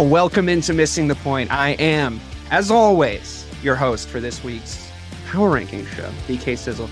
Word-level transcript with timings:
Welcome 0.00 0.48
into 0.48 0.72
Missing 0.74 1.08
the 1.08 1.14
Point. 1.14 1.52
I 1.52 1.70
am, 1.70 2.20
as 2.50 2.70
always, 2.70 3.46
your 3.62 3.76
host 3.76 4.08
for 4.08 4.20
this 4.20 4.42
week's 4.42 4.90
Power 5.30 5.50
Ranking 5.50 5.86
Show, 5.86 6.10
BK 6.26 6.58
Sizzle. 6.58 6.90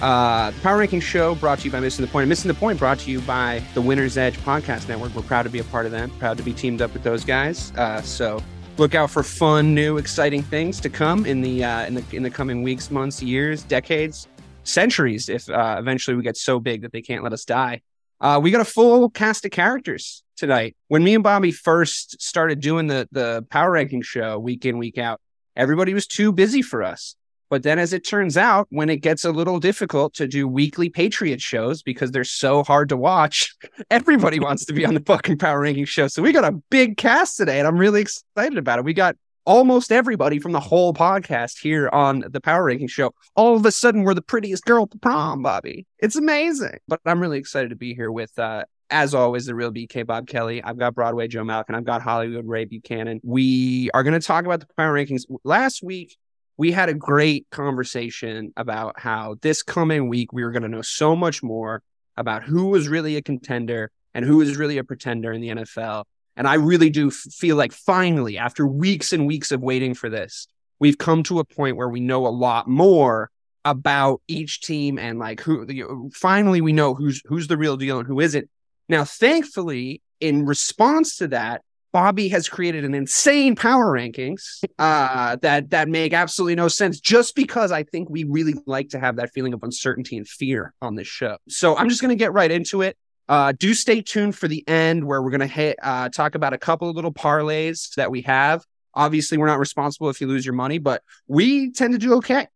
Uh, 0.00 0.50
the 0.50 0.60
Power 0.60 0.78
Ranking 0.78 1.00
Show 1.00 1.34
brought 1.34 1.58
to 1.58 1.66
you 1.66 1.70
by 1.70 1.80
Missing 1.80 2.04
the 2.04 2.10
Point. 2.10 2.28
Missing 2.28 2.48
the 2.48 2.54
Point 2.54 2.78
brought 2.78 2.98
to 3.00 3.10
you 3.10 3.20
by 3.20 3.62
the 3.74 3.82
Winner's 3.82 4.16
Edge 4.16 4.38
Podcast 4.38 4.88
Network. 4.88 5.14
We're 5.14 5.22
proud 5.22 5.42
to 5.42 5.50
be 5.50 5.58
a 5.58 5.64
part 5.64 5.84
of 5.84 5.92
them, 5.92 6.10
proud 6.18 6.38
to 6.38 6.42
be 6.42 6.52
teamed 6.54 6.80
up 6.80 6.92
with 6.92 7.02
those 7.02 7.24
guys. 7.24 7.72
Uh, 7.76 8.00
so 8.00 8.42
look 8.76 8.94
out 8.94 9.10
for 9.10 9.22
fun, 9.22 9.74
new, 9.74 9.98
exciting 9.98 10.42
things 10.42 10.80
to 10.80 10.88
come 10.88 11.26
in 11.26 11.40
the 11.40 11.64
uh, 11.64 11.86
in 11.86 11.94
the 11.94 12.04
in 12.12 12.22
the 12.22 12.30
coming 12.30 12.62
weeks, 12.62 12.90
months, 12.90 13.22
years, 13.22 13.62
decades, 13.62 14.28
centuries. 14.64 15.28
If 15.28 15.48
uh, 15.48 15.76
eventually 15.78 16.16
we 16.16 16.22
get 16.22 16.36
so 16.36 16.60
big 16.60 16.82
that 16.82 16.92
they 16.92 17.02
can't 17.02 17.22
let 17.22 17.32
us 17.32 17.44
die. 17.44 17.82
Uh, 18.20 18.38
we 18.42 18.50
got 18.50 18.60
a 18.60 18.66
full 18.66 19.10
cast 19.10 19.44
of 19.44 19.50
characters 19.50 20.22
tonight. 20.36 20.76
When 20.88 21.02
me 21.02 21.14
and 21.14 21.24
Bobby 21.24 21.52
first 21.52 22.20
started 22.20 22.60
doing 22.60 22.86
the 22.86 23.08
the 23.12 23.46
power 23.50 23.70
ranking 23.70 24.02
show 24.02 24.38
week 24.38 24.64
in 24.64 24.78
week 24.78 24.98
out, 24.98 25.20
everybody 25.56 25.94
was 25.94 26.06
too 26.06 26.32
busy 26.32 26.62
for 26.62 26.82
us. 26.82 27.16
But 27.50 27.64
then, 27.64 27.80
as 27.80 27.92
it 27.92 28.06
turns 28.06 28.36
out, 28.36 28.68
when 28.70 28.88
it 28.88 28.98
gets 28.98 29.24
a 29.24 29.32
little 29.32 29.58
difficult 29.58 30.14
to 30.14 30.28
do 30.28 30.46
weekly 30.46 30.88
Patriot 30.88 31.40
shows 31.40 31.82
because 31.82 32.12
they're 32.12 32.24
so 32.24 32.62
hard 32.62 32.88
to 32.90 32.96
watch, 32.96 33.54
everybody 33.90 34.38
wants 34.38 34.64
to 34.66 34.72
be 34.72 34.86
on 34.86 34.94
the 34.94 35.00
fucking 35.00 35.38
power 35.38 35.60
ranking 35.60 35.84
show. 35.84 36.06
So 36.06 36.22
we 36.22 36.32
got 36.32 36.44
a 36.44 36.52
big 36.70 36.96
cast 36.96 37.36
today, 37.36 37.58
and 37.58 37.66
I'm 37.66 37.76
really 37.76 38.02
excited 38.02 38.56
about 38.56 38.78
it. 38.78 38.84
We 38.84 38.94
got 38.94 39.16
almost 39.44 39.90
everybody 39.90 40.38
from 40.38 40.52
the 40.52 40.60
whole 40.60 40.94
podcast 40.94 41.58
here 41.60 41.88
on 41.92 42.24
the 42.30 42.40
Power 42.40 42.64
Ranking 42.64 42.86
Show. 42.86 43.12
All 43.34 43.56
of 43.56 43.66
a 43.66 43.72
sudden, 43.72 44.04
we're 44.04 44.14
the 44.14 44.22
prettiest 44.22 44.64
girl 44.64 44.84
at 44.84 44.90
the 44.90 44.98
prom, 44.98 45.42
Bobby. 45.42 45.86
It's 45.98 46.14
amazing. 46.14 46.78
But 46.86 47.00
I'm 47.04 47.20
really 47.20 47.38
excited 47.38 47.70
to 47.70 47.76
be 47.76 47.94
here 47.94 48.12
with, 48.12 48.38
uh, 48.38 48.64
as 48.90 49.12
always, 49.12 49.46
the 49.46 49.56
real 49.56 49.72
BK 49.72 50.06
Bob 50.06 50.28
Kelly. 50.28 50.62
I've 50.62 50.78
got 50.78 50.94
Broadway 50.94 51.26
Joe 51.26 51.42
Malkin. 51.42 51.74
I've 51.74 51.84
got 51.84 52.00
Hollywood 52.00 52.46
Ray 52.46 52.64
Buchanan. 52.64 53.20
We 53.24 53.90
are 53.92 54.04
going 54.04 54.18
to 54.18 54.24
talk 54.24 54.44
about 54.44 54.60
the 54.60 54.66
Power 54.76 54.94
Rankings. 54.94 55.22
Last 55.42 55.82
week, 55.82 56.16
we 56.60 56.72
had 56.72 56.90
a 56.90 56.94
great 56.94 57.46
conversation 57.48 58.52
about 58.54 59.00
how 59.00 59.34
this 59.40 59.62
coming 59.62 60.10
week 60.10 60.30
we 60.30 60.44
were 60.44 60.50
going 60.50 60.62
to 60.62 60.68
know 60.68 60.82
so 60.82 61.16
much 61.16 61.42
more 61.42 61.82
about 62.18 62.42
who 62.42 62.66
was 62.66 62.86
really 62.86 63.16
a 63.16 63.22
contender 63.22 63.90
and 64.12 64.26
who 64.26 64.36
was 64.36 64.58
really 64.58 64.76
a 64.76 64.84
pretender 64.84 65.32
in 65.32 65.40
the 65.40 65.48
NFL. 65.48 66.04
And 66.36 66.46
I 66.46 66.56
really 66.56 66.90
do 66.90 67.10
feel 67.10 67.56
like 67.56 67.72
finally, 67.72 68.36
after 68.36 68.66
weeks 68.66 69.14
and 69.14 69.26
weeks 69.26 69.52
of 69.52 69.62
waiting 69.62 69.94
for 69.94 70.10
this, 70.10 70.48
we've 70.78 70.98
come 70.98 71.22
to 71.22 71.38
a 71.38 71.46
point 71.46 71.78
where 71.78 71.88
we 71.88 72.00
know 72.00 72.26
a 72.26 72.28
lot 72.28 72.68
more 72.68 73.30
about 73.64 74.20
each 74.28 74.60
team 74.60 74.98
and 74.98 75.18
like 75.18 75.40
who 75.40 76.10
finally 76.12 76.60
we 76.60 76.74
know 76.74 76.94
who's 76.94 77.22
who's 77.24 77.46
the 77.46 77.56
real 77.56 77.78
deal 77.78 78.00
and 78.00 78.06
who 78.06 78.20
isn't. 78.20 78.50
Now, 78.86 79.04
thankfully, 79.04 80.02
in 80.20 80.44
response 80.44 81.16
to 81.16 81.28
that, 81.28 81.62
Bobby 81.92 82.28
has 82.28 82.48
created 82.48 82.84
an 82.84 82.94
insane 82.94 83.56
power 83.56 83.86
rankings 83.86 84.62
uh, 84.78 85.36
that 85.42 85.70
that 85.70 85.88
make 85.88 86.12
absolutely 86.12 86.54
no 86.54 86.68
sense. 86.68 87.00
Just 87.00 87.34
because 87.34 87.72
I 87.72 87.82
think 87.82 88.08
we 88.08 88.24
really 88.24 88.54
like 88.66 88.90
to 88.90 89.00
have 89.00 89.16
that 89.16 89.32
feeling 89.32 89.54
of 89.54 89.62
uncertainty 89.62 90.16
and 90.16 90.26
fear 90.26 90.72
on 90.80 90.94
this 90.94 91.08
show. 91.08 91.38
So 91.48 91.76
I'm 91.76 91.88
just 91.88 92.00
going 92.00 92.10
to 92.10 92.16
get 92.16 92.32
right 92.32 92.50
into 92.50 92.82
it. 92.82 92.96
Uh, 93.28 93.52
do 93.56 93.74
stay 93.74 94.02
tuned 94.02 94.36
for 94.36 94.48
the 94.48 94.66
end 94.68 95.04
where 95.04 95.22
we're 95.22 95.30
going 95.30 95.40
to 95.40 95.46
hit 95.46 95.78
uh, 95.82 96.08
talk 96.08 96.34
about 96.34 96.52
a 96.52 96.58
couple 96.58 96.88
of 96.88 96.96
little 96.96 97.12
parlays 97.12 97.94
that 97.94 98.10
we 98.10 98.22
have. 98.22 98.64
Obviously, 98.94 99.38
we're 99.38 99.46
not 99.46 99.60
responsible 99.60 100.10
if 100.10 100.20
you 100.20 100.26
lose 100.26 100.44
your 100.44 100.54
money, 100.54 100.78
but 100.78 101.02
we 101.28 101.70
tend 101.70 101.92
to 101.92 101.98
do 101.98 102.14
okay 102.14 102.48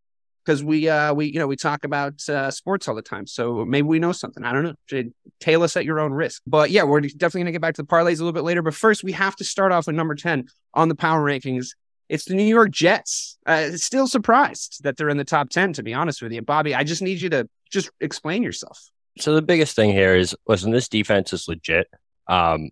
because 0.45 0.63
we 0.63 0.87
uh 0.87 1.13
we 1.13 1.27
you 1.27 1.39
know 1.39 1.47
we 1.47 1.55
talk 1.55 1.83
about 1.83 2.27
uh, 2.29 2.51
sports 2.51 2.87
all 2.87 2.95
the 2.95 3.01
time 3.01 3.25
so 3.25 3.65
maybe 3.65 3.87
we 3.87 3.99
know 3.99 4.11
something 4.11 4.43
i 4.43 4.53
don't 4.53 4.63
know 4.63 5.03
tail 5.39 5.63
us 5.63 5.75
at 5.75 5.85
your 5.85 5.99
own 5.99 6.11
risk 6.11 6.41
but 6.45 6.69
yeah 6.69 6.83
we're 6.83 7.01
definitely 7.01 7.39
going 7.39 7.45
to 7.47 7.51
get 7.51 7.61
back 7.61 7.75
to 7.75 7.81
the 7.81 7.87
parlays 7.87 8.15
a 8.15 8.23
little 8.23 8.31
bit 8.31 8.43
later 8.43 8.61
but 8.61 8.73
first 8.73 9.03
we 9.03 9.11
have 9.11 9.35
to 9.35 9.43
start 9.43 9.71
off 9.71 9.87
with 9.87 9.95
number 9.95 10.15
10 10.15 10.45
on 10.73 10.89
the 10.89 10.95
power 10.95 11.23
rankings 11.23 11.69
it's 12.09 12.25
the 12.25 12.35
new 12.35 12.43
york 12.43 12.69
jets 12.71 13.37
uh, 13.45 13.71
still 13.71 14.07
surprised 14.07 14.83
that 14.83 14.97
they're 14.97 15.09
in 15.09 15.17
the 15.17 15.25
top 15.25 15.49
10 15.49 15.73
to 15.73 15.83
be 15.83 15.93
honest 15.93 16.21
with 16.21 16.31
you 16.31 16.41
bobby 16.41 16.75
i 16.75 16.83
just 16.83 17.01
need 17.01 17.19
you 17.19 17.29
to 17.29 17.47
just 17.71 17.89
explain 17.99 18.43
yourself 18.43 18.89
so 19.17 19.33
the 19.33 19.41
biggest 19.41 19.75
thing 19.75 19.91
here 19.91 20.15
is 20.15 20.35
listen, 20.47 20.71
this 20.71 20.89
defense 20.89 21.31
is 21.33 21.47
legit. 21.47 21.87
Um, 22.27 22.69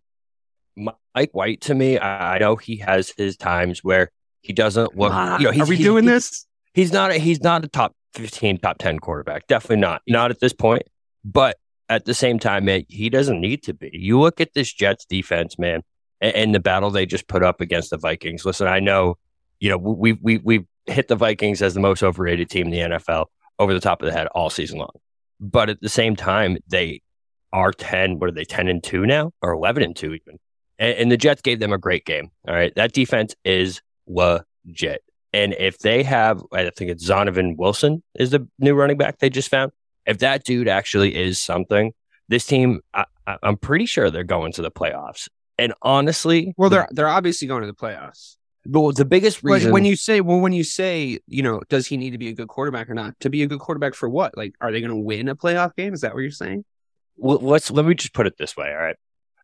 Mike 0.75 1.31
White 1.31 1.61
to 1.61 1.75
me, 1.75 1.99
I 1.99 2.39
know 2.39 2.55
he 2.55 2.77
has 2.77 3.13
his 3.15 3.37
times 3.37 3.83
where 3.83 4.11
he 4.41 4.53
doesn't 4.53 4.97
look. 4.97 5.13
You 5.39 5.51
know, 5.51 5.63
are 5.63 5.67
we 5.67 5.77
doing 5.77 6.05
this? 6.05 6.45
He's 6.73 6.91
not. 6.91 7.11
A, 7.11 7.15
he's 7.15 7.41
not 7.41 7.63
a 7.63 7.67
top 7.67 7.95
fifteen, 8.13 8.57
top 8.57 8.77
ten 8.77 8.99
quarterback. 8.99 9.47
Definitely 9.47 9.77
not. 9.77 10.01
Not 10.07 10.31
at 10.31 10.39
this 10.39 10.53
point. 10.53 10.83
But 11.23 11.57
at 11.89 12.05
the 12.05 12.13
same 12.13 12.39
time, 12.39 12.65
man, 12.65 12.83
he 12.89 13.09
doesn't 13.09 13.39
need 13.39 13.63
to 13.63 13.73
be. 13.73 13.89
You 13.93 14.19
look 14.19 14.41
at 14.41 14.53
this 14.53 14.71
Jets 14.71 15.05
defense, 15.05 15.57
man, 15.57 15.83
and, 16.19 16.35
and 16.35 16.55
the 16.55 16.59
battle 16.59 16.89
they 16.89 17.05
just 17.05 17.27
put 17.27 17.43
up 17.43 17.61
against 17.61 17.91
the 17.91 17.97
Vikings. 17.97 18.45
Listen, 18.45 18.67
I 18.67 18.79
know, 18.79 19.17
you 19.59 19.69
know, 19.69 19.77
we 19.77 20.13
we 20.13 20.39
we 20.39 20.65
hit 20.85 21.07
the 21.07 21.15
Vikings 21.15 21.61
as 21.61 21.73
the 21.73 21.79
most 21.79 22.03
overrated 22.03 22.49
team 22.49 22.67
in 22.67 22.71
the 22.71 22.97
NFL 22.97 23.27
over 23.59 23.73
the 23.73 23.79
top 23.79 24.01
of 24.01 24.05
the 24.05 24.11
head 24.13 24.27
all 24.27 24.49
season 24.49 24.79
long. 24.79 24.91
But 25.39 25.69
at 25.69 25.81
the 25.81 25.89
same 25.89 26.15
time, 26.15 26.57
they 26.67 27.01
are 27.51 27.71
10, 27.71 28.19
what 28.19 28.29
are 28.29 28.33
they, 28.33 28.45
10 28.45 28.67
and 28.67 28.83
2 28.83 29.05
now? 29.05 29.31
Or 29.41 29.51
11 29.51 29.83
and 29.83 29.95
2 29.95 30.13
even. 30.13 30.39
And, 30.79 30.97
and 30.97 31.11
the 31.11 31.17
Jets 31.17 31.41
gave 31.41 31.59
them 31.59 31.73
a 31.73 31.77
great 31.77 32.05
game. 32.05 32.31
All 32.47 32.53
right. 32.53 32.73
That 32.75 32.93
defense 32.93 33.35
is 33.43 33.81
legit. 34.07 35.03
And 35.33 35.55
if 35.57 35.79
they 35.79 36.03
have, 36.03 36.43
I 36.51 36.69
think 36.69 36.91
it's 36.91 37.09
Zonovan 37.09 37.57
Wilson 37.57 38.03
is 38.13 38.29
the 38.29 38.47
new 38.59 38.75
running 38.75 38.97
back 38.97 39.19
they 39.19 39.29
just 39.29 39.49
found. 39.49 39.71
If 40.05 40.19
that 40.19 40.43
dude 40.43 40.67
actually 40.67 41.15
is 41.15 41.39
something, 41.39 41.93
this 42.27 42.45
team, 42.45 42.81
I, 42.93 43.05
am 43.41 43.57
pretty 43.57 43.85
sure 43.85 44.11
they're 44.11 44.23
going 44.23 44.51
to 44.53 44.61
the 44.61 44.71
playoffs. 44.71 45.27
And 45.57 45.73
honestly, 45.81 46.53
well, 46.57 46.69
they're 46.69 46.87
they're 46.91 47.07
obviously 47.07 47.47
going 47.47 47.61
to 47.61 47.67
the 47.67 47.73
playoffs. 47.73 48.37
Well, 48.65 48.91
the 48.91 49.05
biggest 49.05 49.43
reason 49.43 49.71
when 49.71 49.85
you 49.85 49.95
say, 49.95 50.21
well, 50.21 50.39
when 50.39 50.53
you 50.53 50.63
say, 50.63 51.19
you 51.27 51.43
know, 51.43 51.61
does 51.67 51.85
he 51.87 51.97
need 51.97 52.11
to 52.11 52.17
be 52.17 52.29
a 52.29 52.33
good 52.33 52.47
quarterback 52.47 52.89
or 52.89 52.93
not? 52.93 53.19
To 53.19 53.29
be 53.29 53.43
a 53.43 53.47
good 53.47 53.59
quarterback 53.59 53.93
for 53.93 54.07
what? 54.07 54.37
Like, 54.37 54.55
are 54.61 54.71
they 54.71 54.79
going 54.79 54.89
to 54.89 54.95
win 54.95 55.27
a 55.27 55.35
playoff 55.35 55.75
game? 55.75 55.93
Is 55.93 56.01
that 56.01 56.13
what 56.13 56.21
you're 56.21 56.31
saying? 56.31 56.63
Well, 57.17 57.39
let's 57.39 57.69
let 57.69 57.85
me 57.85 57.93
just 57.93 58.13
put 58.13 58.25
it 58.25 58.37
this 58.37 58.55
way. 58.55 58.69
All 58.69 58.77
right, 58.77 58.95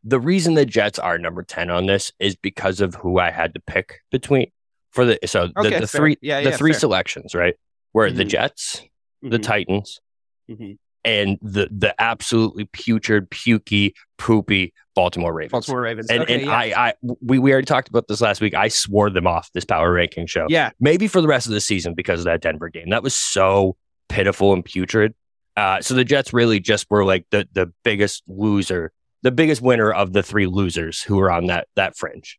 the 0.03 0.19
reason 0.19 0.53
the 0.53 0.66
Jets 0.66 1.00
are 1.00 1.17
number 1.17 1.44
ten 1.44 1.69
on 1.69 1.85
this 1.85 2.11
is 2.19 2.35
because 2.35 2.81
of 2.81 2.95
who 2.95 3.19
I 3.19 3.31
had 3.31 3.53
to 3.53 3.59
pick 3.59 4.01
between 4.11 4.51
for 4.91 5.05
the 5.05 5.19
so 5.25 5.47
the, 5.47 5.59
okay, 5.67 5.79
the 5.79 5.88
three 5.88 6.17
yeah, 6.22 6.41
the 6.41 6.50
yeah, 6.51 6.57
three 6.57 6.72
fair. 6.73 6.79
selections 6.79 7.35
right 7.35 7.55
were 7.94 8.07
Mm-hmm. 8.07 8.17
the 8.17 8.25
Jets, 8.25 8.81
the 9.22 9.38
Mhm. 9.39 9.44
Titans, 9.44 10.01
Mhm. 10.50 10.77
and 11.05 11.38
the 11.41 11.67
the 11.72 11.94
absolutely 12.01 12.66
putrid, 12.72 13.29
pukey, 13.29 13.94
poopy 14.17 14.73
Baltimore 14.95 15.33
Ravens. 15.33 15.51
Baltimore 15.51 15.81
Ravens. 15.81 16.09
And, 16.09 16.23
okay, 16.23 16.33
and 16.35 16.45
yeah. 16.45 16.51
I, 16.51 16.88
I, 16.89 16.94
we, 17.22 17.39
we 17.39 17.51
already 17.53 17.66
talked 17.66 17.88
about 17.88 18.07
this 18.09 18.19
last 18.19 18.41
week. 18.41 18.53
I 18.53 18.67
swore 18.67 19.09
them 19.09 19.25
off 19.27 19.50
this 19.53 19.63
power 19.63 19.94
ranking 19.94 20.27
show. 20.27 20.45
yeah, 20.50 20.72
Maybe 20.79 21.07
for 21.07 21.21
the 21.21 21.27
rest 21.27 21.47
of 21.47 21.53
the 21.53 21.61
season 21.61 21.94
because 21.94 22.19
of 22.19 22.25
that 22.25 22.41
Denver 22.41 22.67
game. 22.67 22.89
That 22.89 23.01
was 23.01 23.16
so 23.16 23.77
pitiful 24.09 24.51
and 24.51 24.66
putrid. 24.66 25.13
Uh, 25.56 25.79
so 25.81 25.94
the 25.94 26.03
Jets 26.03 26.33
really 26.33 26.59
just 26.59 26.88
were 26.89 27.06
like 27.06 27.25
the 27.31 27.47
the 27.53 27.71
biggest 27.83 28.23
loser, 28.27 28.91
the 29.23 29.31
biggest 29.31 29.61
winner 29.61 29.91
of 29.91 30.11
the 30.13 30.21
three 30.23 30.47
losers 30.47 31.01
who 31.01 31.16
were 31.17 31.31
on 31.31 31.45
that 31.47 31.67
that 31.75 31.95
fringe. 31.97 32.38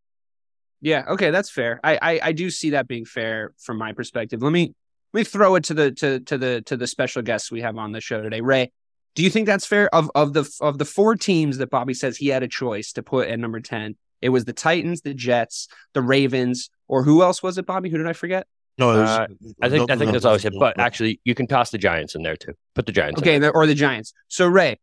Yeah. 0.80 1.04
Okay, 1.08 1.30
that's 1.30 1.50
fair. 1.50 1.80
I, 1.84 1.98
I 2.00 2.20
I 2.24 2.32
do 2.32 2.50
see 2.50 2.70
that 2.70 2.88
being 2.88 3.04
fair 3.04 3.52
from 3.58 3.78
my 3.78 3.92
perspective. 3.92 4.42
Let 4.42 4.52
me 4.52 4.74
let 5.12 5.20
me 5.20 5.24
throw 5.24 5.54
it 5.56 5.64
to 5.64 5.74
the 5.74 5.90
to 5.92 6.20
to 6.20 6.38
the 6.38 6.62
to 6.62 6.76
the 6.76 6.86
special 6.86 7.22
guests 7.22 7.50
we 7.50 7.62
have 7.62 7.76
on 7.76 7.92
the 7.92 8.00
show 8.00 8.22
today. 8.22 8.40
Ray, 8.40 8.72
do 9.14 9.22
you 9.22 9.30
think 9.30 9.46
that's 9.46 9.66
fair? 9.66 9.92
Of 9.94 10.10
of 10.14 10.32
the 10.32 10.50
of 10.60 10.78
the 10.78 10.84
four 10.84 11.16
teams 11.16 11.58
that 11.58 11.70
Bobby 11.70 11.94
says 11.94 12.16
he 12.16 12.28
had 12.28 12.42
a 12.42 12.48
choice 12.48 12.92
to 12.92 13.02
put 13.02 13.28
at 13.28 13.38
number 13.38 13.60
ten, 13.60 13.96
it 14.20 14.28
was 14.30 14.44
the 14.44 14.52
Titans, 14.52 15.02
the 15.02 15.14
Jets, 15.14 15.68
the 15.94 16.02
Ravens, 16.02 16.70
or 16.88 17.02
who 17.02 17.22
else 17.22 17.42
was 17.42 17.58
it? 17.58 17.66
Bobby, 17.66 17.90
who 17.90 17.98
did 17.98 18.06
I 18.06 18.12
forget? 18.12 18.46
No, 18.78 18.88
was, 18.88 19.08
Uh, 19.08 19.26
I 19.60 19.68
think 19.68 19.90
I 19.90 19.96
think 19.96 20.12
that's 20.12 20.24
always 20.24 20.44
it. 20.44 20.54
But 20.58 20.78
actually, 20.78 21.20
you 21.24 21.34
can 21.34 21.46
toss 21.46 21.70
the 21.70 21.78
Giants 21.78 22.14
in 22.14 22.22
there 22.22 22.36
too. 22.36 22.54
Put 22.74 22.86
the 22.86 22.92
Giants. 22.92 23.20
Okay, 23.20 23.34
in 23.34 23.42
the, 23.42 23.50
or 23.50 23.66
the 23.66 23.74
Giants. 23.74 24.14
So 24.28 24.46
Ray, 24.46 24.78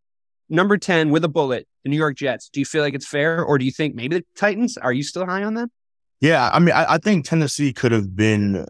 number 0.50 0.78
ten 0.78 1.10
with 1.10 1.24
a 1.24 1.30
bullet, 1.30 1.68
the 1.84 1.90
New 1.90 1.98
York 1.98 2.16
Jets. 2.16 2.50
Do 2.50 2.60
you 2.60 2.66
feel 2.66 2.84
like 2.84 2.94
it's 2.94 3.08
fair, 3.08 3.44
or 3.44 3.58
do 3.58 3.66
you 3.66 3.72
think 3.72 3.96
maybe 3.96 4.18
the 4.18 4.26
Titans? 4.36 4.78
Are 4.78 4.94
you 4.94 5.04
still 5.04 5.26
high 5.26 5.44
on 5.44 5.56
them? 5.56 5.72
Yeah, 6.19 6.50
I 6.52 6.60
mean, 6.60 6.74
I, 6.74 6.94
I 6.94 6.98
think 6.98 7.25
Tennessee 7.25 7.74
could 7.74 7.92
have 7.92 8.16
been 8.16 8.66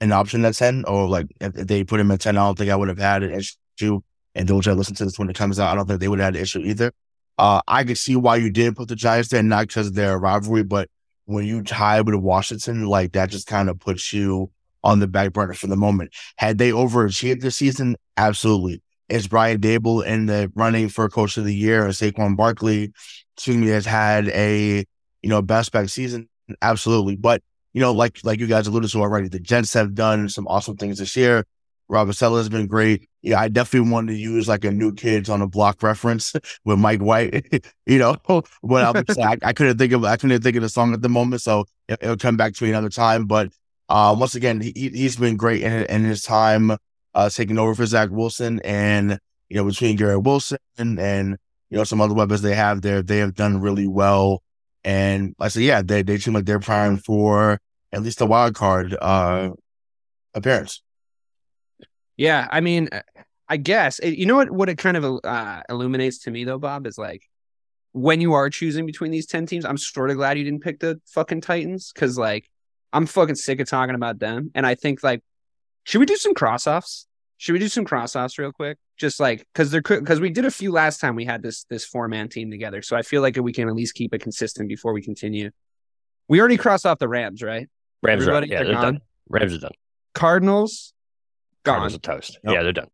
an 0.00 0.12
option 0.12 0.44
at 0.44 0.54
ten, 0.54 0.84
or 0.86 1.08
like 1.08 1.26
if, 1.40 1.56
if 1.56 1.66
they 1.66 1.84
put 1.84 2.00
him 2.00 2.10
at 2.10 2.20
ten, 2.20 2.36
I 2.36 2.46
don't 2.46 2.56
think 2.56 2.70
I 2.70 2.76
would 2.76 2.88
have 2.88 2.98
had 2.98 3.22
an 3.22 3.32
issue. 3.32 4.00
And 4.36 4.48
those 4.48 4.64
that 4.64 4.74
listen 4.74 4.94
to 4.96 5.04
this 5.04 5.18
when 5.18 5.30
it 5.30 5.36
comes 5.36 5.58
out, 5.60 5.72
I 5.72 5.74
don't 5.74 5.86
think 5.86 6.00
they 6.00 6.08
would 6.08 6.18
have 6.18 6.34
had 6.34 6.36
an 6.36 6.42
issue 6.42 6.60
either. 6.60 6.92
Uh, 7.38 7.60
I 7.66 7.84
could 7.84 7.98
see 7.98 8.16
why 8.16 8.36
you 8.36 8.50
did 8.50 8.76
put 8.76 8.88
the 8.88 8.96
Giants 8.96 9.28
there, 9.28 9.42
not 9.42 9.68
because 9.68 9.88
of 9.88 9.94
their 9.94 10.18
rivalry, 10.18 10.62
but 10.62 10.88
when 11.26 11.44
you 11.44 11.62
tie 11.62 12.00
with 12.00 12.14
Washington, 12.14 12.86
like 12.86 13.12
that 13.12 13.30
just 13.30 13.46
kind 13.46 13.68
of 13.68 13.78
puts 13.78 14.12
you 14.12 14.50
on 14.82 15.00
the 15.00 15.06
back 15.06 15.32
burner 15.32 15.54
for 15.54 15.66
the 15.66 15.76
moment. 15.76 16.12
Had 16.36 16.58
they 16.58 16.70
overachieved 16.70 17.40
this 17.40 17.56
season? 17.56 17.96
Absolutely. 18.16 18.82
Is 19.08 19.26
Brian 19.26 19.60
Daboll 19.60 20.04
in 20.04 20.26
the 20.26 20.52
running 20.54 20.88
for 20.88 21.08
coach 21.08 21.36
of 21.36 21.44
the 21.44 21.54
year 21.54 21.86
or 21.86 21.90
Saquon 21.90 22.36
Barkley, 22.36 22.92
excuse 23.36 23.56
me, 23.56 23.68
has 23.68 23.86
had 23.86 24.28
a, 24.28 24.84
you 25.22 25.28
know, 25.28 25.42
best 25.42 25.72
back 25.72 25.88
season? 25.88 26.28
Absolutely. 26.62 27.16
But, 27.16 27.42
you 27.72 27.80
know, 27.80 27.92
like, 27.92 28.18
like 28.24 28.40
you 28.40 28.46
guys 28.46 28.66
alluded 28.66 28.90
to 28.90 29.00
already, 29.00 29.28
the 29.28 29.40
Jets 29.40 29.72
have 29.74 29.94
done 29.94 30.28
some 30.28 30.46
awesome 30.46 30.76
things 30.76 30.98
this 30.98 31.16
year. 31.16 31.44
Robert 31.88 32.14
Saleh 32.14 32.38
has 32.38 32.48
been 32.48 32.66
great. 32.66 33.08
Yeah, 33.22 33.40
I 33.40 33.48
definitely 33.48 33.90
wanted 33.90 34.12
to 34.12 34.18
use 34.18 34.48
like 34.48 34.64
a 34.64 34.70
new 34.70 34.92
kids 34.92 35.28
on 35.28 35.42
a 35.42 35.46
block 35.46 35.82
reference 35.82 36.32
with 36.64 36.78
Mike 36.78 37.00
White, 37.00 37.66
you 37.86 37.98
know, 37.98 38.16
but 38.62 39.18
I, 39.18 39.22
I, 39.22 39.36
I 39.42 39.52
couldn't 39.52 39.78
think 39.78 39.92
of 39.92 40.04
I 40.04 40.16
couldn't 40.16 40.42
think 40.42 40.56
of 40.56 40.62
the 40.62 40.68
song 40.68 40.94
at 40.94 41.02
the 41.02 41.08
moment, 41.08 41.42
so 41.42 41.64
it, 41.88 42.00
will 42.02 42.16
come 42.16 42.36
back 42.36 42.54
to 42.54 42.64
me 42.64 42.70
another 42.70 42.88
time. 42.88 43.26
But 43.26 43.50
uh, 43.88 44.14
once 44.18 44.34
again, 44.34 44.60
he 44.60 44.72
he's 44.74 45.16
been 45.16 45.36
great 45.36 45.62
in, 45.62 45.84
in 45.84 46.04
his 46.04 46.22
time 46.22 46.72
uh, 47.14 47.28
taking 47.28 47.58
over 47.58 47.74
for 47.74 47.86
Zach 47.86 48.10
Wilson, 48.10 48.60
and 48.64 49.18
you 49.48 49.56
know 49.56 49.64
between 49.64 49.96
Garrett 49.96 50.22
Wilson 50.22 50.58
and 50.78 51.36
you 51.70 51.78
know 51.78 51.84
some 51.84 52.00
other 52.00 52.14
weapons 52.14 52.42
they 52.42 52.54
have 52.54 52.82
there, 52.82 53.02
they 53.02 53.18
have 53.18 53.34
done 53.34 53.60
really 53.60 53.86
well. 53.86 54.42
And 54.84 55.34
I 55.40 55.48
said, 55.48 55.62
yeah, 55.62 55.82
they 55.82 56.02
they 56.02 56.18
seem 56.18 56.34
like 56.34 56.44
they're 56.44 56.60
primed 56.60 57.04
for 57.04 57.58
at 57.92 58.02
least 58.02 58.20
a 58.20 58.26
wild 58.26 58.54
card 58.54 58.96
uh, 59.00 59.50
appearance. 60.34 60.82
Yeah, 62.16 62.46
I 62.50 62.60
mean, 62.60 62.88
uh, 62.92 63.00
I 63.48 63.56
guess 63.56 64.00
you 64.02 64.26
know 64.26 64.36
what 64.36 64.50
what 64.50 64.68
it 64.68 64.78
kind 64.78 64.96
of 64.96 65.20
uh, 65.24 65.62
illuminates 65.68 66.18
to 66.20 66.30
me 66.30 66.44
though, 66.44 66.58
Bob, 66.58 66.86
is 66.86 66.98
like 66.98 67.22
when 67.92 68.20
you 68.20 68.34
are 68.34 68.50
choosing 68.50 68.86
between 68.86 69.10
these 69.10 69.26
ten 69.26 69.46
teams. 69.46 69.64
I'm 69.64 69.78
sort 69.78 70.10
of 70.10 70.16
glad 70.16 70.38
you 70.38 70.44
didn't 70.44 70.62
pick 70.62 70.80
the 70.80 71.00
fucking 71.06 71.40
Titans 71.40 71.92
because 71.92 72.18
like 72.18 72.50
I'm 72.92 73.06
fucking 73.06 73.36
sick 73.36 73.60
of 73.60 73.68
talking 73.68 73.94
about 73.94 74.18
them, 74.18 74.50
and 74.54 74.66
I 74.66 74.74
think 74.74 75.02
like 75.02 75.22
should 75.84 75.98
we 75.98 76.06
do 76.06 76.16
some 76.16 76.34
cross 76.34 76.66
offs? 76.66 77.06
Should 77.44 77.52
we 77.52 77.58
do 77.58 77.68
some 77.68 77.84
cross 77.84 78.16
offs 78.16 78.38
real 78.38 78.52
quick? 78.52 78.78
Just 78.96 79.20
like 79.20 79.46
because 79.52 79.70
they're 79.70 79.82
because 79.82 80.18
we 80.18 80.30
did 80.30 80.46
a 80.46 80.50
few 80.50 80.72
last 80.72 80.98
time 80.98 81.14
we 81.14 81.26
had 81.26 81.42
this 81.42 81.64
this 81.64 81.84
four 81.84 82.08
man 82.08 82.30
team 82.30 82.50
together, 82.50 82.80
so 82.80 82.96
I 82.96 83.02
feel 83.02 83.20
like 83.20 83.36
we 83.36 83.52
can 83.52 83.68
at 83.68 83.74
least 83.74 83.92
keep 83.92 84.14
it 84.14 84.20
consistent 84.22 84.66
before 84.66 84.94
we 84.94 85.02
continue. 85.02 85.50
We 86.26 86.40
already 86.40 86.56
crossed 86.56 86.86
off 86.86 86.98
the 86.98 87.06
Rams, 87.06 87.42
right? 87.42 87.68
Rams 88.02 88.22
Everybody, 88.22 88.46
are 88.46 88.50
yeah, 88.50 88.58
they're, 88.62 88.72
they're 88.72 88.82
done. 88.82 89.00
Rams 89.28 89.52
are 89.52 89.58
done. 89.58 89.72
Cardinals, 90.14 90.94
gone. 91.64 91.74
Cardinals 91.74 91.96
are 91.96 91.98
toast. 91.98 92.38
Nope. 92.44 92.54
Yeah, 92.54 92.62
they're 92.62 92.72
done. 92.72 92.88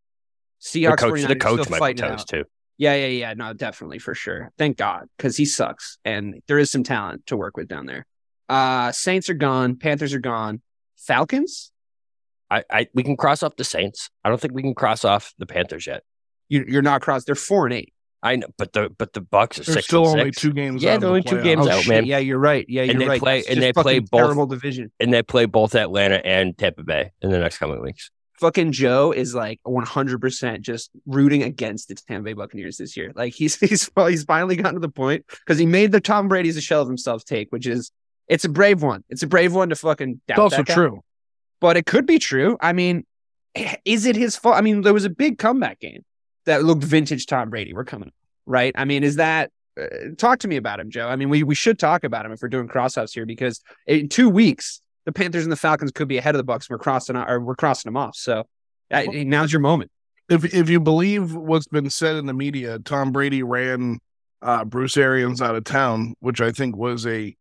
Seahawks, 0.59 0.89
the 0.89 0.97
coach, 0.97 1.27
the 1.29 1.35
coach 1.37 1.69
might 1.69 1.95
be 1.95 2.01
toast 2.01 2.27
too. 2.27 2.43
Yeah, 2.77 2.95
yeah, 2.95 3.07
yeah. 3.07 3.33
No, 3.33 3.53
definitely 3.53 3.99
for 3.99 4.13
sure. 4.13 4.51
Thank 4.57 4.75
God, 4.75 5.07
because 5.15 5.37
he 5.37 5.45
sucks, 5.45 5.97
and 6.03 6.41
there 6.47 6.59
is 6.59 6.69
some 6.69 6.83
talent 6.83 7.25
to 7.27 7.37
work 7.37 7.55
with 7.55 7.69
down 7.69 7.85
there. 7.85 8.05
Uh 8.49 8.91
Saints 8.91 9.29
are 9.29 9.33
gone. 9.33 9.77
Panthers 9.77 10.13
are 10.13 10.19
gone. 10.19 10.61
Falcons. 10.97 11.71
I, 12.51 12.63
I 12.69 12.87
we 12.93 13.01
can 13.03 13.15
cross 13.17 13.41
off 13.41 13.55
the 13.55 13.63
Saints. 13.63 14.09
I 14.23 14.29
don't 14.29 14.39
think 14.39 14.53
we 14.53 14.61
can 14.61 14.75
cross 14.75 15.03
off 15.05 15.33
the 15.39 15.45
Panthers 15.47 15.87
yet. 15.87 16.03
You, 16.49 16.65
you're 16.67 16.81
not 16.81 17.01
cross. 17.01 17.23
They're 17.23 17.33
four 17.33 17.65
and 17.65 17.73
eight. 17.73 17.93
I 18.21 18.35
know, 18.35 18.47
but 18.57 18.73
the 18.73 18.89
but 18.95 19.13
the 19.13 19.21
Bucks 19.21 19.59
are 19.59 19.63
They're 19.63 19.75
six 19.75 19.87
still 19.87 20.07
and 20.11 20.19
only 20.19 20.31
six. 20.31 20.41
two 20.41 20.53
games. 20.53 20.83
Yeah, 20.83 20.93
out 20.95 20.99
they're 20.99 21.09
only 21.09 21.21
the 21.21 21.29
two 21.29 21.41
games 21.41 21.65
Oh, 21.65 21.71
out, 21.71 21.81
shit. 21.83 21.89
man. 21.89 22.05
Yeah, 22.05 22.19
you're 22.19 22.37
right. 22.37 22.65
Yeah, 22.69 22.83
you're 22.83 22.99
they 22.99 23.07
right. 23.07 23.19
play- 23.19 23.39
It's 23.39 23.49
and 23.49 23.61
they 23.63 23.73
play 23.73 23.97
both- 23.99 24.19
terrible 24.19 24.45
division. 24.45 24.91
and 24.99 25.11
they 25.13 25.23
play 25.23 25.45
both 25.45 25.73
Atlanta 25.73 26.23
and 26.23 26.55
Tampa 26.57 26.83
Bay 26.83 27.13
in 27.21 27.31
the 27.31 27.39
next 27.39 27.57
coming 27.57 27.81
weeks. 27.81 28.11
Fucking 28.39 28.73
Joe 28.73 29.11
is 29.11 29.33
like 29.33 29.59
100 29.63 30.19
percent 30.19 30.61
just 30.61 30.91
rooting 31.07 31.41
against 31.43 31.87
the 31.87 31.95
Tampa 31.95 32.25
Bay 32.25 32.33
Buccaneers 32.33 32.77
this 32.77 32.95
year. 32.97 33.11
Like 33.15 33.33
he's 33.33 33.55
he's 33.59 33.89
well, 33.95 34.07
he's 34.07 34.23
finally 34.23 34.55
gotten 34.55 34.73
to 34.75 34.79
the 34.81 34.89
point 34.89 35.25
because 35.27 35.57
he 35.57 35.65
made 35.65 35.91
the 35.91 36.01
Tom 36.01 36.27
Brady's 36.27 36.57
a 36.57 36.61
shell 36.61 36.81
of 36.81 36.87
himself 36.87 37.23
take, 37.23 37.47
which 37.51 37.65
is 37.65 37.91
it's 38.27 38.43
a 38.45 38.49
brave 38.49 38.83
one. 38.83 39.03
It's 39.09 39.23
a 39.23 39.27
brave 39.27 39.53
one 39.55 39.69
to 39.69 39.75
fucking. 39.75 40.21
Doubt 40.27 40.33
It's 40.35 40.39
also 40.39 40.57
that 40.57 40.67
guy. 40.67 40.73
true. 40.75 41.01
But 41.61 41.77
it 41.77 41.85
could 41.85 42.05
be 42.05 42.19
true. 42.19 42.57
I 42.59 42.73
mean, 42.73 43.05
is 43.85 44.05
it 44.05 44.17
his 44.17 44.35
fault? 44.35 44.57
I 44.57 44.61
mean, 44.61 44.81
there 44.81 44.93
was 44.93 45.05
a 45.05 45.09
big 45.09 45.37
comeback 45.37 45.79
game 45.79 46.03
that 46.45 46.63
looked 46.63 46.83
vintage 46.83 47.27
Tom 47.27 47.49
Brady. 47.49 47.73
We're 47.73 47.85
coming 47.85 48.09
up, 48.09 48.13
right? 48.45 48.73
I 48.75 48.83
mean, 48.83 49.03
is 49.03 49.15
that 49.15 49.51
uh, 49.79 49.85
talk 50.17 50.39
to 50.39 50.47
me 50.49 50.57
about 50.57 50.79
him, 50.79 50.89
Joe? 50.89 51.07
I 51.07 51.15
mean, 51.15 51.29
we 51.29 51.43
we 51.43 51.55
should 51.55 51.79
talk 51.79 52.03
about 52.03 52.25
him 52.25 52.33
if 52.33 52.41
we're 52.41 52.49
doing 52.49 52.67
crossoffs 52.67 53.13
here 53.13 53.25
because 53.25 53.61
in 53.87 54.09
two 54.09 54.27
weeks 54.27 54.81
the 55.05 55.11
Panthers 55.11 55.43
and 55.43 55.51
the 55.51 55.57
Falcons 55.57 55.91
could 55.91 56.07
be 56.07 56.17
ahead 56.17 56.35
of 56.35 56.39
the 56.39 56.43
Bucks. 56.43 56.69
We're 56.69 56.77
crossing 56.77 57.15
or 57.15 57.39
we're 57.39 57.55
crossing 57.55 57.89
them 57.89 57.97
off. 57.97 58.15
So 58.15 58.45
uh, 58.91 59.03
now's 59.11 59.53
your 59.53 59.61
moment. 59.61 59.91
If 60.29 60.53
if 60.53 60.69
you 60.69 60.79
believe 60.79 61.33
what's 61.35 61.67
been 61.67 61.89
said 61.89 62.15
in 62.15 62.25
the 62.25 62.33
media, 62.33 62.79
Tom 62.79 63.11
Brady 63.11 63.43
ran 63.43 63.99
uh, 64.41 64.65
Bruce 64.65 64.97
Arians 64.97 65.41
out 65.41 65.55
of 65.55 65.63
town, 65.63 66.15
which 66.19 66.41
I 66.41 66.51
think 66.51 66.75
was 66.75 67.05
a 67.05 67.35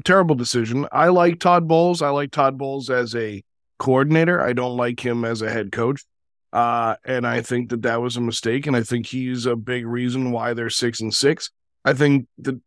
terrible 0.00 0.34
decision. 0.34 0.86
I 0.92 1.08
like 1.08 1.40
Todd 1.40 1.68
Bowles. 1.68 2.02
I 2.02 2.10
like 2.10 2.30
Todd 2.30 2.58
Bowles 2.58 2.90
as 2.90 3.14
a 3.14 3.42
coordinator. 3.78 4.40
I 4.40 4.52
don't 4.52 4.76
like 4.76 5.04
him 5.04 5.24
as 5.24 5.42
a 5.42 5.50
head 5.50 5.72
coach. 5.72 6.04
Uh, 6.52 6.94
and 7.04 7.26
I 7.26 7.42
think 7.42 7.70
that 7.70 7.82
that 7.82 8.00
was 8.00 8.16
a 8.16 8.20
mistake. 8.20 8.66
And 8.66 8.76
I 8.76 8.82
think 8.82 9.06
he's 9.06 9.44
a 9.46 9.56
big 9.56 9.86
reason 9.86 10.30
why 10.30 10.54
they're 10.54 10.70
six 10.70 11.00
and 11.00 11.12
six. 11.12 11.50
I 11.84 11.92
think 11.92 12.26
the 12.38 12.60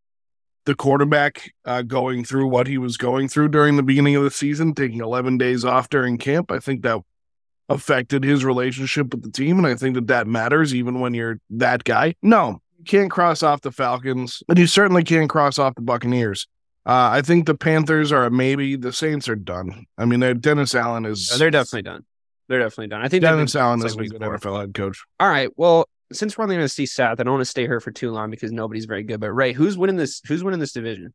the 0.66 0.76
quarterback 0.76 1.54
uh, 1.64 1.82
going 1.82 2.26
through 2.26 2.48
what 2.48 2.68
he 2.68 2.78
was 2.78 2.98
going 2.98 3.30
through 3.30 3.48
during 3.48 3.78
the 3.78 3.84
beginning 3.84 4.18
of 4.18 4.24
the 4.24 4.30
season, 4.30 4.76
taking 4.76 5.00
11 5.00 5.38
days 5.38 5.64
off 5.64 5.90
during 5.90 6.18
camp, 6.18 6.52
I 6.52 6.60
think 6.60 6.82
that 6.82 7.00
affected 7.70 8.26
his 8.26 8.44
relationship 8.44 9.14
with 9.14 9.24
the 9.24 9.32
team. 9.32 9.58
And 9.58 9.66
I 9.66 9.76
think 9.76 9.96
that 9.96 10.08
that 10.08 10.28
matters 10.28 10.76
even 10.76 11.00
when 11.00 11.14
you're 11.14 11.40
that 11.52 11.86
guy. 11.86 12.16
No, 12.22 12.62
you 12.78 12.84
can't 12.84 13.10
cross 13.10 13.44
off 13.44 13.62
the 13.62 13.72
Falcons, 13.72 14.44
and 14.50 14.60
you 14.60 14.68
certainly 14.68 15.06
can't 15.06 15.30
cross 15.30 15.58
off 15.58 15.76
the 15.76 15.82
Buccaneers. 15.82 16.48
Uh, 16.88 17.10
I 17.12 17.22
think 17.22 17.46
the 17.46 17.56
Panthers 17.56 18.12
are 18.14 18.24
a 18.26 18.32
maybe. 18.32 18.78
The 18.78 18.94
Saints 18.94 19.28
are 19.28 19.36
done. 19.36 19.86
I 19.98 20.06
mean, 20.06 20.22
they're, 20.22 20.34
Dennis 20.34 20.74
Allen 20.74 21.06
is. 21.06 21.28
they're 21.38 21.52
definitely 21.52 21.82
done. 21.82 22.06
They're 22.48 22.60
definitely 22.60 22.88
done. 22.88 23.02
I 23.02 23.10
think 23.10 23.22
they've 23.24 23.30
been- 23.32 23.40
Dennis 23.40 23.56
Allen 23.58 23.82
since 23.82 23.92
is 23.92 23.96
a 23.96 24.00
like 24.00 24.10
good 24.12 24.22
week 24.22 24.42
four. 24.42 24.54
NFL 24.54 24.60
head 24.62 24.74
coach. 24.74 25.04
All 25.20 25.28
right. 25.28 25.50
Well, 25.58 25.90
since 26.14 26.38
we're 26.38 26.44
on 26.44 26.50
the 26.50 26.56
NFC 26.56 26.88
South, 26.88 27.20
I 27.20 27.24
don't 27.24 27.34
want 27.34 27.42
to 27.42 27.46
stay 27.46 27.64
here 27.64 27.82
for 27.82 27.92
too 27.92 28.12
long 28.12 28.32
because 28.32 28.54
nobody's 28.54 28.86
very 28.86 29.04
good. 29.04 29.20
But 29.20 29.32
Ray, 29.34 29.52
who's 29.52 29.78
winning 29.78 29.98
this? 29.98 30.22
Who's 30.28 30.44
winning 30.46 30.62
this 30.62 30.72
division? 30.72 31.14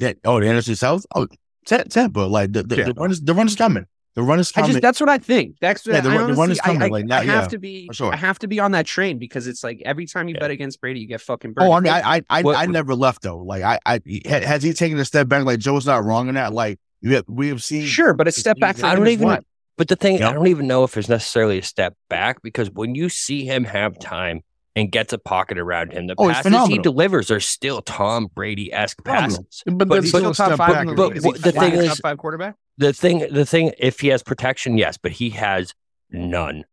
Yeah. 0.00 0.14
Oh, 0.24 0.40
the 0.40 0.46
NFC 0.46 0.76
South. 0.76 1.06
Oh, 1.14 1.28
Ta- 1.66 1.84
Tampa. 1.88 2.20
Like 2.20 2.52
the 2.52 2.64
the, 2.64 2.76
the 2.76 2.94
run 2.96 3.12
is 3.12 3.20
the 3.20 3.34
run 3.34 3.46
is 3.46 3.54
coming. 3.54 3.86
The 4.14 4.22
run 4.22 4.40
is 4.40 4.50
I 4.56 4.60
coming. 4.62 4.70
just 4.72 4.82
that's 4.82 4.98
what 5.00 5.08
I 5.08 5.18
think. 5.18 5.56
That's 5.60 5.86
Yeah, 5.86 6.00
the 6.00 6.10
I 6.10 6.16
run- 6.16 6.30
the 6.30 6.34
run 6.36 6.50
is 6.50 6.58
honestly- 6.58 6.60
I- 6.62 6.66
coming, 6.74 6.82
I, 6.82 6.86
like, 6.88 7.04
now, 7.06 7.18
I 7.18 7.24
have 7.24 7.44
yeah, 7.44 7.48
to 7.48 7.58
be. 7.58 7.88
sure. 7.92 8.12
I 8.12 8.16
have 8.16 8.38
to 8.40 8.48
be 8.48 8.58
on 8.58 8.72
that 8.72 8.86
train 8.86 9.18
because 9.18 9.46
it's 9.46 9.62
like 9.62 9.80
every 9.84 10.06
time 10.06 10.28
you 10.28 10.34
Yeah. 10.34 10.40
bet 10.40 10.50
against 10.50 10.80
Brady, 10.80 11.00
you 11.00 11.06
get 11.06 11.20
fucking 11.20 11.52
burned. 11.52 11.68
oh, 11.68 11.72
I 11.72 11.80
mean, 11.80 11.92
I 11.92 12.16
I 12.16 12.22
I, 12.28 12.42
What- 12.42 12.56
I 12.56 12.66
never 12.66 12.94
left 12.94 13.22
though. 13.22 13.38
Like 13.38 13.62
I 13.62 13.78
I 13.86 14.00
has 14.26 14.62
he 14.62 14.72
taken 14.72 14.98
a 14.98 15.04
step 15.04 15.28
back? 15.28 15.44
Like 15.44 15.60
Joe's 15.60 15.86
not 15.86 16.04
wrong 16.04 16.28
in 16.28 16.34
that. 16.34 16.52
Like 16.52 16.80
we 17.02 17.14
have, 17.14 17.24
we 17.28 17.48
have 17.48 17.62
seen. 17.62 17.84
sure, 17.86 18.12
but 18.12 18.26
a 18.26 18.32
step 18.32 18.58
back. 18.58 18.82
I 18.82 18.94
don't 18.96 19.06
even- 19.08 19.26
what? 19.26 19.44
But 19.76 19.86
the 19.86 19.94
thing, 19.94 20.18
Yep. 20.18 20.28
I 20.30 20.32
don't 20.32 20.48
even 20.48 20.66
know 20.66 20.82
if 20.82 20.96
it's 20.96 21.08
necessarily 21.08 21.58
a 21.58 21.62
step 21.62 21.94
back 22.10 22.42
because 22.42 22.68
when 22.68 22.96
you 22.96 23.08
see 23.08 23.44
him 23.44 23.62
have 23.62 23.96
time 24.00 24.40
and 24.74 24.90
gets 24.90 25.12
a 25.12 25.18
pocket 25.18 25.56
around 25.58 25.92
him, 25.92 26.08
the 26.08 26.16
Oh, 26.18 26.28
passes 26.28 26.66
he 26.66 26.78
delivers 26.78 27.30
are 27.30 27.38
still 27.38 27.80
Tom 27.82 28.26
Brady 28.34 28.72
esque 28.72 29.04
passes. 29.04 29.62
But, 29.64 29.78
But 29.78 29.88
that's 29.90 30.00
he's 30.06 30.10
still 30.10 30.34
still 30.34 30.46
a 30.46 30.48
top 30.56 30.58
five. 30.58 30.72
back. 30.72 30.82
in 30.82 30.88
the 30.88 30.94
but- 30.96 31.16
Is 31.16 31.22
but 31.22 31.36
he 31.36 31.42
the 31.42 31.52
flat 31.52 31.72
thing 31.72 31.88
top 31.88 31.98
five 32.02 32.18
quarterback. 32.18 32.56
The 32.78 32.92
thing, 32.92 33.26
the 33.30 33.44
thing, 33.44 33.72
if 33.78 34.00
he 34.00 34.08
has 34.08 34.22
protection, 34.22 34.78
yes, 34.78 34.96
but 34.96 35.12
he 35.12 35.30
has 35.30 35.74
none 36.10 36.64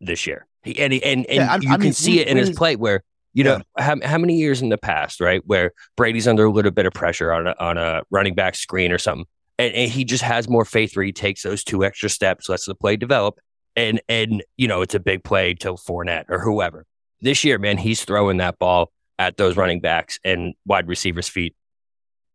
this 0.00 0.26
year. 0.26 0.46
He, 0.62 0.78
and 0.78 0.92
he, 0.92 1.02
and, 1.02 1.26
and 1.26 1.36
Yeah, 1.36 1.52
I- 1.52 1.56
you 1.56 1.68
I 1.70 1.74
can 1.74 1.80
mean, 1.82 1.92
see 1.92 2.12
we- 2.14 2.20
it 2.20 2.28
in 2.28 2.36
his 2.36 2.50
we- 2.50 2.54
play 2.56 2.76
where 2.76 3.02
you 3.34 3.44
know 3.44 3.62
how, 3.78 3.96
how 4.04 4.18
many 4.18 4.34
years 4.36 4.60
in 4.60 4.68
the 4.68 4.76
past, 4.76 5.18
right, 5.20 5.40
where 5.46 5.72
Brady's 5.96 6.28
under 6.28 6.44
a 6.44 6.50
little 6.50 6.70
bit 6.70 6.84
of 6.84 6.92
pressure 6.92 7.32
on 7.32 7.46
a, 7.46 7.54
on 7.58 7.78
a 7.78 8.02
running 8.10 8.34
back 8.34 8.54
screen 8.54 8.92
or 8.92 8.98
something, 8.98 9.24
and, 9.58 9.72
and 9.74 9.90
he 9.90 10.04
just 10.04 10.22
has 10.22 10.48
more 10.50 10.66
faith 10.66 10.94
where 10.94 11.04
he 11.04 11.12
takes 11.12 11.42
those 11.42 11.64
two 11.64 11.82
extra 11.82 12.10
steps, 12.10 12.48
lets 12.50 12.66
the 12.66 12.74
play 12.74 12.96
develop, 12.96 13.38
and 13.74 14.02
and 14.08 14.42
you 14.58 14.68
know 14.68 14.82
it's 14.82 14.94
a 14.94 15.00
big 15.00 15.24
play 15.24 15.54
to 15.54 15.72
Fournette 15.74 16.24
or 16.28 16.40
whoever. 16.40 16.84
This 17.22 17.42
year, 17.42 17.58
man, 17.58 17.78
he's 17.78 18.04
throwing 18.04 18.36
that 18.38 18.58
ball 18.58 18.92
at 19.18 19.36
those 19.38 19.56
running 19.56 19.80
backs 19.80 20.18
and 20.24 20.54
wide 20.66 20.86
receivers' 20.88 21.28
feet. 21.28 21.54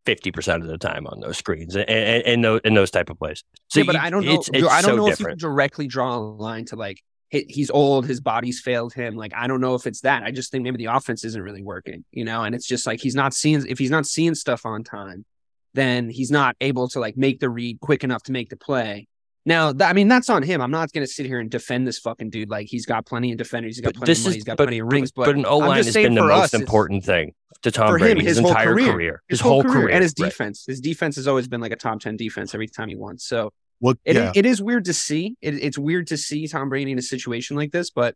Fifty 0.07 0.31
percent 0.31 0.63
of 0.63 0.69
the 0.69 0.77
time 0.77 1.05
on 1.05 1.19
those 1.19 1.37
screens 1.37 1.75
and 1.75 1.89
and, 1.89 2.43
those, 2.43 2.61
and 2.63 2.75
those 2.77 2.89
type 2.89 3.09
of 3.09 3.19
plays. 3.19 3.43
So 3.67 3.81
yeah, 3.81 3.85
but 3.85 3.95
you- 3.95 4.01
I 4.01 4.09
don't 4.09 4.25
know. 4.25 4.33
It's, 4.35 4.49
it's 4.53 4.65
I 4.67 4.81
don't 4.81 4.91
so 4.91 4.95
know 4.95 5.07
if 5.09 5.19
you 5.19 5.25
can 5.25 5.37
directly 5.37 5.85
draw 5.87 6.15
a 6.15 6.19
line 6.19 6.65
to 6.65 6.77
like 6.77 7.03
he's 7.29 7.69
old, 7.69 8.05
his 8.05 8.21
body's 8.21 8.61
failed 8.61 8.93
him. 8.93 9.15
Like 9.15 9.33
I 9.35 9.47
don't 9.47 9.59
know 9.59 9.75
if 9.75 9.85
it's 9.85 10.01
that. 10.01 10.23
I 10.23 10.31
just 10.31 10.49
think 10.49 10.63
maybe 10.63 10.77
the 10.77 10.95
offense 10.95 11.25
isn't 11.25 11.41
really 11.41 11.61
working, 11.61 12.05
you 12.11 12.23
know. 12.23 12.43
And 12.43 12.55
it's 12.55 12.65
just 12.65 12.87
like 12.87 13.01
he's 13.01 13.15
not 13.15 13.33
seeing 13.33 13.65
if 13.67 13.77
he's 13.77 13.91
not 13.91 14.05
seeing 14.05 14.33
stuff 14.33 14.65
on 14.65 14.83
time, 14.83 15.25
then 15.73 16.09
he's 16.09 16.31
not 16.31 16.55
able 16.61 16.87
to 16.89 16.99
like 16.99 17.17
make 17.17 17.39
the 17.39 17.49
read 17.49 17.79
quick 17.81 18.03
enough 18.03 18.23
to 18.23 18.31
make 18.31 18.49
the 18.49 18.57
play. 18.57 19.07
Now, 19.45 19.71
th- 19.71 19.89
I 19.89 19.93
mean, 19.93 20.09
that's 20.09 20.29
on 20.29 20.43
him. 20.43 20.61
I'm 20.61 20.71
not 20.71 20.91
going 20.91 21.07
to 21.07 21.11
sit 21.11 21.25
here 21.25 21.39
and 21.39 21.49
defend 21.49 21.87
this 21.87 21.99
fucking 21.99 22.31
dude. 22.31 22.49
Like 22.49 22.67
he's 22.67 22.85
got 22.85 23.05
plenty 23.05 23.31
of 23.31 23.37
defenders, 23.37 23.77
he's 23.77 23.81
got 23.81 23.93
But 23.93 24.05
plenty 24.05 24.11
of 24.11 24.17
money, 24.19 24.29
is 24.29 24.35
he's 24.35 24.43
got 24.43 24.57
but, 24.57 24.63
plenty 24.65 24.79
of 24.79 24.91
rings. 24.91 25.11
But, 25.13 25.25
but 25.25 25.35
an 25.35 25.45
O 25.45 25.59
line 25.59 25.77
has 25.77 25.93
been 25.93 26.15
the 26.15 26.23
most 26.23 26.53
us, 26.53 26.59
important 26.59 27.05
thing 27.05 27.33
to 27.67 27.79
Tom 27.79 27.89
for 27.89 27.99
Brady 27.99 28.21
him, 28.21 28.25
his, 28.25 28.37
his 28.37 28.39
whole 28.39 28.49
entire 28.49 28.73
career. 28.73 28.93
career. 28.93 29.23
his, 29.27 29.39
whole 29.39 29.63
career, 29.63 29.89
and 29.89 30.01
his 30.01 30.13
right. 30.19 30.29
defense, 30.29 30.65
his 30.65 30.79
defense 30.79 31.15
has 31.15 31.27
always 31.27 31.47
been 31.47 31.61
like 31.61 31.71
a 31.71 31.75
top 31.75 31.99
ten 31.99 32.17
defense 32.17 32.53
every 32.53 32.67
time 32.67 32.89
he 32.89 32.95
won. 32.95 33.17
So 33.17 33.51
What? 33.79 33.97
It, 34.05 34.15
yeah. 34.15 34.31
it 34.35 34.45
is 34.45 34.61
weird 34.61 34.85
to 34.85 34.93
see. 34.93 35.35
It, 35.41 35.55
it's 35.55 35.77
weird 35.77 36.07
to 36.07 36.17
see 36.17 36.47
Tom 36.47 36.69
Brady 36.69 36.91
in 36.91 36.97
a 36.97 37.03
situation 37.03 37.57
like 37.57 37.71
this, 37.71 37.89
but 37.89 38.15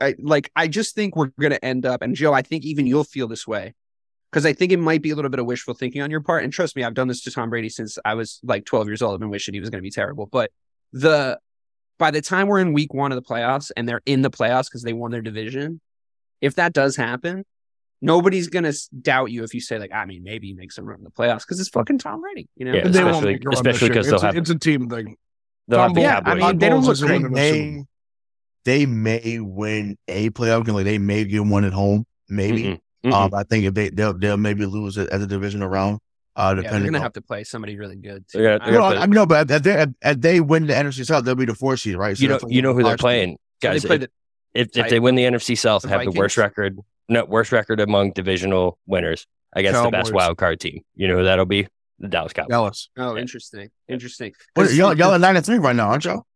I 0.00 0.14
like 0.18 0.50
I 0.54 0.68
just 0.68 0.94
think 0.94 1.16
we're 1.16 1.30
going 1.40 1.52
to 1.52 1.64
end 1.64 1.86
up. 1.86 2.02
And 2.02 2.14
Joe, 2.14 2.32
I 2.32 2.42
think 2.42 2.64
even 2.64 2.86
you'll 2.86 3.04
feel 3.04 3.28
this 3.28 3.46
way 3.46 3.74
because 4.30 4.44
I 4.44 4.52
think 4.52 4.72
it 4.72 4.78
might 4.78 5.02
be 5.02 5.10
a 5.10 5.14
little 5.16 5.30
bit 5.30 5.40
of 5.40 5.46
wishful 5.46 5.74
thinking 5.74 6.02
on 6.02 6.10
your 6.10 6.20
part. 6.20 6.44
And 6.44 6.52
trust 6.52 6.74
me, 6.76 6.82
I've 6.82 6.94
done 6.94 7.08
this 7.08 7.22
to 7.22 7.30
Tom 7.30 7.50
Brady 7.50 7.68
since 7.68 7.98
I 8.04 8.14
was 8.14 8.40
like 8.42 8.64
12 8.64 8.88
years 8.88 9.02
old. 9.02 9.14
I've 9.14 9.20
been 9.20 9.30
wishing 9.30 9.54
he 9.54 9.60
was 9.60 9.70
going 9.70 9.78
to 9.78 9.82
be 9.82 9.90
terrible. 9.90 10.26
But 10.26 10.50
the 10.92 11.38
by 11.98 12.10
the 12.10 12.20
time 12.20 12.48
we're 12.48 12.58
in 12.58 12.72
week 12.72 12.92
one 12.92 13.12
of 13.12 13.16
the 13.16 13.22
playoffs 13.22 13.70
and 13.76 13.88
they're 13.88 14.02
in 14.06 14.22
the 14.22 14.30
playoffs 14.30 14.64
because 14.64 14.82
they 14.82 14.92
won 14.92 15.12
their 15.12 15.22
division, 15.22 15.80
if 16.40 16.56
that 16.56 16.72
does 16.72 16.96
happen, 16.96 17.44
nobody's 18.04 18.48
going 18.48 18.64
to 18.64 18.74
doubt 19.02 19.30
you 19.30 19.42
if 19.44 19.54
you 19.54 19.60
say 19.60 19.78
like, 19.78 19.92
I 19.92 20.04
mean, 20.04 20.22
maybe 20.22 20.48
he 20.48 20.54
makes 20.54 20.78
a 20.78 20.82
run 20.82 20.98
in 20.98 21.04
the 21.04 21.10
playoffs 21.10 21.40
because 21.40 21.58
it's 21.60 21.68
fucking 21.70 21.98
Tom 21.98 22.20
Brady. 22.20 22.48
You 22.56 22.66
know, 22.66 22.72
Yeah, 22.74 22.82
And 22.86 22.94
they 22.94 23.02
won't 23.04 23.16
especially- 23.16 23.32
make 23.34 23.44
a 23.44 23.48
run 23.48 23.50
this 23.52 23.58
especially 23.60 23.86
year. 23.88 23.94
'cause 23.94 24.06
they'll 24.06 24.14
it's, 24.14 24.22
a- 24.22 24.26
have- 24.26 24.36
it's 24.36 24.50
a 24.50 24.58
team 24.58 24.88
thing. 24.88 25.16
They'll 25.68 25.80
have 25.80 25.94
the 25.94 26.00
Yeah, 26.02 26.20
I 26.24 26.34
mean, 26.34 26.58
they 26.58 26.68
don't 26.68 26.82
look 26.84 26.92
isn't 26.92 27.06
great. 27.08 27.22
They 27.22 27.22
the 27.22 27.26
Super 27.26 27.72
Bowl. 27.74 27.76
may, 27.76 27.84
they 28.64 28.86
may 28.86 29.40
win 29.40 29.96
a 30.08 30.30
playoff 30.30 30.64
game. 30.66 30.74
Like 30.74 30.84
they 30.84 30.98
may 30.98 31.24
get 31.24 31.44
one 31.44 31.64
at 31.64 31.72
home, 31.72 32.06
maybe. 32.28 32.64
Mm-mm. 32.64 32.80
Mm-mm. 33.04 33.12
Um, 33.12 33.34
I 33.34 33.42
think 33.44 33.64
if 33.66 33.74
they 33.74 33.90
they'll, 33.90 34.14
they'll 34.16 34.36
maybe 34.38 34.64
lose 34.66 34.96
it 34.96 35.08
as 35.10 35.22
a 35.22 35.26
divisional 35.26 35.68
round. 35.68 35.98
Uh, 36.36 36.54
Yeah, 36.56 36.70
they're 36.70 36.80
gonna 36.80 36.98
on, 36.98 37.02
have 37.02 37.12
to 37.12 37.20
play 37.22 37.44
somebody 37.44 37.76
really 37.78 37.96
good. 37.96 38.24
Too. 38.28 38.38
They're 38.38 38.62
I- 38.62 38.70
gonna- 38.72 39.00
I 39.00 39.06
mean, 39.06 39.10
no, 39.14 39.26
but 39.26 39.50
at 39.50 39.62
they, 39.62 39.72
at, 39.72 39.90
at 40.02 40.20
they 40.22 40.40
win 40.40 40.66
the 40.66 40.72
NFC 40.74 41.04
South, 41.06 41.24
they'll 41.24 41.34
be 41.34 41.44
the 41.44 41.54
four 41.54 41.76
seed, 41.76 41.96
right? 41.96 42.16
So 42.16 42.22
you 42.22 42.28
know, 42.28 42.38
you 42.48 42.60
know 42.62 42.72
who 42.72 42.78
they're 42.82 42.90
March- 42.92 43.00
playing, 43.00 43.38
so 43.62 43.68
they 43.68 43.74
guys. 43.74 43.84
play 43.84 43.94
If, 43.96 44.00
the- 44.00 44.10
if, 44.54 44.76
if 44.76 44.90
they 44.90 45.00
win 45.00 45.14
the 45.16 45.24
NFC 45.24 45.56
South, 45.56 45.82
the 45.82 45.88
have 45.88 46.04
the 46.04 46.10
worst 46.10 46.36
record, 46.36 46.78
no 47.08 47.24
worst 47.24 47.52
record 47.52 47.80
among 47.80 48.12
divisional 48.12 48.78
winners 48.86 49.26
against 49.54 49.82
the 49.82 49.90
best 49.90 50.06
Cowboys. 50.08 50.12
wild 50.12 50.38
card 50.38 50.60
team. 50.60 50.82
You 50.94 51.08
know 51.08 51.18
who 51.18 51.24
that'll 51.24 51.44
be? 51.46 51.66
The 52.00 52.08
Dallas 52.08 52.32
Cowboys. 52.32 52.50
Dallas. 52.50 52.88
oh, 52.98 53.14
Yeah. 53.14 53.20
interesting, 53.20 53.70
interesting. 53.88 54.32
What, 54.54 54.64
'Cause 54.64 54.76
y'all, 54.76 54.90
the- 54.90 54.96
y'all 54.96 55.12
are 55.12 55.18
nine 55.18 55.36
and 55.36 55.44
three 55.46 55.58
right 55.58 55.76
now, 55.76 55.88
aren't 55.90 56.04
y'all? 56.04 56.26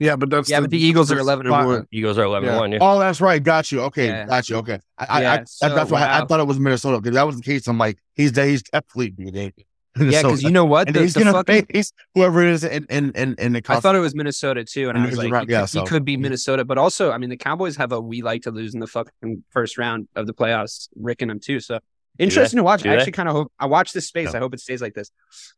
Yeah, 0.00 0.16
but 0.16 0.28
that's 0.28 0.50
yeah, 0.50 0.60
but 0.60 0.70
the 0.70 0.78
Eagles 0.78 1.12
are 1.12 1.18
eleven 1.20 1.46
and 1.46 1.66
one. 1.66 1.86
Eagles 1.92 2.18
are 2.18 2.24
eleven 2.24 2.48
Yeah. 2.48 2.58
one. 2.58 2.72
Yeah. 2.72 2.78
Oh, 2.80 2.98
that's 2.98 3.20
right. 3.20 3.40
Got 3.40 3.70
you. 3.70 3.80
Okay, 3.82 4.06
Yeah. 4.08 4.26
got 4.26 4.48
you. 4.48 4.56
Okay, 4.56 4.80
I, 4.98 5.04
I, 5.08 5.20
Yeah, 5.22 5.32
I, 5.34 5.44
so, 5.46 5.72
that's 5.72 5.90
why 5.90 6.00
I, 6.02 6.20
I 6.22 6.24
thought 6.26 6.40
it 6.40 6.46
was 6.48 6.58
Minnesota. 6.58 7.00
because 7.00 7.14
that 7.14 7.22
was 7.26 7.36
the 7.36 7.42
case, 7.42 7.68
I'm 7.68 7.78
like, 7.78 7.98
he's 8.14 8.36
he's 8.36 8.62
definitely 8.64 9.10
beating. 9.10 9.52
Yeah, 10.00 10.22
because 10.22 10.42
you 10.42 10.50
know 10.50 10.64
what? 10.64 10.88
and 10.88 10.96
The, 10.96 11.02
he's 11.02 11.14
gonna 11.14 11.32
fucking- 11.32 11.66
face 11.66 11.92
whoever 12.14 12.42
it 12.42 12.48
is 12.48 12.64
in 12.64 12.84
in 12.90 13.12
in, 13.12 13.34
in 13.38 13.52
the. 13.52 13.62
I 13.68 13.78
thought 13.80 13.94
it 13.94 14.00
was 14.00 14.14
Minnesota 14.14 14.64
too, 14.64 14.88
and 14.88 14.98
I 14.98 15.06
was 15.06 15.16
like, 15.16 15.30
round, 15.30 15.48
he, 15.48 15.52
yeah, 15.52 15.60
could, 15.62 15.70
he 15.70 15.78
so- 15.78 15.84
could 15.86 16.04
be 16.04 16.16
Minnesota, 16.16 16.64
but 16.64 16.78
also, 16.78 17.12
I 17.12 17.18
mean, 17.18 17.30
the 17.30 17.36
Cowboys 17.36 17.76
have 17.76 17.92
a 17.92 18.00
we 18.00 18.22
like 18.22 18.42
to 18.42 18.50
lose 18.50 18.74
in 18.74 18.80
the 18.80 18.86
fucking 18.86 19.44
first 19.50 19.78
round 19.78 20.08
of 20.16 20.26
the 20.26 20.34
playoffs, 20.34 20.88
Rick 20.96 21.22
and 21.22 21.30
them 21.30 21.38
too. 21.40 21.60
So 21.60 21.78
interesting 22.18 22.58
to 22.58 22.62
watch. 22.64 22.82
Do 22.82 22.90
I 22.90 22.94
actually 22.94 23.12
kind 23.12 23.28
of 23.28 23.34
hope 23.34 23.52
I 23.58 23.66
watch 23.66 23.92
this 23.92 24.08
space. 24.08 24.30
Yeah. 24.32 24.38
I 24.38 24.40
hope 24.40 24.54
it 24.54 24.60
stays 24.60 24.82
like 24.82 24.94
this. 24.94 25.10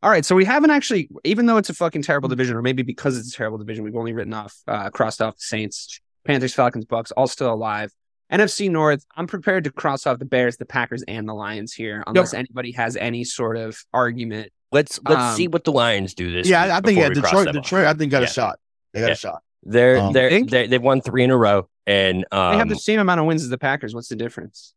All 0.03 0.11
right, 0.11 0.25
so 0.25 0.35
we 0.37 0.45
haven't 0.45 0.71
actually, 0.71 1.09
even 1.25 1.47
though 1.47 1.57
it's 1.57 1.71
a 1.71 1.75
fucking 1.75 2.03
terrible 2.03 2.29
division, 2.29 2.57
or 2.57 2.63
maybe 2.63 2.83
because 2.83 3.17
it's 3.19 3.33
a 3.33 3.37
terrible 3.37 3.59
division, 3.59 3.85
we've 3.85 3.97
only 3.97 4.13
written 4.13 4.35
off, 4.35 4.55
uh, 4.69 4.91
crossed 4.91 5.23
off 5.23 5.37
the 5.37 5.43
Saints, 5.43 6.01
Panthers, 6.25 6.55
Falcons, 6.55 6.85
Bucks, 6.85 7.11
all 7.13 7.27
still 7.27 7.53
alive. 7.53 7.91
NFC 8.33 8.71
North, 8.71 9.05
I'm 9.17 9.27
prepared 9.27 9.65
to 9.65 9.71
cross 9.71 10.07
off 10.07 10.19
the 10.19 10.25
Bears, 10.25 10.57
the 10.57 10.67
Packers, 10.67 11.03
and 11.07 11.29
the 11.29 11.35
Lions 11.35 11.73
here, 11.73 12.03
unless 12.07 12.35
anybody 12.35 12.73
has 12.73 12.97
any 12.97 13.23
sort 13.25 13.57
of 13.57 13.79
argument. 13.93 14.51
Let's 14.73 14.99
let's 15.09 15.21
Um, 15.23 15.37
see 15.37 15.49
what 15.49 15.65
the 15.65 15.73
Lions 15.73 16.13
do 16.15 16.33
this. 16.33 16.49
Yeah, 16.49 16.65
week 16.65 16.73
I, 16.73 16.77
I 16.77 16.81
think 16.81 16.99
yeah, 16.99 17.09
we 17.09 17.15
cross 17.15 17.25
Detroit. 17.31 17.49
off. 17.49 17.55
Detroit, 17.55 17.87
I 17.87 17.95
think 17.95 18.11
got 18.11 18.23
Yeah. 18.23 18.29
a 18.29 18.31
shot. 18.33 18.59
They 18.93 19.01
got 19.01 19.07
Yeah. 19.07 19.13
a 19.13 19.17
shot. 19.17 19.43
They're 19.63 19.99
Um, 19.99 20.13
they're, 20.13 20.29
Think? 20.31 20.51
they 20.51 20.67
they've 20.67 20.83
won 20.83 21.01
three 21.01 21.23
in 21.25 21.31
a 21.31 21.37
row, 21.37 21.69
and 21.87 22.25
They 22.31 22.37
um, 22.37 22.59
have 22.59 22.69
the 22.69 22.77
same 22.77 22.99
amount 23.01 23.21
of 23.21 23.27
wins 23.27 23.43
as 23.45 23.49
the 23.49 23.59
Packers. 23.59 23.95
What's 23.95 24.09
the 24.09 24.17
difference? 24.17 24.73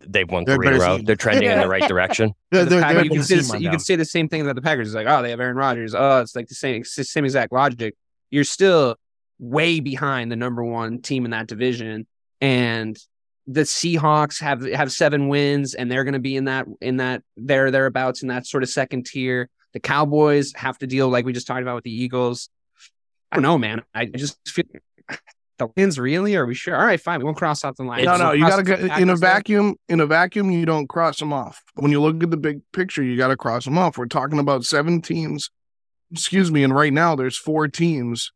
they've 0.00 0.30
won 0.30 0.44
They're 0.46 0.56
three 0.56 0.68
in 0.68 0.72
a 0.74 0.78
row. 0.78 0.96
team. 0.96 1.04
They're 1.04 1.14
trending 1.14 1.50
in 1.50 1.58
the 1.60 1.68
right 1.68 1.86
direction. 1.88 2.32
They're, 2.50 2.64
they're, 2.64 2.80
Packers- 2.80 2.94
they're 2.94 3.04
you 3.04 3.10
the 3.10 3.14
can 3.16 3.22
say, 3.24 3.36
team 3.40 3.48
the- 3.48 3.60
you 3.60 3.70
can 3.70 3.78
say 3.78 3.96
the 3.96 4.04
same 4.06 4.28
thing 4.30 4.40
about 4.40 4.54
the 4.54 4.62
Packers. 4.62 4.88
It's 4.88 4.94
like, 4.94 5.06
oh, 5.06 5.20
they 5.22 5.28
have 5.28 5.40
Aaron 5.40 5.56
Rodgers. 5.56 5.94
Oh, 5.94 6.20
it's 6.22 6.34
like 6.34 6.48
the 6.48 6.54
same, 6.54 6.80
it's 6.80 6.94
the 6.96 7.04
same 7.04 7.26
exact 7.26 7.52
logic. 7.52 7.94
You're 8.30 8.44
still 8.44 8.96
way 9.38 9.80
behind 9.80 10.32
the 10.32 10.36
number 10.36 10.64
one 10.64 11.02
team 11.02 11.26
in 11.26 11.32
that 11.32 11.48
division, 11.48 12.06
and 12.40 12.96
the 13.46 13.62
Seahawks 13.62 14.40
have 14.40 14.64
have 14.72 14.90
seven 14.90 15.28
wins, 15.28 15.74
and 15.74 15.90
they're 15.90 16.04
going 16.04 16.14
to 16.14 16.20
be 16.20 16.36
in 16.36 16.44
that 16.44 16.66
in 16.80 16.98
that 16.98 17.22
there 17.36 17.70
thereabouts 17.70 18.22
in 18.22 18.28
that 18.28 18.46
sort 18.46 18.62
of 18.62 18.68
second 18.68 19.06
tier. 19.06 19.48
The 19.72 19.80
Cowboys 19.80 20.52
have 20.54 20.78
to 20.78 20.86
deal 20.86 21.08
like 21.08 21.24
we 21.24 21.32
just 21.32 21.46
talked 21.46 21.62
about 21.62 21.74
with 21.74 21.84
the 21.84 21.92
Eagles. 21.94 22.48
I 23.30 23.36
don't 23.36 23.42
know, 23.42 23.58
man. 23.58 23.82
I 23.94 24.06
just 24.06 24.38
feel 24.48 24.64
the 25.58 25.68
wins 25.76 25.98
really. 25.98 26.36
Are 26.36 26.46
we 26.46 26.54
sure? 26.54 26.76
All 26.76 26.86
right, 26.86 27.00
fine. 27.00 27.18
We 27.18 27.24
won't 27.24 27.36
cross 27.36 27.64
out 27.64 27.76
the 27.76 27.82
line. 27.82 28.04
No, 28.04 28.16
no, 28.16 28.32
you 28.32 28.46
got 28.46 28.56
to 28.56 28.64
Cross 28.64 28.80
get 28.80 29.00
in 29.00 29.10
a 29.10 29.16
vacuum. 29.16 29.76
In 29.88 30.00
a 30.00 30.06
vacuum, 30.06 30.50
you 30.50 30.64
don't 30.64 30.88
cross 30.88 31.18
them 31.18 31.32
off. 31.32 31.62
When 31.74 31.90
you 31.90 32.00
look 32.00 32.22
at 32.22 32.30
the 32.30 32.36
big 32.36 32.60
picture, 32.72 33.02
you 33.02 33.16
got 33.16 33.28
to 33.28 33.36
cross 33.36 33.64
them 33.64 33.76
off. 33.76 33.98
We're 33.98 34.06
talking 34.06 34.38
about 34.38 34.64
seven 34.64 35.02
teams. 35.02 35.50
Excuse 36.12 36.52
me, 36.52 36.62
and 36.62 36.74
right 36.74 36.92
now 36.92 37.16
there's 37.16 37.36
four 37.36 37.66
teams 37.66 38.32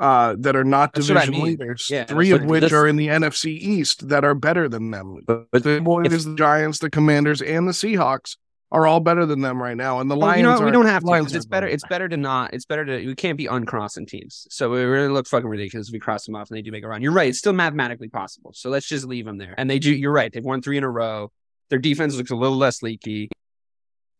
uh, 0.00 0.34
that 0.38 0.56
are 0.56 0.64
not 0.64 0.94
That's 0.94 1.08
what 1.08 1.18
I 1.18 1.26
division 1.26 1.44
mean. 1.44 1.58
leaders. 1.58 1.88
Yeah, 1.90 2.04
three 2.04 2.30
of 2.32 2.44
which 2.44 2.62
this- 2.62 2.72
are 2.72 2.86
in 2.88 2.96
the 2.96 3.08
NFC 3.08 3.52
East 3.52 4.08
that 4.08 4.24
are 4.24 4.34
better 4.34 4.68
than 4.68 4.90
them. 4.90 5.18
But, 5.26 5.46
but 5.52 5.62
The 5.62 5.76
if- 6.04 6.24
the 6.24 6.34
Giants, 6.36 6.78
the 6.78 6.90
Commanders, 6.90 7.42
and 7.42 7.68
the 7.68 7.72
Seahawks 7.72 8.36
are 8.72 8.86
all 8.86 9.00
better 9.00 9.26
than 9.26 9.40
them 9.40 9.60
right 9.60 9.76
now. 9.76 9.98
And 10.00 10.10
the 10.10 10.14
Well, 10.16 10.28
Lions, 10.28 10.38
you 10.38 10.42
know, 10.44 10.64
we 10.64 10.70
don't 10.70 10.86
have 10.86 11.02
to. 11.04 11.12
It's 11.36 11.44
better. 11.44 11.66
It's 11.66 11.84
better 11.88 12.08
to 12.08 12.16
not. 12.16 12.54
It's 12.54 12.64
better 12.64 12.84
to. 12.84 13.04
We 13.06 13.14
can't 13.14 13.36
be 13.36 13.46
uncrossing 13.46 14.06
teams. 14.06 14.46
So 14.48 14.74
it 14.74 14.84
really 14.84 15.08
look 15.08 15.26
fucking 15.26 15.48
ridiculous 15.48 15.88
if 15.88 15.92
we 15.92 15.98
cross 15.98 16.24
them 16.24 16.34
off 16.36 16.48
and 16.50 16.56
they 16.56 16.62
do 16.62 16.70
make 16.70 16.84
a 16.84 16.88
run. 16.88 17.02
You're 17.02 17.12
right. 17.12 17.28
It's 17.28 17.38
still 17.38 17.52
mathematically 17.52 18.08
possible. 18.08 18.52
So 18.54 18.70
let's 18.70 18.86
just 18.88 19.04
leave 19.04 19.24
them 19.26 19.38
there. 19.38 19.54
And 19.58 19.68
they 19.68 19.78
do. 19.80 19.92
You're 19.94 20.12
right. 20.12 20.32
They've 20.32 20.44
won 20.44 20.62
three 20.62 20.78
in 20.78 20.84
a 20.84 20.88
row. 20.90 21.32
Their 21.68 21.78
defense 21.80 22.16
looks 22.16 22.30
a 22.30 22.36
little 22.36 22.56
less 22.56 22.80
leaky. 22.82 23.28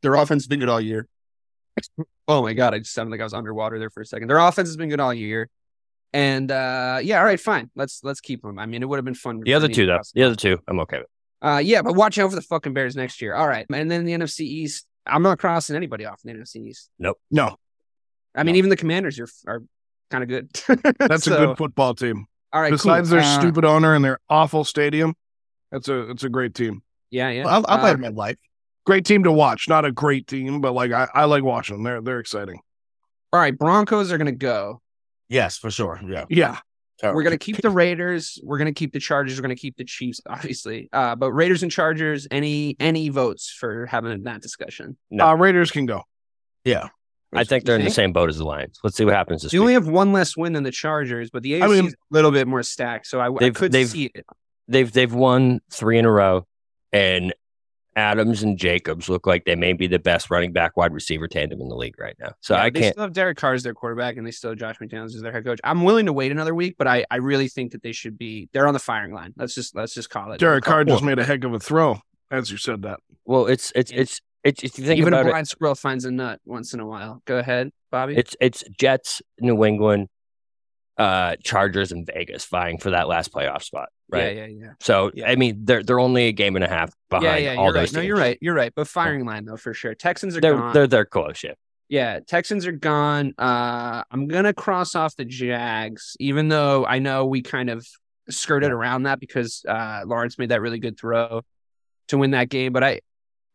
Their 0.02 0.14
offense 0.14 0.42
has 0.42 0.48
been 0.48 0.60
good 0.60 0.68
all 0.68 0.80
year. 0.80 1.06
Oh 2.28 2.42
my 2.42 2.52
god! 2.52 2.74
I 2.74 2.78
just 2.78 2.92
sounded 2.92 3.10
like 3.10 3.20
I 3.20 3.24
was 3.24 3.34
underwater 3.34 3.80
there 3.80 3.90
for 3.90 4.02
a 4.02 4.06
second. 4.06 4.28
Their 4.28 4.38
offense 4.38 4.68
has 4.68 4.76
been 4.76 4.88
good 4.88 5.00
all 5.00 5.12
year. 5.12 5.48
And 6.12 6.50
uh 6.50 6.98
yeah, 7.02 7.18
all 7.20 7.24
right, 7.24 7.38
fine. 7.38 7.70
Let's 7.76 8.00
let's 8.02 8.20
keep 8.20 8.42
them. 8.42 8.58
I 8.58 8.66
mean, 8.66 8.82
it 8.82 8.88
would 8.88 8.96
have 8.96 9.04
been 9.04 9.14
fun. 9.14 9.40
the 9.44 9.54
other 9.54 9.68
two 9.68 9.86
though, 9.86 10.00
the 10.14 10.22
other 10.24 10.34
two, 10.34 10.58
I'm 10.66 10.80
okay 10.80 10.98
with. 10.98 11.06
Uh, 11.42 11.58
yeah, 11.58 11.80
but 11.80 11.94
watch 11.94 12.18
out 12.18 12.28
for 12.30 12.36
the 12.36 12.42
fucking 12.42 12.74
Bears 12.74 12.96
next 12.96 13.22
year. 13.22 13.34
All 13.34 13.48
right, 13.48 13.64
and 13.72 13.90
then 13.90 14.04
the 14.04 14.12
NFC 14.12 14.40
East. 14.40 14.86
I'm 15.06 15.22
not 15.22 15.38
crossing 15.38 15.74
anybody 15.76 16.04
off 16.04 16.20
in 16.24 16.32
the 16.36 16.38
NFC 16.42 16.56
East. 16.66 16.90
Nope. 16.98 17.18
No. 17.30 17.56
I 18.34 18.42
mean, 18.42 18.54
No. 18.54 18.58
even 18.58 18.70
the 18.70 18.76
Commanders 18.76 19.18
are 19.18 19.28
are 19.46 19.62
kind 20.10 20.22
of 20.22 20.28
good. 20.28 20.50
That's 20.98 21.26
a 21.26 21.30
good 21.30 21.56
football 21.56 21.94
team. 21.94 22.26
All 22.52 22.60
right, 22.60 22.70
Besides 22.70 23.08
cool. 23.08 23.18
their 23.20 23.26
Uh, 23.26 23.38
stupid 23.40 23.64
owner 23.64 23.94
and 23.94 24.04
their 24.04 24.18
awful 24.28 24.64
stadium, 24.64 25.14
that's 25.70 25.88
a 25.88 26.10
it's 26.10 26.24
a 26.24 26.28
great 26.28 26.54
team. 26.54 26.82
Yeah, 27.10 27.30
yeah. 27.30 27.46
I, 27.46 27.58
I 27.58 27.74
Uh, 27.76 27.78
played 27.78 27.94
him 27.94 28.04
at 28.04 28.14
life. 28.14 28.36
Great 28.84 29.04
team 29.06 29.22
to 29.24 29.32
watch. 29.32 29.68
Not 29.68 29.84
a 29.84 29.92
great 29.92 30.26
team, 30.26 30.60
but 30.60 30.72
like 30.72 30.90
I, 30.92 31.06
I 31.14 31.24
like 31.26 31.44
watching 31.44 31.76
them. 31.76 31.84
They're 31.84 32.02
they're 32.02 32.18
exciting. 32.20 32.60
all 33.32 33.40
right, 33.40 33.56
Broncos 33.56 34.10
are 34.12 34.18
gonna 34.18 34.32
go. 34.32 34.82
Yes, 35.30 35.56
for 35.56 35.70
sure. 35.70 35.98
Yeah, 36.06 36.26
Yeah. 36.28 36.58
We're 37.02 37.22
gonna 37.22 37.38
keep 37.38 37.56
the 37.62 37.70
Raiders. 37.70 38.38
We're 38.42 38.58
gonna 38.58 38.74
keep 38.74 38.92
the 38.92 38.98
Chargers. 39.00 39.38
We're 39.38 39.42
gonna 39.42 39.54
keep 39.56 39.78
the 39.78 39.84
Chiefs, 39.84 40.20
obviously. 40.28 40.90
Uh, 40.92 41.16
but 41.16 41.32
Raiders 41.32 41.62
and 41.62 41.72
Chargers. 41.72 42.26
Any 42.30 42.76
any 42.78 43.08
votes 43.08 43.48
for 43.58 43.86
having 43.86 44.24
that 44.24 44.42
discussion? 44.42 44.98
No. 45.10 45.28
Uh, 45.28 45.34
Raiders 45.36 45.70
can 45.70 45.86
go. 45.86 46.02
Yeah, 46.62 46.88
I 47.32 47.44
think 47.44 47.64
they're 47.64 47.76
in 47.76 47.84
the 47.86 47.90
same 47.90 48.12
boat 48.12 48.28
as 48.28 48.36
the 48.36 48.44
Lions. 48.44 48.78
Let's 48.84 48.98
see 48.98 49.06
what 49.06 49.14
happens 49.14 49.42
this 49.42 49.52
You 49.54 49.60
week. 49.60 49.62
only 49.62 49.72
have 49.74 49.88
one 49.88 50.12
less 50.12 50.36
win 50.36 50.52
than 50.52 50.62
the 50.62 50.70
Chargers, 50.70 51.30
but 51.30 51.42
the 51.42 51.52
AFC 51.52 51.62
I 51.62 51.66
mean- 51.68 51.86
is 51.86 51.94
a 51.94 51.96
little 52.10 52.32
bit 52.32 52.46
more 52.46 52.62
stacked. 52.62 53.06
So 53.06 53.18
I, 53.18 53.28
I 53.28 53.36
They've- 53.38 53.54
could 53.54 53.72
they've- 53.72 53.88
see 53.88 54.10
it. 54.14 54.26
they've 54.68 54.92
they've 54.92 55.14
won 55.14 55.60
three 55.72 55.96
in 55.98 56.04
a 56.04 56.10
row, 56.10 56.46
and 56.92 57.32
Adams 58.00 58.42
and 58.42 58.58
Jacobs 58.58 59.08
look 59.08 59.26
like 59.26 59.44
they 59.44 59.54
may 59.54 59.72
be 59.72 59.86
the 59.86 59.98
best 59.98 60.30
running 60.30 60.52
back 60.52 60.76
wide 60.76 60.92
receiver 60.92 61.28
tandem 61.28 61.60
in 61.60 61.68
the 61.68 61.76
league 61.76 61.98
right 62.00 62.16
now. 62.18 62.32
So 62.40 62.54
Yeah, 62.54 62.62
I 62.62 62.70
they 62.70 62.80
can't. 62.80 62.94
still 62.94 63.04
have 63.04 63.12
Derek 63.12 63.36
Carr 63.36 63.54
as 63.54 63.62
their 63.62 63.74
quarterback, 63.74 64.16
and 64.16 64.26
they 64.26 64.30
still 64.30 64.50
have 64.50 64.58
Josh 64.58 64.78
McDaniels 64.78 65.14
as 65.14 65.20
their 65.22 65.32
head 65.32 65.44
coach. 65.44 65.60
I'm 65.62 65.84
willing 65.84 66.06
to 66.06 66.12
wait 66.12 66.32
another 66.32 66.54
week, 66.54 66.76
but 66.78 66.86
I, 66.86 67.04
I 67.10 67.16
really 67.16 67.48
think 67.48 67.72
that 67.72 67.82
they 67.82 67.92
should 67.92 68.18
be. 68.18 68.48
They're 68.52 68.66
on 68.66 68.74
the 68.74 68.80
firing 68.80 69.12
line. 69.12 69.34
Let's 69.36 69.54
just 69.54 69.76
let's 69.76 69.94
just 69.94 70.10
call 70.10 70.32
it. 70.32 70.38
Derek 70.40 70.64
Carr 70.64 70.84
just 70.84 71.04
made 71.04 71.18
a 71.18 71.24
heck 71.24 71.44
of 71.44 71.52
a 71.54 71.60
throw, 71.60 72.00
as 72.30 72.50
you 72.50 72.56
said 72.56 72.82
that. 72.82 73.00
Well, 73.26 73.46
it's 73.46 73.72
it's 73.76 73.92
Yeah. 73.92 74.00
it's 74.00 74.20
it's 74.42 74.62
if 74.64 74.78
you 74.78 74.84
think 74.86 74.98
Even 74.98 75.12
a 75.12 75.18
about 75.18 75.26
it, 75.26 75.30
blind 75.32 75.48
squirrel 75.48 75.74
finds 75.74 76.04
a 76.06 76.10
nut 76.10 76.40
once 76.46 76.72
in 76.74 76.80
a 76.80 76.86
while. 76.86 77.20
Go 77.26 77.36
ahead, 77.38 77.70
Bobby. 77.90 78.16
it's 78.16 78.34
it's 78.40 78.64
Jets, 78.78 79.20
New 79.40 79.64
England, 79.64 80.08
uh, 81.00 81.36
Chargers, 81.42 81.92
and 81.92 82.06
Vegas 82.06 82.44
vying 82.44 82.78
for 82.78 82.90
that 82.90 83.08
last 83.08 83.32
playoff 83.32 83.62
spot, 83.62 83.88
right? 84.10 84.36
Yeah, 84.36 84.46
yeah, 84.46 84.64
yeah. 84.64 84.72
So 84.80 85.10
Yeah. 85.14 85.30
I 85.30 85.36
mean, 85.36 85.64
they're 85.64 85.82
they're 85.82 85.98
only 85.98 86.28
a 86.28 86.32
game 86.32 86.56
and 86.56 86.64
a 86.64 86.68
half 86.68 86.92
behind 87.08 87.24
yeah, 87.42 87.52
yeah. 87.52 87.58
all 87.58 87.66
You're 87.66 87.72
those 87.72 87.94
right. 87.94 88.00
No, 88.00 88.06
you're 88.06 88.16
right. 88.18 88.38
You're 88.40 88.54
right. 88.54 88.72
But 88.74 88.86
firing 88.86 89.24
line 89.24 89.46
though, 89.46 89.56
for 89.56 89.72
sure. 89.72 89.94
Texans 89.94 90.36
are 90.36 90.40
They're 90.40 90.56
gone. 90.56 90.74
they're 90.74 90.86
they're 90.86 91.04
close. 91.06 91.42
Yeah. 91.42 91.54
Yeah, 91.88 92.20
Texans 92.20 92.66
are 92.66 92.72
gone. 92.72 93.34
Uh, 93.36 94.04
I'm 94.10 94.28
gonna 94.28 94.54
cross 94.54 94.94
off 94.94 95.16
the 95.16 95.24
Jags, 95.24 96.16
even 96.20 96.48
though 96.48 96.86
I 96.86 97.00
know 97.00 97.26
we 97.26 97.42
kind 97.42 97.68
of 97.68 97.84
skirted 98.28 98.70
around 98.70 99.04
that 99.04 99.18
because 99.18 99.64
uh, 99.66 100.02
Lawrence 100.06 100.38
made 100.38 100.50
that 100.50 100.60
really 100.60 100.78
good 100.78 100.98
throw 100.98 101.42
to 102.08 102.18
win 102.18 102.30
that 102.32 102.48
game. 102.48 102.72
But 102.72 102.84
I, 102.84 103.00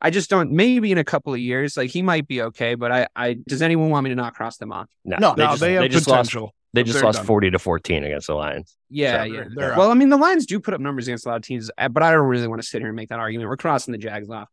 I 0.02 0.10
just 0.10 0.30
don't. 0.30 0.52
Maybe 0.52 0.92
in 0.92 0.98
a 0.98 1.04
couple 1.04 1.34
of 1.34 1.40
years, 1.40 1.78
like 1.78 1.92
he 1.92 2.02
might 2.02 2.28
be 2.28 2.42
okay. 2.42 2.76
But 2.76 2.92
I, 2.92 3.08
I 3.16 3.34
does 3.34 3.62
anyone 3.62 3.90
want 3.90 4.04
me 4.04 4.10
to 4.10 4.16
not 4.16 4.34
cross 4.34 4.58
them 4.58 4.74
off? 4.74 4.90
No, 5.06 5.18
No, 5.18 5.36
they 5.36 5.44
just, 5.46 5.60
they 5.62 5.74
have 5.74 5.90
just 5.92 6.08
lost. 6.08 6.36
Potential. 6.84 6.94
They 6.94 6.94
just 6.94 7.04
lost 7.04 7.18
done. 7.20 7.26
forty 7.26 7.50
to 7.52 7.60
fourteen 7.60 8.04
against 8.04 8.28
the 8.28 8.36
Lions. 8.36 8.76
Yeah, 8.90 9.20
So 9.20 9.24
yeah. 9.24 9.34
they're- 9.40 9.50
they're 9.56 9.78
well, 9.78 9.92
I 9.92 9.94
mean, 9.94 10.10
the 10.10 10.18
Lions 10.18 10.46
do 10.46 10.60
put 10.60 10.74
up 10.74 10.82
numbers 10.82 11.08
against 11.08 11.26
a 11.26 11.30
lot 11.30 11.36
of 11.38 11.42
teams, 11.42 11.72
uh, 11.78 11.90
but 11.90 12.04
I 12.04 12.12
don't 12.12 12.28
really 12.28 12.48
want 12.48 12.62
to 12.62 12.68
sit 12.68 12.80
here 12.82 12.88
and 12.90 12.96
make 12.96 13.10
that 13.10 13.20
argument. 13.20 13.50
We're 13.50 13.58
crossing 13.58 13.92
the 13.92 13.98
Jags 13.98 14.30
off. 14.30 14.50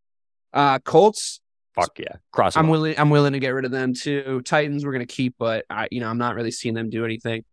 Uh, 0.52 0.79
Colts, 0.81 1.41
Fuck 1.75 1.99
yeah, 1.99 2.17
cross. 2.33 2.57
I'm 2.57 2.67
off. 2.67 2.71
willing. 2.71 2.95
I'm 2.99 3.11
willing 3.11 3.33
to 3.33 3.38
get 3.38 3.50
rid 3.50 3.64
of 3.64 3.71
them 3.71 3.95
too. 3.95 4.43
Titans, 4.45 4.85
we're 4.85 4.93
gonna 4.93 5.07
keep, 5.07 5.35
but 5.38 5.64
I, 5.71 5.88
you 5.91 6.00
know, 6.00 6.09
I'm 6.09 6.19
not 6.19 6.35
really 6.35 6.50
seeing 6.50 6.75
them 6.75 6.91
do 6.91 7.05
anything. 7.05 7.45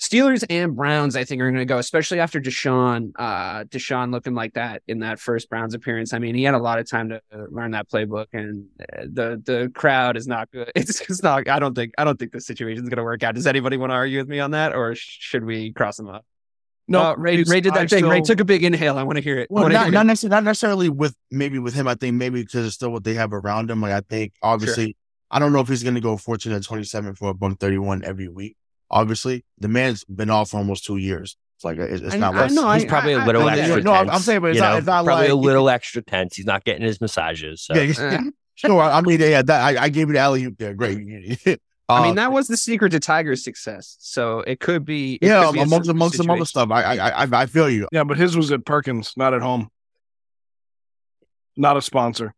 Steelers 0.00 0.44
and 0.50 0.74
Browns, 0.74 1.14
I 1.14 1.24
think, 1.24 1.40
are 1.40 1.50
gonna 1.50 1.64
go, 1.64 1.78
especially 1.78 2.18
after 2.18 2.40
Deshaun. 2.40 3.12
Uh, 3.16 3.64
Deshaun 3.64 4.10
looking 4.10 4.34
like 4.34 4.54
that 4.54 4.82
in 4.88 4.98
that 5.00 5.20
first 5.20 5.48
Browns 5.48 5.72
appearance. 5.74 6.12
I 6.12 6.18
mean, 6.18 6.34
he 6.34 6.42
had 6.42 6.54
a 6.54 6.58
lot 6.58 6.78
of 6.78 6.90
time 6.90 7.10
to 7.10 7.20
learn 7.48 7.70
that 7.72 7.88
playbook, 7.88 8.26
and 8.32 8.66
uh, 8.80 9.02
the 9.02 9.40
the 9.44 9.70
crowd 9.74 10.16
is 10.16 10.26
not 10.26 10.50
good. 10.50 10.70
It's 10.76 11.00
it's 11.00 11.22
not. 11.22 11.48
I 11.48 11.58
don't 11.58 11.74
think. 11.74 11.94
I 11.96 12.04
don't 12.04 12.18
think 12.18 12.32
the 12.32 12.40
situation 12.40 12.82
is 12.82 12.88
gonna 12.88 13.04
work 13.04 13.22
out. 13.22 13.34
Does 13.36 13.46
anybody 13.46 13.76
want 13.76 13.90
to 13.90 13.94
argue 13.94 14.18
with 14.18 14.28
me 14.28 14.40
on 14.40 14.50
that, 14.50 14.74
or 14.74 14.94
should 14.96 15.44
we 15.44 15.72
cross 15.72 15.96
them 15.96 16.08
up? 16.08 16.24
No, 16.86 17.02
Uh, 17.02 17.14
Ray, 17.16 17.42
Ray 17.44 17.60
did 17.60 17.72
that 17.74 17.82
I 17.82 17.86
thing. 17.86 18.06
Ray 18.06 18.20
took 18.20 18.40
a 18.40 18.44
big 18.44 18.62
inhale. 18.62 18.98
I 18.98 19.04
want 19.04 19.16
to 19.16 19.22
hear 19.22 19.38
it. 19.38 19.50
Well, 19.50 19.68
not 19.68 19.84
hear 19.84 19.92
not, 19.92 20.06
necessarily, 20.06 20.34
not 20.34 20.44
necessarily 20.44 20.88
with 20.90 21.16
maybe 21.30 21.58
with 21.58 21.72
him. 21.74 21.88
I 21.88 21.94
think 21.94 22.16
maybe 22.16 22.42
because 22.42 22.66
it's 22.66 22.74
still 22.74 22.90
what 22.90 23.04
they 23.04 23.14
have 23.14 23.32
around 23.32 23.70
him. 23.70 23.80
Like 23.80 23.92
I 23.92 24.00
think 24.00 24.34
obviously, 24.42 24.96
I 25.30 25.38
don't 25.38 25.52
know 25.52 25.60
if 25.60 25.68
he's 25.68 25.82
going 25.82 25.94
to 25.94 26.00
go 26.00 26.16
14 26.16 26.52
and 26.52 26.62
27 26.62 27.14
for 27.14 27.30
a 27.30 27.34
buck 27.34 27.58
31 27.58 28.04
every 28.04 28.28
week. 28.28 28.56
Obviously, 28.90 29.44
the 29.58 29.68
man's 29.68 30.04
been 30.04 30.30
off 30.30 30.50
for 30.50 30.58
almost 30.58 30.84
two 30.84 30.96
years. 30.98 31.36
It's 31.56 31.64
like 31.64 31.78
it's, 31.78 32.02
it's 32.02 32.14
I- 32.14 32.18
not. 32.18 32.34
I 32.34 32.40
less. 32.42 32.52
know, 32.52 32.70
He's 32.72 32.84
I- 32.84 32.88
probably 32.88 33.12
a 33.14 33.18
I- 33.18 33.26
little 33.26 33.48
I- 33.48 33.56
extra. 33.58 33.82
no, 33.82 33.92
I'm- 33.92 34.10
I'm 34.10 34.20
saying, 34.20 34.40
but 34.40 34.48
it's 34.48 34.56
you 34.56 34.62
not- 34.62 34.72
know? 34.72 34.76
it's 34.78 34.86
not 34.86 35.04
probably 35.04 35.28
a 35.28 35.34
like- 35.34 35.44
little 35.46 35.68
extra 35.68 36.02
tense. 36.02 36.36
He's 36.36 36.46
not 36.46 36.64
getting 36.64 36.82
his 36.82 37.00
massages. 37.00 37.62
So. 37.62 37.74
Yeah, 37.74 37.82
yeah, 37.82 38.20
sure. 38.54 38.80
I 38.80 39.00
mean, 39.00 39.20
yeah, 39.20 39.42
that, 39.42 39.60
I, 39.62 39.84
I 39.84 39.88
gave 39.88 40.08
you 40.08 40.14
the 40.14 40.18
alley 40.20 40.44
oop 40.44 40.58
there. 40.58 40.74
Great. 40.74 40.98
I 41.86 42.02
mean, 42.02 42.12
Uh, 42.12 42.14
that 42.14 42.32
was 42.32 42.46
the 42.48 42.56
secret 42.56 42.90
to 42.92 43.00
Tiger's 43.00 43.44
success. 43.44 43.96
So 44.00 44.40
it 44.40 44.58
could 44.58 44.84
be. 44.86 45.14
it 45.16 45.26
yeah, 45.26 45.44
could 45.44 45.52
be 45.54 45.60
amongst 45.60 45.90
amongst 45.90 46.16
some 46.16 46.30
other 46.30 46.46
stuff. 46.46 46.70
I, 46.70 46.82
I 46.96 47.24
I 47.24 47.42
I 47.42 47.46
feel 47.46 47.68
you. 47.68 47.88
Yeah, 47.92 48.04
but 48.04 48.16
his 48.16 48.36
was 48.36 48.50
at 48.52 48.64
Perkins, 48.64 49.12
not 49.18 49.34
at 49.34 49.42
home. 49.42 49.68
Not 51.56 51.76
a 51.76 51.82
sponsor. 51.82 52.34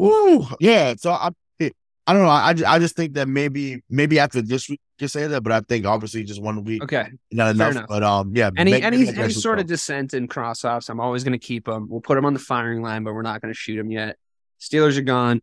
Ooh, 0.00 0.46
yeah. 0.58 0.94
So 0.96 1.12
I, 1.12 1.30
I 1.60 2.12
don't 2.14 2.22
know. 2.22 2.28
I, 2.28 2.54
I 2.66 2.78
just 2.78 2.96
think 2.96 3.12
that 3.14 3.28
maybe 3.28 3.82
maybe 3.90 4.18
after 4.18 4.40
this 4.40 4.68
week 4.70 4.80
you 4.80 4.87
can 4.98 5.08
say 5.08 5.26
that, 5.28 5.42
but 5.42 5.52
I 5.52 5.60
think 5.60 5.86
obviously 5.86 6.24
just 6.24 6.42
one 6.42 6.64
week 6.64 6.82
Okay. 6.82 7.08
not 7.32 7.54
enough. 7.54 7.72
enough. 7.72 7.86
But 7.88 8.02
um, 8.02 8.32
yeah. 8.34 8.50
Any 8.56 8.72
make- 8.72 8.84
any 8.84 8.98
make 9.04 9.16
any 9.16 9.32
sort 9.32 9.58
of 9.58 9.66
go. 9.66 9.68
dissent 9.74 10.12
and 10.14 10.28
cross 10.28 10.64
offs, 10.64 10.88
I'm 10.88 11.00
always 11.00 11.24
going 11.24 11.32
to 11.32 11.38
keep 11.38 11.66
them. 11.66 11.88
We'll 11.88 12.00
put 12.00 12.16
them 12.16 12.24
on 12.24 12.32
the 12.34 12.38
firing 12.40 12.82
line, 12.82 13.04
but 13.04 13.14
we're 13.14 13.22
not 13.22 13.40
going 13.40 13.52
to 13.52 13.58
shoot 13.58 13.76
them 13.76 13.90
yet. 13.90 14.16
Steelers 14.60 14.98
are 14.98 15.02
gone. 15.02 15.40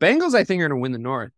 Bengals, 0.00 0.34
I 0.34 0.44
think, 0.44 0.60
are 0.62 0.68
going 0.68 0.78
to 0.78 0.82
win 0.82 0.92
the 0.92 0.98
North. 0.98 1.32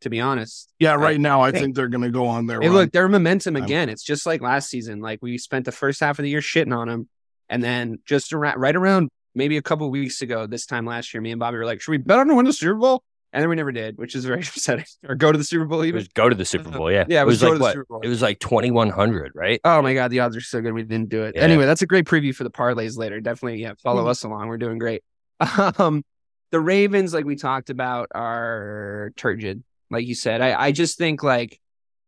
To 0.00 0.10
be 0.10 0.20
honest, 0.20 0.70
Yeah, 0.78 0.94
right 0.96 1.18
now 1.18 1.40
I 1.40 1.50
think- 1.50 1.62
think 1.64 1.76
they're 1.76 1.88
going 1.88 2.02
to 2.04 2.10
go 2.10 2.26
on 2.26 2.46
their 2.46 2.60
hey, 2.60 2.66
run. 2.68 2.76
look, 2.76 2.92
their 2.92 3.08
momentum 3.08 3.56
I'm- 3.56 3.64
again. 3.64 3.88
It's 3.88 4.02
just 4.02 4.26
like 4.26 4.42
last 4.42 4.68
season. 4.68 5.00
Like 5.00 5.20
we 5.22 5.38
spent 5.38 5.64
the 5.64 5.72
first 5.72 6.00
half 6.00 6.18
of 6.18 6.24
the 6.24 6.28
year 6.28 6.40
shitting 6.40 6.76
on 6.76 6.88
them, 6.88 7.08
and 7.48 7.62
then 7.62 8.00
just 8.04 8.32
around 8.34 8.58
right 8.60 8.76
around 8.76 9.08
maybe 9.34 9.56
a 9.56 9.62
couple 9.62 9.90
weeks 9.90 10.20
ago, 10.20 10.46
this 10.46 10.66
time 10.66 10.84
last 10.84 11.14
year, 11.14 11.20
me 11.22 11.30
and 11.30 11.38
Bobby 11.40 11.56
were 11.56 11.64
like, 11.64 11.80
"Should 11.80 11.92
we 11.92 11.96
bet 11.98 12.18
on 12.18 12.28
to 12.28 12.34
win 12.34 12.44
the 12.44 12.52
Super 12.52 12.74
Bowl?" 12.74 13.02
And 13.34 13.42
then 13.42 13.48
we 13.50 13.56
never 13.56 13.72
did, 13.72 13.98
which 13.98 14.14
is 14.14 14.24
very 14.24 14.38
upsetting. 14.42 14.84
Or 15.08 15.14
go 15.16 15.32
to 15.32 15.36
the 15.36 15.42
Super 15.44 15.64
Bowl 15.64 15.84
even. 15.84 15.96
was 15.98 16.08
go 16.08 16.28
to 16.28 16.34
the 16.36 16.44
Super 16.44 16.70
Bowl. 16.70 16.90
Yeah, 16.90 17.04
Yeah, 17.08 17.18
it 17.18 17.22
it 17.22 17.26
was 17.26 17.42
was 17.42 17.60
like 17.60 17.76
what? 17.88 18.04
It 18.04 18.08
was 18.08 18.22
like 18.22 18.38
twenty 18.38 18.70
one 18.70 18.88
hundred, 18.90 19.32
right? 19.34 19.60
Oh 19.64 19.82
my 19.82 19.92
god, 19.92 20.10
the 20.12 20.20
odds 20.20 20.36
are 20.36 20.40
so 20.40 20.60
good 20.60 20.72
we 20.72 20.84
didn't 20.84 21.08
do 21.10 21.24
it. 21.24 21.34
Yeah. 21.34 21.42
Anyway, 21.42 21.66
that's 21.66 21.82
a 21.82 21.86
great 21.86 22.06
preview 22.06 22.34
for 22.34 22.44
the 22.44 22.50
parlays 22.50 22.96
later. 22.96 23.20
Definitely, 23.20 23.60
yeah, 23.60 23.72
follow 23.82 24.04
Mhm. 24.04 24.10
us 24.10 24.22
along. 24.24 24.48
We're 24.48 24.56
doing 24.58 24.78
great. 24.78 25.02
Um, 25.78 26.04
the 26.52 26.60
Ravens, 26.60 27.12
like 27.12 27.24
we 27.24 27.34
talked 27.34 27.68
about, 27.70 28.08
are 28.14 29.12
turgid. 29.16 29.64
Like 29.90 30.06
you 30.06 30.14
said, 30.14 30.40
I, 30.40 30.66
I 30.66 30.70
just 30.72 30.96
think 30.96 31.22
like 31.24 31.60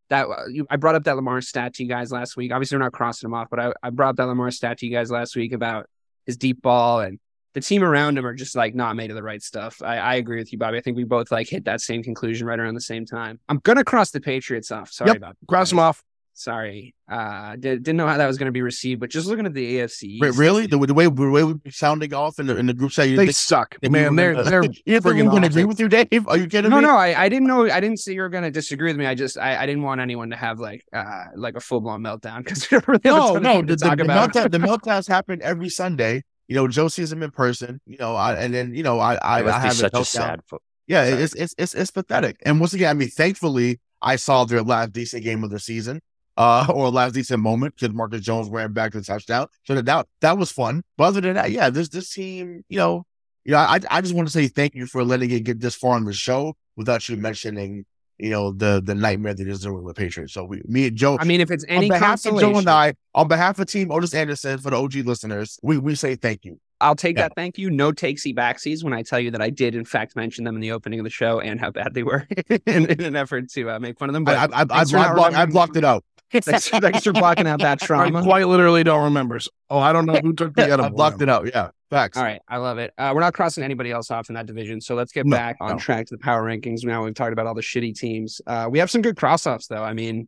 that. 0.09 0.27
uh, 0.29 0.45
You, 0.49 0.65
I 0.69 0.77
brought 0.77 0.95
up 0.95 1.03
that 1.03 1.17
Lamar 1.17 1.41
stat 1.41 1.73
to 1.75 1.83
you 1.83 1.89
guys 1.89 2.11
last 2.13 2.37
week. 2.37 2.53
Obviously, 2.53 2.77
we're 2.77 2.83
not 2.83 2.93
crossing 2.93 3.27
him 3.27 3.33
off, 3.33 3.49
but 3.49 3.59
I, 3.59 3.73
I 3.83 3.89
brought 3.89 4.11
up 4.11 4.15
that 4.15 4.27
Lamar 4.27 4.49
stat 4.51 4.77
to 4.79 4.85
you 4.85 4.93
guys 4.93 5.11
last 5.11 5.35
week 5.35 5.51
about 5.51 5.87
his 6.25 6.37
deep 6.37 6.61
ball 6.61 7.01
and 7.01 7.19
the 7.57 7.61
team 7.61 7.83
around 7.83 8.19
him 8.19 8.23
are 8.27 8.35
just 8.35 8.55
like 8.55 8.75
not 8.75 8.95
made 8.95 9.09
of 9.09 9.15
the 9.15 9.23
right 9.23 9.41
stuff. 9.41 9.81
I, 9.81 9.97
I 9.97 10.15
agree 10.15 10.37
with 10.37 10.53
you, 10.53 10.59
Bobby. 10.59 10.77
I 10.77 10.81
think 10.81 10.95
we 10.95 11.05
both 11.05 11.31
like 11.31 11.49
hit 11.49 11.65
that 11.65 11.81
same 11.81 12.03
conclusion 12.03 12.45
right 12.45 12.59
around 12.59 12.75
the 12.75 12.81
same 12.81 13.03
time. 13.03 13.39
I'm 13.49 13.57
gonna 13.63 13.83
cross 13.83 14.11
the 14.11 14.21
Patriots 14.21 14.69
off. 14.69 14.91
Sorry 14.91 15.09
Yep, 15.09 15.17
about 15.17 15.39
that. 15.39 15.47
Cross 15.47 15.71
them 15.71 15.79
off. 15.79 16.03
Sorry, 16.35 16.93
uh, 17.11 17.55
did, 17.55 17.81
didn't 17.81 17.97
know 17.97 18.05
how 18.05 18.17
that 18.17 18.27
was 18.27 18.37
going 18.37 18.45
to 18.45 18.51
be 18.51 18.61
received, 18.61 18.99
but 18.99 19.09
just 19.09 19.25
looking 19.25 19.47
at 19.47 19.55
the 19.55 19.77
AFC, 19.79 20.21
Wait, 20.21 20.35
really? 20.35 20.67
The, 20.67 20.77
the 20.77 20.93
way 20.93 21.05
the 21.05 21.29
way 21.31 21.43
we 21.43 21.55
be 21.55 21.71
sounding 21.71 22.13
off 22.13 22.37
in 22.37 22.45
the 22.45 22.55
in 22.55 22.67
the 22.67 22.75
group 22.75 22.91
chat, 22.91 23.09
you 23.09 23.17
They 23.17 23.31
suck, 23.31 23.75
man. 23.81 24.15
They're 24.15 24.35
were 24.35 24.43
they're 24.43 24.61
gonna- 24.61 24.73
you 24.85 25.01
think 25.01 25.31
going 25.31 25.41
to 25.41 25.47
agree 25.47 25.65
with 25.65 25.79
you, 25.79 25.89
Dave? 25.89 26.27
Are 26.27 26.37
you 26.37 26.45
kidding 26.45 26.69
No, 26.69 26.75
me? 26.75 26.83
no, 26.83 26.95
I, 26.95 27.23
I 27.23 27.27
didn't 27.27 27.47
know. 27.47 27.67
I 27.67 27.79
didn't 27.79 27.97
see 27.97 28.13
you 28.13 28.21
were 28.21 28.29
going 28.29 28.43
to 28.43 28.51
disagree 28.51 28.91
with 28.91 28.97
me. 28.97 29.07
I 29.07 29.15
just 29.15 29.39
I, 29.39 29.63
I 29.63 29.65
didn't 29.65 29.81
want 29.81 29.99
anyone 29.99 30.29
to 30.29 30.35
have 30.35 30.59
like 30.59 30.85
uh 30.93 31.23
like 31.35 31.55
a 31.55 31.59
full 31.59 31.81
blown 31.81 32.01
meltdown 32.03 32.43
because 32.43 32.69
we 32.71 32.77
don't 32.77 32.87
really 32.87 33.01
no, 33.03 33.37
no. 33.37 33.61
The, 33.63 33.75
the, 33.75 33.95
the, 33.95 34.03
meltdown, 34.03 34.51
the 34.51 34.59
meltdowns 34.59 35.07
happen 35.07 35.41
every 35.41 35.69
Sunday. 35.69 36.23
You 36.47 36.55
know, 36.55 36.67
Joe 36.67 36.87
sees 36.87 37.11
him 37.11 37.23
in 37.23 37.31
person. 37.31 37.81
You 37.85 37.97
know, 37.97 38.15
I, 38.15 38.33
and 38.35 38.53
then 38.53 38.73
you 38.73 38.83
know, 38.83 38.99
I 38.99 39.15
I, 39.15 39.43
I 39.43 39.59
have 39.59 39.73
such 39.75 39.93
a 39.93 40.05
sad. 40.05 40.41
Fo- 40.47 40.59
Yeah, 40.87 41.09
Sorry. 41.09 41.23
it's, 41.23 41.35
it's 41.35 41.55
it's 41.57 41.73
it's 41.75 41.91
pathetic. 41.91 42.37
And 42.45 42.59
once 42.59 42.73
again, 42.73 42.89
I 42.89 42.93
mean, 42.93 43.09
thankfully, 43.09 43.79
I 44.01 44.15
saw 44.15 44.45
their 44.45 44.63
last 44.63 44.93
decent 44.93 45.23
game 45.23 45.43
of 45.43 45.49
the 45.49 45.59
season, 45.59 46.01
uh, 46.37 46.67
or 46.73 46.89
last 46.89 47.13
decent 47.13 47.41
moment 47.41 47.75
because 47.75 47.93
Marcus 47.93 48.21
Jones 48.21 48.49
ran 48.49 48.71
back 48.73 48.91
to 48.93 48.99
the 48.99 49.03
touchdown. 49.05 49.47
So 49.65 49.75
that, 49.75 49.85
that 49.85 50.07
that 50.21 50.37
was 50.37 50.51
fun. 50.51 50.83
But 50.97 51.05
other 51.05 51.21
than 51.21 51.33
that, 51.35 51.51
yeah, 51.51 51.69
this 51.69 51.89
this 51.89 52.13
team, 52.13 52.63
you 52.69 52.77
know, 52.77 53.03
you 53.43 53.51
know, 53.51 53.57
I 53.59 53.79
I 53.89 54.01
just 54.01 54.13
want 54.15 54.27
to 54.27 54.31
say 54.31 54.47
thank 54.47 54.73
you 54.75 54.85
for 54.87 55.03
letting 55.03 55.31
it 55.31 55.43
get 55.43 55.59
this 55.59 55.75
far 55.75 55.95
on 55.95 56.05
the 56.05 56.13
show 56.13 56.55
without 56.77 57.07
you 57.09 57.17
mentioning, 57.17 57.85
you 58.19 58.29
know, 58.29 58.51
the 58.51 58.81
the 58.83 58.95
nightmare 58.95 59.33
that 59.33 59.47
is 59.47 59.61
doing 59.61 59.83
with 59.83 59.95
Patriots. 59.95 60.33
So 60.33 60.43
we, 60.43 60.61
me 60.65 60.87
and 60.87 60.97
Joe, 60.97 61.17
I 61.19 61.25
mean, 61.25 61.41
if 61.41 61.51
it's 61.51 61.65
any 61.67 61.89
on 61.89 61.99
behalf 61.99 62.25
of 62.25 62.39
Joe 62.39 62.57
and 62.57 62.69
I, 62.69 62.93
on 63.13 63.27
behalf 63.27 63.59
of 63.59 63.67
Team 63.67 63.91
Otis 63.91 64.13
Anderson 64.13 64.57
for 64.59 64.71
the 64.71 64.77
OG 64.77 64.95
listeners, 65.05 65.59
we 65.61 65.77
we 65.77 65.95
say 65.95 66.15
thank 66.15 66.45
you. 66.45 66.59
I'll 66.79 66.95
take 66.95 67.17
Yeah. 67.17 67.23
that. 67.23 67.35
Thank 67.35 67.57
you. 67.57 67.69
No 67.71 67.91
takesy 67.91 68.35
backsies 68.35 68.83
when 68.83 68.93
I 68.93 69.01
tell 69.01 69.19
you 69.19 69.31
that 69.31 69.41
I 69.41 69.49
did 69.49 69.73
in 69.75 69.83
fact 69.85 70.15
mention 70.15 70.43
them 70.45 70.55
in 70.55 70.61
the 70.61 70.71
opening 70.71 70.99
of 70.99 71.03
the 71.05 71.09
show 71.09 71.39
and 71.39 71.59
how 71.59 71.71
bad 71.71 71.93
they 71.95 72.03
were 72.03 72.27
in, 72.67 72.85
in 72.85 73.01
an 73.01 73.15
effort 73.15 73.49
to 73.51 73.71
uh, 73.71 73.79
make 73.79 73.97
fun 73.97 74.09
of 74.09 74.13
them. 74.13 74.23
But 74.23 74.35
I 74.35 74.59
I, 74.59 74.61
I, 74.61 74.65
thanks 74.65 74.91
for 74.91 74.97
not 74.97 75.15
blocked, 75.15 75.35
I 75.35 75.45
blocked 75.45 75.75
it 75.75 75.83
out. 75.83 76.03
Thanks, 76.31 76.69
thanks 76.69 77.03
for 77.03 77.13
blocking 77.13 77.47
out 77.47 77.59
that 77.59 77.81
I 77.81 77.85
trauma. 77.85 78.23
quite 78.23 78.47
literally 78.47 78.83
don't 78.83 79.05
remember. 79.05 79.39
So- 79.39 79.51
Oh, 79.69 79.79
I 79.79 79.91
don't 79.93 80.05
know 80.05 80.15
who 80.15 80.33
took 80.33 80.55
the 80.55 80.63
I 80.65 80.69
edible. 80.71 80.95
blocked 80.95 81.21
it 81.21 81.29
out. 81.29 81.45
Yeah, 81.47 81.69
facts. 81.89 82.17
All 82.17 82.23
right, 82.23 82.41
I 82.47 82.57
love 82.57 82.77
it. 82.77 82.93
Uh, 82.97 83.11
we're 83.13 83.19
not 83.21 83.33
crossing 83.33 83.63
anybody 83.63 83.91
else 83.91 84.09
off 84.11 84.29
in 84.29 84.35
that 84.35 84.45
division, 84.45 84.79
so 84.79 84.95
let's 84.95 85.11
get 85.11 85.25
No, 85.25 85.35
back 85.35 85.57
on 85.59 85.71
no. 85.71 85.77
track 85.77 86.07
to 86.07 86.15
the 86.15 86.19
power 86.19 86.43
rankings. 86.43 86.83
Now 86.85 87.03
we've 87.03 87.13
talked 87.13 87.33
about 87.33 87.47
all 87.47 87.53
the 87.53 87.61
shitty 87.61 87.93
teams. 87.95 88.39
Uh, 88.47 88.67
we 88.71 88.79
have 88.79 88.89
some 88.89 89.01
good 89.01 89.17
cross-offs, 89.17 89.67
though. 89.67 89.83
I 89.83 89.93
mean, 89.93 90.27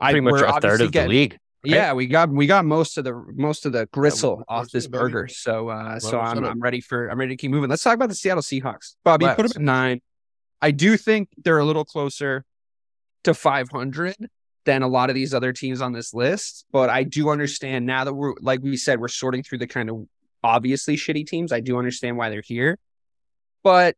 I 0.00 0.12
Pretty 0.12 0.22
much 0.24 0.32
we're 0.32 0.44
a 0.44 0.52
third 0.52 0.54
obviously 0.64 0.86
of 0.86 0.92
getting- 0.92 1.08
the 1.10 1.14
league. 1.16 1.32
right? 1.32 1.40
Yeah, 1.62 1.92
we 1.92 2.06
got 2.06 2.30
we 2.30 2.46
got 2.46 2.64
most 2.64 2.96
of 2.96 3.04
the 3.04 3.12
most 3.34 3.66
of 3.66 3.72
the 3.72 3.86
gristle 3.92 4.38
we're 4.38 4.44
off 4.48 4.70
this 4.70 4.86
good, 4.86 4.92
baby. 4.92 5.00
burger. 5.02 5.28
So 5.28 5.68
uh, 5.68 5.98
so 6.00 6.18
I'm. 6.18 6.42
I'm 6.42 6.58
ready 6.60 6.80
for 6.80 7.08
I'm 7.08 7.18
ready 7.18 7.36
to 7.36 7.40
keep 7.40 7.50
moving. 7.50 7.68
Let's 7.68 7.82
talk 7.82 7.94
about 7.94 8.08
the 8.08 8.14
Seattle 8.14 8.42
Seahawks. 8.42 8.94
Bobby, 9.04 9.26
you 9.26 9.30
put 9.32 9.42
Let's. 9.42 9.52
them 9.54 9.64
at 9.64 9.66
nine. 9.66 10.00
I 10.62 10.70
do 10.70 10.96
think 10.96 11.28
they're 11.36 11.58
a 11.58 11.64
little 11.66 11.84
closer 11.84 12.46
to 13.24 13.34
500 13.34 14.16
than 14.70 14.82
a 14.82 14.88
lot 14.88 15.10
of 15.10 15.16
these 15.16 15.34
other 15.34 15.52
teams 15.52 15.80
on 15.80 15.92
this 15.92 16.14
list, 16.14 16.64
but 16.70 16.88
I 16.90 17.02
do 17.02 17.30
understand 17.30 17.86
now 17.86 18.04
that 18.04 18.14
we're 18.14 18.34
like 18.40 18.60
we 18.62 18.76
said 18.76 19.00
we're 19.00 19.08
sorting 19.08 19.42
through 19.42 19.58
the 19.58 19.66
kind 19.66 19.90
of 19.90 20.06
obviously 20.44 20.96
shitty 20.96 21.26
teams. 21.26 21.50
I 21.50 21.58
do 21.58 21.76
understand 21.76 22.16
why 22.16 22.30
they're 22.30 22.40
here, 22.40 22.78
but 23.64 23.96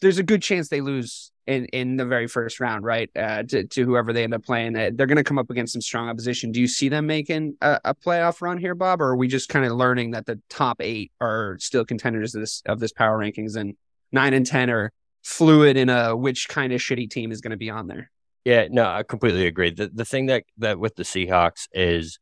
there's 0.00 0.16
a 0.16 0.22
good 0.22 0.40
chance 0.40 0.70
they 0.70 0.80
lose 0.80 1.30
in 1.46 1.66
in 1.66 1.98
the 1.98 2.06
very 2.06 2.26
first 2.26 2.58
round, 2.58 2.86
right? 2.86 3.10
Uh, 3.14 3.42
to 3.42 3.66
to 3.66 3.84
whoever 3.84 4.14
they 4.14 4.24
end 4.24 4.32
up 4.32 4.44
playing, 4.44 4.74
uh, 4.76 4.92
they're 4.94 5.06
going 5.06 5.16
to 5.16 5.24
come 5.24 5.38
up 5.38 5.50
against 5.50 5.74
some 5.74 5.82
strong 5.82 6.08
opposition. 6.08 6.52
Do 6.52 6.60
you 6.62 6.68
see 6.68 6.88
them 6.88 7.06
making 7.06 7.58
a, 7.60 7.78
a 7.84 7.94
playoff 7.94 8.40
run 8.40 8.56
here, 8.56 8.74
Bob, 8.74 9.02
or 9.02 9.08
are 9.08 9.16
we 9.16 9.28
just 9.28 9.50
kind 9.50 9.66
of 9.66 9.72
learning 9.72 10.12
that 10.12 10.24
the 10.24 10.40
top 10.48 10.80
eight 10.80 11.12
are 11.20 11.58
still 11.60 11.84
contenders 11.84 12.34
of 12.34 12.40
this 12.40 12.62
of 12.64 12.80
this 12.80 12.92
power 12.92 13.18
rankings, 13.18 13.56
and 13.56 13.76
nine 14.10 14.32
and 14.32 14.46
ten 14.46 14.70
are 14.70 14.90
fluid 15.22 15.76
in 15.76 15.90
a 15.90 16.16
which 16.16 16.48
kind 16.48 16.72
of 16.72 16.80
shitty 16.80 17.10
team 17.10 17.30
is 17.30 17.42
going 17.42 17.50
to 17.50 17.58
be 17.58 17.68
on 17.68 17.88
there? 17.88 18.10
Yeah, 18.48 18.68
no, 18.70 18.84
I 18.86 19.02
completely 19.02 19.46
agree. 19.46 19.72
The 19.72 19.90
the 19.92 20.06
thing 20.06 20.26
that 20.26 20.44
that 20.56 20.78
with 20.78 20.96
the 20.96 21.02
Seahawks 21.02 21.68
is 21.74 22.18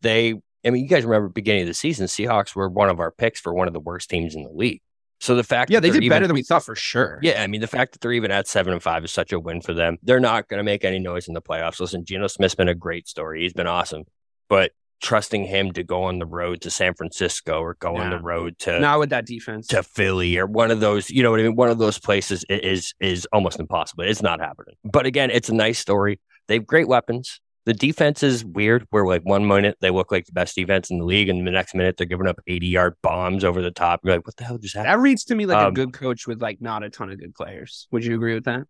they 0.00 0.34
I 0.64 0.70
mean, 0.70 0.82
you 0.82 0.88
guys 0.88 1.04
remember 1.04 1.28
beginning 1.28 1.62
of 1.62 1.68
the 1.68 1.74
season, 1.74 2.06
Seahawks 2.06 2.56
were 2.56 2.70
one 2.70 2.88
of 2.88 3.00
our 3.00 3.10
picks 3.10 3.38
for 3.38 3.52
one 3.52 3.66
of 3.68 3.74
the 3.74 3.80
worst 3.80 4.08
teams 4.08 4.34
in 4.34 4.44
the 4.44 4.50
league. 4.50 4.80
So 5.20 5.34
the 5.34 5.44
fact 5.44 5.70
Yeah, 5.70 5.80
that 5.80 5.88
they 5.88 5.92
did 5.92 6.02
even- 6.04 6.14
better 6.16 6.26
than 6.26 6.34
we 6.34 6.42
thought 6.42 6.64
for 6.64 6.74
sure. 6.74 7.18
Yeah, 7.22 7.42
I 7.42 7.48
mean, 7.48 7.60
the 7.60 7.66
fact 7.66 7.92
that 7.92 8.00
they're 8.00 8.12
even 8.12 8.30
at 8.30 8.48
seven 8.48 8.72
and 8.72 8.82
five 8.82 9.04
is 9.04 9.12
such 9.12 9.30
a 9.32 9.38
win 9.38 9.60
for 9.60 9.74
them. 9.74 9.98
They're 10.02 10.20
not 10.20 10.48
going 10.48 10.58
to 10.58 10.64
make 10.64 10.84
any 10.86 11.00
noise 11.00 11.28
in 11.28 11.34
the 11.34 11.42
playoffs. 11.42 11.80
Listen, 11.80 12.04
Geno 12.04 12.28
Smith's 12.28 12.54
been 12.54 12.68
a 12.68 12.74
great 12.74 13.06
story. 13.08 13.42
He's 13.42 13.52
been 13.52 13.66
awesome, 13.66 14.04
but 14.48 14.72
trusting 15.00 15.44
him 15.44 15.72
to 15.72 15.82
go 15.84 16.02
on 16.04 16.18
the 16.18 16.26
road 16.26 16.60
to 16.62 16.70
San 16.70 16.94
Francisco 16.94 17.60
or 17.60 17.74
go 17.78 17.96
on 17.96 18.10
the 18.10 18.18
road 18.18 18.58
to 18.60 18.80
not 18.80 18.98
with 18.98 19.10
that 19.10 19.26
defense. 19.26 19.66
to 19.68 19.82
Philly 19.82 20.36
or 20.38 20.46
one 20.46 20.70
of 20.70 20.80
those, 20.80 21.10
you 21.10 21.22
know 21.22 21.30
what 21.30 21.40
I 21.40 21.44
mean? 21.44 21.54
One 21.56 21.70
of 21.70 21.78
those 21.78 21.98
places 21.98 22.44
i- 22.50 22.54
is 22.54 22.94
is 23.00 23.26
almost 23.32 23.60
impossible. 23.60 24.04
It's 24.04 24.22
not 24.22 24.40
happening. 24.40 24.74
But 24.84 25.06
again, 25.06 25.30
it's 25.30 25.48
a 25.48 25.54
nice 25.54 25.78
story. 25.78 26.20
They 26.48 26.54
have 26.54 26.66
great 26.66 26.88
weapons. 26.88 27.40
The 27.66 27.74
defense 27.74 28.22
is 28.22 28.44
weird, 28.46 28.86
where 28.90 29.04
like 29.04 29.22
one 29.22 29.46
minute 29.46 29.76
they 29.80 29.90
look 29.90 30.10
like 30.10 30.24
the 30.24 30.32
best 30.32 30.54
defense 30.56 30.90
in 30.90 30.98
the 31.00 31.04
league, 31.04 31.28
and 31.28 31.46
the 31.46 31.50
next 31.50 31.74
minute 31.74 31.96
they're 31.98 32.06
giving 32.06 32.26
up 32.26 32.40
80 32.46 32.66
yard 32.66 32.94
bombs 33.02 33.44
over 33.44 33.60
the 33.60 33.70
top. 33.70 34.00
You're 34.02 34.14
like, 34.16 34.26
what 34.26 34.36
the 34.36 34.44
hell 34.44 34.56
just 34.56 34.74
happened? 34.74 34.90
That 34.94 34.98
reads 35.00 35.24
to 35.24 35.34
me 35.34 35.44
like 35.44 35.62
a 35.62 35.66
Um, 35.68 35.74
good 35.74 35.92
coach 35.92 36.26
with 36.26 36.40
like 36.40 36.62
not 36.62 36.82
a 36.82 36.88
ton 36.88 37.10
of 37.10 37.20
good 37.20 37.34
players. 37.34 37.86
Would 37.92 38.04
you 38.06 38.14
agree 38.14 38.32
with 38.34 38.44
that? 38.44 38.62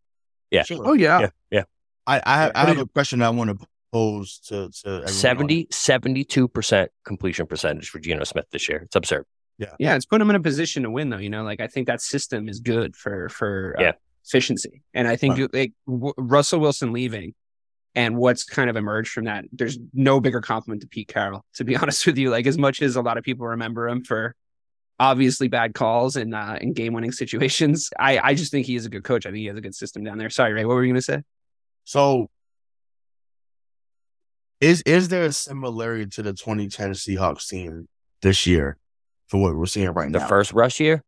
Yeah. 0.51 0.64
Sure. 0.64 0.83
Oh 0.85 0.95
yeah. 0.95 1.21
Yeah, 1.21 1.29
yeah. 1.51 1.62
I 2.09 2.21
I, 2.27 2.37
have- 2.38 2.53
I 2.57 2.64
have 2.67 2.79
a 2.79 2.87
question 2.87 3.23
I 3.23 3.31
want 3.31 3.51
to 3.61 3.67
pose 3.92 4.38
to 4.48 4.68
to 4.85 5.09
70, 5.09 5.66
72% 5.66 6.88
completion 7.05 7.46
percentage 7.46 7.88
for 7.90 7.98
Geno 7.98 8.24
Smith 8.24 8.46
this 8.51 8.68
year. 8.68 8.79
It's 8.85 8.96
absurd. 8.96 9.24
Yeah, 9.59 9.74
Yeah. 9.79 9.96
it's 9.96 10.07
putting 10.07 10.22
him 10.27 10.31
in 10.31 10.37
a 10.37 10.40
position 10.40 10.85
to 10.85 10.90
win, 10.90 11.11
though. 11.11 11.18
You 11.18 11.31
know, 11.31 11.42
like 11.42 11.61
I 11.61 11.66
think 11.66 11.87
that 11.88 12.01
system 12.01 12.48
is 12.48 12.61
good 12.61 12.94
for 12.96 13.29
for 13.29 13.74
uh, 13.79 13.83
Yeah. 13.83 13.92
efficiency, 14.24 14.83
and 14.94 15.09
I 15.09 15.16
think 15.16 15.37
Right. 15.38 15.53
like 15.55 15.72
w- 15.87 16.14
Russell 16.16 16.61
Wilson 16.61 16.92
leaving 16.92 17.35
and 17.94 18.16
what's 18.16 18.44
kind 18.44 18.70
of 18.70 18.77
emerged 18.77 19.11
from 19.11 19.24
that. 19.24 19.46
There's 19.51 19.79
no 19.92 20.20
bigger 20.20 20.40
compliment 20.40 20.83
to 20.83 20.88
Pete 20.88 21.09
Carroll, 21.09 21.44
to 21.55 21.64
be 21.64 21.74
honest 21.83 22.07
with 22.07 22.18
you. 22.18 22.31
Like 22.31 22.46
as 22.46 22.59
much 22.59 22.83
as 22.83 22.94
a 22.96 23.03
lot 23.03 23.16
of 23.18 23.24
people 23.24 23.46
remember 23.46 23.88
him 23.88 24.05
for 24.05 24.37
obviously 25.01 25.48
bad 25.48 25.74
calls 25.74 26.16
and 26.16 26.35
uh, 26.35 26.59
in 26.61 26.72
game 26.72 26.92
winning 26.92 27.12
situations, 27.12 27.90
I 27.98 28.18
I 28.18 28.35
just 28.35 28.53
think 28.53 28.66
he 28.66 28.77
is 28.77 28.87
a 28.87 28.90
good 28.90 29.03
coach. 29.05 29.27
I 29.27 29.31
think 29.31 29.38
he 29.38 29.46
has 29.46 29.57
a 29.57 29.61
good 29.61 29.74
system 29.74 30.05
down 30.05 30.18
there. 30.18 30.31
Sorry, 30.31 30.53
Ray, 30.53 30.64
what 30.64 30.74
were 30.74 30.85
you 30.85 30.92
going 30.92 31.01
to 31.01 31.03
say? 31.03 31.22
So, 31.85 32.31
is 34.61 34.83
is 34.83 35.09
there 35.09 35.25
a 35.25 35.33
similarity 35.33 36.07
to 36.07 36.23
the 36.23 36.33
2010 36.33 36.92
Seahawks 36.92 37.49
team 37.49 37.87
this 38.23 38.47
year 38.47 38.77
for 39.29 39.40
what 39.40 39.55
we're 39.57 39.66
seeing 39.66 39.90
right 39.90 40.11
now? 40.11 40.18
The 40.21 40.27
first 40.27 40.53
rush 40.53 40.81
year, 40.81 41.03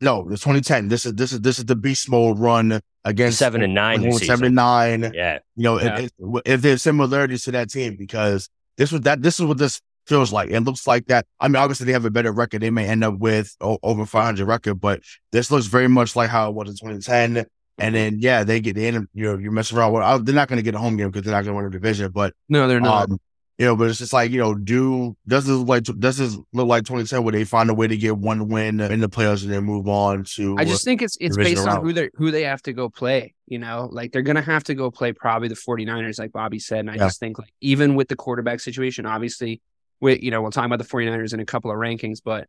No, 0.00 0.24
the 0.24 0.36
2010. 0.36 0.88
This 0.88 1.06
is 1.06 1.14
this 1.14 1.32
is 1.32 1.40
this 1.40 1.58
is 1.58 1.64
the 1.66 1.76
beast 1.76 2.10
mode 2.10 2.38
run 2.38 2.80
against 3.04 3.38
Seven 3.38 3.62
and 3.62 3.74
nine 3.74 4.00
when- 4.00 4.10
when 4.10 4.18
season. 4.18 4.26
seven 4.36 4.46
and 4.46 4.54
nine. 4.56 5.12
Yeah. 5.14 5.38
You 5.56 5.62
know, 5.62 5.80
Yeah. 5.80 5.98
if, 6.00 6.10
if, 6.18 6.42
if 6.44 6.62
there's 6.62 6.82
similarities 6.82 7.44
to 7.44 7.52
that 7.52 7.70
team, 7.70 7.96
because 7.96 8.48
this 8.76 8.92
was 8.92 9.02
that 9.02 9.22
this 9.22 9.38
is 9.40 9.46
what 9.46 9.58
this 9.58 9.80
feels 10.06 10.32
like. 10.32 10.50
It 10.50 10.60
looks 10.60 10.86
like 10.86 11.06
that. 11.06 11.26
I 11.38 11.48
mean, 11.48 11.56
obviously 11.56 11.84
they 11.86 11.92
have 11.92 12.04
a 12.06 12.10
better 12.10 12.32
record. 12.32 12.62
They 12.62 12.70
may 12.70 12.86
end 12.86 13.04
up 13.04 13.18
with 13.18 13.54
over 13.60 14.06
500 14.06 14.46
record, 14.46 14.80
but 14.80 15.00
this 15.32 15.50
looks 15.50 15.66
very 15.66 15.88
much 15.88 16.16
like 16.16 16.30
how 16.30 16.48
it 16.48 16.54
was 16.54 16.68
in 16.70 16.76
2010. 16.76 17.44
And 17.78 17.94
then 17.94 18.18
yeah, 18.18 18.44
they 18.44 18.60
get 18.60 18.76
in. 18.76 19.08
You 19.14 19.24
know, 19.24 19.38
you're 19.38 19.52
messing 19.52 19.78
around. 19.78 19.92
With, 19.92 20.26
they're 20.26 20.34
not 20.34 20.48
going 20.48 20.58
to 20.58 20.62
get 20.62 20.74
a 20.74 20.78
home 20.78 20.96
game 20.96 21.10
because 21.10 21.24
they're 21.24 21.34
not 21.34 21.44
going 21.44 21.54
to 21.54 21.56
win 21.56 21.66
a 21.66 21.70
division. 21.70 22.10
But 22.12 22.34
No, 22.48 22.66
they're 22.68 22.80
not. 22.80 23.10
um, 23.10 23.18
you 23.58 23.66
know, 23.66 23.74
but 23.74 23.90
it's 23.90 23.98
just 23.98 24.12
like 24.12 24.30
you 24.30 24.38
know, 24.38 24.54
do 24.54 25.16
does 25.26 25.44
this 25.46 25.56
look 25.56 25.66
like 25.68 25.82
does 25.98 26.16
this 26.18 26.36
look 26.52 26.68
like 26.68 26.84
2010 26.84 27.24
where 27.24 27.32
they 27.32 27.42
find 27.44 27.68
a 27.70 27.74
way 27.74 27.88
to 27.88 27.96
get 27.96 28.16
one 28.16 28.48
win 28.48 28.78
in 28.80 29.00
the 29.00 29.08
playoffs 29.08 29.42
and 29.42 29.52
then 29.52 29.64
move 29.64 29.88
on 29.88 30.22
to? 30.36 30.54
I 30.58 30.64
just 30.64 30.84
think 30.84 31.02
it's 31.02 31.16
it's 31.20 31.36
based 31.36 31.66
on 31.66 31.82
who 31.84 31.92
they 31.92 32.10
who 32.14 32.30
they 32.30 32.42
have 32.44 32.62
to 32.62 32.72
go 32.72 32.88
play. 32.88 33.34
You 33.46 33.58
know, 33.58 33.88
like 33.90 34.12
they're 34.12 34.22
gonna 34.22 34.42
have 34.42 34.62
to 34.64 34.74
go 34.74 34.92
play 34.92 35.12
probably 35.12 35.48
the 35.48 35.56
49ers, 35.56 36.20
like 36.20 36.30
Bobby 36.30 36.60
said. 36.60 36.80
And 36.80 36.90
I 36.90 36.94
Yeah. 36.94 37.06
just 37.06 37.18
think 37.18 37.38
like 37.38 37.52
even 37.60 37.96
with 37.96 38.06
the 38.08 38.14
quarterback 38.16 38.60
situation, 38.60 39.06
obviously, 39.06 39.60
we 40.00 40.20
you 40.20 40.30
know, 40.30 40.40
we'll 40.40 40.52
talk 40.52 40.66
about 40.66 40.78
the 40.78 40.84
49ers 40.84 41.34
in 41.34 41.40
a 41.40 41.44
couple 41.44 41.70
of 41.72 41.76
rankings, 41.78 42.18
but 42.24 42.46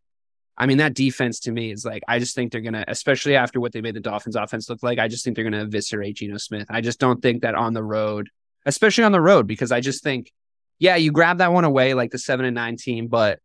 I 0.60 0.65
mean 0.65 0.78
that 0.80 0.93
defense 0.93 1.39
to 1.41 1.52
me 1.52 1.72
is 1.72 1.86
like 1.86 2.04
I 2.08 2.19
just 2.19 2.36
think 2.36 2.52
they're 2.52 2.62
gonna, 2.62 2.84
especially 2.88 3.36
after 3.36 3.60
what 3.60 3.72
they 3.72 3.82
made 3.82 3.95
the 3.95 4.02
Dolphins 4.02 4.36
offense 4.36 4.69
look 4.69 4.84
like, 4.84 5.00
I 5.00 5.08
just 5.08 5.24
think 5.24 5.36
they're 5.36 5.45
gonna 5.45 5.63
eviscerate 5.63 6.17
Geno 6.17 6.38
Smith. 6.38 6.67
I 6.69 6.82
just 6.82 7.00
don't 7.00 7.22
think 7.22 7.43
that 7.43 7.56
on 7.56 7.74
the 7.74 7.84
road, 7.84 8.30
especially 8.65 9.06
on 9.06 9.13
the 9.13 9.22
road, 9.22 9.48
because 9.48 9.72
I 9.72 9.80
just 9.80 10.04
think, 10.04 10.32
yeah, 10.78 10.98
you 10.98 11.12
grab 11.12 11.38
that 11.38 11.54
one 11.54 11.63
away 11.63 11.93
like 11.93 12.12
the 12.12 12.19
seven 12.19 12.45
and 12.45 12.56
nine 12.56 12.76
team, 12.76 13.08
but 13.08 13.39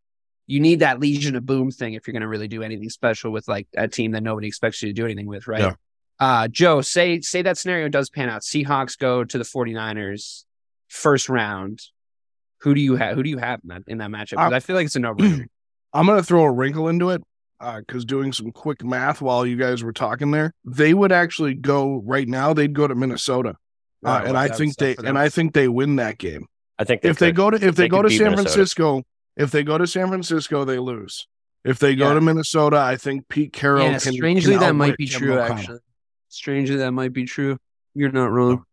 you 0.47 0.61
need 0.61 0.81
that 0.81 1.01
Legion 1.01 1.37
of 1.37 1.47
Boom 1.47 1.71
thing 1.71 1.95
if 1.95 2.07
you're 2.07 2.13
going 2.13 2.23
to 2.23 2.29
really 2.29 2.49
do 2.49 2.63
anything 2.63 2.91
special 2.91 3.33
with 3.33 3.49
like 3.49 3.67
a 3.77 3.89
team 3.89 4.13
that 4.13 4.23
nobody 4.23 4.47
expects 4.47 4.83
you 4.83 4.89
to 4.89 4.93
do 4.93 5.05
anything 5.05 5.27
with, 5.27 5.47
right? 5.47 5.61
Yeah. 5.61 5.75
Uh, 6.21 6.49
Joe, 6.49 6.81
say 6.81 7.21
say 7.21 7.43
that 7.43 7.59
scenario 7.59 7.89
does 7.89 8.09
pan 8.11 8.29
out. 8.29 8.43
Seahawks 8.43 8.99
go 8.99 9.25
to 9.25 9.39
the 9.39 9.45
49ers 9.45 10.45
first 10.89 11.29
round. 11.29 11.81
Who 12.61 12.75
do 12.75 12.81
you 12.81 12.97
have? 12.97 13.17
Who 13.17 13.23
do 13.23 13.31
you 13.31 13.39
have 13.39 13.61
in 13.63 13.69
that 13.69 13.83
in 13.89 13.99
that 13.99 14.11
matchup? 14.11 14.39
I 14.39 14.61
feel 14.61 14.77
like 14.77 14.87
it's 14.87 14.97
a 14.97 15.01
no 15.01 15.15
brainer. 15.15 15.47
I'm 15.95 16.07
going 16.07 16.19
to 16.19 16.25
throw 16.25 16.43
a 16.43 16.51
wrinkle 16.53 16.89
into 16.89 17.11
it 17.11 17.23
because 17.79 18.05
doing 18.05 18.33
some 18.33 18.51
quick 18.53 18.85
math 18.85 19.23
while 19.23 19.47
you 19.47 19.57
guys 19.57 19.83
were 19.83 19.93
talking 19.93 20.31
there, 20.33 20.53
they 20.65 20.93
would 20.93 21.13
actually 21.13 21.55
go 21.55 22.03
right 22.05 22.29
now. 22.29 22.53
They'd 22.53 22.75
go 22.75 22.87
to 22.87 22.95
Minnesota, 22.95 23.55
uh, 24.05 24.23
and 24.27 24.37
I 24.37 24.49
think 24.49 24.77
they 24.77 24.97
and 24.97 25.17
I 25.19 25.29
think 25.29 25.55
they 25.55 25.69
win 25.69 25.97
that 25.97 26.19
game. 26.19 26.47
I 26.79 26.85
think 26.85 27.05
If 27.05 27.19
they 27.19 27.31
go 27.33 27.51
to 27.51 27.57
if 27.57 27.77
they, 27.77 27.85
They 27.85 27.89
go 27.89 28.03
to 28.03 28.11
San 28.11 28.19
Minnesota. 28.33 28.43
Francisco, 28.51 29.03
if 29.37 29.51
they 29.53 29.63
go 29.63 29.79
to 29.79 29.87
San 29.87 30.09
Francisco, 30.09 30.65
they 30.65 30.79
lose. 30.79 31.27
If 31.65 31.79
they 31.79 31.95
go 31.95 32.09
Yeah. 32.09 32.15
to 32.15 32.21
Minnesota, 32.21 32.77
I 32.79 32.97
think 32.97 33.29
Pete 33.29 33.53
Carroll. 33.53 33.85
yeah, 33.85 33.99
can, 33.99 34.13
strangely 34.13 34.55
can 34.55 34.61
that 34.61 34.75
might 34.75 34.97
be 34.99 35.07
true. 35.07 35.39
Actually, 35.39 35.79
strangely 36.29 36.77
that 36.77 36.91
might 36.91 37.13
be 37.13 37.25
true. 37.25 37.57
You're 37.95 38.11
not 38.13 38.33
wrong. 38.33 38.65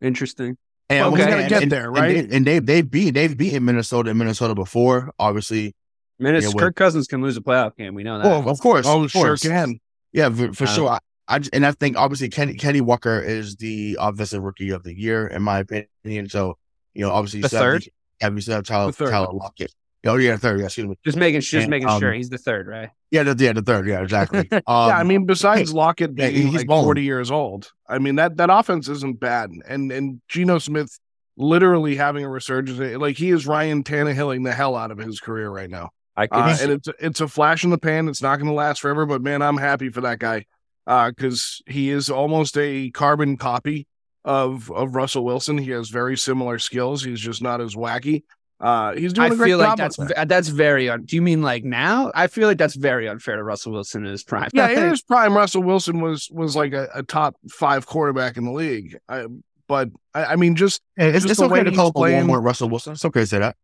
Interesting. 0.00 0.56
And 0.88 1.00
Well, 1.02 1.10
once 1.12 1.18
we 1.18 1.24
again, 1.24 1.38
gotta 1.40 1.48
get 1.50 1.62
and- 1.64 1.72
there, 1.72 1.86
and 1.88 1.96
right? 1.96 2.28
they- 2.30 2.36
And 2.36 2.46
they 2.46 2.58
they've 2.60 2.90
beat 2.90 3.10
they've 3.12 3.36
beaten 3.36 3.64
Minnesota 3.64 4.10
and 4.10 4.18
Minnesota 4.18 4.54
before, 4.54 5.12
obviously. 5.18 5.74
Minnesota, 6.18 6.50
Yeah, 6.50 6.54
what- 6.54 6.60
Kirk 6.62 6.76
Cousins 6.76 7.06
can 7.06 7.22
lose 7.22 7.36
a 7.36 7.40
playoff 7.40 7.76
game. 7.76 7.94
We 7.94 8.02
know 8.02 8.18
that. 8.18 8.24
Well, 8.26 8.48
of 8.48 8.58
course, 8.60 8.86
Oh, 8.86 9.04
of 9.04 9.10
sure 9.10 9.36
can. 9.36 9.78
Yeah, 10.12 10.30
for, 10.30 10.52
for 10.52 10.64
Uh, 10.64 10.66
sure. 10.66 10.88
I, 10.90 10.98
I 11.28 11.38
j- 11.40 11.50
and 11.52 11.64
I 11.66 11.72
think 11.72 11.96
obviously 11.96 12.28
Kenny 12.30 12.54
Kenny 12.54 12.80
Walker 12.80 13.20
is 13.20 13.56
the 13.56 13.96
offensive 14.00 14.42
rookie 14.42 14.70
of 14.70 14.82
the 14.82 14.98
year 14.98 15.26
in 15.26 15.42
my 15.42 15.58
opinion. 15.60 16.28
So 16.28 16.56
you 16.94 17.02
know, 17.02 17.10
obviously, 17.12 17.42
The 17.42 17.48
still 17.48 17.62
have 17.62 17.72
third? 17.74 17.82
the- 17.82 17.90
Yeah, 18.22 18.28
we 18.30 18.40
still 18.40 18.54
have 18.56 18.64
Tyler, 18.64 18.86
The 18.86 18.92
third. 18.92 19.10
Tyler 19.10 19.32
Lockett. 19.32 19.72
Oh 20.06 20.16
yeah, 20.16 20.36
third. 20.36 20.60
Yeah, 20.60 20.66
excuse 20.66 20.86
me. 20.86 20.96
just 21.04 21.18
making 21.18 21.40
just 21.40 21.52
and, 21.54 21.68
making 21.70 21.88
um, 21.88 22.00
sure 22.00 22.12
he's 22.12 22.30
the 22.30 22.38
third, 22.38 22.66
right? 22.68 22.90
Yeah, 23.10 23.24
the, 23.24 23.44
yeah, 23.44 23.52
the 23.52 23.62
third. 23.62 23.86
Yeah, 23.86 24.00
exactly. 24.00 24.40
Um, 24.40 24.48
yeah, 24.68 24.96
I 24.96 25.02
mean, 25.02 25.26
besides 25.26 25.72
Lockett 25.74 26.12
yeah, 26.16 26.28
he's 26.28 26.54
like 26.54 26.66
balling. 26.66 26.84
40 26.84 27.02
years 27.02 27.30
old, 27.30 27.72
I 27.88 27.98
mean 27.98 28.14
that 28.14 28.36
that 28.38 28.48
offense 28.50 28.88
isn't 28.88 29.20
bad, 29.20 29.50
and 29.68 29.90
and 29.92 30.20
Geno 30.28 30.58
Smith 30.58 30.98
literally 31.36 31.96
having 31.96 32.24
a 32.24 32.28
resurgence, 32.28 32.78
like 33.00 33.16
he 33.16 33.30
is 33.30 33.46
Ryan 33.46 33.84
Tannehilling 33.84 34.44
the 34.44 34.52
hell 34.52 34.74
out 34.76 34.90
of 34.90 34.98
his 34.98 35.20
career 35.20 35.50
right 35.50 35.68
now, 35.70 35.90
I 36.18 36.26
could. 36.26 36.38
uh, 36.38 36.56
and 36.62 36.72
it's 36.72 36.88
it's 37.00 37.20
a 37.20 37.28
flash 37.28 37.64
in 37.64 37.70
the 37.70 37.78
pan. 37.78 38.08
It's 38.08 38.20
not 38.22 38.36
going 38.36 38.48
to 38.48 38.54
last 38.54 38.80
forever, 38.80 39.06
but 39.06 39.22
man, 39.22 39.40
I'm 39.42 39.56
happy 39.56 39.88
for 39.88 40.00
that 40.02 40.18
guy 40.18 40.46
because 40.86 41.62
he 41.66 41.90
is 41.90 42.10
almost 42.10 42.56
a 42.58 42.90
carbon 42.90 43.36
copy 43.36 43.86
of 44.24 44.70
of 44.72 44.94
Russell 44.96 45.24
Wilson. 45.24 45.58
He 45.58 45.70
has 45.70 45.88
very 45.90 46.16
similar 46.16 46.58
skills. 46.58 47.04
He's 47.04 47.20
just 47.20 47.40
not 47.42 47.60
as 47.60 47.74
wacky. 47.74 48.24
Uh, 48.60 48.92
he's 48.96 49.12
doing 49.12 49.30
I 49.30 49.34
a 49.34 49.36
great 49.36 49.46
feel 49.46 49.58
like 49.58 49.68
job. 49.68 49.78
that's 49.78 49.96
that. 49.96 50.28
that's 50.28 50.48
very. 50.48 50.88
Un- 50.90 51.04
Do 51.04 51.14
you 51.14 51.22
mean 51.22 51.42
like 51.42 51.62
now? 51.62 52.10
I 52.14 52.26
feel 52.26 52.48
like 52.48 52.58
that's 52.58 52.74
very 52.74 53.08
unfair 53.08 53.36
to 53.36 53.44
Russell 53.44 53.70
Wilson 53.72 54.04
in 54.04 54.10
his 54.10 54.24
prime. 54.24 54.48
yeah, 54.52 54.68
in 54.84 54.90
his 54.90 55.00
prime, 55.02 55.36
Russell 55.36 55.62
Wilson 55.62 56.00
was 56.00 56.28
was 56.32 56.56
like 56.56 56.72
a, 56.72 56.88
a 56.94 57.02
top 57.04 57.36
five 57.48 57.86
quarterback 57.86 58.36
in 58.36 58.44
the 58.44 58.50
league. 58.50 58.98
I, 59.08 59.26
but 59.68 59.90
I, 60.12 60.24
I 60.24 60.36
mean, 60.36 60.56
just 60.56 60.80
Hey, 60.96 61.10
it's, 61.10 61.24
Just 61.24 61.30
it's 61.30 61.40
okay 61.42 61.52
way 61.52 61.62
to 61.62 61.70
he's 61.70 61.76
call 61.78 61.88
up 61.88 61.94
a 61.94 61.98
playing. 61.98 62.26
Walmart 62.26 62.42
Russell 62.42 62.68
Wilson. 62.68 62.94
It's 62.94 63.04
okay 63.04 63.20
to 63.20 63.26
say 63.26 63.38
that. 63.38 63.54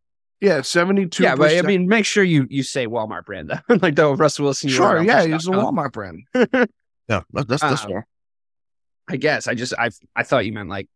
Yeah, 0.41 0.61
seventy 0.61 1.07
two. 1.07 1.23
yeah, 1.23 1.35
but 1.35 1.55
I 1.57 1.61
mean, 1.61 1.87
make 1.87 2.05
sure 2.05 2.23
you 2.23 2.47
you 2.49 2.63
say 2.63 2.87
Walmart 2.87 3.25
brand 3.25 3.49
though, 3.49 3.75
like 3.81 3.95
the 3.95 4.13
Russell 4.15 4.45
Wilson. 4.45 4.69
sure, 4.69 5.01
yeah, 5.03 5.21
Push 5.23 5.31
he's 5.31 5.47
a. 5.47 5.51
Walmart 5.51 5.91
brand. 5.91 6.23
Yeah, 7.07 7.21
that's 7.31 7.47
that's, 7.47 7.61
that's 7.61 7.83
Um, 7.85 7.89
fair. 7.91 8.07
I 9.07 9.17
guess 9.17 9.47
I 9.47 9.53
just 9.53 9.73
I 9.77 9.91
I 10.15 10.23
thought 10.23 10.45
you 10.47 10.53
meant 10.53 10.69
like 10.69 10.87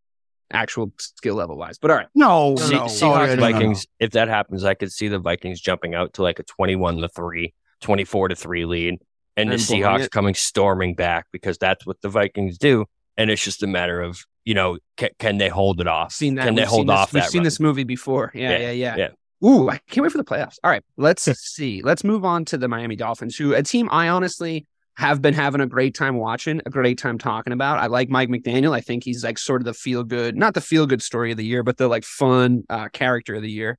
actual 0.52 0.92
skill 0.98 1.36
level 1.36 1.56
wise, 1.56 1.78
but 1.78 1.92
all 1.92 1.98
right. 1.98 2.08
No, 2.16 2.56
Se- 2.56 2.74
no, 2.74 2.82
Seahawks 2.86 3.02
yeah, 3.02 3.10
no, 3.10 3.26
no, 3.26 3.36
no. 3.36 3.52
Vikings. 3.52 3.86
If 4.00 4.12
that 4.12 4.28
happens, 4.28 4.64
I 4.64 4.74
could 4.74 4.92
see 4.92 5.08
the 5.08 5.20
Vikings 5.20 5.62
jumping 5.62 5.94
out 5.94 6.14
to 6.14 6.24
like 6.24 6.40
a 6.40 6.44
21 6.44 6.98
to 6.98 7.10
3, 7.10 7.54
24 7.82 8.30
to 8.30 8.36
3 8.36 8.66
lead, 8.66 8.98
and 9.38 9.50
the 9.52 9.54
And 9.54 9.68
blowing 9.68 9.84
Seahawks 9.84 10.06
it. 10.06 10.12
coming 10.12 10.34
storming 10.34 10.96
back 10.96 11.28
because 11.32 11.60
that's 11.60 11.86
what 11.86 12.02
the 12.02 12.10
Vikings 12.10 12.58
do. 12.58 12.86
And 13.16 13.30
it's 13.30 13.44
just 13.44 13.62
a 13.62 13.68
matter 13.68 14.02
of, 14.02 14.20
you 14.46 14.56
know, 14.56 14.80
can, 14.98 15.10
can 15.20 15.38
they 15.38 15.50
hold 15.50 15.80
it 15.80 15.88
off? 15.88 16.12
Seen 16.14 16.34
that? 16.36 16.46
Can 16.46 16.56
they 16.56 16.64
We've 16.64 16.70
hold 16.70 16.80
seen 16.80 16.88
this- 16.88 16.96
off 16.98 17.14
We've 17.14 17.22
that 17.24 17.30
seen 17.32 17.40
run? 17.42 17.44
this 17.44 17.60
movie 17.60 17.84
before. 17.84 18.32
Yeah, 18.34 18.50
Yeah, 18.52 18.58
yeah, 18.58 18.72
yeah. 18.72 18.96
yeah. 18.98 19.08
Ooh, 19.44 19.70
I 19.70 19.80
can't 19.90 20.04
wait 20.04 20.12
for 20.12 20.18
the 20.18 20.24
playoffs. 20.24 20.58
All 20.64 20.72
right, 20.72 20.84
let's 20.98 21.24
see. 21.42 21.82
Let's 21.82 22.04
move 22.04 22.26
on 22.26 22.46
to 22.46 22.58
the 22.58 22.68
Miami 22.68 22.96
Dolphins, 22.96 23.36
who 23.38 23.54
a 23.54 23.64
team 23.64 23.88
I 23.92 24.10
honestly 24.10 24.66
have 24.98 25.22
been 25.22 25.34
having 25.34 25.62
a 25.62 25.66
great 25.66 25.96
time 25.96 26.18
watching, 26.18 26.62
a 26.66 26.70
great 26.70 26.98
time 26.98 27.18
talking 27.18 27.54
about. 27.54 27.78
I 27.80 27.88
like 27.88 28.10
Mike 28.10 28.28
McDaniel. 28.28 28.74
I 28.74 28.82
think 28.82 29.06
he's 29.06 29.24
like 29.24 29.38
sort 29.38 29.62
of 29.62 29.66
the 29.66 29.74
feel 29.74 30.04
good, 30.04 30.36
not 30.36 30.54
the 30.56 30.62
feel 30.62 30.86
good 30.88 31.02
story 31.02 31.32
of 31.32 31.38
the 31.38 31.46
year, 31.46 31.64
but 31.64 31.78
the 31.78 31.88
like 31.88 32.04
fun 32.04 32.64
uh, 32.70 32.90
character 32.90 33.36
of 33.36 33.42
the 33.42 33.50
year. 33.52 33.78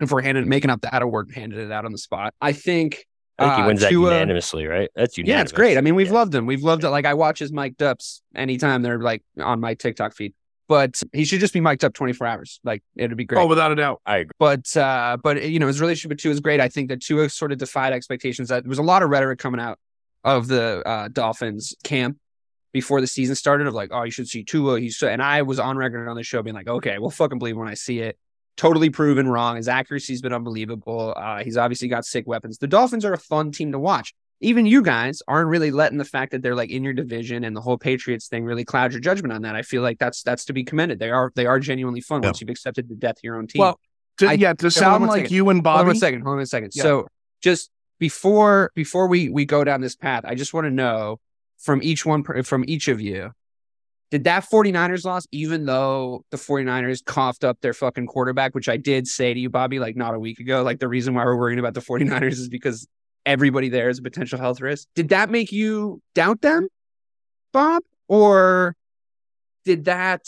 And 0.00 0.10
we're 0.10 0.20
handing 0.22 0.48
making 0.48 0.70
up 0.70 0.80
the 0.80 0.92
out 0.92 1.02
of 1.02 1.30
handed 1.32 1.60
it 1.60 1.70
out 1.70 1.84
on 1.84 1.92
the 1.92 1.98
spot. 1.98 2.34
I 2.40 2.52
think. 2.52 3.06
I 3.38 3.44
think 3.44 3.56
he 3.56 3.62
uh, 3.62 3.66
wins 3.68 3.80
that 3.82 3.90
Tua- 3.90 4.10
unanimously, 4.12 4.66
right? 4.66 4.90
That's 4.96 5.16
unanimous. 5.16 5.36
Yeah, 5.38 5.42
it's 5.42 5.52
great. 5.52 5.78
I 5.78 5.80
mean, 5.80 5.94
we've 5.94 6.08
Yeah. 6.08 6.12
loved 6.14 6.34
him. 6.34 6.44
We've 6.46 6.62
loved 6.62 6.82
it. 6.84 6.90
Like 6.90 7.06
I 7.06 7.14
watch 7.14 7.38
his 7.38 7.52
mic'd 7.52 7.80
ups 7.82 8.20
anytime 8.34 8.82
they're 8.82 9.00
like 9.00 9.22
on 9.40 9.60
my 9.60 9.74
TikTok 9.74 10.12
feed. 10.14 10.34
But 10.72 11.02
he 11.12 11.26
should 11.26 11.40
just 11.40 11.52
be 11.52 11.60
mic'd 11.60 11.84
up 11.84 11.92
24 11.92 12.26
hours. 12.26 12.58
Like 12.64 12.82
it'd 12.96 13.14
be 13.14 13.26
great. 13.26 13.42
Oh, 13.42 13.46
without 13.46 13.72
a 13.72 13.74
doubt. 13.74 14.00
I 14.06 14.16
agree. 14.16 14.32
But 14.38 14.74
uh, 14.74 15.18
but 15.22 15.46
you 15.46 15.58
know, 15.58 15.66
his 15.66 15.82
relationship 15.82 16.08
with 16.08 16.18
Tua 16.20 16.32
is 16.32 16.40
great. 16.40 16.60
I 16.60 16.70
think 16.70 16.88
that 16.88 17.02
Tua 17.02 17.28
sort 17.28 17.52
of 17.52 17.58
defied 17.58 17.92
expectations. 17.92 18.48
That 18.48 18.64
there 18.64 18.70
was 18.70 18.78
a 18.78 18.82
lot 18.82 19.02
of 19.02 19.10
rhetoric 19.10 19.38
coming 19.38 19.60
out 19.60 19.78
of 20.24 20.48
the 20.48 20.82
uh, 20.88 21.08
Dolphins 21.08 21.74
camp 21.84 22.16
before 22.72 23.02
the 23.02 23.06
season 23.06 23.34
started 23.34 23.66
of 23.66 23.74
like, 23.74 23.90
oh, 23.92 24.04
you 24.04 24.10
should 24.10 24.28
see 24.28 24.44
Tua. 24.44 24.80
He's 24.80 24.96
so, 24.96 25.08
and 25.08 25.22
I 25.22 25.42
was 25.42 25.58
on 25.58 25.76
record 25.76 26.08
on 26.08 26.16
the 26.16 26.22
show 26.22 26.42
being 26.42 26.56
like, 26.56 26.68
okay, 26.68 26.98
we'll 26.98 27.10
fucking 27.10 27.38
believe 27.38 27.58
when 27.58 27.68
I 27.68 27.74
see 27.74 27.98
it. 27.98 28.16
Totally 28.56 28.88
proven 28.88 29.28
wrong. 29.28 29.56
His 29.56 29.68
accuracy's 29.68 30.22
been 30.22 30.32
unbelievable. 30.32 31.12
Uh, 31.14 31.44
he's 31.44 31.58
obviously 31.58 31.88
got 31.88 32.06
sick 32.06 32.26
weapons. 32.26 32.56
The 32.56 32.66
Dolphins 32.66 33.04
are 33.04 33.12
a 33.12 33.18
fun 33.18 33.52
team 33.52 33.72
to 33.72 33.78
watch. 33.78 34.14
Even 34.42 34.66
you 34.66 34.82
guys 34.82 35.22
aren't 35.28 35.48
really 35.48 35.70
letting 35.70 35.98
the 35.98 36.04
fact 36.04 36.32
that 36.32 36.42
they're 36.42 36.54
like 36.54 36.70
in 36.70 36.82
your 36.84 36.92
division 36.92 37.44
and 37.44 37.56
the 37.56 37.60
whole 37.60 37.78
Patriots 37.78 38.28
thing 38.28 38.44
really 38.44 38.64
cloud 38.64 38.92
your 38.92 39.00
judgment 39.00 39.32
on 39.32 39.42
that. 39.42 39.54
I 39.56 39.62
feel 39.62 39.82
like 39.82 39.98
that's 39.98 40.22
that's 40.22 40.44
to 40.46 40.52
be 40.52 40.64
commended. 40.64 40.98
They 40.98 41.10
are 41.10 41.32
they 41.34 41.46
are 41.46 41.58
genuinely 41.60 42.00
fun 42.00 42.22
Yeah. 42.22 42.28
once 42.28 42.40
you've 42.40 42.50
accepted 42.50 42.88
the 42.88 42.94
death 42.96 43.16
of 43.18 43.24
your 43.24 43.36
own 43.36 43.46
team. 43.46 43.60
Well, 43.60 43.78
to, 44.18 44.28
I- 44.28 44.32
yeah, 44.34 44.52
to 44.52 44.64
hold 44.64 44.72
sound 44.72 45.06
like 45.06 45.22
second. 45.22 45.34
you 45.36 45.48
and 45.48 45.64
Hold 45.66 45.78
on 45.78 45.84
Bobby. 45.86 45.96
a 45.96 46.00
second. 46.00 46.22
Hold 46.22 46.36
on 46.36 46.42
a 46.42 46.46
second. 46.46 46.72
Yeah. 46.74 46.82
So 46.82 47.06
just 47.42 47.70
before 47.98 48.70
before 48.74 49.06
we 49.06 49.28
we 49.28 49.44
go 49.44 49.64
down 49.64 49.80
this 49.80 49.96
path, 49.96 50.24
I 50.26 50.34
just 50.34 50.52
want 50.52 50.66
to 50.66 50.70
know 50.70 51.18
from 51.58 51.80
each 51.82 52.04
one 52.04 52.22
per- 52.24 52.42
from 52.42 52.64
each 52.66 52.88
of 52.88 53.00
you. 53.00 53.30
Did 54.10 54.24
that 54.24 54.44
49ers 54.44 55.06
loss, 55.06 55.26
even 55.32 55.64
though 55.64 56.22
the 56.30 56.36
49ers 56.36 57.02
coughed 57.02 57.44
up 57.44 57.58
their 57.62 57.72
fucking 57.72 58.06
quarterback, 58.08 58.54
which 58.54 58.68
I 58.68 58.76
did 58.76 59.06
say 59.08 59.32
to 59.32 59.40
you, 59.40 59.48
Bobby, 59.48 59.78
like 59.78 59.96
not 59.96 60.14
a 60.14 60.18
week 60.18 60.38
ago, 60.38 60.62
like 60.62 60.80
the 60.80 60.88
reason 60.88 61.14
why 61.14 61.24
we're 61.24 61.38
worrying 61.38 61.58
about 61.58 61.72
the 61.72 61.80
49ers 61.80 62.32
is 62.32 62.48
because 62.50 62.86
everybody 63.26 63.68
there 63.68 63.88
is 63.88 63.98
a 63.98 64.02
potential 64.02 64.38
health 64.38 64.60
risk. 64.60 64.88
Did 64.94 65.10
that 65.10 65.30
make 65.30 65.52
you 65.52 66.00
doubt 66.14 66.40
them, 66.40 66.68
Bob? 67.52 67.82
Or 68.08 68.76
did 69.64 69.84
that 69.86 70.26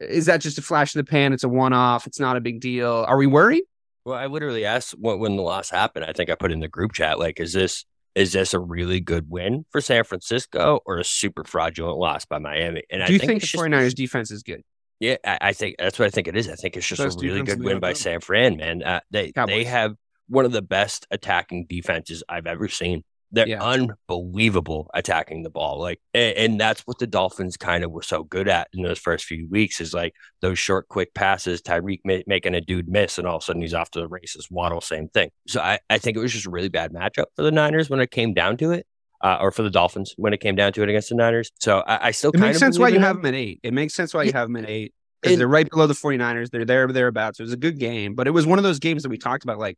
is 0.00 0.26
that 0.26 0.40
just 0.40 0.58
a 0.58 0.62
flash 0.62 0.94
in 0.94 0.98
the 0.98 1.04
pan? 1.04 1.32
It's 1.32 1.44
a 1.44 1.48
one 1.48 1.72
off, 1.72 2.06
it's 2.06 2.20
not 2.20 2.36
a 2.36 2.40
big 2.40 2.60
deal. 2.60 3.04
Are 3.06 3.16
we 3.16 3.26
worried? 3.26 3.64
Well, 4.04 4.18
I 4.18 4.26
literally 4.26 4.64
asked 4.66 4.92
when, 4.98 5.18
when 5.18 5.36
the 5.36 5.42
loss 5.42 5.70
happened. 5.70 6.04
I 6.04 6.12
think 6.12 6.28
I 6.28 6.34
put 6.34 6.52
in 6.52 6.60
the 6.60 6.68
group 6.68 6.92
chat, 6.92 7.18
like, 7.18 7.40
is 7.40 7.52
this 7.52 7.84
is 8.14 8.32
this 8.32 8.54
a 8.54 8.60
really 8.60 9.00
good 9.00 9.28
win 9.28 9.64
for 9.70 9.80
San 9.80 10.04
Francisco 10.04 10.80
or 10.86 10.98
a 10.98 11.04
super 11.04 11.42
fraudulent 11.42 11.98
loss 11.98 12.24
by 12.24 12.38
Miami? 12.38 12.84
And 12.90 13.02
I 13.02 13.06
Do 13.06 13.12
you 13.12 13.18
think, 13.18 13.28
think, 13.30 13.42
it's 13.42 13.52
the 13.52 13.58
just- 13.58 13.70
49ers 13.70 13.94
defense 13.94 14.30
is 14.30 14.42
good? 14.42 14.62
Yeah, 15.00 15.16
I, 15.24 15.38
I 15.40 15.52
think 15.52 15.76
that's 15.78 15.98
what 15.98 16.06
I 16.06 16.10
think 16.10 16.28
it 16.28 16.36
is. 16.36 16.48
I 16.48 16.54
think 16.54 16.76
it's 16.76 16.86
just 16.86 17.02
Best 17.02 17.18
a 17.20 17.26
really 17.26 17.42
good 17.42 17.62
win 17.62 17.80
by 17.80 17.92
San 17.94 18.20
Fran, 18.20 18.56
man. 18.56 18.82
Uh, 18.82 19.00
they 19.10 19.32
they 19.46 19.64
have 19.64 19.96
one 20.28 20.44
of 20.44 20.52
the 20.52 20.62
best 20.62 21.06
attacking 21.10 21.66
defenses 21.68 22.22
I've 22.28 22.46
ever 22.46 22.68
seen. 22.68 23.02
They're 23.32 23.48
Yeah. 23.48 23.62
unbelievable 24.08 24.90
attacking 24.94 25.42
the 25.42 25.50
ball. 25.50 25.80
Like, 25.80 26.00
and, 26.12 26.36
and 26.36 26.60
that's 26.60 26.82
what 26.82 26.98
the 26.98 27.06
Dolphins 27.06 27.56
kind 27.56 27.82
of 27.84 27.90
were 27.90 28.02
so 28.02 28.22
good 28.24 28.48
at 28.48 28.68
in 28.72 28.82
those 28.82 28.98
first 28.98 29.24
few 29.24 29.48
weeks 29.50 29.80
is 29.80 29.92
like 29.92 30.14
those 30.40 30.58
short, 30.58 30.88
quick 30.88 31.14
passes, 31.14 31.60
Tyreek 31.62 32.00
ma- 32.04 32.18
making 32.26 32.54
a 32.54 32.60
dude 32.60 32.88
miss, 32.88 33.18
and 33.18 33.26
all 33.26 33.36
of 33.36 33.42
a 33.42 33.44
sudden 33.44 33.62
he's 33.62 33.74
off 33.74 33.90
to 33.92 34.00
the 34.00 34.08
races. 34.08 34.48
Waddle, 34.50 34.80
same 34.80 35.08
thing. 35.08 35.30
So 35.48 35.60
I, 35.60 35.78
I 35.90 35.98
think 35.98 36.16
it 36.16 36.20
was 36.20 36.32
just 36.32 36.46
a 36.46 36.50
really 36.50 36.68
bad 36.68 36.92
matchup 36.92 37.26
for 37.36 37.42
the 37.42 37.50
Niners 37.50 37.90
when 37.90 38.00
it 38.00 38.10
came 38.10 38.34
down 38.34 38.56
to 38.58 38.70
it, 38.72 38.86
uh, 39.22 39.38
or 39.40 39.50
for 39.50 39.62
the 39.62 39.70
Dolphins 39.70 40.14
when 40.16 40.32
it 40.32 40.38
came 40.40 40.54
down 40.54 40.72
to 40.74 40.82
it 40.82 40.88
against 40.88 41.08
the 41.08 41.16
Niners. 41.16 41.50
So 41.60 41.82
I, 41.86 42.08
I 42.08 42.10
still 42.12 42.30
It 42.30 42.34
kind 42.34 42.46
makes 42.48 42.58
sense 42.58 42.78
why 42.78 42.88
you 42.88 43.00
have 43.00 43.16
them. 43.16 43.22
them 43.22 43.34
at 43.34 43.38
eight. 43.38 43.60
It 43.62 43.74
makes 43.74 43.94
sense 43.94 44.14
why 44.14 44.22
you 44.22 44.30
Yeah. 44.30 44.38
have 44.38 44.48
them 44.48 44.56
at 44.62 44.70
eight 44.70 44.92
because 45.22 45.38
they're 45.38 45.48
right 45.48 45.68
below 45.68 45.86
the 45.86 45.94
49ers. 45.94 46.50
They're 46.50 46.64
there, 46.66 46.86
thereabouts. 46.86 47.40
It 47.40 47.42
was 47.42 47.52
a 47.52 47.56
good 47.56 47.78
game, 47.78 48.14
but 48.14 48.26
it 48.28 48.30
was 48.32 48.46
one 48.46 48.58
of 48.58 48.62
those 48.62 48.78
games 48.78 49.02
that 49.02 49.08
we 49.08 49.18
talked 49.18 49.42
about. 49.42 49.58
Like, 49.58 49.76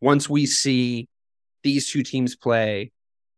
once 0.00 0.28
we 0.28 0.46
see 0.46 1.08
these 1.62 1.90
two 1.90 2.02
teams 2.02 2.36
play, 2.36 2.92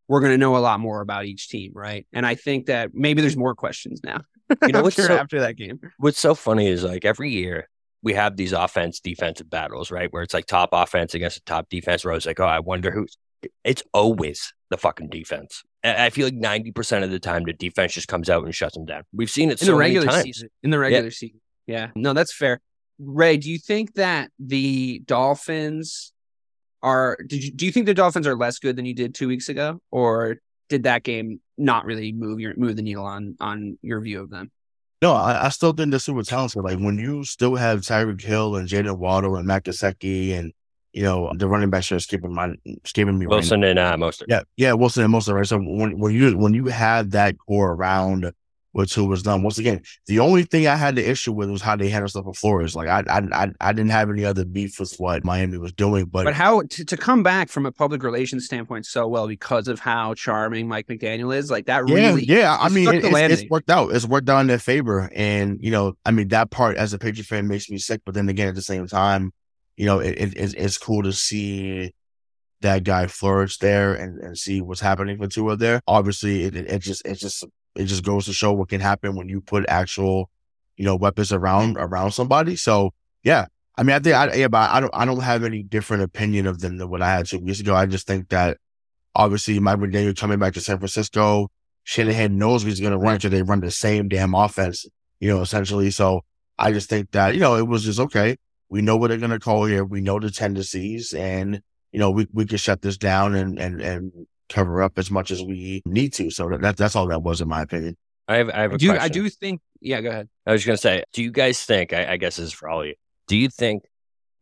we're 0.08 0.20
going 0.20 0.32
to 0.32 0.38
know 0.38 0.56
a 0.56 0.58
lot 0.58 0.80
more 0.80 1.00
about 1.00 1.24
each 1.24 1.48
team, 1.48 1.72
right? 1.74 2.06
And 2.12 2.26
I 2.26 2.34
think 2.34 2.66
that 2.66 2.90
maybe 2.92 3.20
there's 3.20 3.36
more 3.36 3.54
questions 3.54 4.00
now. 4.04 4.22
You 4.66 4.72
know 4.72 4.82
what's 4.82 4.98
after, 4.98 5.14
so- 5.14 5.18
after 5.20 5.40
that 5.40 5.56
game? 5.56 5.78
what's 5.98 6.18
so 6.18 6.34
funny 6.34 6.66
is 6.66 6.82
like 6.82 7.04
every 7.04 7.30
year 7.30 7.68
we 8.02 8.14
have 8.14 8.36
these 8.36 8.52
offense 8.52 8.98
defensive 8.98 9.48
battles, 9.48 9.92
right? 9.92 10.12
Where 10.12 10.24
it's 10.24 10.34
like 10.34 10.46
top 10.46 10.70
offense 10.72 11.14
against 11.14 11.36
the 11.36 11.42
top 11.46 11.68
defense. 11.68 12.04
Where 12.04 12.14
it's 12.14 12.26
like, 12.26 12.40
oh, 12.40 12.46
I 12.46 12.58
wonder 12.58 12.90
who's. 12.90 13.16
It's 13.62 13.84
always 13.94 14.52
the 14.70 14.76
fucking 14.76 15.08
defense. 15.08 15.62
I 15.84 16.10
feel 16.10 16.26
like 16.26 16.34
ninety 16.34 16.72
percent 16.72 17.04
of 17.04 17.10
the 17.12 17.20
time 17.20 17.44
the 17.44 17.52
defense 17.52 17.92
just 17.92 18.08
comes 18.08 18.28
out 18.28 18.44
and 18.44 18.52
shuts 18.52 18.74
them 18.74 18.86
down. 18.86 19.04
We've 19.12 19.30
seen 19.30 19.50
it 19.50 19.60
in 19.62 19.66
so 19.66 19.72
the 19.72 19.78
many 19.78 19.94
regular 19.94 20.06
times. 20.12 20.24
season. 20.24 20.48
In 20.64 20.70
the 20.70 20.78
regular 20.80 21.10
season. 21.12 21.40
Yeah. 21.66 21.90
No, 21.94 22.12
that's 22.12 22.34
fair. 22.34 22.60
Ray, 22.98 23.36
do 23.36 23.48
you 23.50 23.58
think 23.58 23.94
that 23.94 24.30
the 24.40 25.00
Dolphins 25.06 26.12
are 26.82 27.18
did 27.26 27.44
you 27.44 27.50
do 27.50 27.66
you 27.66 27.72
think 27.72 27.86
the 27.86 27.94
Dolphins 27.94 28.26
are 28.26 28.36
less 28.36 28.58
good 28.58 28.76
than 28.76 28.86
you 28.86 28.94
did 28.94 29.14
two 29.14 29.28
weeks 29.28 29.48
ago? 29.48 29.80
Or 29.90 30.38
did 30.68 30.84
that 30.84 31.02
game 31.02 31.40
not 31.58 31.84
really 31.84 32.12
move 32.12 32.40
your 32.40 32.54
move 32.56 32.76
the 32.76 32.82
needle 32.82 33.04
on 33.04 33.36
on 33.40 33.78
your 33.82 34.00
view 34.00 34.20
of 34.20 34.30
them? 34.30 34.50
No, 35.02 35.14
I, 35.14 35.46
I 35.46 35.48
still 35.48 35.72
think 35.72 35.90
they're 35.90 35.98
super 35.98 36.22
talented. 36.22 36.62
Like 36.62 36.78
when 36.78 36.98
you 36.98 37.24
still 37.24 37.56
have 37.56 37.80
Tyreek 37.80 38.20
Hill 38.20 38.56
and 38.56 38.68
Jaylen 38.68 38.98
Waddle 38.98 39.36
and 39.36 39.46
Matt 39.46 39.64
Gesicki 39.64 40.32
and 40.32 40.52
you 40.92 41.02
know 41.02 41.32
the 41.36 41.48
running 41.48 41.70
backs 41.70 41.90
are 41.92 41.96
escaping 41.96 42.34
my 42.34 42.54
escaping 42.84 43.18
me. 43.18 43.26
right 43.26 43.30
now. 43.30 43.36
Wilson 43.36 43.64
and 43.64 43.78
uh, 43.78 43.96
Mostert. 43.96 44.24
Yeah, 44.28 44.42
yeah, 44.56 44.72
Wilson 44.72 45.04
and 45.04 45.12
most 45.12 45.28
of 45.28 45.32
the 45.32 45.36
right. 45.36 45.46
So 45.46 45.58
when 45.58 45.98
when 45.98 46.14
you 46.14 46.36
when 46.36 46.54
you 46.54 46.66
have 46.66 47.10
that 47.12 47.36
core 47.38 47.72
around 47.72 48.32
what 48.72 48.88
two 48.88 49.04
was 49.04 49.22
done, 49.22 49.42
once 49.42 49.58
again, 49.58 49.82
the 50.06 50.20
only 50.20 50.44
thing 50.44 50.66
I 50.66 50.76
had 50.76 50.94
the 50.94 51.08
issue 51.08 51.32
with 51.32 51.50
was 51.50 51.60
how 51.60 51.76
they 51.76 51.88
handled 51.88 52.10
stuff 52.10 52.24
with 52.24 52.36
Flores. 52.36 52.76
Like 52.76 52.88
I 52.88 53.02
I 53.08 53.18
I, 53.32 53.50
I 53.60 53.72
didn't 53.72 53.90
have 53.90 54.10
any 54.10 54.24
other 54.24 54.44
beef 54.44 54.78
with 54.78 54.94
what 54.98 55.24
Miami 55.24 55.58
was 55.58 55.72
doing, 55.72 56.04
but, 56.06 56.24
But 56.24 56.34
how 56.34 56.62
to, 56.62 56.84
to 56.84 56.96
come 56.96 57.22
back 57.22 57.48
from 57.48 57.66
a 57.66 57.72
public 57.72 58.02
relations 58.02 58.44
standpoint 58.44 58.86
so 58.86 59.08
well 59.08 59.26
because 59.26 59.66
of 59.66 59.80
how 59.80 60.14
charming 60.14 60.68
Mike 60.68 60.86
McDaniel 60.86 61.34
is, 61.34 61.50
like 61.50 61.66
that 61.66 61.88
yeah, 61.88 61.94
really 61.94 62.24
yeah. 62.24 62.56
I 62.58 62.68
mean, 62.68 62.88
it, 62.88 63.04
it's, 63.04 63.42
it's 63.42 63.50
worked 63.50 63.70
out. 63.70 63.92
It's 63.92 64.06
worked 64.06 64.28
out 64.28 64.40
in 64.40 64.46
their 64.46 64.58
favor, 64.58 65.10
and 65.14 65.58
you 65.60 65.70
know, 65.70 65.94
I 66.04 66.12
mean, 66.12 66.28
that 66.28 66.50
part 66.50 66.76
as 66.76 66.92
a 66.92 66.98
Patriot 66.98 67.26
fan 67.26 67.48
makes 67.48 67.68
me 67.68 67.78
sick. 67.78 68.02
But 68.04 68.14
then 68.14 68.28
again, 68.28 68.48
at 68.48 68.54
the 68.54 68.62
same 68.62 68.86
time, 68.86 69.32
you 69.76 69.86
know, 69.86 69.98
it, 69.98 70.16
it, 70.16 70.36
it's, 70.36 70.54
it's 70.54 70.78
cool 70.78 71.02
to 71.02 71.12
see 71.12 71.92
that 72.60 72.84
guy 72.84 73.06
flourish 73.06 73.58
there 73.58 73.94
and, 73.94 74.20
and 74.20 74.36
see 74.36 74.60
what's 74.60 74.80
happening 74.80 75.16
for 75.16 75.26
Tua 75.26 75.56
there. 75.56 75.80
Obviously, 75.86 76.44
it, 76.44 76.54
it, 76.54 76.70
it 76.70 76.78
just 76.80 77.04
it 77.06 77.14
just 77.14 77.44
it 77.76 77.84
just 77.84 78.04
goes 78.04 78.26
to 78.26 78.32
show 78.32 78.52
what 78.52 78.68
can 78.68 78.80
happen 78.80 79.14
when 79.16 79.28
you 79.28 79.40
put 79.40 79.64
actual, 79.68 80.30
you 80.76 80.84
know, 80.84 80.96
weapons 80.96 81.32
around 81.32 81.76
around 81.78 82.12
somebody. 82.12 82.56
So 82.56 82.92
yeah, 83.22 83.46
I 83.76 83.82
mean, 83.82 83.96
I 83.96 83.98
think 83.98 84.16
I 84.16 84.34
yeah, 84.34 84.48
but 84.48 84.70
I 84.70 84.80
don't 84.80 84.94
I 84.94 85.04
don't 85.04 85.20
have 85.20 85.44
any 85.44 85.62
different 85.62 86.02
opinion 86.02 86.46
of 86.46 86.60
them 86.60 86.78
than 86.78 86.90
what 86.90 87.02
I 87.02 87.10
had 87.10 87.26
two 87.26 87.38
weeks 87.38 87.60
ago. 87.60 87.74
I 87.74 87.86
just 87.86 88.06
think 88.06 88.28
that 88.30 88.58
obviously 89.14 89.58
Mike 89.58 89.78
McDaniel 89.78 90.16
coming 90.16 90.38
back 90.38 90.54
to 90.54 90.60
San 90.60 90.78
Francisco, 90.78 91.50
Shanahan 91.84 92.38
knows 92.38 92.62
he's 92.62 92.80
going 92.80 92.92
to 92.92 92.98
run 92.98 93.14
until 93.14 93.30
they 93.30 93.42
run 93.42 93.60
the 93.60 93.70
same 93.70 94.08
damn 94.08 94.34
offense, 94.34 94.86
you 95.18 95.28
know, 95.28 95.40
essentially. 95.40 95.90
So 95.90 96.22
I 96.58 96.72
just 96.72 96.88
think 96.88 97.12
that 97.12 97.34
you 97.34 97.40
know 97.40 97.56
it 97.56 97.66
was 97.66 97.84
just 97.84 98.00
okay. 98.00 98.36
We 98.68 98.82
know 98.82 98.96
what 98.96 99.08
they're 99.08 99.18
going 99.18 99.30
to 99.30 99.40
call 99.40 99.64
here. 99.64 99.84
We 99.84 100.00
know 100.00 100.20
the 100.20 100.30
tendencies, 100.30 101.12
and 101.12 101.62
you 101.92 101.98
know 101.98 102.10
we 102.10 102.26
we 102.32 102.46
can 102.46 102.58
shut 102.58 102.82
this 102.82 102.96
down 102.96 103.34
and 103.34 103.58
and 103.58 103.80
and 103.80 104.12
cover 104.50 104.82
up 104.82 104.98
as 104.98 105.10
much 105.10 105.30
as 105.30 105.42
we 105.42 105.80
need 105.86 106.12
to. 106.14 106.30
So 106.30 106.48
that 106.60 106.76
that's 106.76 106.94
all 106.96 107.06
that 107.08 107.22
was 107.22 107.40
in 107.40 107.48
my 107.48 107.62
opinion. 107.62 107.96
I 108.28 108.36
have, 108.36 108.50
I 108.50 108.60
have 108.62 108.70
a 108.72 108.74
I 108.74 108.76
do 108.76 108.88
question. 108.88 109.02
I 109.04 109.08
do 109.08 109.28
think 109.30 109.60
yeah, 109.80 110.00
go 110.02 110.10
ahead. 110.10 110.28
I 110.46 110.52
was 110.52 110.64
going 110.64 110.76
to 110.76 110.80
say, 110.80 111.02
do 111.14 111.22
you 111.22 111.30
guys 111.32 111.64
think, 111.64 111.92
I, 111.94 112.12
I 112.12 112.16
guess 112.18 112.36
this 112.36 112.46
is 112.48 112.52
for 112.52 112.68
all 112.68 112.82
of 112.82 112.86
you, 112.86 112.94
do 113.28 113.36
you 113.36 113.48
think 113.48 113.84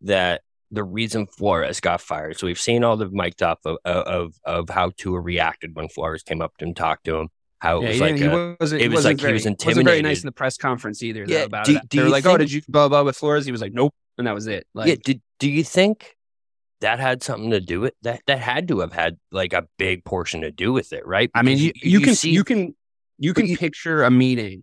that 0.03 0.43
the 0.71 0.83
reason 0.85 1.27
Flores 1.27 1.81
got 1.81 2.01
fired, 2.01 2.39
so 2.39 2.47
we've 2.47 2.59
seen 2.61 2.83
all 2.85 2.97
the 2.97 3.09
mic'd 3.09 3.43
up 3.43 3.61
of, 3.65 3.79
of, 3.85 4.35
of 4.45 4.69
how 4.69 4.91
Tua 4.97 5.21
reacted 5.21 5.75
when 5.77 5.89
Flores 5.89 6.23
came 6.23 6.43
up 6.43 6.53
and 6.61 6.77
talked 6.77 7.05
to 7.05 7.17
him, 7.17 7.29
how 7.61 7.79
it 7.79 7.83
Yeah, 7.85 7.89
was 7.89 8.01
like, 8.01 8.17
he 8.17 8.25
a- 8.25 8.57
wasn't. 8.61 8.83
it 8.83 8.89
was 8.89 8.97
wasn't 8.97 9.13
like 9.13 9.19
he 9.21 9.23
very, 9.23 9.33
was 9.35 9.65
Wasn't 9.65 9.87
very 9.87 10.03
nice 10.03 10.21
in 10.21 10.27
the 10.27 10.33
press 10.33 10.57
conference 10.59 11.03
either. 11.03 11.21
Yeah, 11.27 11.39
though, 11.39 11.45
about 11.47 11.65
do- 11.67 11.77
it. 11.77 11.89
do 11.89 11.97
they 11.97 12.03
were 12.03 12.07
you 12.09 12.13
like, 12.13 12.27
"Oh, 12.27 12.37
did 12.37 12.53
you 12.53 12.61
blah 12.69 12.89
blah 12.89 13.03
with 13.05 13.17
Flores?" 13.17 13.47
He 13.47 13.53
was 13.53 13.63
like, 13.63 13.73
"Nope," 13.73 13.95
and 14.19 14.27
that 14.27 14.35
was 14.35 14.47
it. 14.47 14.67
Like, 14.75 14.89
yeah, 14.89 14.97
did, 15.03 15.23
do 15.39 15.49
you 15.51 15.65
think 15.65 16.17
that 16.81 17.01
had 17.01 17.23
something 17.23 17.51
to 17.51 17.61
do 17.61 17.81
with 17.81 17.95
that? 18.03 18.23
That 18.27 18.39
had 18.39 18.69
to 18.69 18.81
have 18.81 18.93
had 18.93 19.19
like 19.33 19.53
a 19.53 19.67
big 19.79 20.05
portion 20.05 20.43
to 20.43 20.51
do 20.51 20.73
with 20.73 20.93
it, 20.93 21.07
right? 21.07 21.31
I 21.35 21.43
mean, 21.43 21.59
Because 21.59 21.83
you, 21.85 21.91
you, 21.91 22.01
can 22.05 22.15
see, 22.15 22.31
you 22.31 22.45
can 22.45 22.75
you 23.19 23.35
can 23.35 23.47
you- 23.47 23.57
picture 23.57 24.03
a 24.05 24.11
meeting 24.11 24.63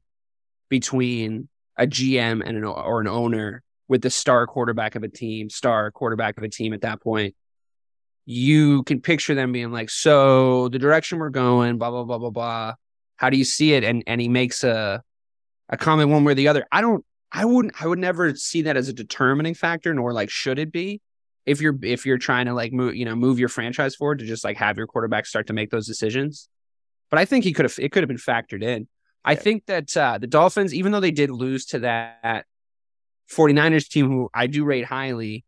between 0.69 1.49
a 1.77 1.85
GM 1.85 2.41
and 2.45 2.57
an 2.57 2.63
or 2.63 3.01
an 3.01 3.07
owner 3.07 3.61
with 3.87 4.01
the 4.01 4.09
star 4.09 4.47
quarterback 4.47 4.95
of 4.95 5.03
a 5.03 5.07
team, 5.09 5.49
star 5.49 5.91
quarterback 5.91 6.37
of 6.37 6.43
a 6.43 6.49
team 6.49 6.73
at 6.73 6.81
that 6.81 7.01
point. 7.01 7.35
You 8.25 8.81
can 8.83 9.01
picture 9.01 9.35
them 9.35 9.51
being 9.51 9.71
like, 9.71 9.89
"So 9.89 10.69
the 10.69 10.79
direction 10.79 11.19
we're 11.19 11.29
going, 11.29 11.77
blah 11.77 11.91
blah 11.91 12.03
blah 12.03 12.17
blah 12.17 12.31
blah. 12.31 12.73
How 13.17 13.29
do 13.29 13.37
you 13.37 13.43
see 13.45 13.73
it?" 13.73 13.83
And 13.83 14.03
and 14.07 14.19
he 14.19 14.29
makes 14.29 14.63
a 14.63 15.03
a 15.69 15.77
comment 15.77 16.09
one 16.09 16.23
way 16.23 16.31
or 16.31 16.35
the 16.35 16.47
other. 16.47 16.65
I 16.71 16.81
don't. 16.81 17.05
I 17.31 17.45
wouldn't. 17.45 17.79
I 17.79 17.87
would 17.87 17.99
never 17.99 18.33
see 18.35 18.63
that 18.63 18.77
as 18.77 18.87
a 18.87 18.93
determining 18.93 19.53
factor, 19.53 19.93
nor 19.93 20.13
like 20.13 20.29
should 20.29 20.57
it 20.57 20.71
be. 20.71 21.01
If 21.45 21.61
you're 21.61 21.77
if 21.83 22.05
you're 22.05 22.17
trying 22.17 22.47
to 22.47 22.53
like 22.53 22.73
move, 22.73 22.95
you 22.95 23.05
know, 23.05 23.15
move 23.15 23.37
your 23.39 23.49
franchise 23.49 23.95
forward 23.95 24.19
to 24.19 24.25
just 24.25 24.43
like 24.43 24.57
have 24.57 24.77
your 24.77 24.87
quarterback 24.87 25.25
start 25.25 25.47
to 25.47 25.53
make 25.53 25.69
those 25.69 25.85
decisions. 25.87 26.49
But 27.11 27.19
I 27.19 27.25
think 27.25 27.43
he 27.43 27.53
could 27.53 27.65
have. 27.65 27.75
It 27.79 27.91
could 27.91 28.01
have 28.03 28.07
been 28.07 28.17
factored 28.17 28.63
in. 28.63 28.87
I 29.23 29.33
Yeah. 29.33 29.39
think 29.39 29.65
that 29.67 29.95
uh, 29.97 30.17
the 30.17 30.27
Dolphins, 30.27 30.73
even 30.73 30.91
though 30.91 30.99
they 30.99 31.11
did 31.11 31.29
lose 31.29 31.65
to 31.67 31.79
that 31.79 32.45
49ers 33.31 33.87
team, 33.89 34.07
who 34.07 34.29
I 34.33 34.47
do 34.47 34.65
rate 34.65 34.85
highly, 34.85 35.45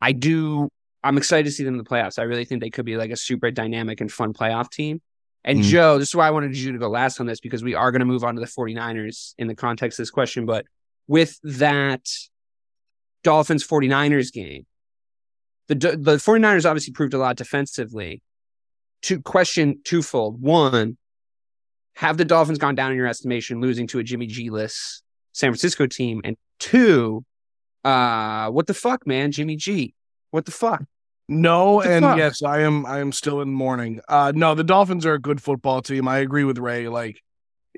I 0.00 0.12
do. 0.12 0.68
I'm 1.02 1.18
excited 1.18 1.44
to 1.44 1.50
see 1.50 1.64
them 1.64 1.74
in 1.74 1.78
the 1.78 1.84
playoffs. 1.84 2.18
I 2.18 2.22
really 2.22 2.46
think 2.46 2.62
they 2.62 2.70
could 2.70 2.86
be 2.86 2.96
like 2.96 3.10
a 3.10 3.16
super 3.16 3.50
dynamic 3.50 4.00
and 4.00 4.10
fun 4.10 4.32
playoff 4.32 4.70
team. 4.70 5.02
And 5.44 5.58
Mm. 5.58 5.64
Joe, 5.64 5.98
this 5.98 6.08
is 6.08 6.14
why 6.14 6.26
I 6.26 6.30
wanted 6.30 6.56
you 6.56 6.72
to 6.72 6.78
go 6.78 6.88
last 6.88 7.20
on 7.20 7.26
this 7.26 7.40
because 7.40 7.62
we 7.62 7.74
are 7.74 7.92
going 7.92 8.00
to 8.00 8.06
move 8.06 8.24
on 8.24 8.34
to 8.34 8.40
the 8.40 8.46
49ers 8.46 9.34
in 9.36 9.46
the 9.46 9.54
context 9.54 9.98
of 9.98 10.04
this 10.04 10.10
question. 10.10 10.46
But 10.46 10.64
with 11.06 11.38
that 11.42 12.08
Dolphins 13.22 13.66
49ers 13.66 14.32
game, 14.32 14.64
the 15.68 15.74
the 15.74 16.16
49ers 16.16 16.68
obviously 16.68 16.92
proved 16.92 17.14
a 17.14 17.18
lot 17.18 17.36
defensively. 17.36 18.22
To 19.02 19.20
question 19.20 19.80
twofold. 19.84 20.40
One, 20.40 20.96
have 21.96 22.16
the 22.16 22.24
Dolphins 22.24 22.58
gone 22.58 22.74
down 22.74 22.90
in 22.90 22.96
your 22.96 23.06
estimation, 23.06 23.60
losing 23.60 23.86
to 23.88 23.98
a 23.98 24.02
Jimmy 24.02 24.26
G 24.26 24.50
less 24.50 25.02
San 25.32 25.50
Francisco 25.50 25.86
team? 25.86 26.22
And 26.24 26.36
two, 26.58 27.24
uh, 27.84 28.50
what 28.50 28.66
the 28.66 28.74
fuck, 28.74 29.06
man? 29.06 29.30
Jimmy 29.30 29.56
G. 29.56 29.94
What 30.30 30.46
the 30.46 30.52
fuck? 30.52 30.84
No, 31.28 31.82
the 31.82 31.90
and 31.90 32.04
fuck? 32.04 32.18
yes, 32.18 32.42
I 32.42 32.60
am. 32.60 32.84
I 32.86 33.00
am 33.00 33.12
still 33.12 33.40
in 33.40 33.50
mourning. 33.50 34.00
Uh, 34.08 34.32
no, 34.34 34.54
the 34.54 34.64
Dolphins 34.64 35.06
are 35.06 35.14
a 35.14 35.20
good 35.20 35.42
football 35.42 35.80
team. 35.80 36.08
I 36.08 36.18
agree 36.18 36.44
with 36.44 36.58
Ray. 36.58 36.88
Like, 36.88 37.20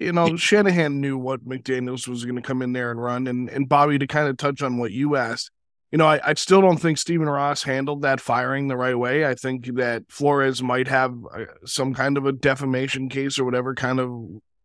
you 0.01 0.13
know, 0.13 0.37
Shanahan 0.37 1.01
knew 1.01 1.17
what 1.17 1.47
McDaniel's 1.47 2.09
was 2.09 2.25
going 2.25 2.37
to 2.37 2.43
come 2.43 2.63
in 2.63 2.73
there 2.73 2.91
and 2.91 3.01
run, 3.01 3.27
and 3.27 3.49
and 3.49 3.69
Bobby 3.69 3.99
to 3.99 4.07
kind 4.07 4.29
of 4.29 4.37
touch 4.37 4.63
on 4.63 4.79
what 4.79 4.93
you 4.93 5.17
asked. 5.17 5.51
You 5.93 5.99
know, 5.99 6.07
I, 6.07 6.21
I 6.31 6.35
still 6.35 6.61
don't 6.61 6.79
think 6.79 6.99
Stephen 6.99 7.29
Ross 7.29 7.63
handled 7.63 8.03
that 8.03 8.21
firing 8.21 8.69
the 8.69 8.77
right 8.77 8.99
way. 8.99 9.25
I 9.25 9.35
think 9.35 9.77
that 9.77 10.03
Flores 10.09 10.63
might 10.63 10.89
have 10.89 11.15
uh, 11.33 11.45
some 11.65 11.95
kind 11.95 12.17
of 12.17 12.27
a 12.27 12.33
defamation 12.33 13.09
case 13.09 13.39
or 13.39 13.45
whatever 13.45 13.75
kind 13.75 14.01
of 14.01 14.11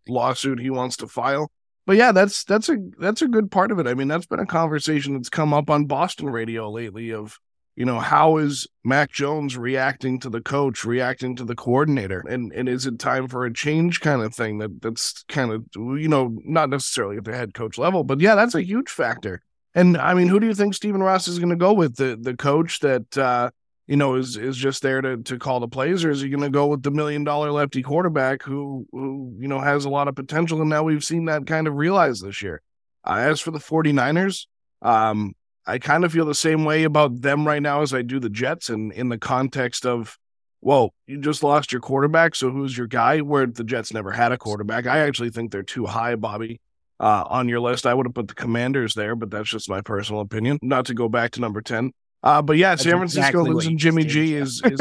lawsuit 0.07 0.59
he 0.59 0.69
wants 0.69 0.97
to 0.97 1.07
file. 1.07 1.51
But 1.85 1.97
yeah, 1.97 2.11
that's 2.11 2.43
that's 2.43 2.69
a 2.69 2.77
that's 2.99 3.21
a 3.21 3.27
good 3.27 3.51
part 3.51 3.71
of 3.71 3.79
it. 3.79 3.87
I 3.87 3.93
mean, 3.93 4.07
that's 4.07 4.25
been 4.25 4.39
a 4.39 4.45
conversation 4.45 5.13
that's 5.13 5.29
come 5.29 5.53
up 5.53 5.69
on 5.69 5.85
Boston 5.85 6.29
radio 6.29 6.69
lately 6.69 7.11
of 7.11 7.39
you 7.75 7.85
know, 7.85 7.99
how 7.99 8.37
is 8.37 8.67
Mac 8.83 9.11
Jones 9.11 9.57
reacting 9.57 10.19
to 10.19 10.29
the 10.29 10.41
coach, 10.41 10.83
reacting 10.83 11.35
to 11.37 11.45
the 11.45 11.55
coordinator? 11.55 12.23
And 12.27 12.51
and 12.53 12.67
is 12.67 12.85
it 12.85 12.99
time 12.99 13.27
for 13.27 13.45
a 13.45 13.53
change 13.53 14.01
kind 14.01 14.21
of 14.21 14.35
thing 14.35 14.57
that 14.59 14.81
that's 14.81 15.23
kind 15.27 15.51
of 15.51 15.65
you 15.75 16.07
know, 16.07 16.37
not 16.43 16.69
necessarily 16.69 17.17
at 17.17 17.25
the 17.25 17.35
head 17.35 17.53
coach 17.53 17.77
level, 17.77 18.03
but 18.03 18.19
yeah, 18.19 18.35
that's 18.35 18.55
a 18.55 18.63
huge 18.63 18.89
factor. 18.89 19.41
And 19.73 19.97
I 19.97 20.13
mean, 20.13 20.27
who 20.27 20.39
do 20.39 20.47
you 20.47 20.53
think 20.53 20.73
Stephen 20.73 21.01
Ross 21.01 21.27
is 21.27 21.39
gonna 21.39 21.55
go 21.55 21.73
with? 21.73 21.95
The 21.95 22.17
the 22.19 22.35
coach 22.35 22.79
that 22.79 23.17
uh 23.17 23.51
you 23.91 23.97
know, 23.97 24.15
is 24.15 24.37
is 24.37 24.55
just 24.55 24.81
there 24.81 25.01
to 25.01 25.17
to 25.17 25.37
call 25.37 25.59
the 25.59 25.67
plays, 25.67 26.05
or 26.05 26.11
is 26.11 26.21
he 26.21 26.29
going 26.29 26.43
to 26.43 26.49
go 26.49 26.67
with 26.67 26.81
the 26.81 26.91
million 26.91 27.25
dollar 27.25 27.51
lefty 27.51 27.81
quarterback 27.81 28.41
who 28.41 28.87
who 28.93 29.35
you 29.37 29.49
know 29.49 29.59
has 29.59 29.83
a 29.83 29.89
lot 29.89 30.07
of 30.07 30.15
potential, 30.15 30.61
and 30.61 30.69
now 30.69 30.83
we've 30.83 31.03
seen 31.03 31.25
that 31.25 31.45
kind 31.45 31.67
of 31.67 31.75
realized 31.75 32.23
this 32.23 32.41
year. 32.41 32.61
Uh, 33.03 33.17
as 33.17 33.41
for 33.41 33.51
the 33.51 33.59
49ers, 33.59 34.45
um, 34.81 35.33
I 35.65 35.77
kind 35.77 36.05
of 36.05 36.13
feel 36.13 36.23
the 36.23 36.33
same 36.33 36.63
way 36.63 36.83
about 36.83 37.21
them 37.21 37.45
right 37.45 37.61
now 37.61 37.81
as 37.81 37.93
I 37.93 38.01
do 38.01 38.21
the 38.21 38.29
Jets, 38.29 38.69
and 38.69 38.93
in 38.93 39.09
the 39.09 39.17
context 39.17 39.85
of 39.85 40.17
whoa, 40.61 40.93
you 41.05 41.19
just 41.19 41.43
lost 41.43 41.73
your 41.73 41.81
quarterback. 41.81 42.33
So 42.35 42.49
who's 42.49 42.77
your 42.77 42.87
guy? 42.87 43.19
Where 43.19 43.45
the 43.45 43.65
Jets 43.65 43.91
never 43.91 44.11
had 44.11 44.31
a 44.31 44.37
quarterback. 44.37 44.87
I 44.87 44.99
actually 44.99 45.31
think 45.31 45.51
they're 45.51 45.63
too 45.63 45.85
high, 45.85 46.15
Bobby. 46.15 46.61
Uh, 47.01 47.25
on 47.29 47.49
your 47.49 47.59
list, 47.59 47.87
I 47.87 47.95
would 47.95 48.05
have 48.05 48.13
put 48.13 48.27
the 48.27 48.35
Commanders 48.35 48.93
there, 48.93 49.15
but 49.15 49.31
that's 49.31 49.49
just 49.49 49.67
my 49.67 49.81
personal 49.81 50.21
opinion. 50.21 50.59
Not 50.61 50.85
to 50.85 50.93
go 50.93 51.09
back 51.09 51.31
to 51.31 51.41
number 51.41 51.61
ten. 51.61 51.93
Uh, 52.23 52.41
but 52.41 52.57
yeah, 52.57 52.75
San 52.75 52.97
Francisco 52.97 53.39
exactly 53.39 53.49
losing 53.49 53.77
Jimmy 53.79 54.03
G 54.03 54.35
is, 54.35 54.61
is 54.63 54.79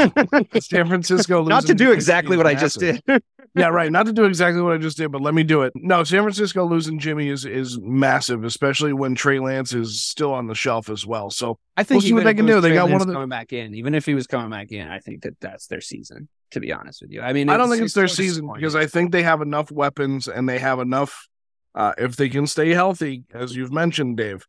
San 0.67 0.87
Francisco 0.87 1.39
losing 1.39 1.49
Not 1.49 1.65
to 1.67 1.75
do 1.75 1.93
exactly 1.93 2.35
is 2.35 2.37
what 2.37 2.47
I 2.47 2.55
just 2.55 2.79
did. 2.79 3.03
yeah, 3.55 3.69
right. 3.69 3.91
Not 3.91 4.05
to 4.07 4.13
do 4.13 4.27
exactly 4.27 4.61
what 4.61 4.75
I 4.75 4.77
just 4.77 4.99
did, 4.99 5.11
but 5.11 5.23
let 5.23 5.33
me 5.33 5.43
do 5.43 5.63
it. 5.63 5.73
No, 5.75 6.05
San 6.05 6.21
Francisco 6.23 6.67
losing 6.67 6.99
Jimmy 6.99 7.29
is 7.29 7.47
is 7.47 7.79
massive, 7.81 8.45
especially 8.45 8.93
when 8.93 9.15
Trey 9.15 9.39
Lance 9.39 9.73
is 9.73 10.03
still 10.03 10.35
on 10.35 10.49
the 10.49 10.55
shelf 10.55 10.91
as 10.91 11.07
well. 11.07 11.31
So 11.31 11.59
I 11.79 11.83
think 11.83 12.03
We'll 12.03 12.09
see 12.09 12.13
what 12.13 12.25
they 12.25 12.35
can 12.35 12.45
do. 12.45 12.61
They 12.61 12.69
Trey 12.69 12.77
got 12.77 12.91
one 12.91 13.01
of 13.01 13.07
the- 13.07 13.15
coming 13.15 13.31
back 13.31 13.55
in. 13.55 13.75
Even 13.75 13.95
if 13.95 14.05
he 14.05 14.15
was 14.15 14.27
coming 14.27 14.51
back 14.51 14.71
in, 14.71 14.87
I 14.87 14.99
think 14.99 15.23
that 15.23 15.41
that's 15.41 15.67
their 15.67 15.81
season. 15.81 16.29
To 16.51 16.61
be 16.61 16.73
honest 16.73 17.01
with 17.01 17.13
you, 17.13 17.23
I 17.23 17.33
mean, 17.33 17.49
I 17.49 17.57
don't 17.57 17.71
think 17.71 17.83
it's 17.83 17.95
their 17.95 18.09
so 18.09 18.23
season 18.23 18.51
because 18.53 18.75
I 18.75 18.85
think 18.87 19.13
they 19.13 19.23
have 19.23 19.41
enough 19.41 19.71
weapons 19.71 20.27
and 20.29 20.49
they 20.49 20.59
have 20.59 20.81
enough. 20.81 21.29
Uh, 21.75 21.93
if 21.99 22.17
they 22.17 22.29
can 22.29 22.47
stay 22.47 22.71
healthy, 22.71 23.25
as 23.33 23.55
you've 23.55 23.73
mentioned, 23.73 24.17
Dave, 24.17 24.47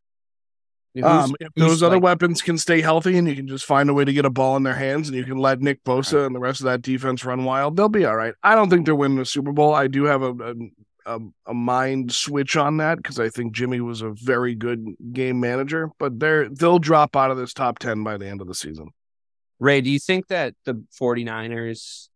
um, 1.03 1.36
if 1.39 1.53
those 1.55 1.81
other 1.84 1.95
like- 1.95 2.03
weapons 2.03 2.41
can 2.41 2.57
stay 2.57 2.81
healthy 2.81 3.17
and 3.17 3.27
you 3.27 3.36
can 3.36 3.47
just 3.47 3.65
find 3.65 3.89
a 3.89 3.93
way 3.93 4.03
to 4.03 4.12
get 4.12 4.25
a 4.25 4.29
ball 4.29 4.57
in 4.57 4.63
their 4.63 4.75
hands 4.75 5.07
and 5.07 5.15
you 5.15 5.23
can 5.23 5.38
let 5.38 5.62
Nick 5.62 5.84
Bosa 5.84 6.25
and 6.25 6.36
the 6.36 6.39
rest 6.39 6.60
of 6.60 6.65
that 6.65 6.81
defense 6.81 7.23
run 7.23 7.45
wild, 7.45 7.77
they'll 7.77 7.89
be 7.89 8.05
all 8.05 8.15
right. 8.15 8.34
I 8.43 8.55
don't 8.55 8.69
think 8.69 8.86
they're 8.86 8.95
winning 8.95 9.17
the 9.17 9.25
Super 9.25 9.51
Bowl. 9.51 9.73
I 9.73 9.88
do 9.88 10.03
have 10.05 10.21
a 10.21 10.31
a, 10.31 10.55
a, 11.05 11.19
a 11.47 11.53
mind 11.53 12.12
switch 12.12 12.57
on 12.57 12.77
that 12.77 12.97
because 12.97 13.19
I 13.19 13.29
think 13.29 13.53
Jimmy 13.53 13.81
was 13.81 14.01
a 14.01 14.12
very 14.12 14.55
good 14.55 14.86
game 15.13 15.39
manager, 15.39 15.91
but 15.97 16.19
they're 16.19 16.49
they'll 16.49 16.79
drop 16.79 17.15
out 17.15 17.31
of 17.31 17.38
this 17.38 17.53
top 17.53 17.79
ten 17.79 18.03
by 18.03 18.17
the 18.17 18.27
end 18.27 18.41
of 18.41 18.47
the 18.47 18.55
season. 18.55 18.89
Ray, 19.60 19.81
do 19.81 19.91
you 19.91 19.99
think 19.99 20.27
that 20.27 20.55
the 20.65 20.84
49ers 20.99 22.10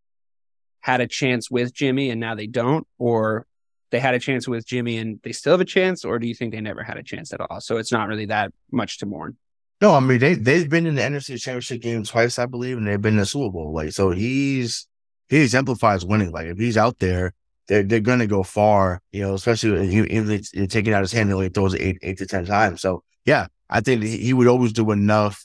had 0.82 1.00
a 1.00 1.08
chance 1.08 1.50
with 1.50 1.74
Jimmy 1.74 2.10
and 2.10 2.20
now 2.20 2.34
they 2.34 2.48
don't? 2.48 2.88
Or 2.98 3.46
they 3.92 4.00
had 4.00 4.14
a 4.16 4.20
chance 4.20 4.48
with 4.48 4.66
Jimmy 4.66 4.98
and 4.98 5.20
they 5.24 5.32
still 5.32 5.54
have 5.54 5.62
a 5.62 5.66
chance? 5.66 6.04
Or 6.06 6.20
do 6.20 6.28
you 6.28 6.36
think 6.36 6.54
they 6.54 6.62
never 6.62 6.84
had 6.84 6.98
a 6.98 7.04
chance 7.04 7.32
at 7.34 7.42
all? 7.42 7.62
So 7.62 7.78
it's 7.78 7.92
not 7.92 8.08
really 8.08 8.26
that 8.26 8.52
much 8.72 8.98
to 9.00 9.06
mourn. 9.06 9.38
No, 9.82 9.94
I 9.94 10.00
mean 10.00 10.20
they 10.20 10.34
they've 10.36 10.70
been 10.70 10.86
in 10.86 10.96
the 10.96 11.02
NFC 11.02 11.40
Championship 11.42 11.82
game 11.82 12.04
twice, 12.04 12.40
I 12.40 12.46
believe, 12.46 12.78
and 12.78 12.88
they've 12.88 13.02
been 13.02 13.16
in 13.16 13.20
the 13.20 13.26
Super 13.26 13.52
Bowl. 13.52 13.74
Like 13.74 13.92
so, 13.92 14.12
he's 14.12 14.88
he 15.30 15.42
exemplifies 15.42 16.06
winning. 16.06 16.32
Like 16.32 16.48
if 16.48 16.58
he's 16.58 16.78
out 16.78 17.00
there, 17.00 17.34
they're 17.68 17.84
they're 17.84 18.00
gonna 18.00 18.28
go 18.28 18.42
far. 18.44 19.02
You 19.12 19.22
know, 19.24 19.34
especially 19.34 20.06
if 20.08 20.30
it's- 20.30 20.54
you're 20.54 20.68
taking 20.68 20.94
out 20.94 21.02
his 21.02 21.12
hand, 21.12 21.30
he 21.30 21.34
only 21.34 21.50
throws 21.50 21.74
it 21.74 21.82
eight 21.82 21.98
eight 22.02 22.18
to 22.20 22.26
ten 22.26 22.46
times. 22.46 22.82
So 22.82 23.04
yeah, 23.26 23.48
I 23.70 23.82
think 23.82 24.02
he, 24.04 24.18
he 24.18 24.34
would 24.34 24.48
always 24.48 24.72
do 24.72 24.92
enough 24.92 25.44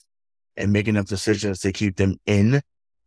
and 0.57 0.72
make 0.72 0.87
enough 0.88 1.07
decisions 1.07 1.61
to 1.61 1.72
keep 1.72 1.96
them 1.96 2.16
in 2.26 2.61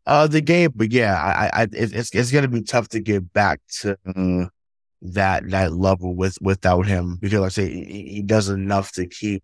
uh 0.06 0.28
the 0.28 0.42
game. 0.42 0.72
But 0.76 0.92
yeah, 0.92 1.16
I 1.16 1.62
I 1.64 1.68
it's 1.72 2.14
it's 2.14 2.32
gonna 2.32 2.50
be 2.50 2.64
tough 2.64 2.90
to 2.90 3.00
get 3.00 3.32
back 3.32 3.62
to. 3.82 3.98
uh, 4.06 4.48
that 5.06 5.50
that 5.50 5.74
level 5.74 6.16
with 6.16 6.38
without 6.42 6.86
him 6.86 7.18
because 7.20 7.40
like 7.40 7.48
I 7.48 7.50
say 7.50 7.70
he, 7.70 8.08
he 8.10 8.22
does 8.22 8.50
enough 8.50 8.94
to 8.94 9.06
keep 9.06 9.44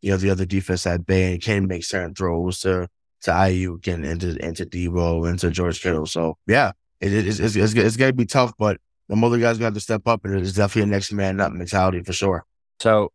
you 0.00 0.10
know, 0.10 0.16
the 0.16 0.30
other 0.30 0.46
defense 0.46 0.86
at 0.86 1.06
bay 1.06 1.32
and 1.32 1.42
can 1.42 1.66
make 1.66 1.84
certain 1.84 2.14
throws 2.14 2.60
to 2.60 2.88
to 3.22 3.30
Aiyuk 3.30 3.92
and 3.92 4.04
into 4.04 4.36
into 4.44 4.64
Deebo 4.64 5.28
and 5.28 5.38
to 5.40 5.50
George 5.50 5.80
Kittle. 5.82 6.06
So 6.06 6.36
yeah, 6.46 6.72
it 7.00 7.12
is 7.12 7.40
it's, 7.40 7.56
it's, 7.56 7.74
it's 7.74 7.96
gonna 7.96 8.12
be 8.12 8.26
tough, 8.26 8.52
but 8.58 8.78
the 9.08 9.16
other 9.16 9.38
guys 9.38 9.58
got 9.58 9.74
to 9.74 9.80
step 9.80 10.06
up, 10.06 10.24
and 10.24 10.34
it's 10.38 10.52
definitely 10.52 10.90
a 10.90 10.94
next 10.94 11.12
man 11.12 11.40
up 11.40 11.52
mentality 11.52 12.02
for 12.02 12.12
sure. 12.12 12.44
So 12.80 13.12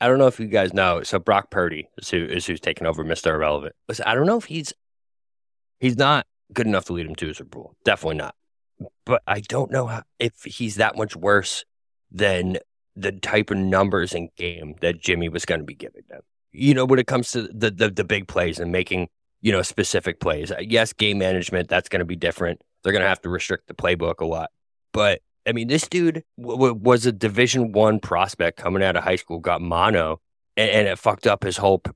I 0.00 0.06
don't 0.06 0.18
know 0.18 0.26
if 0.26 0.38
you 0.38 0.46
guys 0.46 0.72
know. 0.74 1.02
So 1.02 1.18
Brock 1.18 1.50
Purdy 1.50 1.88
is 1.98 2.10
who 2.10 2.24
is 2.24 2.46
who's 2.46 2.60
taking 2.60 2.86
over 2.86 3.04
Mr. 3.04 3.32
Irrelevant. 3.32 3.74
Listen, 3.88 4.04
I 4.06 4.14
don't 4.14 4.26
know 4.26 4.36
if 4.36 4.44
he's 4.44 4.72
he's 5.80 5.96
not 5.96 6.26
good 6.52 6.66
enough 6.66 6.84
to 6.86 6.92
lead 6.92 7.06
him 7.06 7.14
to 7.16 7.30
a 7.30 7.34
Super 7.34 7.58
Bowl. 7.58 7.74
Definitely 7.84 8.18
not. 8.18 8.34
But 9.04 9.22
I 9.26 9.40
don't 9.40 9.70
know 9.70 9.86
how, 9.86 10.02
if 10.18 10.44
he's 10.44 10.76
that 10.76 10.96
much 10.96 11.16
worse 11.16 11.64
than 12.10 12.58
the 12.96 13.12
type 13.12 13.50
of 13.50 13.58
numbers 13.58 14.14
and 14.14 14.28
game 14.36 14.76
that 14.80 15.00
Jimmy 15.00 15.28
was 15.28 15.44
going 15.44 15.60
to 15.60 15.66
be 15.66 15.74
giving 15.74 16.02
them. 16.08 16.20
You 16.52 16.74
know, 16.74 16.84
when 16.84 16.98
it 16.98 17.06
comes 17.06 17.32
to 17.32 17.42
the, 17.42 17.70
the 17.70 17.90
the 17.90 18.04
big 18.04 18.28
plays 18.28 18.58
and 18.60 18.70
making 18.70 19.08
you 19.44 19.52
know 19.52 19.62
specific 19.62 20.18
plays. 20.20 20.50
Uh, 20.50 20.60
Yes, 20.60 20.92
game 20.92 21.18
management 21.18 21.68
that's 21.68 21.88
going 21.88 22.00
to 22.00 22.06
be 22.06 22.16
different. 22.16 22.60
They're 22.82 22.92
going 22.92 23.02
to 23.02 23.08
have 23.08 23.20
to 23.22 23.28
restrict 23.28 23.68
the 23.68 23.74
playbook 23.74 24.20
a 24.20 24.24
lot. 24.24 24.50
But 24.92 25.20
I 25.46 25.52
mean, 25.52 25.68
this 25.68 25.86
dude 25.86 26.24
w- 26.38 26.56
w- 26.56 26.74
was 26.74 27.06
a 27.06 27.12
Division 27.12 27.72
One 27.72 28.00
prospect 28.00 28.58
coming 28.58 28.82
out 28.82 28.96
of 28.96 29.04
high 29.04 29.16
school, 29.16 29.40
got 29.40 29.60
mono, 29.60 30.20
and, 30.56 30.70
and 30.70 30.88
it 30.88 30.98
fucked 30.98 31.26
up 31.26 31.44
his 31.44 31.58
whole 31.58 31.80
p- 31.80 31.92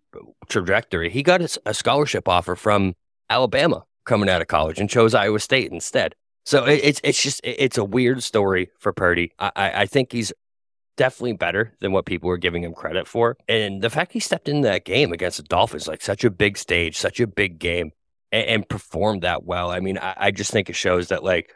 trajectory. 0.48 1.10
He 1.10 1.22
got 1.22 1.40
a 1.64 1.74
scholarship 1.74 2.28
offer 2.28 2.54
from 2.54 2.94
Alabama 3.30 3.84
coming 4.04 4.28
out 4.28 4.42
of 4.42 4.48
college 4.48 4.78
and 4.78 4.90
chose 4.90 5.14
Iowa 5.14 5.40
State 5.40 5.72
instead. 5.72 6.14
So 6.48 6.64
it, 6.64 6.80
it's 6.82 7.00
it's 7.04 7.22
just 7.22 7.40
it- 7.44 7.56
it's 7.58 7.76
a 7.76 7.84
weird 7.84 8.22
story 8.22 8.70
for 8.78 8.90
Purdy. 8.94 9.32
I, 9.38 9.52
I 9.54 9.70
I 9.82 9.86
think 9.86 10.12
he's 10.12 10.32
definitely 10.96 11.34
better 11.34 11.74
than 11.80 11.92
what 11.92 12.06
people 12.06 12.28
were 12.28 12.38
giving 12.38 12.64
him 12.64 12.72
credit 12.72 13.06
for, 13.06 13.36
and 13.48 13.82
the 13.82 13.90
fact 13.90 14.12
he 14.14 14.20
stepped 14.20 14.48
into 14.48 14.66
that 14.66 14.86
game 14.86 15.12
against 15.12 15.36
the 15.36 15.42
Dolphins, 15.42 15.86
like 15.86 16.00
such 16.00 16.24
a 16.24 16.30
big 16.30 16.56
stage, 16.56 16.96
such 16.96 17.20
a 17.20 17.26
big 17.26 17.58
game, 17.58 17.92
and, 18.32 18.46
and 18.46 18.68
performed 18.68 19.24
that 19.24 19.44
well. 19.44 19.70
I 19.70 19.80
mean, 19.80 19.98
I, 19.98 20.14
I 20.16 20.30
just 20.30 20.50
think 20.50 20.70
it 20.70 20.74
shows 20.74 21.08
that 21.08 21.22
like 21.22 21.54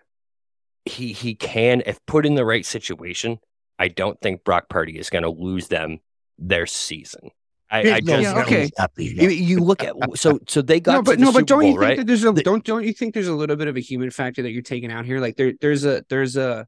he 0.85 1.14
he 1.14 1.37
can 1.37 1.83
if 1.87 1.98
put 2.05 2.26
in 2.26 2.35
the 2.35 2.44
right 2.44 2.66
situation. 2.66 3.38
I 3.78 3.88
don't 3.88 4.20
think 4.20 4.44
Brock 4.44 4.68
Purdy 4.68 4.98
is 4.98 5.09
going 5.09 5.24
to 5.24 5.31
lose 5.31 5.68
them 5.68 6.00
their 6.38 6.66
season. 6.66 7.31
I, 7.72 7.78
I 7.80 8.00
No, 8.00 8.20
just 8.20 8.22
Yeah, 8.22 8.42
okay. 8.42 8.70
you, 8.96 9.28
you 9.30 9.58
look 9.61 9.82
at 9.82 9.94
so 10.18 10.38
so 10.46 10.62
they 10.62 10.78
got 10.78 10.92
no, 10.92 10.98
to 10.98 11.02
but 11.02 11.18
the 11.18 11.24
no, 11.24 11.32
but 11.32 11.38
Super 11.40 11.44
don't 11.46 11.61
Bowl, 11.61 11.68
you 11.70 11.72
think 11.72 11.80
right? 11.80 11.96
that 11.96 12.06
there's 12.06 12.24
a 12.24 12.32
The- 12.32 12.42
don't 12.42 12.64
don't 12.64 12.85
you 12.85 12.92
think 12.92 13.14
there's 13.14 13.28
a 13.28 13.35
little 13.35 13.56
bit 13.56 13.68
of 13.68 13.76
a 13.76 13.80
human 13.80 14.11
factor 14.11 14.42
that 14.42 14.50
you're 14.50 14.62
taking 14.62 14.92
out 14.92 15.06
here? 15.06 15.18
Like 15.20 15.37
there 15.37 15.54
there's 15.61 15.85
a 15.85 16.04
there's 16.08 16.37
a 16.37 16.66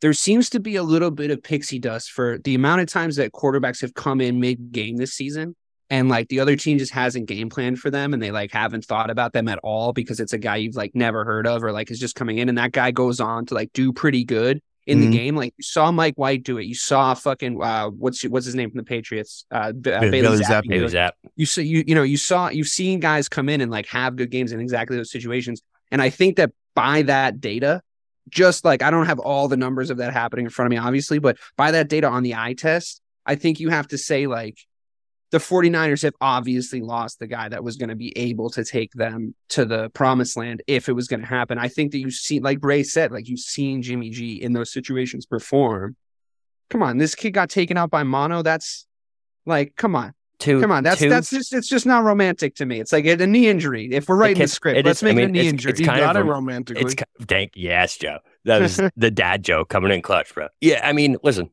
there 0.00 0.12
seems 0.12 0.50
to 0.50 0.60
be 0.60 0.76
a 0.76 0.82
little 0.82 1.10
bit 1.10 1.30
of 1.30 1.42
pixie 1.42 1.78
dust 1.78 2.10
for 2.12 2.38
the 2.38 2.54
amount 2.54 2.80
of 2.82 2.86
times 2.88 3.16
that 3.16 3.32
quarterbacks 3.32 3.80
have 3.80 3.94
come 3.94 4.20
in 4.20 4.40
mid 4.40 4.70
game 4.72 4.96
this 4.98 5.14
season 5.14 5.56
and 5.90 6.08
like 6.08 6.28
the 6.28 6.40
other 6.40 6.54
team 6.56 6.78
just 6.78 6.92
hasn't 6.92 7.26
game 7.26 7.48
planned 7.48 7.78
for 7.78 7.90
them 7.90 8.12
and 8.12 8.22
they 8.22 8.30
like 8.30 8.52
haven't 8.52 8.84
thought 8.84 9.08
about 9.10 9.32
them 9.32 9.48
at 9.48 9.58
all 9.62 9.92
because 9.92 10.20
it's 10.20 10.32
a 10.32 10.38
guy 10.38 10.56
you've 10.56 10.76
like 10.76 10.94
never 10.94 11.24
heard 11.24 11.46
of 11.46 11.62
or 11.64 11.72
like 11.72 11.90
is 11.90 11.98
just 11.98 12.14
coming 12.14 12.38
in 12.38 12.48
and 12.48 12.58
that 12.58 12.72
guy 12.72 12.90
goes 12.90 13.20
on 13.20 13.46
to 13.46 13.54
like 13.54 13.72
do 13.72 13.92
pretty 13.92 14.24
good 14.24 14.60
in 14.86 14.98
Mhm. 14.98 15.02
the 15.02 15.10
game. 15.18 15.36
Like 15.36 15.52
you 15.56 15.62
saw 15.64 15.90
Mike 15.90 16.14
White 16.16 16.42
do 16.44 16.58
it. 16.58 16.64
You 16.66 16.74
saw 16.74 17.12
fucking 17.14 17.60
uh 17.62 17.88
what's 17.90 18.22
what's 18.24 18.46
his 18.46 18.54
name 18.54 18.70
from 18.70 18.78
the 18.78 18.84
Patriots? 18.84 19.44
Uh, 19.50 19.72
B- 19.72 19.90
uh 19.90 20.00
Bailey 20.00 20.22
Bailey 20.22 20.38
Zappe 20.38 20.62
Zappe. 20.64 20.68
do 20.78 20.84
It 20.86 20.94
it 20.94 21.14
you 21.36 21.46
see 21.46 21.62
you 21.64 21.84
you 21.86 21.94
know 21.94 22.02
you 22.04 22.16
saw 22.16 22.48
you've 22.48 22.68
seen 22.68 23.00
guys 23.00 23.28
come 23.28 23.48
in 23.48 23.60
and 23.60 23.70
like 23.70 23.86
have 23.88 24.16
good 24.16 24.30
games 24.30 24.52
in 24.52 24.60
exactly 24.60 24.96
those 24.96 25.10
situations 25.10 25.60
and 25.90 26.00
i 26.00 26.08
think 26.10 26.36
that 26.36 26.52
by 26.74 27.02
that 27.02 27.40
data 27.40 27.82
just 28.30 28.64
like 28.64 28.82
i 28.82 28.90
don't 28.90 29.06
have 29.06 29.18
all 29.18 29.48
the 29.48 29.56
numbers 29.56 29.90
of 29.90 29.96
that 29.98 30.12
happening 30.12 30.46
in 30.46 30.50
front 30.50 30.66
of 30.66 30.70
me 30.70 30.76
obviously 30.78 31.18
but 31.18 31.36
by 31.56 31.70
that 31.72 31.88
data 31.88 32.06
on 32.08 32.22
the 32.22 32.34
eye 32.34 32.54
test 32.54 33.00
i 33.26 33.34
think 33.34 33.58
you 33.60 33.68
have 33.70 33.86
to 33.88 33.98
say 33.98 34.26
like 34.26 34.56
the 35.32 35.38
49ers 35.38 36.02
have 36.02 36.14
obviously 36.20 36.80
lost 36.80 37.18
the 37.18 37.26
guy 37.26 37.48
that 37.48 37.64
was 37.64 37.76
going 37.76 37.88
to 37.88 37.96
be 37.96 38.16
able 38.16 38.48
to 38.50 38.64
take 38.64 38.92
them 38.92 39.34
to 39.50 39.64
the 39.64 39.90
promised 39.90 40.36
land 40.36 40.62
if 40.66 40.88
it 40.88 40.92
was 40.92 41.08
going 41.08 41.20
to 41.20 41.26
happen 41.26 41.58
i 41.58 41.68
think 41.68 41.92
that 41.92 41.98
you 41.98 42.10
see 42.10 42.38
like 42.40 42.58
ray 42.62 42.82
said 42.82 43.10
like 43.12 43.28
you've 43.28 43.40
seen 43.40 43.82
jimmy 43.82 44.10
g 44.10 44.40
in 44.40 44.52
those 44.52 44.72
situations 44.72 45.26
perform 45.26 45.96
come 46.70 46.82
on 46.82 46.98
this 46.98 47.14
kid 47.14 47.32
got 47.32 47.50
taken 47.50 47.76
out 47.76 47.90
by 47.90 48.02
mono 48.02 48.42
that's 48.42 48.86
like 49.46 49.74
come 49.76 49.96
on 49.96 50.12
Two, 50.38 50.60
Come 50.60 50.70
on, 50.70 50.84
that's 50.84 51.00
two, 51.00 51.08
that's 51.08 51.30
just 51.30 51.54
it's 51.54 51.66
just 51.66 51.86
not 51.86 52.04
romantic 52.04 52.56
to 52.56 52.66
me. 52.66 52.78
It's 52.78 52.92
like 52.92 53.06
a, 53.06 53.12
a 53.12 53.26
knee 53.26 53.48
injury. 53.48 53.88
If 53.90 54.06
we're 54.06 54.16
writing 54.16 54.42
the 54.42 54.48
script, 54.48 54.78
it 54.78 54.84
let's 54.84 54.98
is- 54.98 55.02
make 55.04 55.16
I 55.16 55.20
it 55.20 55.22
a 55.22 55.26
mean, 55.28 55.32
knee 55.32 55.38
it's- 55.38 55.52
injury. 55.54 55.70
it's 55.70 55.80
You 55.80 55.86
kind 55.86 56.00
got 56.00 56.14
of 56.14 56.26
it 56.26 56.28
romantically. 56.28 56.82
It's 56.84 56.94
ki- 56.94 57.04
thank 57.22 57.52
yes, 57.56 57.96
Joe. 57.96 58.18
That 58.44 58.60
was 58.60 58.78
the 58.98 59.10
dad 59.10 59.42
joke 59.44 59.70
coming 59.70 59.92
in 59.92 60.02
clutch, 60.02 60.34
bro. 60.34 60.48
Yeah, 60.60 60.86
I 60.86 60.92
mean, 60.92 61.16
listen. 61.22 61.48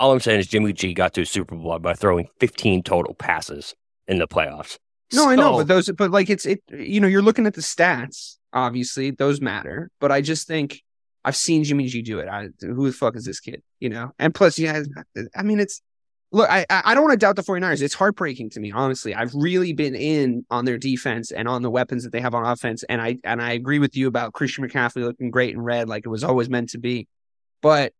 All 0.00 0.12
I'm 0.12 0.20
saying 0.20 0.40
is 0.40 0.46
Jimmy 0.46 0.72
G 0.72 0.94
got 0.94 1.14
to 1.14 1.22
a 1.22 1.26
Super 1.26 1.56
Bowl 1.56 1.78
by 1.78 1.94
throwing 1.94 2.28
15 2.40 2.82
total 2.82 3.14
passes 3.14 3.74
in 4.06 4.18
the 4.18 4.28
playoffs. 4.28 4.78
no, 5.12 5.28
I 5.28 5.34
know, 5.34 5.58
but 5.58 5.66
those, 5.66 5.90
but 5.90 6.10
like 6.10 6.30
it's 6.30 6.46
it. 6.46 6.62
You 6.70 7.00
know, 7.00 7.08
you're 7.08 7.22
looking 7.22 7.46
at 7.46 7.54
the 7.54 7.60
stats. 7.60 8.36
Obviously, 8.52 9.10
those 9.10 9.40
matter. 9.40 9.90
But 10.00 10.12
I 10.12 10.20
just 10.20 10.46
think 10.46 10.82
I've 11.24 11.36
seen 11.36 11.64
Jimmy 11.64 11.86
G 11.86 12.02
do 12.02 12.20
it. 12.20 12.28
I, 12.28 12.48
who 12.60 12.86
the 12.86 12.92
fuck 12.92 13.16
is 13.16 13.24
this 13.24 13.40
kid? 13.40 13.62
You 13.80 13.90
know, 13.90 14.12
and 14.18 14.34
plus, 14.34 14.58
yeah, 14.58 14.82
I 15.36 15.42
mean, 15.42 15.60
it's 15.60 15.82
look. 16.30 16.48
I 16.48 16.64
I 16.70 16.94
don't 16.94 17.02
want 17.02 17.12
to 17.12 17.24
doubt 17.24 17.36
the 17.36 17.42
49ers. 17.42 17.82
It's 17.82 17.94
heartbreaking 17.94 18.50
to 18.50 18.60
me, 18.60 18.70
honestly. 18.70 19.14
I've 19.14 19.34
really 19.34 19.72
been 19.72 19.94
in 19.94 20.46
on 20.50 20.64
their 20.64 20.78
defense 20.78 21.32
and 21.32 21.48
on 21.48 21.62
the 21.62 21.70
weapons 21.70 22.04
that 22.04 22.12
they 22.12 22.20
have 22.20 22.34
on 22.34 22.46
offense, 22.46 22.84
and 22.84 23.02
I 23.02 23.18
and 23.24 23.42
I 23.42 23.52
agree 23.52 23.80
with 23.80 23.96
you 23.96 24.06
about 24.06 24.32
Christian 24.32 24.66
McCaffrey 24.66 25.02
looking 25.02 25.30
great 25.30 25.54
in 25.54 25.60
red, 25.60 25.88
like 25.88 26.06
it 26.06 26.08
was 26.08 26.24
always 26.24 26.48
meant 26.48 26.70
to 26.70 26.78
be. 26.78 27.08
But 27.60 27.92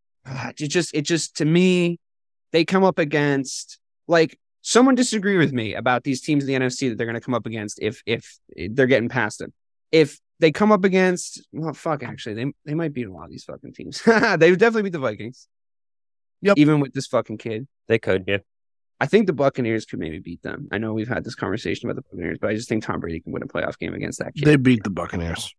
it 0.58 0.68
just 0.68 0.94
it 0.94 1.02
just 1.02 1.36
to 1.36 1.44
me, 1.44 1.98
they 2.52 2.64
come 2.64 2.84
up 2.84 2.98
against 2.98 3.78
like 4.06 4.38
someone 4.62 4.94
disagree 4.94 5.38
with 5.38 5.52
me 5.52 5.74
about 5.74 6.04
these 6.04 6.20
teams 6.20 6.44
in 6.44 6.48
the 6.48 6.66
NFC 6.66 6.88
that 6.88 6.98
they're 6.98 7.06
going 7.06 7.14
to 7.14 7.20
come 7.20 7.34
up 7.34 7.46
against 7.46 7.78
if 7.80 8.02
if 8.06 8.38
they're 8.70 8.86
getting 8.86 9.08
past 9.08 9.38
them. 9.38 9.52
If 9.92 10.18
they 10.40 10.52
come 10.52 10.72
up 10.72 10.84
against 10.84 11.46
well, 11.52 11.74
fuck, 11.74 12.02
actually, 12.02 12.34
they 12.34 12.52
they 12.64 12.74
might 12.74 12.92
beat 12.92 13.06
a 13.06 13.12
lot 13.12 13.24
of 13.24 13.30
these 13.30 13.44
fucking 13.44 13.72
teams. 13.74 14.02
they 14.38 14.50
would 14.50 14.60
definitely 14.60 14.82
beat 14.82 14.92
the 14.92 14.98
Vikings. 14.98 15.48
Yep. 16.42 16.58
Even 16.58 16.80
with 16.80 16.92
this 16.92 17.06
fucking 17.06 17.38
kid. 17.38 17.66
They 17.88 17.98
could, 17.98 18.24
yeah. 18.28 18.38
I 19.00 19.06
think 19.06 19.26
the 19.26 19.32
Buccaneers 19.32 19.86
could 19.86 19.98
maybe 19.98 20.18
beat 20.18 20.42
them. 20.42 20.68
I 20.72 20.78
know 20.78 20.92
we've 20.92 21.08
had 21.08 21.24
this 21.24 21.34
conversation 21.34 21.88
about 21.88 21.96
the 21.96 22.02
Buccaneers, 22.02 22.38
but 22.40 22.50
I 22.50 22.54
just 22.54 22.68
think 22.68 22.84
Tom 22.84 23.00
Brady 23.00 23.20
can 23.20 23.32
win 23.32 23.42
a 23.42 23.46
playoff 23.46 23.78
game 23.78 23.94
against 23.94 24.18
that 24.18 24.34
kid. 24.34 24.44
They 24.44 24.56
beat 24.56 24.82
the 24.82 24.90
Buccaneers. 24.90 25.54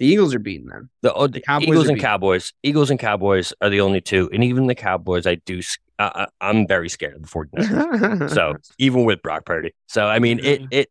The 0.00 0.06
Eagles 0.06 0.34
are 0.34 0.38
beating 0.38 0.66
them. 0.66 0.88
The, 1.02 1.12
oh, 1.12 1.26
the 1.26 1.42
Cowboys 1.42 1.68
Eagles 1.68 1.88
and 1.88 1.96
beat- 1.96 2.02
Cowboys, 2.02 2.54
Eagles 2.62 2.90
and 2.90 2.98
Cowboys 2.98 3.52
are 3.60 3.68
the 3.68 3.82
only 3.82 4.00
two, 4.00 4.30
and 4.32 4.42
even 4.42 4.66
the 4.66 4.74
Cowboys, 4.74 5.26
I 5.26 5.34
do. 5.34 5.60
Uh, 5.98 6.24
I'm 6.40 6.66
very 6.66 6.88
scared 6.88 7.16
of 7.16 7.22
the 7.22 7.28
49ers. 7.28 8.30
so 8.34 8.56
even 8.78 9.04
with 9.04 9.20
Brock 9.20 9.44
Purdy, 9.44 9.74
so 9.88 10.06
I 10.06 10.18
mean, 10.18 10.40
it 10.42 10.62
it 10.70 10.90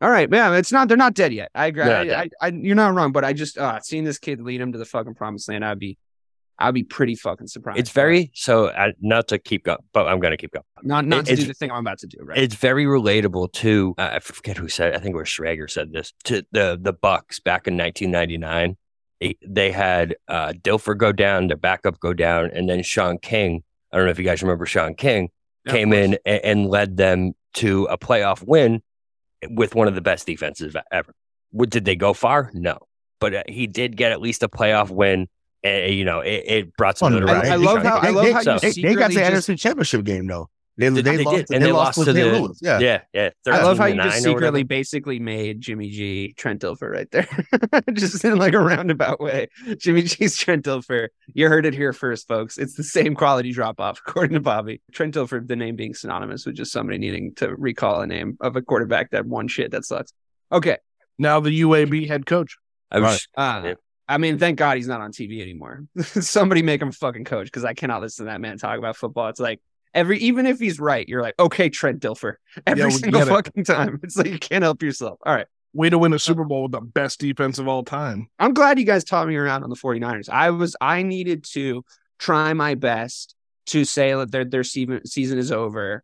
All 0.00 0.08
right, 0.08 0.30
man. 0.30 0.54
It's 0.54 0.72
not. 0.72 0.88
They're 0.88 0.96
not 0.96 1.12
dead 1.12 1.34
yet. 1.34 1.50
I 1.54 1.66
agree. 1.66 1.82
I, 1.82 2.22
I. 2.22 2.28
I, 2.40 2.48
you're 2.48 2.74
not 2.74 2.94
wrong, 2.94 3.12
but 3.12 3.22
I 3.22 3.34
just 3.34 3.58
uh, 3.58 3.80
seeing 3.80 4.04
this 4.04 4.18
kid 4.18 4.40
lead 4.40 4.62
him 4.62 4.72
to 4.72 4.78
the 4.78 4.86
fucking 4.86 5.14
promised 5.14 5.50
land. 5.50 5.62
I'd 5.62 5.78
be, 5.78 5.98
I'd 6.58 6.74
be 6.74 6.82
pretty 6.82 7.14
fucking 7.14 7.46
surprised. 7.46 7.78
it's 7.78 7.90
very 7.90 8.30
so. 8.34 8.66
Uh, 8.66 8.90
not 9.00 9.28
to 9.28 9.38
keep 9.38 9.64
going, 9.64 9.78
but 9.92 10.08
I'm 10.08 10.18
going 10.20 10.32
to 10.32 10.36
keep 10.36 10.52
going. 10.52 10.64
not 10.82 11.06
not 11.06 11.26
to 11.26 11.36
do 11.36 11.44
the 11.44 11.54
thing 11.54 11.70
I'm 11.70 11.78
about 11.78 11.98
to 11.98 12.06
do. 12.06 12.18
Right. 12.20 12.38
It's 12.38 12.54
very 12.54 12.84
relatable 12.84 13.52
to 13.54 13.94
uh, 13.98 14.10
I 14.14 14.18
forget 14.18 14.56
who 14.56 14.68
said. 14.68 14.94
I 14.94 14.98
think 14.98 15.14
it 15.14 15.18
was 15.18 15.28
Schrager 15.28 15.70
said 15.70 15.92
this 15.92 16.12
to 16.24 16.44
the 16.52 16.78
the 16.80 16.92
Bucks 16.92 17.38
back 17.40 17.68
in 17.68 17.76
1999. 17.76 18.76
They, 19.20 19.36
they 19.44 19.72
had 19.72 20.16
uh, 20.28 20.52
Dilfer 20.60 20.96
go 20.96 21.10
down, 21.12 21.48
their 21.48 21.56
backup 21.56 21.98
go 21.98 22.12
down, 22.12 22.50
and 22.52 22.68
then 22.68 22.82
Shaun 22.82 23.18
King. 23.18 23.62
I 23.92 23.96
don't 23.96 24.06
know 24.06 24.10
if 24.10 24.18
you 24.18 24.24
guys 24.24 24.42
remember 24.42 24.66
Shaun 24.66 24.94
King 24.94 25.30
Yeah, 25.64 25.72
came 25.72 25.92
in 25.92 26.18
and, 26.24 26.44
and 26.44 26.66
led 26.68 26.96
them 26.96 27.32
to 27.54 27.84
a 27.86 27.98
playoff 27.98 28.46
win 28.46 28.82
with 29.50 29.74
one 29.74 29.88
of 29.88 29.94
the 29.94 30.00
best 30.00 30.26
defenses 30.26 30.76
ever. 30.92 31.12
Did 31.68 31.84
they 31.84 31.96
go 31.96 32.12
far? 32.12 32.50
No, 32.54 32.78
but 33.20 33.34
uh, 33.34 33.42
he 33.48 33.66
did 33.66 33.96
get 33.96 34.12
at 34.12 34.20
least 34.20 34.42
a 34.42 34.48
playoff 34.48 34.90
win. 34.90 35.28
And 35.64 35.92
you 35.94 36.04
know, 36.04 36.20
it, 36.20 36.44
it 36.46 36.76
brought 36.76 36.98
some 36.98 37.06
On 37.06 37.12
the 37.12 37.20
notoriety. 37.20 37.50
I 37.50 37.56
to 37.56 37.62
love 37.62 37.82
how- 37.82 38.00
King. 38.00 38.08
I 38.08 38.12
love 38.12 38.24
they, 38.26 38.32
how 38.32 38.42
So- 38.42 38.52
you 38.54 38.58
they, 38.60 38.68
they 38.68 38.94
got 38.94 39.10
secretly 39.10 39.14
to 39.14 39.40
the 39.46 39.52
just- 39.54 39.62
Championship 39.62 40.04
game 40.04 40.26
though. 40.26 40.48
They, 40.76 40.88
They- 40.90 41.02
they, 41.02 41.16
they 41.16 41.24
lost, 41.24 41.36
did, 41.48 41.50
and 41.56 41.64
they 41.64 41.72
lost 41.72 41.98
with 41.98 42.06
to 42.06 42.12
the- 42.12 42.24
Louis. 42.24 42.56
Yeah. 42.62 42.78
yeah, 42.78 43.00
yeah. 43.12 43.30
I 43.48 43.64
love 43.64 43.78
how 43.78 43.86
you 43.86 43.96
just 43.96 44.22
9 44.24 44.30
or 44.30 44.34
whatever. 44.36 44.38
secretly 44.38 44.62
basically 44.62 45.18
made 45.18 45.60
Jimmy 45.60 45.90
G 45.90 46.34
Trent 46.36 46.60
Dilfer 46.62 46.88
right 46.92 47.10
there, 47.10 47.26
just 47.94 48.24
in 48.24 48.38
like 48.38 48.54
a 48.54 48.60
roundabout 48.60 49.18
way. 49.20 49.48
Jimmy 49.78 50.02
G's 50.02 50.36
Trent 50.36 50.64
Dilfer. 50.64 51.08
You 51.34 51.48
heard 51.48 51.66
it 51.66 51.74
here 51.74 51.92
first, 51.92 52.28
folks. 52.28 52.58
It's 52.58 52.74
the 52.74 52.84
same 52.84 53.16
quality 53.16 53.50
drop 53.50 53.80
off, 53.80 54.00
according 54.06 54.34
to 54.34 54.40
Bobby. 54.40 54.80
Trent 54.92 55.16
Dilfer, 55.16 55.44
the 55.44 55.56
name 55.56 55.74
being 55.74 55.94
synonymous 55.94 56.46
with 56.46 56.54
just 56.54 56.70
somebody 56.70 56.98
needing 56.98 57.34
to 57.34 57.56
recall 57.56 58.00
a 58.00 58.06
name 58.06 58.36
of 58.40 58.54
a 58.54 58.62
quarterback 58.62 59.10
that 59.10 59.26
won 59.26 59.48
shit 59.48 59.72
that 59.72 59.84
sucks. 59.84 60.12
Okay. 60.52 60.76
Now 61.18 61.40
the 61.40 61.62
UAB 61.62 62.06
head 62.06 62.24
coach. 62.24 62.56
I 62.92 63.00
was 63.00 63.26
Right. 63.36 63.56
Uh, 63.56 63.62
Yeah. 63.64 63.74
I 64.08 64.18
mean, 64.18 64.38
thank 64.38 64.58
God 64.58 64.76
he's 64.76 64.88
not 64.88 65.00
on 65.00 65.12
TV 65.12 65.42
anymore. 65.42 65.84
Somebody 66.00 66.62
make 66.62 66.80
him 66.80 66.88
a 66.88 66.92
fucking 66.92 67.24
coach 67.24 67.46
because 67.46 67.64
I 67.64 67.74
cannot 67.74 68.00
listen 68.00 68.24
to 68.26 68.32
that 68.32 68.40
man 68.40 68.56
talk 68.56 68.78
about 68.78 68.96
football. 68.96 69.28
It's 69.28 69.40
like 69.40 69.60
every, 69.92 70.18
even 70.20 70.46
if 70.46 70.58
he's 70.58 70.80
right, 70.80 71.06
you're 71.06 71.22
like, 71.22 71.34
okay, 71.38 71.68
Trent 71.68 72.00
Dilfer, 72.00 72.34
every 72.66 72.86
we 72.86 72.90
single 72.92 73.26
fucking 73.26 73.64
time. 73.64 74.00
It's 74.02 74.16
like 74.16 74.28
you 74.28 74.38
can't 74.38 74.62
help 74.62 74.82
yourself. 74.82 75.18
All 75.24 75.34
right. 75.34 75.46
Way 75.74 75.90
to 75.90 75.98
win 75.98 76.14
a 76.14 76.18
Super 76.18 76.44
Bowl 76.44 76.62
with 76.62 76.72
the 76.72 76.80
best 76.80 77.20
defense 77.20 77.58
of 77.58 77.68
all 77.68 77.84
time. 77.84 78.28
I'm 78.38 78.54
glad 78.54 78.78
you 78.78 78.86
guys 78.86 79.04
taught 79.04 79.28
me 79.28 79.36
around 79.36 79.64
on 79.64 79.70
the 79.70 79.76
49ers. 79.76 80.30
I 80.30 80.50
was, 80.50 80.74
I 80.80 81.02
needed 81.02 81.44
to 81.52 81.84
try 82.18 82.54
my 82.54 82.74
best 82.74 83.34
to 83.66 83.84
say 83.84 84.14
that 84.14 84.32
their, 84.32 84.46
their 84.46 84.64
season, 84.64 85.04
season 85.06 85.38
is 85.38 85.52
over 85.52 86.02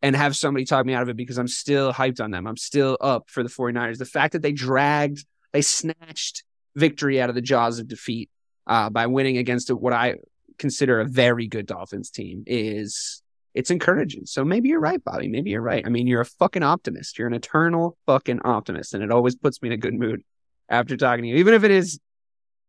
and 0.00 0.16
have 0.16 0.34
somebody 0.34 0.64
talk 0.64 0.86
me 0.86 0.94
out 0.94 1.02
of 1.02 1.10
it 1.10 1.16
because 1.16 1.38
I'm 1.38 1.46
still 1.46 1.92
hyped 1.92 2.22
on 2.22 2.30
them. 2.30 2.46
I'm 2.46 2.56
still 2.56 2.96
up 3.02 3.28
for 3.28 3.42
the 3.42 3.50
49ers. 3.50 3.98
The 3.98 4.06
fact 4.06 4.32
that 4.32 4.40
they 4.40 4.52
dragged, 4.52 5.26
they 5.52 5.60
snatched 5.60 6.44
victory 6.76 7.20
out 7.20 7.28
of 7.28 7.34
the 7.34 7.42
jaws 7.42 7.78
of 7.78 7.88
defeat 7.88 8.30
uh, 8.66 8.90
by 8.90 9.06
winning 9.06 9.38
against 9.38 9.70
what 9.70 9.92
I 9.92 10.16
consider 10.58 11.00
a 11.00 11.04
very 11.04 11.48
good 11.48 11.66
Dolphins 11.66 12.10
team 12.10 12.44
is 12.46 13.22
it's 13.54 13.70
encouraging. 13.70 14.26
So 14.26 14.44
maybe 14.44 14.68
you're 14.70 14.80
right, 14.80 15.02
Bobby. 15.02 15.28
Maybe 15.28 15.50
you're 15.50 15.62
right. 15.62 15.84
I 15.84 15.90
mean, 15.90 16.06
you're 16.06 16.22
a 16.22 16.26
fucking 16.26 16.62
optimist. 16.62 17.18
You're 17.18 17.28
an 17.28 17.34
eternal 17.34 17.96
fucking 18.06 18.40
optimist, 18.44 18.94
and 18.94 19.02
it 19.02 19.10
always 19.10 19.36
puts 19.36 19.60
me 19.60 19.68
in 19.68 19.72
a 19.74 19.76
good 19.76 19.94
mood 19.94 20.22
after 20.68 20.96
talking 20.96 21.24
to 21.24 21.28
you, 21.28 21.36
even 21.36 21.54
if 21.54 21.64
it 21.64 21.70
is 21.70 22.00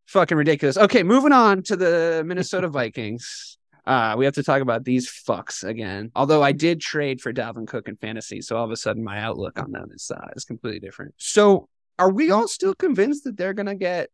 fucking 0.08 0.38
ridiculous. 0.38 0.78
Okay, 0.78 1.04
moving 1.04 1.32
on 1.32 1.64
to 1.64 1.76
the 1.76 2.24
Minnesota 2.26 2.68
Vikings. 2.70 3.58
Uh, 3.86 4.16
we 4.18 4.24
have 4.26 4.34
to 4.36 4.44
talk 4.44 4.62
about 4.62 4.86
these 4.86 5.10
fucks 5.10 5.64
again. 5.64 6.10
Although 6.16 6.42
I 6.42 6.54
did 6.54 6.80
trade 6.80 7.20
for 7.20 7.34
Dalvin 7.34 7.68
Cook 7.68 7.90
in 7.90 7.98
fantasy, 7.98 8.42
so 8.42 8.56
all 8.56 8.64
of 8.64 8.72
a 8.72 8.78
sudden 8.78 9.04
my 9.04 9.20
outlook 9.20 9.60
on 9.60 9.72
them 9.72 9.90
is 9.94 10.10
uh, 10.14 10.30
is 10.36 10.46
completely 10.46 10.80
different. 10.80 11.14
So, 11.18 11.68
are 12.00 12.12
we 12.12 12.32
all 12.32 12.48
still 12.48 12.74
convinced 12.76 13.24
that 13.26 13.38
they're 13.38 13.54
gonna 13.54 13.76
get 13.76 14.10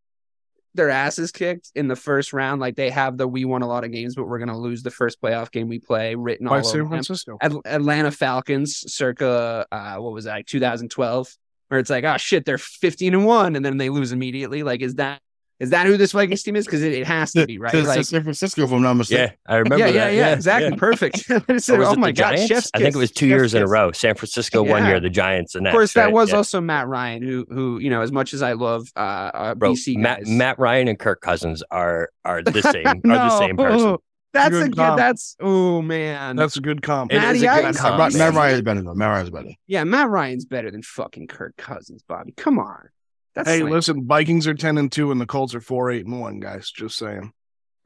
their 0.75 0.89
asses 0.89 1.31
kicked 1.31 1.71
in 1.75 1.87
the 1.87 1.95
first 1.95 2.33
round? 2.33 2.61
Like 2.61 2.75
they 2.75 2.89
have 2.89 3.17
the 3.17 3.27
we 3.27 3.45
won 3.45 3.61
a 3.61 3.67
lot 3.67 3.83
of 3.83 3.91
games, 3.91 4.15
but 4.15 4.25
we're 4.27 4.39
gonna 4.39 4.57
lose 4.57 4.83
the 4.83 4.91
first 4.91 5.21
playoff 5.21 5.51
game 5.51 5.67
we 5.67 5.79
play 5.79 6.15
written 6.15 6.47
all 6.47 6.55
By 6.55 6.59
over 6.59 6.69
San. 6.69 6.87
Francisco. 6.87 7.37
At- 7.41 7.53
Atlanta 7.65 8.11
Falcons, 8.11 8.93
circa 8.93 9.65
uh, 9.71 9.95
what 9.97 10.13
was 10.13 10.25
that, 10.25 10.31
like 10.31 10.45
2012, 10.47 11.35
where 11.69 11.79
it's 11.79 11.89
like, 11.89 12.03
oh 12.03 12.17
shit, 12.17 12.45
they're 12.45 12.57
15 12.57 13.13
and 13.13 13.25
one, 13.25 13.55
and 13.55 13.65
then 13.65 13.77
they 13.77 13.89
lose 13.89 14.11
immediately. 14.11 14.63
Like, 14.63 14.81
is 14.81 14.95
that 14.95 15.21
is 15.59 15.71
that 15.71 15.85
who 15.87 15.97
this 15.97 16.13
Vikings 16.13 16.43
team 16.43 16.55
is? 16.55 16.65
Because 16.65 16.81
it, 16.83 16.93
it 16.93 17.05
has 17.07 17.33
to 17.33 17.45
be, 17.45 17.57
right? 17.57 17.71
To- 17.71 17.81
to 17.81 17.87
Like, 17.87 18.05
San 18.05 18.23
Francisco, 18.23 18.63
if 18.63 18.71
I'm 18.71 18.81
not 18.81 18.93
mistaken. 18.93 19.33
yeah, 19.47 19.53
I 19.53 19.57
remember 19.57 19.77
yeah, 19.85 19.87
yeah, 19.87 20.05
that. 20.05 20.13
yeah, 20.13 20.33
exactly, 20.33 20.69
yeah. 20.69 20.75
perfect. 20.77 21.23
I 21.49 21.57
said, 21.57 21.75
Or 21.75 21.79
was 21.79 21.87
oh 21.89 21.95
my 21.95 22.11
god, 22.11 22.31
Giants? 22.37 22.47
chef's 22.47 22.71
I 22.73 22.79
think 22.79 22.95
it 22.95 22.97
was 22.99 23.11
two 23.11 23.27
chef's 23.27 23.37
years 23.39 23.53
in 23.53 23.63
a 23.63 23.67
row. 23.67 23.91
San 23.91 24.15
Francisco 24.15 24.63
one 24.63 24.85
year, 24.85 24.99
the 24.99 25.09
Giants 25.09 25.53
the 25.53 25.61
next. 25.61 25.73
Of 25.73 25.77
course, 25.77 25.93
that 25.93 26.05
right? 26.05 26.13
was 26.13 26.29
Yeah. 26.29 26.37
also 26.37 26.61
Matt 26.61 26.87
Ryan, 26.87 27.21
who 27.23 27.45
who 27.49 27.79
you 27.79 27.89
know, 27.89 28.01
as 28.01 28.11
much 28.11 28.33
as 28.33 28.41
I 28.41 28.53
love 28.53 28.87
uh, 28.95 28.99
uh 28.99 29.55
Bro, 29.55 29.73
BC 29.73 29.97
Matt, 29.97 30.19
guys, 30.19 30.29
Matt 30.29 30.59
Ryan 30.59 30.87
and 30.87 30.97
Kirk 30.99 31.21
Cousins 31.21 31.61
are 31.71 32.09
are 32.23 32.41
the 32.41 32.61
same 32.71 32.87
are 32.87 32.93
the 33.03 33.37
same 33.39 33.55
No, 33.57 33.63
person. 33.63 33.97
That's 34.31 34.49
Good 34.51 34.67
a 34.67 34.69
good. 34.69 34.95
That's 34.97 35.35
oh 35.39 35.81
man. 35.81 36.35
That's 36.35 36.55
a 36.55 36.61
good 36.61 36.83
comp. 36.83 37.11
It 37.11 37.15
is 37.15 37.21
Matty 37.21 37.39
a 37.39 37.41
good 37.55 37.65
Ice. 37.65 37.77
comp, 37.79 37.97
Matt, 37.97 38.13
man. 38.13 38.19
Matt 38.19 38.33
Ryan 38.35 38.55
is 38.55 38.61
better 38.61 38.81
though. 38.83 38.93
Matt 38.93 39.07
Ryan 39.09 39.23
is 39.25 39.29
better. 39.31 39.49
yeah, 39.65 39.83
Matt 39.83 40.09
Ryan's 40.09 40.45
better 40.45 40.69
than 40.69 40.83
fucking 40.83 41.25
Kirk 41.27 41.57
Cousins, 41.57 42.03
Bobby. 42.07 42.31
Come 42.37 42.59
on. 42.59 42.89
That's 43.35 43.49
Hey, 43.49 43.61
like- 43.63 43.71
listen, 43.71 44.05
Vikings 44.07 44.47
are 44.47 44.53
ten 44.53 44.77
and 44.77 44.91
two, 44.91 45.11
and 45.11 45.19
the 45.21 45.25
Colts 45.25 45.53
are 45.55 45.61
four 45.61 45.91
eight 45.91 46.05
and 46.05 46.19
one. 46.19 46.39
Guys, 46.39 46.71
just 46.71 46.97
saying. 46.97 47.31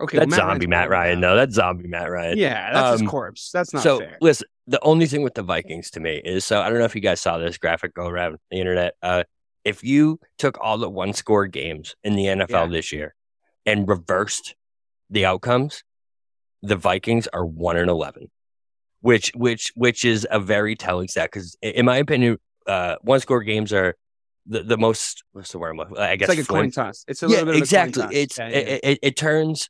okay, 0.02 0.18
That's 0.20 0.32
well, 0.32 0.38
zombie 0.40 0.66
Ryan's 0.66 0.70
Matt 0.70 0.90
Ryan, 0.90 1.20
now. 1.20 1.30
though. 1.30 1.36
That's 1.38 1.56
zombie 1.56 1.88
Matt 1.88 2.10
Ryan. 2.12 2.38
Yeah, 2.38 2.74
that's 2.74 2.96
Um, 2.96 3.02
his 3.02 3.10
corpse. 3.10 3.52
That's 3.52 3.74
not 3.74 3.84
so 3.84 4.00
fair. 4.00 4.18
listen, 4.22 4.48
the 4.68 4.80
only 4.82 5.06
thing 5.06 5.22
with 5.24 5.34
the 5.36 5.44
Vikings 5.44 5.92
to 5.92 6.00
me 6.00 6.22
is 6.24 6.44
so 6.46 6.62
I 6.62 6.70
don't 6.70 6.80
know 6.80 6.86
if 6.86 6.96
you 6.96 7.02
guys 7.02 7.22
saw 7.22 7.38
this 7.38 7.58
graphic 7.58 7.94
go 7.94 8.08
around 8.08 8.38
the 8.52 8.60
internet. 8.60 8.96
Uh, 9.02 9.24
if 9.64 9.84
you 9.84 10.20
took 10.38 10.58
all 10.60 10.78
the 10.78 10.90
one 10.90 11.14
score 11.14 11.46
games 11.48 11.96
in 12.04 12.16
the 12.16 12.26
NFL 12.26 12.66
Yeah. 12.66 12.68
this 12.68 12.92
year 12.92 13.16
and 13.66 13.88
reversed 13.88 14.56
the 15.10 15.26
outcomes, 15.26 15.84
the 16.62 16.76
Vikings 16.76 17.28
are 17.28 17.46
one 17.46 17.78
and 17.78 17.90
eleven, 17.90 18.30
which 19.02 19.32
which 19.36 19.72
which 19.76 20.04
is 20.06 20.28
a 20.32 20.40
very 20.40 20.76
telling 20.76 21.08
stat 21.08 21.30
because 21.32 21.56
in 21.62 21.86
my 21.86 21.98
opinion, 21.98 22.40
uh, 22.68 22.96
one 23.02 23.20
score 23.20 23.44
games 23.44 23.72
are 23.72 23.96
the, 24.46 24.64
the 24.64 24.78
most 24.78 25.24
what's 25.32 25.52
the 25.52 25.60
word? 25.60 25.76
I 25.98 26.16
guess 26.16 26.30
It's 26.30 26.38
like 26.38 26.46
a 26.46 26.48
coin 26.48 26.72
toss. 26.72 27.06
It's 27.08 27.24
a 27.24 27.28
yeah, 27.28 27.30
little 27.30 27.46
bit 27.46 27.56
of 27.56 27.62
exactly. 27.62 28.02
a 28.02 28.06
coin 28.06 28.12
toss. 28.14 28.18
It's 28.22 28.38
Yeah, 28.38 28.48
yeah. 28.50 28.58
It, 28.58 28.80
it, 28.84 29.00
it 29.02 29.16
turns 29.18 29.70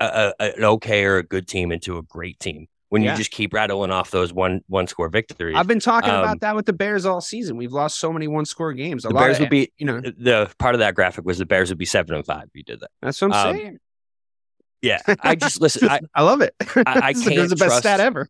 a, 0.00 0.32
a, 0.40 0.44
an 0.56 0.64
okay 0.64 1.04
or 1.04 1.18
a 1.18 1.22
good 1.22 1.46
team 1.46 1.70
into 1.72 1.98
a 1.98 2.02
great 2.02 2.38
team 2.38 2.66
when 2.88 3.02
you 3.02 3.14
just 3.16 3.30
keep 3.32 3.52
rattling 3.52 3.90
off 3.90 4.10
those 4.10 4.32
one 4.32 4.60
one 4.68 4.86
score 4.86 5.08
victories. 5.08 5.56
I've 5.58 5.66
been 5.66 5.80
talking 5.80 6.10
Um, 6.10 6.20
about 6.20 6.40
that 6.40 6.54
with 6.54 6.66
the 6.66 6.72
Bears 6.72 7.04
all 7.06 7.20
season. 7.20 7.56
We've 7.56 7.72
lost 7.72 7.98
so 7.98 8.12
many 8.12 8.28
one 8.28 8.44
score 8.44 8.72
games. 8.72 9.04
A 9.04 9.08
the 9.08 9.14
lot 9.14 9.20
Bears 9.20 9.36
of, 9.36 9.40
would 9.40 9.50
be 9.50 9.72
you 9.78 9.86
know, 9.86 10.00
the 10.00 10.50
part 10.58 10.74
of 10.74 10.78
that 10.78 10.94
graphic 10.94 11.24
was 11.24 11.38
the 11.38 11.46
Bears 11.46 11.70
would 11.70 11.78
be 11.78 11.84
seven 11.86 12.14
and 12.14 12.24
five. 12.24 12.44
if 12.44 12.50
You 12.54 12.62
did 12.62 12.80
that. 12.80 12.90
that's 13.02 13.20
what 13.20 13.34
I'm 13.34 13.48
um, 13.48 13.56
saying. 13.56 13.78
Yeah, 14.80 15.00
I 15.20 15.34
just 15.34 15.60
listen. 15.60 15.88
I, 15.88 16.00
I 16.14 16.22
love 16.22 16.40
it. 16.40 16.54
I 16.86 17.10
It's 17.10 17.22
can't 17.28 17.48
the 17.48 17.56
best 17.56 17.58
trust- 17.58 17.78
stat 17.78 18.00
ever. 18.00 18.28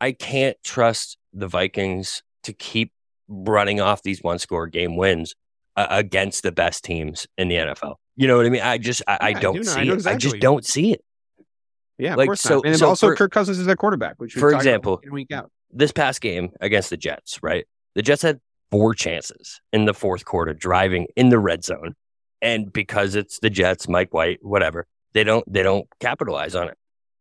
I 0.00 0.12
can't 0.12 0.56
trust 0.62 1.18
the 1.32 1.48
Vikings 1.48 2.22
to 2.44 2.52
keep 2.52 2.92
running 3.28 3.80
off 3.80 4.02
these 4.02 4.22
one 4.22 4.38
score 4.38 4.66
game 4.66 4.96
wins 4.96 5.34
uh, 5.76 5.86
against 5.90 6.42
the 6.42 6.52
best 6.52 6.84
teams 6.84 7.26
in 7.38 7.48
the 7.48 7.56
NFL. 7.56 7.96
You 8.16 8.28
know 8.28 8.36
what 8.36 8.46
I 8.46 8.48
mean? 8.50 8.62
I 8.62 8.78
just 8.78 9.02
I, 9.06 9.12
Yeah, 9.12 9.18
I 9.20 9.32
don't 9.40 9.54
do 9.56 9.62
know. 9.62 9.72
I 9.72 9.74
see 9.74 9.88
it. 9.88 9.92
exactly 9.94 10.14
I 10.14 10.18
just 10.18 10.40
don't 10.40 10.64
see 10.64 10.92
it. 10.92 11.04
Yeah, 11.98 12.12
of 12.12 12.18
like, 12.18 12.26
course 12.28 12.40
so- 12.40 12.56
not. 12.56 12.66
And 12.66 12.76
so 12.78 12.88
also 12.88 13.08
for- 13.08 13.16
Kirk 13.16 13.32
Cousins 13.32 13.58
is 13.58 13.66
their 13.66 13.76
quarterback, 13.76 14.14
which 14.18 14.34
For 14.34 14.52
example, 14.52 15.00
week 15.02 15.12
week 15.12 15.32
out. 15.32 15.50
this 15.70 15.92
past 15.92 16.20
game 16.20 16.50
against 16.60 16.90
the 16.90 16.96
Jets, 16.96 17.40
right? 17.42 17.66
The 17.94 18.02
Jets 18.02 18.22
had 18.22 18.40
four 18.70 18.94
chances 18.94 19.60
in 19.72 19.84
the 19.84 19.94
fourth 19.94 20.24
quarter 20.24 20.52
driving 20.54 21.06
in 21.16 21.28
the 21.28 21.38
red 21.38 21.64
zone. 21.64 21.94
And 22.42 22.72
because 22.72 23.14
it's 23.14 23.38
the 23.38 23.48
Jets, 23.50 23.88
Mike 23.88 24.12
White, 24.12 24.38
whatever, 24.42 24.86
they 25.12 25.24
don't 25.24 25.50
they 25.50 25.62
don't 25.62 25.86
capitalize 26.00 26.54
on 26.54 26.68
it. 26.68 26.76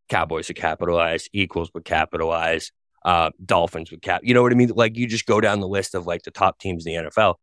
Cowboys 0.09 0.47
would 0.49 0.57
capitalize, 0.57 1.29
Eagles 1.33 1.71
would 1.73 1.85
capitalize, 1.85 2.71
uh, 3.05 3.31
Dolphins 3.43 3.91
would 3.91 4.01
cap. 4.01 4.21
You 4.23 4.33
know 4.33 4.41
what 4.41 4.51
I 4.51 4.55
mean? 4.55 4.69
Like 4.69 4.97
you 4.97 5.07
just 5.07 5.25
go 5.25 5.41
down 5.41 5.59
the 5.59 5.67
list 5.67 5.95
of 5.95 6.07
like 6.07 6.23
the 6.23 6.31
top 6.31 6.59
teams 6.59 6.85
in 6.85 6.93
the 6.93 7.09
NFL. 7.09 7.35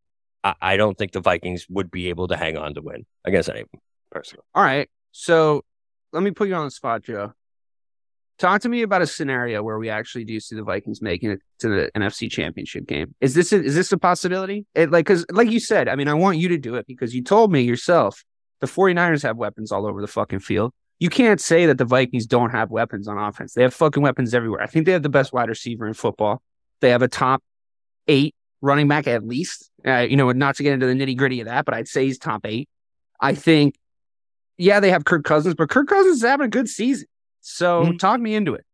I, 0.43 0.55
I 0.61 0.77
don't 0.77 0.97
think 0.97 1.13
the 1.13 1.21
Vikings 1.21 1.67
would 1.69 1.91
be 1.91 2.09
able 2.09 2.29
to 2.29 2.37
hang 2.37 2.57
on 2.57 2.75
to 2.75 2.81
win 2.81 3.07
against 3.25 3.49
any 3.49 3.65
personally. 4.11 4.45
All 4.55 4.63
right. 4.63 4.89
So 5.13 5.65
let 6.13 6.23
me 6.23 6.31
put 6.31 6.49
you 6.49 6.55
on 6.55 6.65
the 6.65 6.71
spot, 6.71 7.03
Joe. 7.03 7.33
Talk 8.39 8.63
to 8.63 8.71
me 8.71 8.81
about 8.81 9.03
a 9.03 9.07
scenario 9.07 9.63
where 9.63 9.79
we 9.79 9.91
actually 9.91 10.25
do 10.25 10.41
see 10.41 10.57
the 10.57 10.63
Vikings 10.63 11.03
making 11.03 11.31
it 11.31 11.41
to 11.59 11.69
the 11.69 11.91
NFC 11.95 12.31
Championship 12.31 12.87
game. 12.87 13.15
Is 13.21 13.35
this 13.35 13.53
a, 13.53 13.63
is 13.63 13.75
this 13.75 13.93
a 13.93 13.99
possibility? 13.99 14.65
It, 14.75 14.91
like 14.91 15.05
cuz 15.05 15.27
like 15.31 15.51
you 15.51 15.61
said, 15.61 15.89
I 15.89 15.95
mean, 15.95 16.09
I 16.09 16.15
want 16.15 16.39
you 16.39 16.49
to 16.49 16.57
do 16.57 16.77
it 16.77 16.87
because 16.87 17.15
you 17.15 17.23
told 17.23 17.53
me 17.53 17.61
yourself 17.61 18.25
the 18.61 18.67
49ers 18.67 19.23
have 19.25 19.37
weapons 19.37 19.73
all 19.73 19.87
over 19.87 20.01
the 20.01 20.07
fucking 20.07 20.41
field. 20.41 20.73
You 21.01 21.09
can't 21.11 21.41
say 21.41 21.67
that 21.67 21.79
the 21.79 21.85
Vikings 21.85 22.27
don't 22.27 22.51
have 22.51 22.71
weapons 22.71 23.09
on 23.09 23.19
offense. 23.19 23.55
They 23.55 23.63
have 23.63 23.75
fucking 23.75 24.03
weapons 24.03 24.35
everywhere. 24.35 24.63
I 24.63 24.67
think 24.67 24.87
they 24.87 24.93
have 24.93 25.03
the 25.03 25.09
best 25.09 25.33
wide 25.33 25.49
receiver 25.49 25.87
in 25.89 25.95
football. 25.95 26.43
They 26.81 26.91
have 26.91 27.03
a 27.03 27.09
top 27.09 27.43
8 28.07 28.35
running 28.61 28.87
back 28.87 29.07
at 29.07 29.27
least. 29.27 29.71
Uh, 29.87 30.01
you 30.01 30.17
know, 30.17 30.31
not 30.33 30.57
to 30.57 30.63
get 30.63 30.75
into 30.75 30.87
the 30.87 30.93
nitty 30.93 31.17
gritty 31.17 31.41
of 31.41 31.47
that, 31.47 31.65
but 31.65 31.73
I'd 31.75 31.89
say 31.89 32.05
he's 32.05 32.19
top 32.19 32.45
eight. 32.45 32.69
I 33.19 33.35
think, 33.35 33.77
yeah, 34.59 34.79
they 34.81 34.91
have 34.91 35.07
Kirk 35.07 35.25
Cousins, 35.25 35.55
but 35.55 35.71
Kirk 35.71 35.89
Cousins 35.89 36.17
is 36.17 36.23
having 36.23 36.45
a 36.47 36.51
good 36.51 36.69
season. 36.69 37.07
So 37.41 37.85
Mhm. 37.85 37.99
talk 37.99 38.21
me 38.21 38.35
into 38.35 38.53
it. 38.55 38.65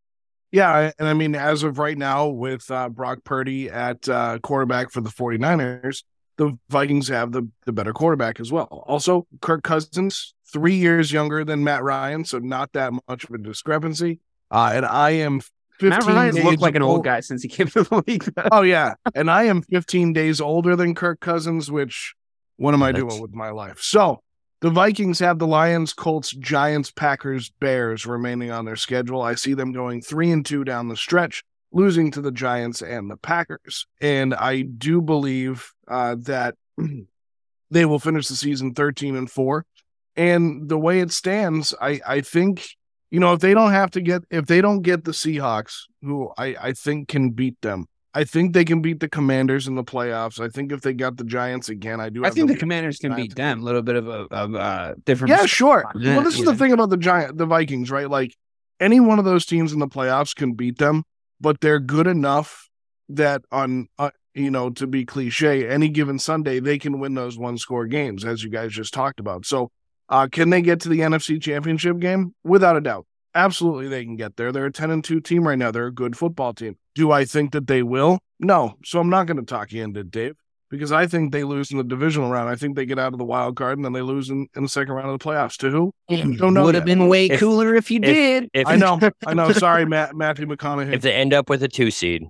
Yeah, 0.50 0.90
and 0.98 1.06
I 1.08 1.14
mean, 1.14 1.34
as 1.36 1.62
of 1.62 1.78
right 1.78 1.96
now, 1.96 2.26
with 2.28 2.68
uh, 2.70 2.88
Brock 2.88 3.18
Purdy 3.24 3.70
at 3.70 4.08
uh, 4.08 4.38
quarterback 4.40 4.90
for 4.90 5.00
the 5.00 5.10
49ers, 5.10 6.02
the 6.36 6.58
Vikings 6.68 7.08
have 7.08 7.32
the, 7.32 7.48
the 7.64 7.72
better 7.72 7.92
quarterback 7.92 8.40
as 8.40 8.52
well. 8.52 8.84
Also, 8.86 9.26
Kirk 9.40 9.62
Cousins, 9.62 10.34
three 10.52 10.74
years 10.76 11.10
younger 11.12 11.44
than 11.44 11.64
Matt 11.64 11.82
Ryan, 11.82 12.24
so 12.24 12.38
not 12.38 12.72
that 12.72 12.92
much 13.08 13.24
of 13.24 13.30
a 13.30 13.38
discrepancy. 13.38 14.20
Uh, 14.50 14.72
and 14.74 14.84
I 14.86 15.10
am 15.10 15.40
15 15.80 15.88
Matt 15.90 16.04
Ryan's 16.04 16.36
days 16.36 16.44
looked 16.44 16.60
like 16.62 16.74
an 16.74 16.82
old 16.82 16.96
old- 16.98 17.04
guy 17.04 17.20
since 17.20 17.42
he 17.42 17.48
came 17.48 17.68
to 17.68 17.82
the 17.82 18.02
league. 18.06 18.32
Oh, 18.52 18.62
yeah. 18.62 18.94
And 19.14 19.30
I 19.30 19.44
am 19.44 19.62
15 19.62 20.12
days 20.12 20.40
older 20.40 20.76
than 20.76 20.94
Kirk 20.94 21.20
Cousins, 21.20 21.70
which 21.70 22.14
what 22.56 22.74
am 22.74 22.82
I 22.82 22.92
That's- 22.92 23.08
doing 23.10 23.22
with 23.22 23.32
my 23.34 23.50
life? 23.50 23.80
So 23.80 24.20
the 24.60 24.70
Vikings 24.70 25.18
have 25.18 25.38
the 25.38 25.46
Lions, 25.46 25.92
Colts, 25.92 26.30
Giants, 26.30 26.90
Packers, 26.90 27.50
Bears 27.60 28.06
remaining 28.06 28.50
on 28.50 28.64
their 28.64 28.76
schedule. 28.76 29.20
I 29.20 29.34
see 29.34 29.52
them 29.54 29.72
going 29.72 30.00
three 30.00 30.30
and 30.30 30.44
two 30.46 30.64
down 30.64 30.88
the 30.88 30.96
stretch, 30.96 31.44
losing 31.76 32.10
to 32.10 32.22
the 32.22 32.32
Giants 32.32 32.80
and 32.80 33.10
the 33.10 33.18
Packers. 33.18 33.86
And 34.00 34.34
I 34.34 34.62
do 34.62 35.02
believe 35.02 35.72
uh, 35.86 36.16
that 36.20 36.54
they 37.70 37.84
will 37.84 37.98
finish 37.98 38.28
the 38.28 38.34
season 38.34 38.72
13 38.72 39.14
and 39.14 39.30
four. 39.30 39.66
And 40.16 40.70
the 40.70 40.78
way 40.78 41.00
it 41.00 41.12
stands, 41.12 41.74
I, 41.78 42.00
I 42.06 42.20
think, 42.22 42.66
you 43.10 43.20
know, 43.20 43.34
if 43.34 43.40
they 43.40 43.52
don't 43.52 43.72
have 43.72 43.90
to 43.92 44.00
get, 44.00 44.22
if 44.30 44.46
they 44.46 44.62
don't 44.62 44.80
get 44.80 45.04
the 45.04 45.10
Seahawks, 45.10 45.82
who 46.00 46.32
I, 46.38 46.56
I 46.58 46.72
think 46.72 47.08
can 47.08 47.30
beat 47.30 47.60
them, 47.60 47.86
I 48.14 48.24
think 48.24 48.54
they 48.54 48.64
can 48.64 48.80
beat 48.80 49.00
the 49.00 49.10
Commanders 49.10 49.68
in 49.68 49.74
the 49.74 49.84
playoffs. 49.84 50.40
I 50.40 50.48
think 50.48 50.72
if 50.72 50.80
they 50.80 50.94
got 50.94 51.18
the 51.18 51.24
Giants 51.24 51.68
again, 51.68 52.00
I 52.00 52.08
do. 52.08 52.24
I 52.24 52.30
think 52.30 52.48
the 52.48 52.56
Commanders 52.56 52.96
can 52.96 53.14
beat 53.14 53.34
them. 53.34 53.60
A 53.60 53.62
little 53.62 53.82
bit 53.82 53.96
of 53.96 54.08
a 54.08 54.26
of, 54.30 54.54
uh, 54.54 54.94
different. 55.04 55.32
Yeah, 55.32 55.44
sure. 55.44 55.84
Well, 55.94 56.22
this 56.22 56.38
is 56.38 56.46
the 56.46 56.54
thing 56.54 56.72
about 56.72 56.88
the 56.88 56.96
Giant, 56.96 57.36
the 57.36 57.44
Vikings, 57.44 57.90
right? 57.90 58.08
Like 58.08 58.34
any 58.80 59.00
one 59.00 59.18
of 59.18 59.26
those 59.26 59.44
teams 59.44 59.74
in 59.74 59.80
the 59.80 59.86
playoffs 59.86 60.34
can 60.34 60.54
beat 60.54 60.78
them, 60.78 61.04
but 61.40 61.60
they're 61.60 61.80
good 61.80 62.06
enough 62.06 62.68
that 63.08 63.42
on, 63.52 63.88
uh, 63.98 64.10
you 64.34 64.50
know, 64.50 64.70
to 64.70 64.86
be 64.86 65.04
cliche, 65.04 65.68
any 65.68 65.88
given 65.88 66.18
Sunday 66.18 66.60
they 66.60 66.78
can 66.78 66.98
win 66.98 67.14
those 67.14 67.38
one 67.38 67.58
score 67.58 67.86
games, 67.86 68.24
as 68.24 68.42
you 68.42 68.50
guys 68.50 68.72
just 68.72 68.92
talked 68.92 69.20
about. 69.20 69.46
So, 69.46 69.70
uh, 70.08 70.28
can 70.30 70.50
they 70.50 70.62
get 70.62 70.80
to 70.80 70.88
the 70.88 71.00
NFC 71.00 71.40
Championship 71.40 71.98
game? 71.98 72.34
Without 72.44 72.76
a 72.76 72.80
doubt, 72.80 73.06
absolutely 73.34 73.88
they 73.88 74.04
can 74.04 74.16
get 74.16 74.36
there. 74.36 74.52
They're 74.52 74.66
a 74.66 74.72
ten 74.72 74.90
and 74.90 75.02
two 75.02 75.20
team 75.20 75.46
right 75.46 75.58
now. 75.58 75.70
They're 75.70 75.86
a 75.86 75.92
good 75.92 76.16
football 76.16 76.54
team. 76.54 76.76
Do 76.94 77.10
I 77.10 77.24
think 77.24 77.52
that 77.52 77.66
they 77.66 77.82
will? 77.82 78.18
No. 78.38 78.74
So 78.84 79.00
I'm 79.00 79.10
not 79.10 79.26
going 79.26 79.38
to 79.38 79.42
talk 79.42 79.72
you 79.72 79.82
into 79.82 80.04
Dave 80.04 80.36
because 80.70 80.92
I 80.92 81.06
think 81.06 81.32
they 81.32 81.44
lose 81.44 81.70
in 81.70 81.78
the 81.78 81.84
divisional 81.84 82.30
round. 82.30 82.48
I 82.48 82.56
think 82.56 82.76
they 82.76 82.86
get 82.86 82.98
out 82.98 83.12
of 83.12 83.18
the 83.18 83.24
wild 83.24 83.56
card 83.56 83.78
and 83.78 83.84
then 83.84 83.92
they 83.92 84.02
lose 84.02 84.30
in, 84.30 84.48
in 84.56 84.62
the 84.64 84.68
second 84.68 84.94
round 84.94 85.08
of 85.10 85.18
the 85.18 85.24
playoffs. 85.24 85.56
To 85.58 85.70
who? 85.70 85.92
Don't 86.36 86.54
know 86.54 86.64
Would 86.64 86.74
have 86.74 86.84
been 86.84 87.08
way 87.08 87.26
If- 87.26 87.40
cooler 87.40 87.74
if 87.74 87.90
you 87.90 87.98
if- 88.02 88.04
did. 88.14 88.50
If, 88.52 88.66
I 88.66 88.76
know, 88.76 88.98
I 89.26 89.34
know. 89.34 89.52
Sorry, 89.52 89.84
Matt, 89.86 90.14
Matthew 90.16 90.46
McConaughey. 90.46 90.92
if 90.92 91.02
they 91.02 91.12
end 91.14 91.32
up 91.32 91.48
with 91.48 91.62
a 91.62 91.68
two 91.68 91.90
seed, 91.90 92.24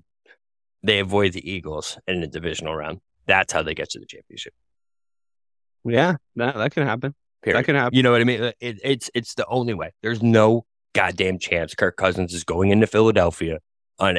they 0.82 0.98
avoid 0.98 1.32
the 1.32 1.50
Eagles 1.50 1.98
in 2.06 2.20
the 2.20 2.26
divisional 2.26 2.74
round. 2.76 3.00
That's 3.26 3.52
how 3.52 3.62
they 3.62 3.74
get 3.74 3.90
to 3.90 3.98
the 3.98 4.06
championship. 4.06 4.52
Yeah, 5.84 6.16
that 6.36 6.56
that 6.56 6.72
can 6.72 6.86
happen. 6.86 7.14
Period. 7.42 7.58
That 7.58 7.64
can 7.64 7.76
happen. 7.76 7.96
You 7.96 8.02
know 8.02 8.12
what 8.12 8.20
I 8.20 8.24
mean? 8.24 8.42
It, 8.60 8.80
it's 8.82 9.10
it's 9.14 9.34
the 9.34 9.46
only 9.46 9.74
way. 9.74 9.92
There's 10.02 10.22
no 10.22 10.64
goddamn 10.94 11.38
chance 11.38 11.74
Kirk 11.74 11.96
Cousins 11.96 12.34
is 12.34 12.44
going 12.44 12.70
into 12.70 12.86
Philadelphia 12.86 13.58
on 13.98 14.18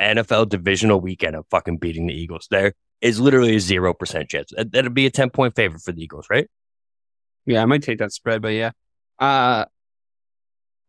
NFL 0.00 0.48
divisional 0.48 1.00
weekend 1.00 1.36
of 1.36 1.46
fucking 1.50 1.78
beating 1.78 2.06
the 2.06 2.14
Eagles. 2.14 2.46
There 2.50 2.72
is 3.00 3.18
literally 3.20 3.56
a 3.56 3.60
zero 3.60 3.94
percent 3.94 4.28
chance. 4.28 4.50
That- 4.56 4.72
That'd 4.72 4.94
be 4.94 5.06
a 5.06 5.10
ten 5.10 5.30
point 5.30 5.54
favorite 5.56 5.82
for 5.82 5.92
the 5.92 6.02
Eagles, 6.02 6.26
right? 6.30 6.48
Yeah, 7.46 7.62
I 7.62 7.64
might 7.66 7.82
take 7.82 7.98
that 7.98 8.12
spread, 8.12 8.42
but 8.42 8.48
yeah. 8.48 8.70
Uh 9.18 9.64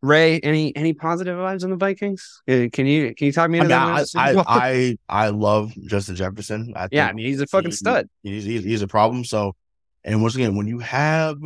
Ray, 0.04 0.40
any 0.40 0.76
any 0.76 0.94
positive 0.94 1.38
vibes 1.38 1.64
on 1.64 1.70
the 1.70 1.76
Vikings? 1.76 2.42
Uh, 2.50 2.66
Can 2.74 2.88
you 2.88 3.14
can 3.14 3.28
you 3.28 3.32
talk 3.32 3.52
me 3.52 3.60
I 3.60 3.64
into 3.64 3.76
mean, 3.78 3.86
that? 3.96 4.08
I, 4.16 4.32
I, 4.32 4.44
I, 4.48 4.98
I 5.26 5.30
love 5.30 5.74
Justin 5.86 6.16
Jefferson. 6.16 6.74
I 6.76 6.88
yeah, 6.92 7.04
I 7.04 7.08
think 7.10 7.18
mean 7.18 7.26
he's 7.28 7.40
a 7.42 7.46
fucking 7.48 7.70
he- 7.70 7.76
stud. 7.76 8.10
He's, 8.24 8.44
he's, 8.44 8.64
he's 8.64 8.82
a 8.82 8.88
problem. 8.88 9.24
So, 9.24 9.56
and 10.04 10.22
once 10.24 10.34
again, 10.36 10.56
when 10.56 10.66
you 10.68 10.80
have 10.80 11.38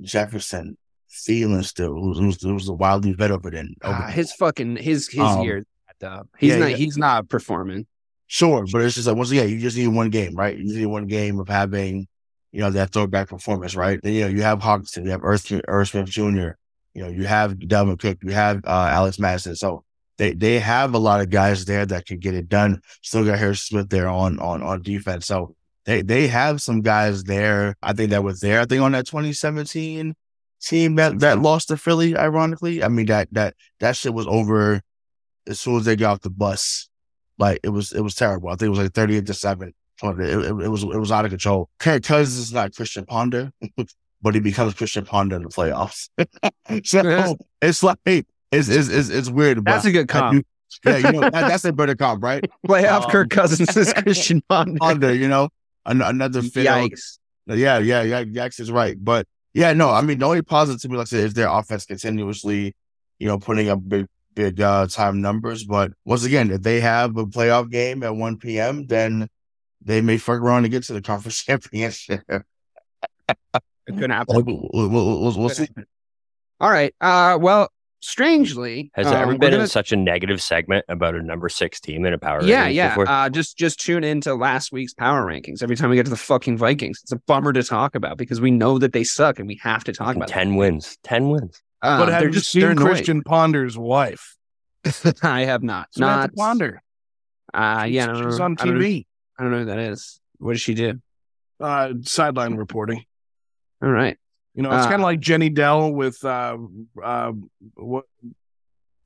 Jefferson, 0.00 0.78
Thielen 1.10 1.62
still, 1.64 1.92
who's, 2.00 2.18
who's, 2.18 2.42
who's 2.42 2.66
the 2.66 2.72
wildly 2.72 3.12
vet 3.12 3.30
over 3.30 3.50
then, 3.50 3.74
over 3.84 3.94
Ah, 3.94 4.06
his 4.06 4.32
fucking 4.32 4.76
his 4.76 5.08
his 5.08 5.20
Um, 5.20 5.42
year. 5.42 5.62
Uh, 6.02 6.22
he's 6.38 6.52
yeah, 6.52 6.58
not 6.60 6.70
yeah. 6.70 6.76
he's 6.76 6.96
not 6.96 7.28
performing. 7.28 7.86
Sure, 8.32 8.64
but 8.70 8.82
it's 8.82 8.94
just 8.94 9.08
like 9.08 9.16
once 9.16 9.32
again, 9.32 9.48
you 9.48 9.58
just 9.58 9.76
need 9.76 9.88
one 9.88 10.08
game, 10.08 10.36
right? 10.36 10.56
You 10.56 10.64
need 10.64 10.86
one 10.86 11.08
game 11.08 11.40
of 11.40 11.48
having, 11.48 12.06
you 12.52 12.60
know, 12.60 12.70
that 12.70 12.92
throwback 12.92 13.28
performance, 13.28 13.74
right? 13.74 13.98
Then 14.00 14.12
you 14.12 14.20
know, 14.20 14.28
you 14.28 14.42
have 14.42 14.60
Hockenson, 14.60 15.04
you 15.04 15.10
have 15.10 15.24
Irv, 15.24 15.44
Irv 15.66 15.88
Smith 15.88 16.08
Jr., 16.08 16.50
you 16.94 17.02
know, 17.02 17.08
you 17.08 17.24
have 17.24 17.54
Dalvin 17.54 17.98
Cook, 17.98 18.18
you 18.22 18.30
have 18.30 18.64
uh, 18.64 18.88
Alex 18.92 19.18
Mattison. 19.18 19.56
So 19.56 19.82
they 20.16 20.32
they 20.32 20.60
have 20.60 20.94
a 20.94 20.98
lot 20.98 21.20
of 21.20 21.30
guys 21.30 21.64
there 21.64 21.84
that 21.86 22.06
can 22.06 22.20
get 22.20 22.34
it 22.34 22.48
done. 22.48 22.82
Still 23.02 23.24
got 23.24 23.36
Harrison 23.40 23.78
Smith 23.78 23.88
there 23.88 24.06
on 24.06 24.38
on 24.38 24.62
on 24.62 24.82
defense. 24.82 25.26
So 25.26 25.56
they 25.84 26.02
they 26.02 26.28
have 26.28 26.62
some 26.62 26.82
guys 26.82 27.24
there. 27.24 27.74
I 27.82 27.94
think 27.94 28.10
that 28.10 28.22
was 28.22 28.38
there. 28.38 28.60
I 28.60 28.64
think 28.64 28.80
on 28.80 28.92
that 28.92 29.06
2017 29.06 30.14
team 30.62 30.94
that 30.94 31.18
that 31.18 31.40
lost 31.40 31.66
to 31.68 31.76
Philly, 31.76 32.16
ironically. 32.16 32.84
I 32.84 32.88
mean 32.88 33.06
that 33.06 33.26
that 33.32 33.54
that 33.80 33.96
shit 33.96 34.14
was 34.14 34.28
over 34.28 34.82
as 35.48 35.58
soon 35.58 35.78
as 35.78 35.84
they 35.84 35.96
got 35.96 36.12
off 36.12 36.20
the 36.20 36.30
bus. 36.30 36.89
Like 37.40 37.60
it 37.64 37.70
was, 37.70 37.92
it 37.92 38.02
was 38.02 38.14
terrible. 38.14 38.50
I 38.50 38.52
think 38.52 38.66
it 38.66 38.70
was 38.70 38.78
like 38.78 38.92
thirty-eight 38.92 39.26
to 39.26 39.34
seven. 39.34 39.74
It, 40.02 40.20
it, 40.20 40.46
it 40.46 40.68
was, 40.68 40.82
it 40.82 40.98
was 40.98 41.12
out 41.12 41.24
of 41.24 41.30
control. 41.30 41.68
Kirk 41.78 42.02
Cousins 42.02 42.38
is 42.38 42.52
not 42.52 42.74
Christian 42.74 43.04
Ponder, 43.04 43.52
but 44.22 44.34
he 44.34 44.40
becomes 44.40 44.74
Christian 44.74 45.04
Ponder 45.04 45.36
in 45.36 45.42
the 45.42 45.48
playoffs. 45.48 46.08
so 46.86 47.36
it's 47.62 47.82
like 47.82 47.98
it's, 48.06 48.28
it's, 48.50 48.88
it's, 48.88 49.08
it's 49.08 49.28
weird. 49.30 49.64
That's 49.64 49.84
a 49.84 49.92
good 49.92 50.08
comp. 50.08 50.46
yeah, 50.84 50.96
you 50.98 51.12
know 51.12 51.20
that, 51.20 51.32
that's 51.32 51.64
a 51.64 51.72
better 51.72 51.94
comp, 51.94 52.22
right? 52.22 52.44
Playoff 52.66 53.04
Um, 53.04 53.10
Kirk 53.10 53.30
Cousins 53.30 53.76
is 53.76 53.92
Christian 53.92 54.42
Ponder. 54.48 54.78
Ponder, 54.78 55.14
you 55.14 55.28
know, 55.28 55.48
An- 55.86 56.02
another 56.02 56.42
failed. 56.42 56.92
Yikes. 56.92 57.18
Yeah, 57.46 57.78
yeah, 57.78 58.02
yeah. 58.02 58.24
Yax 58.24 58.60
is 58.60 58.70
right, 58.70 58.96
but 59.02 59.26
yeah, 59.52 59.72
no. 59.72 59.90
I 59.90 60.02
mean, 60.02 60.18
the 60.18 60.26
only 60.26 60.42
positive 60.42 60.80
to 60.82 60.88
me, 60.88 60.96
like 60.96 61.08
I 61.08 61.10
said, 61.10 61.24
is 61.24 61.34
their 61.34 61.48
offense 61.48 61.84
continuously, 61.84 62.74
you 63.18 63.26
know, 63.26 63.38
putting 63.38 63.68
up 63.68 63.80
big, 63.86 64.06
big 64.42 64.60
uh, 64.60 64.86
time 64.86 65.20
numbers. 65.20 65.64
But 65.64 65.92
once 66.04 66.24
again, 66.24 66.50
if 66.50 66.62
they 66.62 66.80
have 66.80 67.16
a 67.16 67.26
playoff 67.26 67.70
game 67.70 68.02
at 68.02 68.14
one 68.16 68.36
p.m., 68.38 68.86
then 68.86 69.28
they 69.82 70.00
may 70.00 70.18
fuck 70.18 70.40
around 70.40 70.64
and 70.64 70.72
get 70.72 70.84
to 70.84 70.92
the 70.92 71.02
conference 71.02 71.42
championship. 71.44 72.22
It 72.28 73.98
could 73.98 74.10
happen. 74.10 74.44
We'll, 74.44 74.68
we'll, 74.72 74.88
we'll, 74.88 75.32
we'll 75.38 75.48
Could 75.48 75.56
see. 75.56 75.62
happen. 75.64 75.86
All 76.60 76.70
right. 76.70 76.94
Uh 77.00 77.38
well, 77.40 77.70
strangely, 78.00 78.90
Has 78.94 79.06
um, 79.06 79.12
there 79.12 79.22
ever 79.22 79.32
been 79.38 79.50
gonna- 79.52 79.62
in 79.62 79.68
such 79.68 79.92
a 79.92 79.96
negative 79.96 80.40
segment 80.42 80.84
about 80.88 81.14
a 81.14 81.22
number 81.22 81.48
six 81.48 81.80
team 81.80 82.04
in 82.04 82.12
a 82.12 82.18
power? 82.18 82.42
Yeah, 82.42 82.68
yeah. 82.68 82.90
before? 82.90 83.08
Uh, 83.08 83.28
just 83.30 83.56
just 83.56 83.80
tune 83.80 84.04
into 84.04 84.34
last 84.34 84.70
week's 84.72 84.94
power 84.94 85.24
rankings 85.24 85.62
every 85.62 85.76
time 85.76 85.90
we 85.90 85.96
get 85.96 86.04
to 86.04 86.10
the 86.10 86.16
fucking 86.16 86.56
Vikings. 86.58 87.00
It's 87.02 87.12
a 87.12 87.16
bummer 87.16 87.52
to 87.52 87.62
talk 87.62 87.94
about 87.94 88.16
because 88.18 88.40
we 88.40 88.50
know 88.50 88.78
that 88.78 88.92
they 88.92 89.04
suck 89.04 89.38
and 89.38 89.48
we 89.48 89.58
have 89.62 89.84
to 89.84 89.92
talk 89.92 90.08
Fucking 90.08 90.22
about 90.22 90.30
it. 90.30 90.32
ten 90.34 90.56
wins. 90.56 90.98
Ten 91.02 91.28
wins. 91.30 91.62
Uh, 91.82 91.98
but 91.98 92.08
have 92.08 92.22
you 92.22 92.30
just 92.30 92.50
seen 92.50 92.62
they're. 92.62 92.74
Christian 92.74 93.22
Ponder's 93.22 93.76
wife? 93.78 94.36
I 95.22 95.44
have 95.44 95.62
not. 95.62 95.88
Samantha 95.92 96.28
Not 96.28 96.34
Ponder. 96.36 96.82
Uh, 97.52 97.86
yeah, 97.88 98.04
I 98.04 98.06
don't 98.08 98.30
she's 98.30 98.38
know. 98.38 98.44
on 98.44 98.56
I 98.60 98.64
don't 98.64 98.74
know- 98.78 98.80
TV. 98.84 99.06
I 99.38 99.42
don't 99.42 99.52
know 99.52 99.58
who 99.60 99.64
that 99.66 99.78
is. 99.78 100.20
What 100.38 100.52
does 100.52 100.60
she 100.62 100.74
do? 100.74 101.00
Uh, 101.58 101.94
sideline 102.02 102.54
reporting. 102.56 103.04
All 103.82 103.88
right. 103.90 104.16
You 104.54 104.62
know, 104.62 104.70
it's 104.72 104.86
Uh, 104.86 104.90
kind 104.90 105.00
of 105.02 105.04
like 105.04 105.20
Jenny 105.20 105.48
Dell 105.48 105.92
with 105.92 106.22
uh, 106.24 106.56
uh, 107.02 107.32
what, 107.74 108.04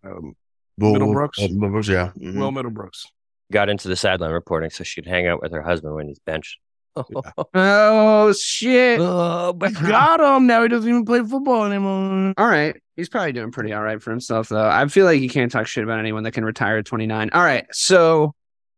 um, 0.04 0.34
Will- 0.78 0.94
Middlebrooks? 0.94 1.38
uh, 1.42 1.48
Middlebrooks, 1.48 1.88
yeah. 1.88 2.10
Mhm. 2.18 2.38
Will 2.38 2.50
Middlebrooks. 2.52 3.06
Got 3.52 3.68
into 3.68 3.88
the 3.88 3.96
sideline 3.96 4.32
reporting 4.32 4.70
so 4.70 4.82
she'd 4.84 5.06
hang 5.06 5.26
out 5.26 5.40
with 5.42 5.52
her 5.52 5.62
husband 5.62 5.94
when 5.94 6.08
he's 6.08 6.18
benched. 6.18 6.58
Oh 7.54 8.32
shit. 8.32 9.00
Oh, 9.00 9.52
but 9.52 9.74
Got 9.74 10.20
him. 10.20 10.46
Now 10.46 10.62
he 10.62 10.68
doesn't 10.68 10.88
even 10.88 11.04
play 11.04 11.20
football 11.20 11.64
anymore. 11.64 12.34
All 12.36 12.46
right. 12.46 12.76
He's 12.96 13.08
probably 13.08 13.32
doing 13.32 13.50
pretty 13.50 13.72
all 13.72 13.82
right 13.82 14.00
for 14.00 14.10
himself, 14.10 14.48
though. 14.48 14.68
I 14.68 14.86
feel 14.86 15.04
like 15.04 15.18
he 15.18 15.28
can't 15.28 15.50
talk 15.50 15.66
shit 15.66 15.82
about 15.82 15.98
anyone 15.98 16.22
that 16.22 16.32
can 16.32 16.44
retire 16.44 16.78
at 16.78 16.86
29. 16.86 17.30
All 17.32 17.42
right. 17.42 17.66
So 17.72 18.34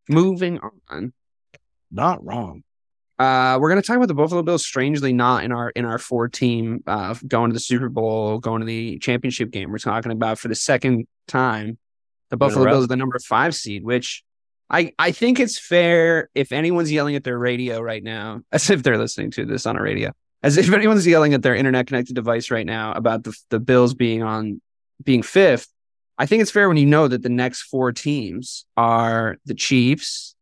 moving 0.08 0.60
on. 0.88 1.12
Not 1.90 2.24
wrong. 2.24 2.62
Uh, 3.18 3.58
we're 3.60 3.70
gonna 3.70 3.80
talk 3.80 3.96
about 3.96 4.08
the 4.08 4.14
Buffalo 4.14 4.42
Bills. 4.42 4.64
Strangely, 4.64 5.12
not 5.12 5.42
in 5.44 5.50
our 5.50 5.70
in 5.70 5.86
our 5.86 5.98
four 5.98 6.28
team 6.28 6.82
uh, 6.86 7.14
going 7.26 7.48
to 7.50 7.54
the 7.54 7.60
Super 7.60 7.88
Bowl, 7.88 8.38
going 8.38 8.60
to 8.60 8.66
the 8.66 8.98
championship 8.98 9.50
game. 9.50 9.70
We're 9.70 9.78
talking 9.78 10.12
about 10.12 10.38
for 10.38 10.48
the 10.48 10.54
second 10.54 11.06
time 11.26 11.78
the 12.28 12.36
Buffalo. 12.36 12.66
Bills 12.66 12.84
are 12.84 12.88
the 12.88 12.96
number 12.96 13.18
five 13.18 13.54
seed, 13.54 13.84
which 13.84 14.22
I 14.70 14.92
I 14.98 15.12
think 15.12 15.38
it's 15.38 15.58
fair 15.58 16.30
if 16.34 16.52
anyone's 16.52 16.90
yelling 16.90 17.16
at 17.16 17.24
their 17.24 17.38
radio 17.38 17.80
right 17.80 18.02
now, 18.02 18.42
as 18.52 18.70
if 18.70 18.82
they're 18.82 18.98
listening 18.98 19.30
to 19.32 19.44
this 19.44 19.66
on 19.66 19.76
a 19.76 19.82
radio, 19.82 20.12
as 20.42 20.56
if 20.56 20.72
anyone's 20.72 21.06
yelling 21.06 21.34
at 21.34 21.42
their 21.42 21.54
internet 21.54 21.86
connected 21.86 22.14
device 22.14 22.50
right 22.50 22.66
now 22.66 22.92
about 22.92 23.24
the 23.24 23.36
the 23.50 23.60
Bills 23.60 23.94
being 23.94 24.22
on 24.22 24.60
being 25.02 25.22
fifth. 25.22 25.68
I 26.18 26.26
think 26.26 26.40
it's 26.40 26.50
fair 26.50 26.68
when 26.68 26.78
you 26.78 26.86
know 26.86 27.08
that 27.08 27.22
the 27.22 27.28
next 27.28 27.62
four 27.64 27.92
teams 27.92 28.64
are 28.76 29.36
the 29.44 29.54
Chiefs, 29.54 30.34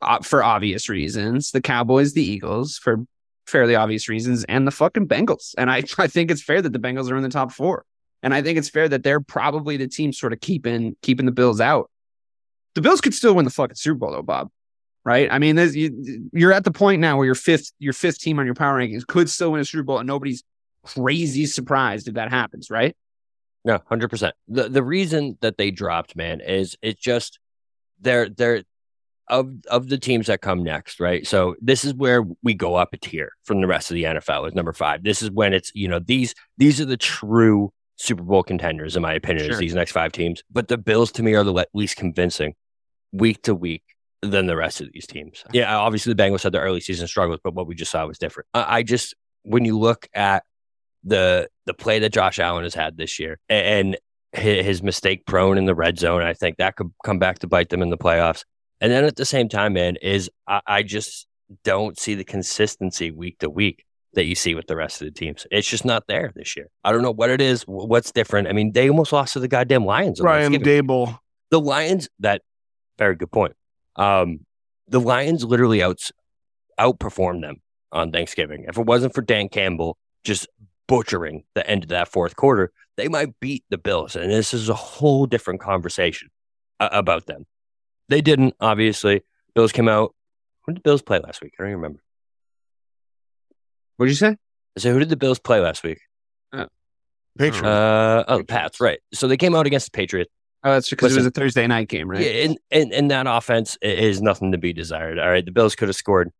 uh, 0.00 0.20
for 0.20 0.42
obvious 0.42 0.88
reasons, 0.88 1.50
the 1.50 1.60
Cowboys, 1.60 2.12
the 2.12 2.22
Eagles 2.22 2.78
for 2.78 3.04
fairly 3.46 3.74
obvious 3.74 4.08
reasons, 4.08 4.44
and 4.44 4.66
the 4.66 4.70
fucking 4.70 5.08
Bengals. 5.08 5.54
And 5.58 5.70
I, 5.70 5.82
I 5.98 6.06
think 6.06 6.30
it's 6.30 6.42
fair 6.42 6.62
that 6.62 6.72
the 6.72 6.78
Bengals 6.78 7.10
are 7.10 7.16
in 7.16 7.22
the 7.22 7.28
top 7.28 7.52
four. 7.52 7.84
And 8.22 8.34
I 8.34 8.42
think 8.42 8.58
it's 8.58 8.70
fair 8.70 8.88
that 8.88 9.02
they're 9.02 9.20
probably 9.20 9.76
the 9.76 9.88
team 9.88 10.12
sort 10.12 10.32
of 10.32 10.40
keeping 10.40 10.96
keeping 11.02 11.26
the 11.26 11.32
Bills 11.32 11.60
out. 11.60 11.90
The 12.76 12.82
Bills 12.82 13.00
could 13.00 13.14
still 13.14 13.34
win 13.34 13.46
the 13.46 13.50
fucking 13.50 13.74
Super 13.74 13.98
Bowl 13.98 14.12
though, 14.12 14.22
Bob. 14.22 14.50
Right? 15.02 15.28
I 15.30 15.38
mean, 15.38 15.56
you, 15.56 16.28
you're 16.32 16.52
at 16.52 16.64
the 16.64 16.70
point 16.70 17.00
now 17.00 17.16
where 17.16 17.24
your 17.24 17.34
fifth 17.34 17.72
your 17.78 17.94
fifth 17.94 18.18
team 18.20 18.38
on 18.38 18.44
your 18.44 18.54
power 18.54 18.78
rankings 18.78 19.06
could 19.06 19.30
still 19.30 19.52
win 19.52 19.60
a 19.60 19.64
Super 19.64 19.82
Bowl, 19.82 19.98
and 19.98 20.06
nobody's 20.06 20.42
crazy 20.84 21.46
surprised 21.46 22.06
if 22.06 22.14
that 22.14 22.30
happens, 22.30 22.70
right? 22.70 22.94
No, 23.64 23.80
hundred 23.88 24.08
percent. 24.08 24.34
The 24.48 24.68
the 24.68 24.82
reason 24.82 25.38
that 25.40 25.56
they 25.56 25.70
dropped, 25.70 26.16
man, 26.16 26.40
is 26.40 26.76
it's 26.82 27.00
just 27.00 27.38
they're 28.00 28.28
they're 28.28 28.64
of 29.28 29.52
of 29.70 29.88
the 29.88 29.96
teams 29.96 30.26
that 30.26 30.42
come 30.42 30.62
next, 30.62 31.00
right? 31.00 31.26
So 31.26 31.56
this 31.62 31.84
is 31.84 31.94
where 31.94 32.24
we 32.42 32.52
go 32.52 32.74
up 32.74 32.92
a 32.92 32.98
tier 32.98 33.32
from 33.44 33.62
the 33.62 33.66
rest 33.66 33.90
of 33.90 33.94
the 33.94 34.04
NFL 34.04 34.48
as 34.48 34.54
number 34.54 34.74
five. 34.74 35.02
This 35.02 35.22
is 35.22 35.30
when 35.30 35.54
it's 35.54 35.72
you 35.74 35.88
know 35.88 35.98
these 35.98 36.34
these 36.58 36.78
are 36.78 36.84
the 36.84 36.98
true 36.98 37.72
Super 37.96 38.22
Bowl 38.22 38.42
contenders, 38.42 38.96
in 38.96 39.02
my 39.02 39.14
opinion, 39.14 39.46
sure. 39.46 39.56
these 39.56 39.74
next 39.74 39.92
five 39.92 40.12
teams. 40.12 40.42
But 40.50 40.68
the 40.68 40.78
Bills 40.78 41.10
to 41.12 41.22
me 41.22 41.34
are 41.34 41.44
the 41.44 41.66
least 41.72 41.96
convincing 41.96 42.54
week 43.16 43.42
to 43.42 43.54
week 43.54 43.82
than 44.22 44.46
the 44.46 44.56
rest 44.56 44.80
of 44.80 44.90
these 44.92 45.06
teams. 45.06 45.44
Yeah, 45.52 45.76
obviously 45.76 46.12
the 46.12 46.22
Bengals 46.22 46.42
had 46.42 46.52
their 46.52 46.62
early 46.62 46.80
season 46.80 47.06
struggles, 47.06 47.40
but 47.42 47.54
what 47.54 47.66
we 47.66 47.74
just 47.74 47.90
saw 47.90 48.06
was 48.06 48.18
different. 48.18 48.48
I, 48.54 48.78
I 48.78 48.82
just 48.82 49.14
when 49.42 49.64
you 49.64 49.78
look 49.78 50.08
at 50.14 50.44
the 51.04 51.48
the 51.66 51.74
play 51.74 51.98
that 52.00 52.12
Josh 52.12 52.38
Allen 52.38 52.64
has 52.64 52.74
had 52.74 52.96
this 52.96 53.18
year 53.18 53.38
and 53.48 53.96
his 54.32 54.82
mistake 54.82 55.24
prone 55.26 55.56
in 55.56 55.64
the 55.64 55.74
red 55.74 55.98
zone, 55.98 56.22
I 56.22 56.34
think 56.34 56.58
that 56.58 56.76
could 56.76 56.90
come 57.04 57.18
back 57.18 57.38
to 57.40 57.46
bite 57.46 57.70
them 57.70 57.82
in 57.82 57.90
the 57.90 57.98
playoffs. 57.98 58.44
And 58.80 58.92
then 58.92 59.04
at 59.04 59.16
the 59.16 59.24
same 59.24 59.48
time, 59.48 59.72
man, 59.74 59.96
is 59.96 60.30
I, 60.46 60.60
I 60.66 60.82
just 60.82 61.26
don't 61.64 61.98
see 61.98 62.14
the 62.14 62.24
consistency 62.24 63.10
week 63.10 63.38
to 63.38 63.48
week 63.48 63.84
that 64.14 64.24
you 64.24 64.34
see 64.34 64.54
with 64.54 64.66
the 64.66 64.76
rest 64.76 65.00
of 65.00 65.06
the 65.06 65.12
teams. 65.12 65.46
It's 65.50 65.68
just 65.68 65.84
not 65.84 66.04
there 66.08 66.32
this 66.34 66.56
year. 66.56 66.68
I 66.82 66.92
don't 66.92 67.02
know 67.02 67.12
what 67.12 67.30
it 67.30 67.40
is, 67.40 67.62
what's 67.62 68.12
different. 68.12 68.48
I 68.48 68.52
mean, 68.52 68.72
they 68.72 68.90
almost 68.90 69.12
lost 69.12 69.34
to 69.34 69.40
the 69.40 69.48
goddamn 69.48 69.84
Lions. 69.84 70.20
Brian 70.20 70.52
Daboll. 70.52 71.18
The 71.50 71.60
Lions, 71.60 72.08
that 72.20 72.42
very 72.98 73.16
good 73.16 73.30
point. 73.30 73.54
Um, 73.96 74.40
the 74.88 75.00
Lions 75.00 75.44
literally 75.44 75.82
out 75.82 76.00
outperformed 76.78 77.42
them 77.42 77.56
on 77.92 78.12
Thanksgiving. 78.12 78.66
If 78.68 78.78
it 78.78 78.86
wasn't 78.86 79.14
for 79.14 79.22
Dan 79.22 79.48
Campbell 79.48 79.96
just 80.24 80.46
butchering 80.86 81.44
the 81.54 81.68
end 81.68 81.84
of 81.84 81.88
that 81.90 82.08
fourth 82.08 82.36
quarter, 82.36 82.72
they 82.96 83.08
might 83.08 83.38
beat 83.40 83.64
the 83.70 83.78
Bills. 83.78 84.16
And 84.16 84.30
this 84.30 84.54
is 84.54 84.68
a 84.68 84.74
whole 84.74 85.26
different 85.26 85.60
conversation 85.60 86.28
uh, 86.80 86.88
about 86.92 87.26
them. 87.26 87.46
They 88.08 88.20
didn't, 88.20 88.54
obviously. 88.60 89.22
Bills 89.54 89.72
came 89.72 89.88
out. 89.88 90.14
When 90.64 90.74
did 90.74 90.80
the 90.80 90.88
Bills 90.88 91.02
play 91.02 91.18
last 91.18 91.40
week? 91.42 91.54
I 91.58 91.62
don't 91.62 91.70
even 91.70 91.80
remember. 91.80 92.00
What 93.96 94.06
did 94.06 94.12
you 94.12 94.16
say? 94.16 94.36
So 94.78 94.92
who 94.92 94.98
did 94.98 95.08
the 95.08 95.16
Bills 95.16 95.38
play 95.38 95.60
last 95.60 95.82
week? 95.82 96.00
Uh, 96.52 96.66
Patriots. 97.38 97.66
Uh, 97.66 98.24
oh, 98.28 98.38
the 98.38 98.44
Pats, 98.44 98.80
right. 98.80 98.98
So 99.14 99.26
they 99.26 99.36
came 99.36 99.54
out 99.54 99.66
against 99.66 99.86
the 99.86 99.96
Patriots. 99.96 100.30
Oh, 100.66 100.72
that's 100.72 100.90
because 100.90 101.14
it 101.14 101.18
was 101.18 101.26
a 101.26 101.30
Thursday 101.30 101.64
night 101.68 101.88
game, 101.88 102.10
right? 102.10 102.20
Yeah, 102.20 102.44
and, 102.44 102.58
and, 102.72 102.92
and 102.92 103.10
that 103.12 103.28
offense 103.28 103.78
is 103.80 104.20
nothing 104.20 104.50
to 104.50 104.58
be 104.58 104.72
desired. 104.72 105.16
All 105.16 105.28
right. 105.28 105.44
The 105.44 105.52
Bills 105.52 105.76
could 105.76 105.86
have 105.88 105.94
scored, 105.94 106.32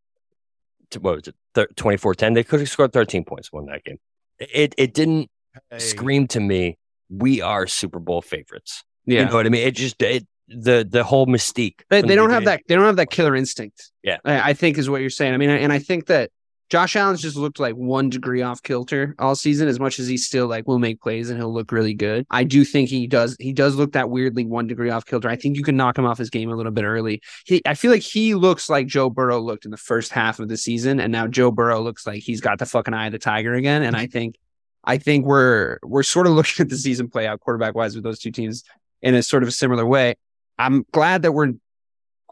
what 1.01 1.15
was 1.15 1.29
it, 1.29 1.77
24 1.77 2.17
10. 2.17 2.33
They 2.33 2.43
could 2.43 2.59
have 2.59 2.69
scored 2.69 2.93
13 2.93 3.25
points 3.25 3.53
won 3.53 3.67
that 3.67 3.85
game. 3.85 3.99
It, 4.41 4.75
it 4.77 4.95
didn't 4.95 5.31
hey. 5.71 5.79
scream 5.79 6.27
to 6.29 6.41
me, 6.41 6.77
we 7.09 7.41
are 7.41 7.69
Super 7.69 8.01
Bowl 8.01 8.21
favorites. 8.21 8.83
Yeah. 9.05 9.21
You 9.21 9.27
know 9.27 9.35
what 9.35 9.47
I 9.47 9.49
mean? 9.51 9.65
It 9.65 9.77
just, 9.77 10.03
it, 10.03 10.27
the 10.49 10.87
the 10.89 11.03
whole 11.03 11.27
mystique. 11.27 11.81
They, 11.91 12.03
they 12.03 12.15
don't 12.15 12.31
have 12.31 12.45
that. 12.45 12.63
They 12.69 12.75
don't 12.75 12.85
have 12.85 12.97
that 12.97 13.11
killer 13.11 13.35
instinct. 13.35 13.91
Yeah, 14.03 14.19
I, 14.25 14.51
I, 14.51 14.53
think 14.53 14.79
is 14.79 14.89
what 14.89 15.01
you're 15.01 15.11
saying. 15.11 15.35
I 15.35 15.39
mean, 15.39 15.51
and 15.51 15.73
I 15.73 15.81
think 15.81 16.07
that 16.07 16.31
Josh 16.69 16.97
Allen's 16.97 17.23
just 17.23 17.37
looked 17.37 17.61
like 17.61 17.75
one 17.75 18.11
degree 18.11 18.43
off 18.43 18.63
kilter 18.63 19.15
all 19.19 19.37
season, 19.37 19.69
as 19.69 19.79
much 19.79 19.99
as 19.99 20.09
he 20.09 20.17
still 20.17 20.49
like 20.49 20.67
will 20.67 20.81
make 20.81 21.01
plays 21.01 21.31
and 21.31 21.39
he'll 21.39 21.53
look 21.53 21.71
really 21.71 21.95
good. 21.95 22.27
I 22.31 22.45
do 22.45 22.65
think 22.65 22.89
he 22.89 23.07
does 23.07 23.37
he 23.39 23.53
does 23.53 23.77
look 23.77 23.93
that 23.93 24.11
weirdly 24.11 24.45
one 24.45 24.67
degree 24.67 24.91
off 24.91 25.07
kilter. 25.07 25.29
I 25.29 25.37
think 25.37 25.57
you 25.57 25.63
can 25.63 25.77
knock 25.77 25.97
him 25.97 26.07
off 26.07 26.19
his 26.19 26.31
game 26.31 26.51
a 26.51 26.57
little 26.57 26.73
bit 26.73 26.85
early. 26.85 27.23
He 27.45 27.63
I 27.67 27.75
feel 27.75 27.91
like 27.91 28.03
he 28.03 28.35
looks 28.35 28.69
like 28.69 28.89
Joe 28.89 29.11
Burrow 29.11 29.39
looked 29.39 29.65
in 29.65 29.71
the 29.71 29.77
first 29.77 30.11
half 30.11 30.41
of 30.41 30.49
the 30.49 30.57
season, 30.57 30.99
and 30.99 31.13
now 31.13 31.27
Joe 31.27 31.51
Burrow 31.51 31.81
looks 31.81 32.07
like 32.07 32.23
he's 32.23 32.41
got 32.41 32.59
the 32.59 32.67
fucking 32.67 32.95
eye 32.95 33.07
of 33.07 33.13
the 33.13 33.19
tiger 33.19 33.55
again. 33.55 33.83
And 33.83 33.97
I 33.97 34.07
think 34.17 34.37
I 34.83 34.99
think 34.99 35.25
we're 35.25 35.79
we're 35.85 36.03
sort 36.03 36.27
of 36.27 36.33
looking 36.33 36.65
at 36.65 36.71
the 36.71 36.79
season 36.79 37.09
play 37.09 37.27
out 37.27 37.41
quarterback 37.41 37.75
wise 37.75 37.95
with 37.95 38.05
those 38.05 38.19
two 38.19 38.33
teams 38.33 38.65
in 39.03 39.15
a 39.15 39.23
sort 39.23 39.43
of 39.43 39.49
a 39.49 39.53
similar 39.53 39.87
way. 39.87 40.15
I'm 40.59 40.85
glad 40.93 41.23
that 41.23 41.33
we're 41.33 41.53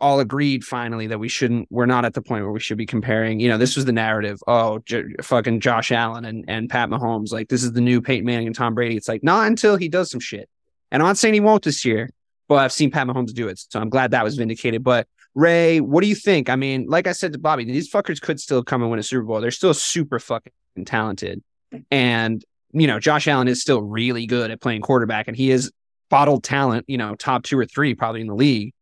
all 0.04 0.20
agreed 0.20 0.62
finally 0.62 1.06
that 1.06 1.18
we 1.18 1.28
shouldn't 1.28 1.66
we're 1.70 1.86
not 1.86 2.04
at 2.04 2.12
the 2.12 2.20
point 2.20 2.44
where 2.44 2.52
we 2.52 2.60
should 2.60 2.76
be 2.76 2.84
comparing. 2.84 3.40
You 3.40 3.48
know 3.48 3.56
this 3.56 3.74
was 3.74 3.86
the 3.86 3.92
narrative 3.92 4.38
oh 4.46 4.80
J- 4.80 5.14
fucking 5.22 5.60
josh 5.60 5.90
allen 5.90 6.26
and, 6.26 6.44
and 6.46 6.68
pat 6.68 6.90
mahomes 6.90 7.32
like 7.32 7.48
this 7.48 7.64
is 7.64 7.72
the 7.72 7.80
new 7.80 8.02
peyton 8.02 8.26
manning 8.26 8.46
and 8.46 8.54
tom 8.54 8.74
brady. 8.74 8.98
It's 8.98 9.08
like 9.08 9.24
not 9.24 9.46
until 9.46 9.76
he 9.76 9.88
does 9.88 10.10
some 10.10 10.20
shit. 10.20 10.46
And 10.90 11.02
i'm 11.02 11.08
not 11.08 11.16
saying 11.16 11.32
he 11.32 11.40
won't 11.40 11.64
this 11.64 11.86
year 11.86 12.10
but 12.48 12.56
i've 12.56 12.72
seen 12.72 12.90
pat 12.90 13.06
mahomes 13.06 13.32
do 13.32 13.48
it 13.48 13.58
so 13.58 13.80
i'm 13.80 13.88
glad 13.88 14.10
that 14.10 14.24
was 14.24 14.36
vindicated. 14.36 14.84
But 14.84 15.08
ray 15.34 15.80
what 15.80 16.02
do 16.02 16.06
you 16.06 16.14
think? 16.14 16.50
I 16.50 16.56
mean 16.56 16.84
like 16.86 17.06
i 17.06 17.12
said 17.12 17.32
to 17.32 17.38
bobby 17.38 17.64
these 17.64 17.90
fuckers 17.90 18.20
could 18.20 18.38
still 18.38 18.62
come 18.62 18.82
and 18.82 18.90
win 18.90 19.00
a 19.00 19.02
super 19.02 19.24
bowl. 19.24 19.40
They're 19.40 19.50
still 19.50 19.72
super 19.72 20.18
fucking 20.18 20.52
talented. 20.84 21.42
And 21.90 22.44
you 22.72 22.86
know 22.86 23.00
josh 23.00 23.26
allen 23.26 23.48
is 23.48 23.62
still 23.62 23.80
really 23.80 24.26
good 24.26 24.50
at 24.50 24.60
playing 24.60 24.82
quarterback 24.82 25.28
and 25.28 25.36
he 25.36 25.50
is 25.50 25.72
bottled 26.10 26.44
talent 26.44 26.84
you 26.88 26.98
know 26.98 27.14
top 27.14 27.42
two 27.42 27.58
or 27.58 27.64
three 27.64 27.94
probably 27.94 28.20
in 28.20 28.26
the 28.26 28.34
league 28.34 28.74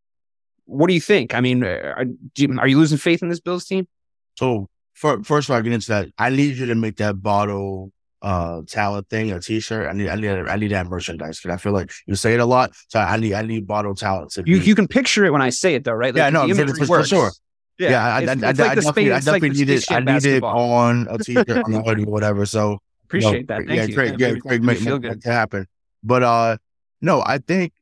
what 0.72 0.88
do 0.88 0.94
you 0.94 1.00
think? 1.00 1.34
I 1.34 1.40
mean, 1.40 1.62
uh, 1.62 1.94
are, 1.96 2.04
you, 2.36 2.58
are 2.58 2.66
you 2.66 2.78
losing 2.78 2.98
faith 2.98 3.22
in 3.22 3.28
this 3.28 3.40
Bills 3.40 3.64
team? 3.64 3.86
So, 4.36 4.68
for, 4.94 5.22
first 5.22 5.48
of 5.48 5.52
all, 5.52 5.58
I 5.58 5.62
get 5.62 5.72
into 5.72 5.88
that. 5.88 6.08
I 6.18 6.30
need 6.30 6.56
you 6.56 6.66
to 6.66 6.74
make 6.74 6.96
that 6.96 7.22
bottle 7.22 7.92
uh 8.22 8.62
talent 8.68 9.08
thing 9.08 9.32
a 9.32 9.40
t-shirt. 9.40 9.88
I 9.88 9.92
need 9.94 10.08
i 10.08 10.14
need 10.14 10.28
i 10.28 10.54
need 10.54 10.70
that 10.70 10.86
merchandise 10.86 11.40
because 11.40 11.52
i 11.52 11.56
feel 11.56 11.72
like 11.72 11.90
you 12.06 12.14
say 12.14 12.34
it 12.34 12.38
a 12.38 12.44
lot 12.44 12.70
so 12.86 13.00
i 13.00 13.16
need 13.16 13.34
i 13.34 13.42
need 13.42 13.66
bottle 13.66 13.96
talent 13.96 14.32
you 14.46 14.60
be, 14.60 14.64
you 14.64 14.76
can 14.76 14.86
picture 14.86 15.24
it 15.24 15.30
when 15.30 15.42
i 15.42 15.50
say 15.50 15.74
it 15.74 15.82
though 15.82 15.90
right? 15.90 16.14
Like, 16.14 16.20
yeah 16.20 16.30
no 16.30 16.54
for, 16.54 16.86
for, 16.86 17.04
sure. 17.04 17.32
yeah, 17.80 17.90
yeah 17.90 18.04
I, 18.04 18.08
I, 18.08 18.20
I, 18.20 18.20
I, 18.20 18.52
definitely, 18.52 19.10
I 19.10 19.18
definitely 19.18 19.50
need 19.50 19.70
it. 19.70 19.90
I 19.90 19.98
need 19.98 20.24
it 20.24 20.44
on 20.44 21.08
a 21.10 21.18
t-shirt 21.24 21.48
on 21.48 21.72
the 21.72 21.82
hoodie 21.82 22.04
whatever 22.04 22.46
so 22.46 22.78
appreciate 23.06 23.32
you 23.32 23.38
know, 23.40 23.46
that. 23.48 23.66
Thank 23.66 23.70
yeah 23.70 23.84
you. 23.86 23.94
great 23.96 24.20
yeah, 24.20 24.34
great 24.34 24.62
make, 24.62 24.80
make 24.82 25.02
that 25.02 25.24
happen. 25.24 25.66
But 26.04 26.22
uh 26.22 26.58
no 27.00 27.24
i 27.26 27.38
think 27.38 27.72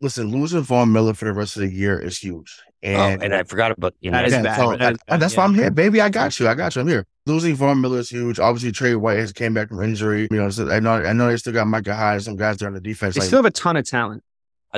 listen, 0.00 0.30
losing 0.30 0.62
Von 0.62 0.92
Miller 0.92 1.14
for 1.14 1.24
the 1.24 1.32
rest 1.32 1.56
of 1.56 1.62
the 1.62 1.72
year 1.72 1.98
is 1.98 2.18
huge. 2.18 2.58
Oh, 2.84 2.88
and, 2.88 3.22
oh, 3.22 3.24
and 3.24 3.34
I 3.34 3.42
forgot 3.42 3.72
about 3.72 3.94
you 4.00 4.10
know, 4.10 4.18
that 4.18 4.26
is 4.26 4.32
bad. 4.32 4.56
So, 4.56 4.76
that 4.76 4.92
is 4.92 4.98
bad. 5.06 5.20
that's 5.20 5.34
yeah. 5.34 5.40
why 5.40 5.44
I'm 5.44 5.54
here, 5.54 5.70
baby. 5.70 6.00
I 6.00 6.08
got 6.08 6.38
you. 6.38 6.46
I 6.46 6.54
got 6.54 6.76
you. 6.76 6.82
I'm 6.82 6.88
here. 6.88 7.06
Losing 7.24 7.54
Von 7.56 7.80
Miller 7.80 7.98
is 7.98 8.10
huge. 8.10 8.38
Obviously, 8.38 8.70
Trey 8.70 8.94
White 8.94 9.18
has 9.18 9.32
came 9.32 9.54
back 9.54 9.68
from 9.68 9.82
injury. 9.82 10.28
You 10.30 10.36
know, 10.36 10.50
so 10.50 10.70
I 10.70 10.78
know 10.78 10.92
I 10.92 11.12
know 11.12 11.28
they 11.28 11.36
still 11.36 11.52
got 11.52 11.66
Micah 11.66 11.94
Hyde 11.94 12.14
and 12.14 12.22
some 12.22 12.36
guys 12.36 12.58
there 12.58 12.68
on 12.68 12.74
the 12.74 12.80
defense. 12.80 13.14
They 13.14 13.20
like, 13.20 13.26
still 13.26 13.38
have 13.38 13.46
a 13.46 13.50
ton 13.50 13.76
of 13.76 13.86
talent. 13.86 14.22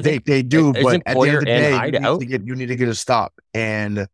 They 0.00 0.18
they 0.18 0.42
do, 0.42 0.72
but 0.72 1.02
at 1.06 1.16
the 1.16 1.20
end 1.20 1.34
of 1.34 1.40
the 1.40 1.46
day, 1.46 1.72
you 1.72 2.18
need, 2.18 2.28
get, 2.28 2.46
you 2.46 2.54
need, 2.54 2.66
to 2.66 2.76
get, 2.76 2.88
a 2.88 2.94
stop. 2.94 3.34
And 3.52 4.06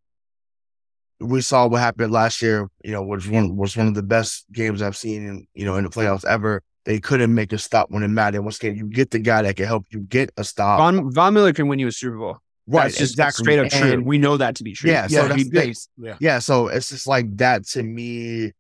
we 1.21 1.41
saw 1.43 1.67
what 1.67 1.81
happened 1.81 2.13
last 2.13 2.41
year. 2.43 2.69
You 2.83 2.93
know, 2.93 3.03
was 3.03 3.29
one 3.29 3.57
was 3.57 3.77
one 3.77 3.89
of 3.89 3.95
the 3.95 4.03
best 4.03 4.47
games 4.51 4.83
I've 4.83 4.97
seen 4.97 5.27
in 5.27 5.47
you 5.55 5.67
know 5.67 5.77
in 5.77 5.85
the 5.85 5.91
playoffs 5.91 6.25
ever. 6.25 6.63
They 6.85 7.01
couldn't 7.01 7.35
make 7.35 7.53
a 7.53 7.59
stop 7.59 7.91
when 7.91 8.03
it 8.03 8.09
mattered. 8.09 8.43
Once 8.43 8.59
again, 8.59 8.77
you 8.77 8.87
get 8.87 9.11
the 9.11 9.19
guy 9.19 9.43
that 9.43 9.57
can 9.57 9.67
help 9.67 9.87
you 9.91 10.01
get 10.01 10.31
a 10.37 10.45
stop. 10.45 10.79
Von, 10.79 11.11
Von 11.13 11.33
Miller 11.33 11.53
can 11.53 11.67
win 11.67 11.79
you 11.79 11.89
a 11.89 11.93
Super 11.93 12.19
Bowl. 12.19 12.39
Right, 12.67 12.85
That's 12.85 12.99
just 12.99 13.13
exactly. 13.13 13.45
straight 13.45 13.59
up 13.59 13.69
true. 13.71 13.93
And 13.93 14.07
we 14.07 14.17
know 14.17 14.39
that 14.39 14.57
to 14.57 14.65
be 14.65 14.73
true. 14.73 14.91
Yeah, 14.91 15.07
yeah 15.11 15.29
so 15.29 15.29
that's 15.29 15.89
yeah. 15.99 16.17
yeah, 16.19 16.39
so 16.39 16.69
it's 16.69 16.89
just 16.89 17.07
like 17.07 17.37
that 17.37 17.67
to 17.69 17.83
me. 17.83 18.53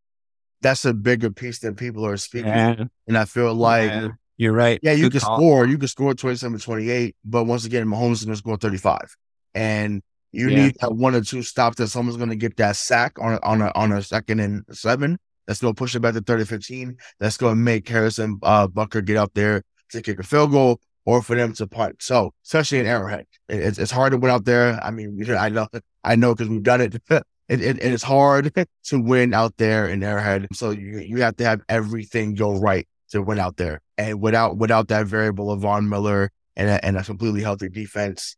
That's 0.61 0.85
a 0.85 0.95
bigger 0.95 1.31
piece 1.31 1.59
that 1.61 1.77
people 1.77 2.07
are 2.07 2.17
speaking, 2.17 2.49
yeah. 2.49 2.85
and 3.07 3.19
I 3.19 3.25
feel 3.27 3.55
like 3.55 3.91
yeah. 3.91 4.09
you're 4.37 4.53
right. 4.53 4.79
Yeah, 4.83 4.93
you 4.93 5.05
Good 5.05 5.13
can 5.13 5.21
call. 5.21 5.37
score, 5.39 5.67
you 5.67 5.77
can 5.77 5.89
score 5.89 6.15
27, 6.15 6.59
28, 6.59 7.17
but 7.25 7.45
once 7.45 7.67
again, 7.67 7.87
Mahomes 7.87 8.13
is 8.13 8.25
going 8.25 8.35
to 8.35 8.39
score 8.39 8.57
35, 8.57 9.15
and 9.55 10.03
you 10.33 10.49
yeah. 10.49 10.65
need 10.65 10.77
that 10.81 10.93
one 10.93 11.15
or 11.15 11.21
two 11.23 11.43
stops 11.43 11.77
that 11.77 11.89
someone's 11.89 12.17
going 12.17 12.31
to 12.31 12.37
get 12.37 12.57
that 12.57 12.77
sack 12.77 13.19
on 13.21 13.35
a, 13.35 13.41
on 13.43 13.63
a 13.63 13.73
on 13.75 13.93
a 13.93 14.03
second 14.03 14.41
and 14.41 14.65
seven. 14.73 15.19
Going 15.47 15.75
to 15.75 15.79
push 15.79 15.95
it 15.95 16.01
back 16.01 16.15
to 16.15 16.21
30, 16.21 16.45
15. 16.45 16.97
That's 17.21 17.37
going 17.37 17.53
to 17.53 17.61
make 17.61 17.89
Harrison 17.89 18.39
uh, 18.43 18.69
Butker 18.69 19.05
get 19.05 19.17
up 19.17 19.33
there 19.35 19.63
to 19.91 20.03
kick 20.03 20.19
a 20.19 20.23
field 20.23 20.53
goal 20.53 20.81
or 21.07 21.23
for 21.23 21.37
them 21.37 21.53
to 21.55 21.67
punt. 21.67 22.03
So, 22.03 22.33
especially 22.45 22.79
in 22.79 22.87
Arrowhead, 22.87 23.27
it's, 23.49 23.79
it's 23.79 23.91
hard 23.91 24.13
to 24.13 24.19
win 24.19 24.31
out 24.31 24.45
there. 24.45 24.79
I 24.83 24.91
mean, 24.91 25.23
I 25.39 25.49
know, 25.49 25.69
I 26.03 26.17
know 26.17 26.35
because 26.35 26.49
we've 26.49 26.63
done 26.63 26.81
it. 26.81 26.95
it, 27.49 27.61
it. 27.61 27.79
It's 27.79 28.03
hard 28.03 28.53
to 28.85 29.01
win 29.01 29.35
out 29.35 29.57
there 29.57 29.89
in 29.89 30.03
Arrowhead. 30.03 30.49
So 30.53 30.71
you 30.71 30.99
you 30.99 31.23
have 31.23 31.37
to 31.37 31.45
have 31.45 31.63
everything 31.69 32.35
go 32.35 32.59
right 32.59 32.89
to 33.11 33.23
win 33.23 33.39
out 33.39 33.57
there. 33.57 33.81
And 33.99 34.21
without 34.21 34.57
without 34.57 34.89
that 34.89 35.07
variable 35.07 35.51
of 35.51 35.61
Von 35.61 35.89
Miller 35.89 36.31
and 36.57 36.69
a, 36.69 36.85
and 36.85 36.97
a 36.97 37.05
completely 37.05 37.43
healthy 37.43 37.69
defense, 37.69 38.37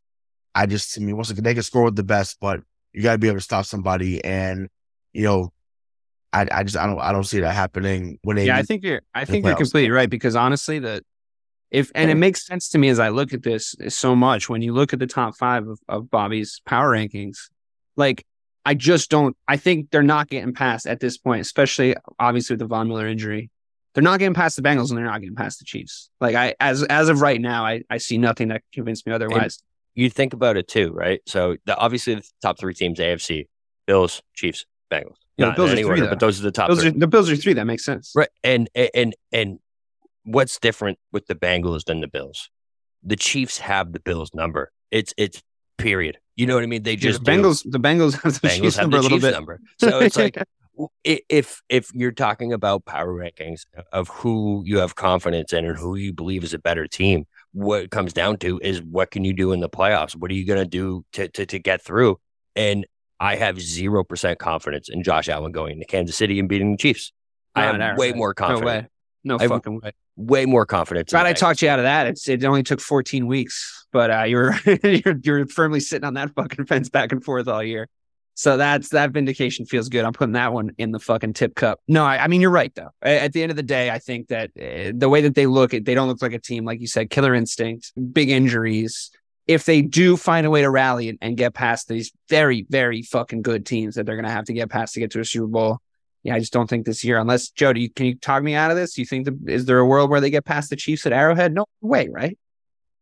I 0.55 0.67
just 0.67 0.95
to 0.95 1.01
me 1.01 1.13
once 1.13 1.31
again 1.31 1.45
they 1.45 1.55
can 1.55 1.63
score 1.63 1.85
with 1.85 1.97
the 1.97 2.05
best, 2.05 2.39
but 2.41 2.61
you 2.93 3.03
got 3.03 3.13
to 3.13 3.19
be 3.19 3.29
able 3.29 3.39
to 3.39 3.43
stop 3.45 3.65
somebody. 3.65 4.25
And 4.25 4.69
you 5.13 5.25
know, 5.25 5.53
I 6.37 6.61
I 6.61 6.63
just 6.63 6.77
I 6.77 6.87
don't 6.87 7.01
I 7.01 7.13
don't 7.13 7.25
see 7.25 7.41
that 7.41 7.55
happening 7.55 8.19
when 8.23 8.37
they. 8.37 8.47
Yeah, 8.47 8.57
I 8.57 8.63
think 8.63 8.83
you're 8.85 9.03
I 9.15 9.25
think 9.25 9.45
you're 9.45 9.57
completely 9.57 9.91
right 9.91 10.11
because 10.11 10.37
honestly, 10.37 10.79
the 10.79 11.03
if 11.71 11.91
and 11.95 12.11
it 12.11 12.15
makes 12.15 12.47
sense 12.47 12.69
to 12.71 12.79
me 12.79 12.89
as 12.89 12.99
I 12.99 13.09
look 13.09 13.33
at 13.33 13.43
this 13.43 13.75
eh, 13.81 13.89
so 13.89 14.15
much 14.15 14.49
when 14.49 14.63
you 14.63 14.73
look 14.73 14.93
at 14.93 14.99
the 14.99 15.07
top 15.07 15.37
five 15.37 15.67
of, 15.67 15.81
of 15.89 16.11
Bobby's 16.11 16.61
power 16.65 16.93
rankings, 16.93 17.51
Like, 17.97 18.25
I 18.65 18.75
just 18.75 19.11
don't. 19.11 19.37
I 19.49 19.57
think 19.57 19.91
they're 19.91 20.03
not 20.03 20.29
getting 20.29 20.55
past 20.55 20.87
at 20.87 21.01
this 21.01 21.19
point, 21.19 21.41
especially 21.41 21.97
obviously 22.19 22.55
with 22.55 22.61
the 22.61 22.67
Von 22.67 22.89
Miller 22.89 23.07
injury. 23.07 23.51
They're 23.95 24.03
not 24.03 24.19
getting 24.19 24.35
past 24.35 24.57
the 24.57 24.63
Bengals, 24.63 24.91
and 24.91 24.99
they're 24.99 25.07
not 25.07 25.21
getting 25.21 25.37
past 25.37 25.59
the 25.59 25.65
Chiefs. 25.65 26.11
Like 26.21 26.35
I, 26.35 26.55
as 26.61 26.83
as 26.85 27.09
of 27.09 27.21
right 27.21 27.41
now, 27.41 27.65
I 27.65 27.83
I 27.89 27.99
see 27.99 28.19
nothing 28.19 28.49
that 28.49 28.63
convince 28.73 29.07
me 29.07 29.13
otherwise. 29.13 29.59
you 29.95 30.11
think 30.11 30.35
about 30.35 30.57
it 30.57 30.69
too, 30.69 30.93
right? 30.93 31.21
So 31.27 31.57
the, 31.65 31.77
obviously 31.77 32.17
the 32.17 32.29
top 32.43 32.59
three 32.59 32.75
teams, 32.75 32.99
AFC, 32.99 33.49
Bills, 33.87 34.23
Chiefs, 34.35 34.67
Bengals. 34.91 35.26
Yeah, 35.37 35.47
the 35.47 35.49
Not 35.51 35.57
Bills 35.57 35.71
in 35.71 35.79
are 35.79 35.81
three, 35.81 35.85
order, 35.91 36.01
though. 36.03 36.09
but 36.11 36.21
those 36.21 36.41
are 36.41 36.43
the 36.45 36.51
top 36.53 36.69
Those 36.69 36.81
three. 36.81 36.89
are, 36.89 36.93
the 36.93 37.07
Bills 37.07 37.31
are 37.31 37.37
three. 37.37 37.53
That 37.55 37.67
makes 37.67 37.85
sense. 37.85 38.13
Right. 38.15 38.29
And 38.43 38.69
and 38.75 39.15
and 39.33 39.59
what's 40.25 40.59
different 40.59 40.99
with 41.13 41.27
the 41.27 41.35
Bengals 41.35 41.85
than 41.85 42.01
the 42.01 42.09
Bills? 42.09 42.49
The 43.03 43.17
Chiefs 43.17 43.59
have 43.59 43.93
the 43.93 44.01
Bills 44.01 44.33
number. 44.35 44.73
It's 44.91 45.13
it's 45.17 45.43
period. 45.79 46.19
You 46.37 46.47
know 46.47 46.55
what 46.55 46.63
I 46.65 46.67
mean? 46.67 46.83
They 46.83 46.97
just 46.97 47.25
the 47.25 47.33
do. 47.33 47.43
Bengals. 47.43 47.71
The 47.71 47.79
Bengals 47.81 48.21
have 48.23 48.41
the 48.41 48.49
Bengals 48.49 48.61
Chiefs 48.63 48.77
have 48.77 48.85
number 48.85 48.97
the 48.97 49.01
a 49.01 49.03
little 49.03 49.19
Chiefs 49.19 49.27
bit. 49.27 49.35
number. 49.35 49.61
So 49.79 49.99
it's 50.01 50.17
like 50.25 50.43
if 51.05 51.63
if 51.69 51.91
you're 51.95 52.13
talking 52.13 52.53
about 52.53 52.85
power 52.85 53.13
rankings 53.15 53.65
uh, 53.77 53.83
of 53.93 54.09
who 54.09 54.63
you 54.67 54.79
have 54.79 54.95
confidence 54.95 55.53
in 55.53 55.65
and 55.65 55.77
who 55.79 55.97
you 55.97 56.13
believe 56.13 56.45
is 56.45 56.55
a 56.55 56.59
better 56.59 56.87
team, 56.87 57.27
what 57.53 57.83
it 57.85 57.91
comes 57.91 58.13
down 58.13 58.37
to 58.39 58.59
is 58.63 58.83
what 58.83 59.11
can 59.11 59.25
you 59.25 59.33
do 59.33 59.53
in 59.53 59.61
the 59.61 59.71
playoffs? 59.71 60.15
What 60.17 60.31
are 60.31 60.35
you 60.35 60.45
going 60.47 60.63
to 60.63 60.69
do 60.69 61.05
to 61.13 61.29
to 61.29 61.47
to 61.47 61.59
get 61.59 61.83
through? 61.83 62.19
And 62.55 62.87
I 63.19 63.37
have 63.37 63.61
zero 63.61 64.05
percent 64.05 64.39
confidence 64.39 64.89
in 64.89 65.03
Josh 65.03 65.29
Allen 65.29 65.53
going 65.53 65.79
to 65.79 65.87
Kansas 65.87 66.17
City 66.17 66.39
and 66.39 66.49
beating 66.49 66.73
the 66.73 66.79
Chiefs. 66.79 67.13
I 67.55 67.73
Not 67.73 67.81
have 67.81 67.99
way 67.99 68.13
more 68.13 68.31
no 68.31 68.35
confidence. 68.35 68.65
way. 68.67 68.89
No 69.25 69.39
I- 69.41 69.49
fucking 69.49 69.81
way. 69.81 69.93
Way 70.19 70.47
more 70.47 70.65
confidence. 70.65 71.11
Glad 71.11 71.27
I 71.27 71.35
talked 71.35 71.61
you 71.61 71.69
out 71.69 71.79
of 71.79 71.83
that. 71.83 72.07
It's 72.07 72.27
it 72.27 72.43
only 72.45 72.63
took 72.63 72.81
14 72.81 73.27
weeks, 73.27 73.87
but 73.93 74.11
uh, 74.11 74.23
you're 74.23 74.55
you're 74.83 75.15
you're 75.23 75.47
firmly 75.47 75.79
sitting 75.81 76.07
on 76.07 76.15
that 76.15 76.31
fucking 76.35 76.65
fence 76.69 76.89
back 76.89 77.13
and 77.13 77.23
forth 77.23 77.49
all 77.49 77.63
year. 77.63 77.87
So 78.33 78.57
that's 78.57 78.91
that 78.91 79.11
vindication 79.11 79.67
feels 79.67 79.91
good. 79.91 80.07
I'm 80.07 80.13
putting 80.15 80.33
that 80.33 80.55
one 80.55 80.71
in 80.79 80.91
the 80.91 80.99
fucking 80.99 81.35
tip 81.35 81.55
cup. 81.55 81.81
No, 81.87 82.03
I, 82.05 82.25
I 82.25 82.29
mean 82.29 82.41
you're 82.41 82.51
right 82.51 82.75
though. 82.75 82.91
At 83.03 83.35
the 83.35 83.43
end 83.43 83.51
of 83.51 83.57
the 83.57 83.63
day, 83.63 83.91
I 83.91 83.99
think 83.99 84.29
that 84.29 84.51
uh, 84.59 84.93
the 84.95 85.09
way 85.11 85.21
that 85.21 85.35
they 85.35 85.45
look, 85.47 85.73
they 85.73 85.81
don't 85.81 86.09
look 86.09 86.23
like 86.23 86.33
a 86.33 86.39
team 86.39 86.65
like 86.65 86.81
you 86.81 86.87
said. 86.87 87.11
Killer 87.11 87.35
instinct, 87.35 87.93
big 88.13 88.31
injuries. 88.31 89.11
If 89.47 89.65
they 89.65 89.83
do 89.83 90.17
find 90.17 90.47
a 90.47 90.51
way 90.51 90.63
to 90.63 90.71
rally 90.71 91.09
and, 91.09 91.19
and 91.23 91.37
get 91.37 91.55
past 91.55 91.89
these 91.89 92.13
very 92.29 92.67
very 92.69 93.03
fucking 93.03 93.43
good 93.43 93.65
teams 93.65 93.95
that 93.95 94.07
they're 94.07 94.17
gonna 94.17 94.31
have 94.31 94.47
to 94.47 94.53
get 94.53 94.71
past 94.71 94.95
to 94.95 95.01
get 95.01 95.13
to 95.13 95.21
a 95.21 95.25
Super 95.25 95.47
Bowl, 95.47 95.81
yeah, 96.27 96.35
I 96.35 96.41
just 96.41 96.53
don't 96.53 96.69
think 96.69 96.87
this 96.87 97.05
year. 97.05 97.19
Unless 97.19 97.51
Joe, 97.51 97.73
do 97.73 97.81
you, 97.81 97.89
can 97.89 98.07
you 98.07 98.17
talk 98.17 98.43
me 98.43 98.55
out 98.55 98.73
of 98.73 98.77
this? 98.77 98.95
Do 98.95 99.01
you 99.01 99.07
think 99.07 99.27
the, 99.27 99.39
is 99.47 99.65
there 99.65 99.79
a 99.79 99.87
world 99.87 100.11
where 100.11 100.21
they 100.21 100.29
get 100.29 100.45
past 100.45 100.71
the 100.71 100.77
Chiefs 100.77 101.07
at 101.07 101.13
Arrowhead? 101.13 101.55
No 101.55 101.67
way, 101.81 102.09
right? 102.09 102.37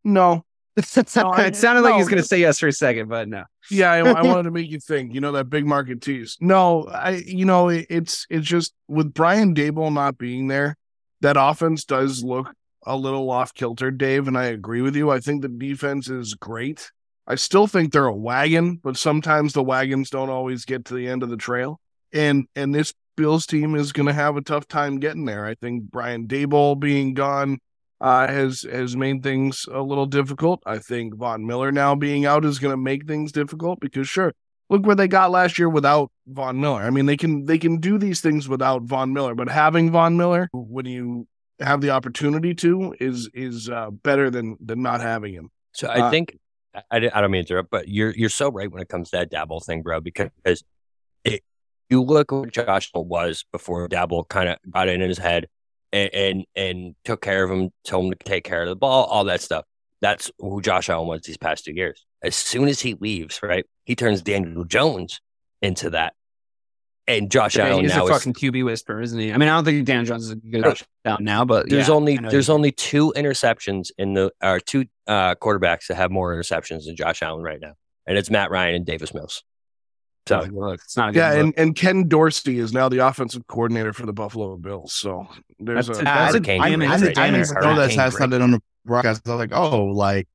No. 0.04 0.44
it 0.76 1.16
I- 1.16 1.52
sounded 1.52 1.80
like 1.80 1.94
he 1.94 2.00
was 2.00 2.08
going 2.08 2.20
to 2.20 2.28
say 2.28 2.38
yes 2.40 2.58
for 2.58 2.66
a 2.66 2.72
second, 2.72 3.08
but 3.08 3.26
no. 3.26 3.44
Yeah, 3.70 3.92
I, 3.92 3.98
I 4.00 4.22
wanted 4.26 4.42
to 4.42 4.50
make 4.50 4.70
you 4.70 4.78
think. 4.78 5.14
You 5.14 5.22
know 5.22 5.32
that 5.32 5.48
big 5.48 5.64
market 5.64 6.02
tease. 6.02 6.36
No, 6.38 6.86
I. 6.86 7.22
You 7.24 7.46
know 7.46 7.70
it, 7.70 7.86
it's 7.88 8.26
it's 8.28 8.46
just 8.46 8.74
with 8.88 9.14
Brian 9.14 9.54
Daboll 9.54 9.90
not 9.90 10.18
being 10.18 10.48
there, 10.48 10.76
that 11.22 11.36
offense 11.38 11.84
does 11.84 12.22
look 12.22 12.52
a 12.86 12.96
little 12.96 13.30
off 13.30 13.54
kilter, 13.54 13.90
Dave. 13.90 14.28
And 14.28 14.36
I 14.36 14.44
agree 14.44 14.82
with 14.82 14.96
you. 14.96 15.10
I 15.10 15.20
think 15.20 15.42
the 15.42 15.48
defense 15.48 16.08
is 16.08 16.34
great. 16.34 16.90
I 17.26 17.36
still 17.36 17.66
think 17.66 17.92
they're 17.92 18.06
a 18.06 18.14
wagon, 18.14 18.80
but 18.82 18.96
sometimes 18.96 19.52
the 19.52 19.62
wagons 19.62 20.10
don't 20.10 20.30
always 20.30 20.64
get 20.64 20.84
to 20.86 20.94
the 20.94 21.08
end 21.08 21.22
of 21.22 21.30
the 21.30 21.36
trail. 21.36 21.80
And 22.12 22.46
and 22.54 22.74
this 22.74 22.92
Bills 23.16 23.46
team 23.46 23.74
is 23.74 23.92
going 23.92 24.06
to 24.06 24.12
have 24.12 24.36
a 24.36 24.42
tough 24.42 24.66
time 24.66 24.98
getting 24.98 25.24
there. 25.24 25.46
I 25.46 25.54
think 25.54 25.84
Brian 25.84 26.26
Daboll 26.26 26.78
being 26.78 27.14
gone 27.14 27.58
uh, 28.00 28.26
has 28.26 28.62
has 28.70 28.96
made 28.96 29.22
things 29.22 29.66
a 29.70 29.80
little 29.80 30.06
difficult. 30.06 30.62
I 30.66 30.78
think 30.78 31.14
Von 31.16 31.46
Miller 31.46 31.72
now 31.72 31.94
being 31.94 32.26
out 32.26 32.44
is 32.44 32.58
going 32.58 32.72
to 32.72 32.76
make 32.76 33.06
things 33.06 33.32
difficult 33.32 33.80
because 33.80 34.08
sure, 34.08 34.34
look 34.68 34.84
where 34.84 34.96
they 34.96 35.08
got 35.08 35.30
last 35.30 35.58
year 35.58 35.68
without 35.68 36.10
Von 36.26 36.60
Miller. 36.60 36.82
I 36.82 36.90
mean, 36.90 37.06
they 37.06 37.16
can 37.16 37.46
they 37.46 37.58
can 37.58 37.78
do 37.78 37.98
these 37.98 38.20
things 38.20 38.48
without 38.48 38.82
Von 38.82 39.12
Miller, 39.12 39.34
but 39.34 39.48
having 39.48 39.90
Von 39.90 40.16
Miller 40.16 40.48
when 40.52 40.86
you 40.86 41.26
have 41.60 41.80
the 41.80 41.90
opportunity 41.90 42.54
to 42.54 42.94
is 43.00 43.28
is 43.34 43.68
uh, 43.68 43.90
better 43.90 44.30
than 44.30 44.56
than 44.64 44.82
not 44.82 45.00
having 45.00 45.32
him. 45.34 45.50
So 45.72 45.88
I 45.88 46.00
Uh, 46.00 46.10
think 46.10 46.38
I, 46.90 46.96
I 46.96 47.20
don't 47.20 47.30
mean 47.30 47.44
to 47.44 47.52
interrupt, 47.52 47.70
but 47.70 47.88
you're 47.88 48.10
you're 48.10 48.28
so 48.28 48.50
right 48.50 48.70
when 48.70 48.82
it 48.82 48.88
comes 48.88 49.10
to 49.10 49.18
that 49.18 49.30
Daboll 49.30 49.64
thing, 49.64 49.82
bro. 49.82 50.00
Because 50.00 50.64
it, 51.24 51.42
you 51.88 52.02
look 52.02 52.32
what 52.32 52.52
Josh 52.52 52.90
was 52.94 53.44
before 53.52 53.88
Daboll 53.88 54.28
kind 54.28 54.48
of 54.48 54.58
got 54.70 54.88
in 54.88 55.00
his 55.00 55.18
head 55.18 55.46
and, 55.92 56.12
and 56.12 56.44
and 56.56 56.94
took 57.04 57.20
care 57.22 57.44
of 57.44 57.50
him, 57.50 57.70
told 57.84 58.06
him 58.06 58.10
to 58.12 58.24
take 58.24 58.44
care 58.44 58.62
of 58.62 58.68
the 58.68 58.76
ball, 58.76 59.04
all 59.04 59.24
that 59.24 59.40
stuff. 59.40 59.64
That's 60.00 60.30
who 60.38 60.60
Josh 60.60 60.88
Allen 60.90 61.08
was 61.08 61.22
these 61.22 61.38
past 61.38 61.64
two 61.64 61.72
years. 61.72 62.04
As 62.22 62.34
soon 62.34 62.68
as 62.68 62.80
he 62.80 62.94
leaves, 62.94 63.40
right, 63.42 63.64
he 63.84 63.94
turns 63.94 64.20
Daniel 64.22 64.64
Jones 64.64 65.20
into 65.62 65.90
that, 65.90 66.14
and 67.06 67.30
Josh 67.30 67.56
Allen 67.58 67.80
He's 67.84 67.94
now 67.94 68.02
a 68.06 68.10
is 68.10 68.10
fucking 68.10 68.32
QB 68.34 68.64
whisper, 68.64 69.00
isn't 69.00 69.18
he? 69.18 69.32
I 69.32 69.36
mean, 69.36 69.48
I 69.48 69.56
don't 69.56 69.64
think 69.64 69.84
Dan 69.86 70.04
Jones 70.06 70.24
is 70.24 70.30
a 70.30 70.36
good 70.36 70.66
option 70.66 70.86
out 71.04 71.20
now, 71.20 71.44
but 71.44 71.68
there's 71.68 71.88
yeah, 71.88 71.94
only 71.94 72.16
there's 72.16 72.48
only 72.48 72.72
two 72.72 73.12
interceptions 73.16 73.90
in 73.98 74.14
the 74.14 74.32
or 74.42 74.60
two 74.60 74.86
uh, 75.06 75.34
quarterbacks 75.34 75.88
that 75.88 75.96
have 75.96 76.10
more 76.10 76.34
interceptions 76.34 76.86
than 76.86 76.96
Josh 76.96 77.22
Allen 77.22 77.42
right 77.42 77.60
now, 77.60 77.74
and 78.06 78.16
it's 78.16 78.30
Matt 78.30 78.50
Ryan 78.50 78.74
and 78.76 78.86
Davis 78.86 79.12
Mills. 79.12 79.42
So 80.26 80.40
Not 80.40 80.52
look. 80.52 80.80
It's 80.82 80.96
not 80.96 81.10
a 81.10 81.12
good 81.12 81.18
Yeah, 81.18 81.30
look. 81.32 81.38
and, 81.40 81.54
and 81.58 81.76
Ken 81.76 82.08
Dorsey 82.08 82.58
is 82.58 82.72
now 82.72 82.88
the 82.88 83.06
offensive 83.06 83.46
coordinator 83.46 83.92
for 83.92 84.06
the 84.06 84.12
Buffalo 84.14 84.56
Bills. 84.56 84.94
So 84.94 85.26
there's 85.58 85.86
That's 85.88 85.98
a 85.98 86.00
a- 86.00 86.04
that's 86.04 86.34
a- 86.34 86.38
Hurricane 86.38 86.62
I 86.62 86.68
I, 86.68 86.76
mean, 86.76 86.88
I, 86.90 86.94
it's 86.94 87.02
a 87.02 87.06
didn't, 87.08 87.18
I 87.18 87.26
didn't 87.26 87.34
damage 87.34 87.50
even 87.50 87.62
know 87.62 87.68
that 87.76 87.80
Hurricane 87.94 87.98
had 87.98 88.12
Greg. 88.30 88.40
on 88.40 88.50
the 88.52 88.62
broadcast. 88.86 89.28
I 89.28 89.30
was 89.32 89.38
like, 89.38 89.52
oh, 89.52 89.84
like, 89.84 90.26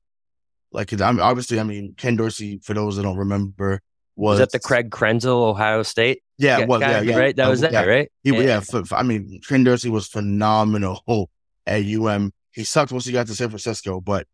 like 0.70 0.92
I'm 1.00 1.18
obviously, 1.18 1.58
I 1.58 1.64
mean, 1.64 1.94
Ken 1.96 2.14
Dorsey, 2.14 2.60
for 2.62 2.72
those 2.74 2.94
that 2.96 3.02
don't 3.02 3.16
remember, 3.16 3.80
was, 4.20 4.38
Was 4.38 4.38
that 4.40 4.52
the 4.52 4.58
Craig 4.60 4.90
Krenzel, 4.90 5.42
Ohio 5.50 5.82
State? 5.82 6.22
Yeah, 6.38 6.58
guy- 6.58 6.62
it 6.62 6.68
was, 6.68 6.80
yeah, 6.80 7.00
yeah. 7.00 7.16
right. 7.18 7.36
That 7.36 7.46
Uh, 7.46 7.50
was 7.50 7.60
that, 7.62 7.72
yeah. 7.72 7.84
right? 7.84 8.12
He, 8.22 8.30
yeah, 8.34 8.40
Yeah. 8.40 8.60
for, 8.60 8.84
for- 8.84 8.94
I 8.96 9.02
mean, 9.02 9.40
Ken 9.48 9.64
Dorsey 9.64 9.88
was 9.90 10.06
phenomenal 10.08 11.30
at 11.66 11.82
UM. 11.84 12.32
He 12.52 12.64
sucked 12.64 12.92
once 12.92 13.04
he 13.06 13.12
got 13.12 13.26
to 13.28 13.34
San 13.34 13.48
Francisco, 13.48 14.00
but 14.00 14.26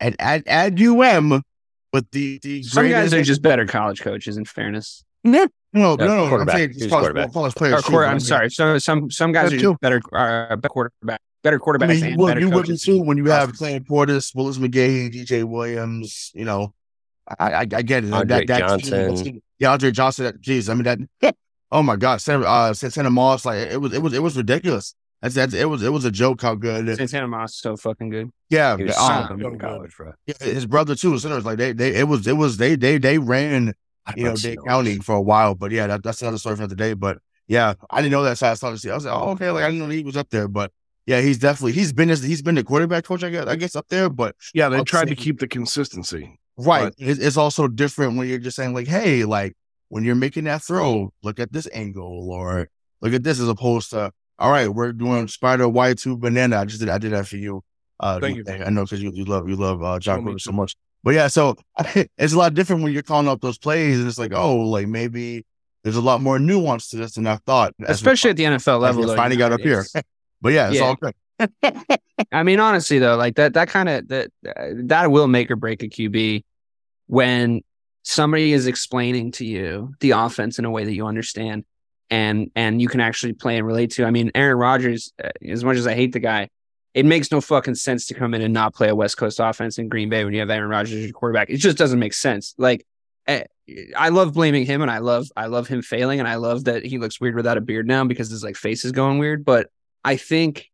at 0.00 0.14
at, 0.18 0.46
at 0.46 0.80
UM, 0.80 1.42
but 1.92 2.10
the 2.12 2.38
the 2.42 2.62
Some 2.62 2.88
guys 2.88 3.12
are 3.14 3.22
just 3.22 3.42
better 3.42 3.66
college 3.66 4.00
coaches. 4.00 4.36
In 4.36 4.44
fairness, 4.44 5.04
no, 5.24 5.46
no, 5.72 5.94
No, 5.94 5.96
no, 5.96 6.06
no. 6.06 6.22
I'm 6.24 6.28
quarterback. 6.28 6.56
saying 6.56 6.70
He 6.70 6.76
as 6.76 6.82
was 6.84 6.90
quarterback. 6.92 7.28
as 7.28 7.34
far 7.34 7.46
as 7.46 7.54
players. 7.54 7.74
or 7.84 7.90
too, 7.90 7.98
I 7.98 8.04
I'm 8.06 8.12
mean, 8.12 8.20
sorry. 8.20 8.50
Some 8.50 8.78
some 8.80 9.10
some 9.10 9.32
guys 9.32 9.50
That 9.50 9.56
are 9.56 9.60
too. 9.60 9.70
just 9.72 9.80
better 9.80 10.00
uh, 10.12 10.56
better 10.56 10.68
quarterback, 10.68 11.20
better 11.42 11.60
I 11.82 11.86
mean, 11.86 12.04
and 12.04 12.16
well, 12.18 12.28
better 12.28 12.40
you 12.40 12.46
wouldn't 12.48 12.66
coaches. 12.66 12.82
too 12.82 13.02
when 13.02 13.16
you 13.18 13.26
have 13.26 13.52
the- 13.52 13.56
Clayton 13.58 13.84
Portis, 13.84 14.34
Willis 14.34 14.58
McGahee, 14.58 15.12
DJ 15.12 15.44
Williams. 15.44 16.30
You 16.34 16.44
know, 16.44 16.74
I 17.26 17.52
I, 17.52 17.60
I 17.60 17.64
get 17.64 18.04
it. 18.04 18.12
Andre 18.12 18.38
that, 18.38 18.46
that 18.46 18.58
Johnson. 18.58 19.14
Team, 19.14 19.24
team- 19.24 19.42
yeah, 19.58 19.72
Andre 19.72 19.90
Johnson. 19.90 20.24
That, 20.26 20.40
geez, 20.40 20.68
I 20.68 20.74
mean 20.74 20.84
that. 21.20 21.36
Oh 21.72 21.82
my 21.82 21.96
God, 21.96 22.20
Santa, 22.20 22.46
uh, 22.46 22.72
Santa 22.72 23.10
Moss, 23.10 23.44
like 23.44 23.58
it 23.58 23.80
was, 23.80 23.92
it 23.92 24.00
was, 24.00 24.12
it 24.12 24.22
was 24.22 24.36
ridiculous. 24.36 24.94
That's, 25.20 25.34
that's 25.34 25.54
it 25.54 25.64
was, 25.64 25.82
it 25.82 25.88
was 25.88 26.04
a 26.04 26.10
joke 26.10 26.42
how 26.42 26.54
good. 26.54 26.94
Santana 26.96 27.26
Moss 27.26 27.54
is 27.54 27.60
so 27.60 27.76
fucking 27.76 28.10
good. 28.10 28.30
Yeah, 28.48 28.76
He 28.76 28.84
was 28.84 28.96
um, 28.96 29.28
so 29.28 29.36
good 29.36 29.52
in 29.54 29.58
college, 29.58 29.96
bro. 29.96 30.12
yeah, 30.26 30.34
his 30.40 30.66
brother 30.66 30.94
too. 30.94 31.18
Sinners 31.18 31.44
like 31.44 31.58
they, 31.58 31.72
they, 31.72 31.94
it 31.96 32.06
was, 32.06 32.26
it 32.28 32.36
was 32.36 32.58
they, 32.58 32.76
they, 32.76 32.98
they 32.98 33.18
ran 33.18 33.74
you 34.16 34.24
know 34.24 34.36
Dade 34.36 34.58
County 34.64 34.98
for 34.98 35.14
a 35.16 35.20
while, 35.20 35.54
but 35.54 35.72
yeah, 35.72 35.86
that, 35.88 36.02
that's 36.04 36.20
another 36.22 36.38
story 36.38 36.56
for 36.56 36.62
another 36.62 36.76
day. 36.76 36.92
But 36.92 37.18
yeah, 37.48 37.74
I 37.90 38.02
didn't 38.02 38.12
know 38.12 38.22
that. 38.22 38.38
So 38.38 38.48
I 38.48 38.54
started 38.54 38.76
to 38.76 38.80
see. 38.80 38.90
I 38.90 38.94
was 38.94 39.06
like, 39.06 39.14
oh, 39.14 39.30
okay, 39.30 39.50
like 39.50 39.64
I 39.64 39.68
didn't 39.68 39.80
know 39.80 39.88
he 39.88 40.04
was 40.04 40.16
up 40.16 40.28
there, 40.30 40.46
but 40.46 40.70
yeah, 41.06 41.20
he's 41.22 41.38
definitely 41.38 41.72
he's 41.72 41.92
been 41.92 42.08
he's 42.08 42.42
been 42.42 42.54
the 42.54 42.62
quarterback 42.62 43.04
coach. 43.04 43.24
I 43.24 43.30
guess 43.30 43.46
I 43.46 43.56
guess 43.56 43.74
up 43.74 43.86
there, 43.88 44.08
but 44.08 44.36
yeah. 44.52 44.68
They 44.68 44.82
tried 44.84 45.08
to 45.08 45.16
keep 45.16 45.40
the 45.40 45.48
consistency. 45.48 46.38
Right, 46.56 46.92
But- 46.98 47.18
it's, 47.18 47.36
also 47.36 47.68
different 47.68 48.16
when 48.16 48.28
you're 48.28 48.38
just 48.38 48.56
saying 48.56 48.74
like, 48.74 48.86
hey, 48.88 49.24
like 49.24 49.54
when 49.88 50.04
you're 50.04 50.14
making 50.14 50.44
that 50.44 50.62
throw, 50.62 51.12
look 51.22 51.38
at 51.40 51.52
this 51.52 51.68
angle 51.72 52.30
or 52.32 52.68
look 53.00 53.12
at 53.12 53.22
this 53.22 53.40
as 53.40 53.48
opposed 53.48 53.90
to 53.90 54.10
all 54.38 54.50
right, 54.50 54.68
we're 54.68 54.92
doing 54.92 55.28
spider 55.28 55.68
Y 55.68 55.94
two 55.94 56.16
banana. 56.16 56.58
I 56.58 56.64
just 56.64 56.80
did 56.80 56.88
I 56.88 56.98
did 56.98 57.12
that 57.12 57.26
for 57.28 57.36
you. 57.36 57.62
Uh, 58.00 58.18
Thank 58.18 58.36
you. 58.38 58.44
I 58.48 58.70
know 58.70 58.82
because 58.84 59.00
you, 59.00 59.12
you 59.14 59.24
love 59.24 59.48
you 59.48 59.54
love 59.56 59.82
uh, 59.82 59.98
John 60.00 60.20
Oh, 60.20 60.22
Rivers 60.22 60.42
so 60.44 60.50
much. 60.52 60.74
But 61.04 61.14
yeah, 61.14 61.28
so 61.28 61.54
it's 61.94 62.32
a 62.32 62.38
lot 62.38 62.54
different 62.54 62.82
when 62.82 62.92
you're 62.92 63.02
calling 63.02 63.28
up 63.28 63.40
those 63.40 63.58
plays, 63.58 63.98
and 63.98 64.08
it's 64.08 64.18
like, 64.18 64.32
oh, 64.34 64.56
like 64.56 64.88
maybe 64.88 65.44
there's 65.84 65.94
a 65.96 66.00
lot 66.00 66.20
more 66.20 66.38
nuance 66.40 66.88
to 66.88 66.96
this 66.96 67.14
than 67.14 67.26
I 67.28 67.36
thought. 67.36 67.74
Especially 67.86 68.30
at 68.30 68.36
the 68.36 68.44
NFL 68.44 68.80
level. 68.80 69.06
though, 69.06 69.14
finding 69.14 69.40
out 69.42 69.52
up 69.52 69.60
here. 69.60 69.84
But 70.40 70.52
yeah, 70.52 70.68
it's 70.68 70.76
Yeah. 70.76 70.82
all 70.86 70.96
good. 70.96 71.14
I 72.32 72.42
mean, 72.42 72.60
honestly 72.60 72.98
though, 72.98 73.16
like 73.16 73.36
that 73.36 73.54
that 73.54 73.68
kind 73.68 73.88
of 73.88 74.08
that 74.08 74.30
uh, 74.46 74.68
that 74.84 75.10
will 75.10 75.28
make 75.28 75.50
or 75.50 75.56
break 75.56 75.82
a 75.82 75.88
QB 75.88 76.44
when 77.06 77.62
somebody 78.02 78.52
is 78.52 78.66
explaining 78.66 79.32
to 79.32 79.44
you 79.44 79.94
the 80.00 80.12
offense 80.12 80.58
in 80.58 80.64
a 80.64 80.70
way 80.70 80.84
that 80.84 80.94
you 80.94 81.06
understand 81.06 81.64
and 82.10 82.50
and 82.54 82.80
you 82.80 82.88
can 82.88 83.00
actually 83.00 83.32
play 83.32 83.56
and 83.56 83.66
relate 83.66 83.90
to. 83.92 84.04
I 84.04 84.10
mean, 84.10 84.30
Aaron 84.34 84.58
Rodgers, 84.58 85.12
uh, 85.22 85.30
as 85.48 85.64
much 85.64 85.76
as 85.76 85.86
I 85.86 85.94
hate 85.94 86.12
the 86.12 86.20
guy, 86.20 86.48
it 86.92 87.04
makes 87.04 87.32
no 87.32 87.40
fucking 87.40 87.74
sense 87.74 88.06
to 88.06 88.14
come 88.14 88.34
in 88.34 88.42
and 88.42 88.54
not 88.54 88.74
play 88.74 88.88
a 88.88 88.94
West 88.94 89.16
Coast 89.16 89.40
offense 89.40 89.78
in 89.78 89.88
Green 89.88 90.08
Bay 90.08 90.24
when 90.24 90.34
you 90.34 90.40
have 90.40 90.50
Aaron 90.50 90.70
Rodgers 90.70 90.94
as 90.94 91.04
your 91.04 91.12
quarterback. 91.12 91.50
It 91.50 91.56
just 91.56 91.78
doesn't 91.78 91.98
make 91.98 92.14
sense. 92.14 92.54
Like 92.58 92.86
eh, 93.26 93.44
I 93.96 94.10
love 94.10 94.34
blaming 94.34 94.66
him 94.66 94.82
and 94.82 94.90
I 94.90 94.98
love 94.98 95.28
I 95.36 95.46
love 95.46 95.66
him 95.66 95.82
failing 95.82 96.20
and 96.20 96.28
I 96.28 96.36
love 96.36 96.64
that 96.64 96.84
he 96.84 96.98
looks 96.98 97.20
weird 97.20 97.34
without 97.34 97.56
a 97.56 97.62
beard 97.62 97.86
now 97.86 98.04
because 98.04 98.30
his 98.30 98.44
like 98.44 98.56
face 98.56 98.84
is 98.84 98.92
going 98.92 99.18
weird, 99.18 99.44
but 99.44 99.70
I 100.04 100.16
think 100.16 100.70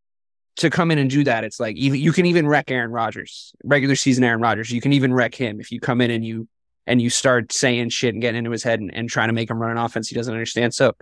to 0.60 0.70
come 0.70 0.90
in 0.90 0.98
and 0.98 1.10
do 1.10 1.24
that, 1.24 1.44
it's 1.44 1.58
like 1.58 1.76
you 1.76 2.12
can 2.12 2.26
even 2.26 2.46
wreck 2.46 2.70
Aaron 2.70 2.90
Rodgers, 2.90 3.52
regular 3.64 3.96
season 3.96 4.24
Aaron 4.24 4.40
Rodgers. 4.40 4.70
You 4.70 4.80
can 4.80 4.92
even 4.92 5.12
wreck 5.12 5.34
him 5.34 5.60
if 5.60 5.72
you 5.72 5.80
come 5.80 6.00
in 6.00 6.10
and 6.10 6.24
you 6.24 6.48
and 6.86 7.00
you 7.00 7.10
start 7.10 7.52
saying 7.52 7.88
shit 7.88 8.14
and 8.14 8.22
getting 8.22 8.38
into 8.38 8.50
his 8.50 8.62
head 8.62 8.80
and, 8.80 8.92
and 8.94 9.08
trying 9.08 9.28
to 9.28 9.32
make 9.32 9.50
him 9.50 9.58
run 9.58 9.70
an 9.70 9.78
offense 9.78 10.08
he 10.08 10.14
doesn't 10.14 10.32
understand. 10.32 10.74
So 10.74 10.92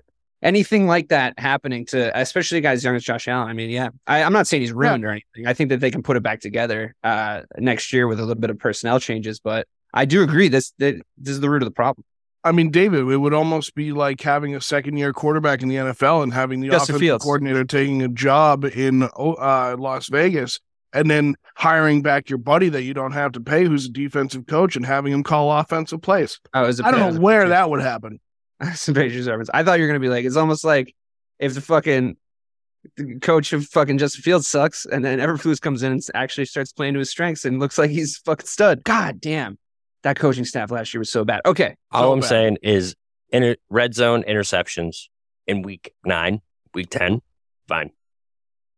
anything 0.43 0.87
like 0.87 1.09
that 1.09 1.39
happening 1.39 1.87
to 1.87 2.19
especially 2.19 2.61
guys 2.61 2.85
young 2.85 2.95
as 2.95 3.03
Josh 3.03 3.27
Allen, 3.27 3.49
I 3.49 3.53
mean, 3.53 3.71
yeah, 3.71 3.89
I, 4.07 4.21
am 4.21 4.33
not 4.33 4.47
saying 4.47 4.63
he's 4.63 4.73
ruined 4.73 5.03
yeah. 5.03 5.09
or 5.09 5.13
anything. 5.13 5.47
I 5.47 5.55
think 5.55 5.71
that 5.71 5.81
they 5.81 5.91
can 5.91 6.03
put 6.03 6.17
it 6.17 6.23
back 6.23 6.41
together 6.41 6.95
uh, 7.03 7.43
next 7.59 7.93
year 7.93 8.07
with 8.07 8.21
a 8.21 8.23
little 8.23 8.41
bit 8.41 8.51
of 8.51 8.59
personnel 8.59 9.01
changes, 9.01 9.41
but 9.41 9.67
I 9.93 10.05
do 10.05 10.23
agree 10.23 10.49
this 10.49 10.73
this 10.79 11.01
is 11.27 11.41
the 11.41 11.51
root 11.51 11.63
of 11.63 11.67
the 11.67 11.75
problem. 11.75 12.05
I 12.45 12.53
mean, 12.53 12.71
David, 12.71 13.09
it 13.09 13.17
would 13.17 13.35
almost 13.35 13.75
be 13.75 13.93
like 13.93 14.21
having 14.21 14.55
a 14.55 14.61
second 14.61 14.97
year 14.97 15.13
quarterback 15.13 15.63
in 15.63 15.69
the 15.69 15.77
NFL 15.77 16.23
and 16.23 16.33
having 16.33 16.61
the 16.61 16.69
Justin 16.69 16.95
offensive 16.95 17.01
Fields. 17.01 17.25
coordinator 17.25 17.65
taking 17.65 18.03
a 18.03 18.09
job 18.09 18.65
in 18.65 19.03
uh, 19.03 19.77
Las 19.79 20.09
Vegas 20.09 20.61
and 20.93 21.11
then 21.11 21.35
hiring 21.57 22.03
back 22.03 22.31
your 22.31 22.39
buddy 22.39 22.69
that 22.69 22.83
you 22.83 22.95
don't 22.95 23.13
have 23.13 23.33
to 23.33 23.41
pay, 23.41 23.65
who's 23.65 23.87
a 23.87 23.91
defensive 23.91 24.47
coach, 24.47 24.77
and 24.77 24.87
having 24.87 25.13
him 25.13 25.23
call 25.23 25.53
offensive 25.53 26.01
plays. 26.01 26.41
Oh, 26.55 26.65
I 26.65 26.91
don't 26.91 27.15
know 27.15 27.21
where 27.21 27.49
that 27.49 27.69
would 27.71 27.83
happen. 27.83 28.21
Some 28.75 28.95
Patriots 28.95 29.29
reference. 29.29 29.51
I 29.53 29.63
thought 29.63 29.79
you 29.79 29.85
were 29.85 29.89
gonna 29.89 30.01
be 30.01 30.09
like, 30.09 30.25
it's 30.25 30.37
almost 30.37 30.65
like 30.65 30.95
if 31.39 31.55
the 31.55 31.61
fucking 31.61 32.17
the 32.97 33.19
coach 33.21 33.53
of 33.53 33.67
fucking 33.67 33.99
Justin 33.99 34.23
Fields 34.23 34.49
sucks, 34.49 34.87
and 34.87 35.05
then 35.05 35.19
Eberflus 35.19 35.61
comes 35.61 35.83
in 35.83 35.93
and 35.93 36.03
actually 36.15 36.47
starts 36.47 36.73
playing 36.73 36.95
to 36.95 37.01
his 37.01 37.11
strengths 37.11 37.45
and 37.45 37.61
looks 37.61 37.79
like 37.79 37.91
he's 37.91 38.17
fucking 38.19 38.47
stud. 38.47 38.85
God 38.85 39.21
damn, 39.21 39.59
that 40.09 40.19
coaching 40.19 40.45
staff 40.45 40.71
last 40.71 40.93
year 40.95 41.01
was 41.01 41.11
so 41.11 41.25
bad. 41.25 41.43
Okay, 41.45 41.77
all 41.93 42.03
so 42.03 42.13
I'm 42.13 42.21
bad. 42.21 42.29
saying 42.29 42.59
is, 42.63 42.97
inter- 43.31 43.57
red 43.69 43.95
zone 43.95 44.25
interceptions 44.27 45.09
in 45.47 45.63
week 45.63 45.93
nine, 46.05 46.41
week 46.75 46.91
ten, 46.91 47.21
fine. 47.69 47.91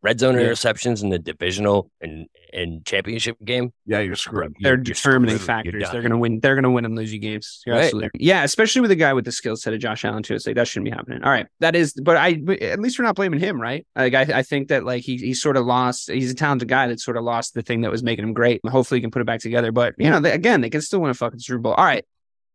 Red 0.03 0.19
zone 0.19 0.35
Yeah. 0.35 0.41
interceptions 0.47 1.03
in 1.03 1.11
the 1.11 1.19
divisional 1.19 1.91
and 2.01 2.27
and 2.53 2.85
championship 2.87 3.37
game. 3.45 3.73
Yeah, 3.87 4.01
you're 4.01 4.17
screwed. 4.17 4.55
they're 4.61 4.73
You're- 4.73 4.79
you're 4.79 4.95
determining 4.95 5.37
screwed. 5.37 5.47
Factors. 5.47 5.91
They're 5.93 6.01
gonna 6.03 6.17
win. 6.19 6.41
They're 6.41 6.55
gonna 6.55 6.71
win 6.71 6.85
and 6.87 6.97
lose 6.97 7.13
you 7.13 7.19
games. 7.19 7.63
You're 7.67 7.77
Right. 7.77 7.85
absolutely 7.85 8.11
yeah, 8.19 8.43
especially 8.43 8.81
with 8.81 8.91
a 8.91 8.97
guy 8.97 9.13
with 9.13 9.25
the 9.27 9.33
skill 9.33 9.57
set 9.57 9.75
of 9.75 9.81
Josh 9.81 10.05
Allen 10.05 10.23
too. 10.23 10.35
It's 10.35 10.47
like 10.47 10.57
that 10.57 10.67
shouldn't 10.67 10.87
be 10.87 10.91
happening. 10.91 11.23
All 11.23 11.31
right, 11.31 11.47
that 11.61 11.77
is. 11.77 11.93
But 11.93 12.17
I 12.17 12.35
but 12.37 12.61
at 12.63 12.81
least 12.81 12.99
we're 12.99 13.05
not 13.05 13.15
blaming 13.15 13.41
him, 13.41 13.61
right? 13.61 13.87
Like 13.95 14.15
I, 14.15 14.23
I 14.39 14.43
think 14.43 14.69
that 14.69 14.85
like 14.85 15.03
he 15.03 15.17
he 15.19 15.35
sort 15.35 15.57
of 15.59 15.67
lost. 15.67 16.11
He's 16.11 16.31
a 16.31 16.35
talented 16.35 16.69
guy 16.69 16.87
that 16.89 16.99
sort 16.99 17.17
of 17.19 17.25
lost 17.25 17.53
the 17.55 17.63
thing 17.63 17.83
that 17.83 17.91
was 17.91 18.03
making 18.03 18.25
him 18.25 18.33
great. 18.33 18.61
Hopefully 18.67 18.99
he 18.99 19.03
can 19.03 19.11
put 19.11 19.21
it 19.23 19.27
back 19.27 19.41
together. 19.41 19.71
But 19.71 19.95
you 19.99 20.09
know, 20.09 20.19
they, 20.21 20.33
again, 20.33 20.63
they 20.63 20.71
can 20.71 20.81
still 20.81 21.01
win 21.01 21.11
a 21.11 21.15
fucking 21.15 21.41
Super 21.41 21.59
Bowl. 21.59 21.75
All 21.75 21.85
right, 21.85 22.05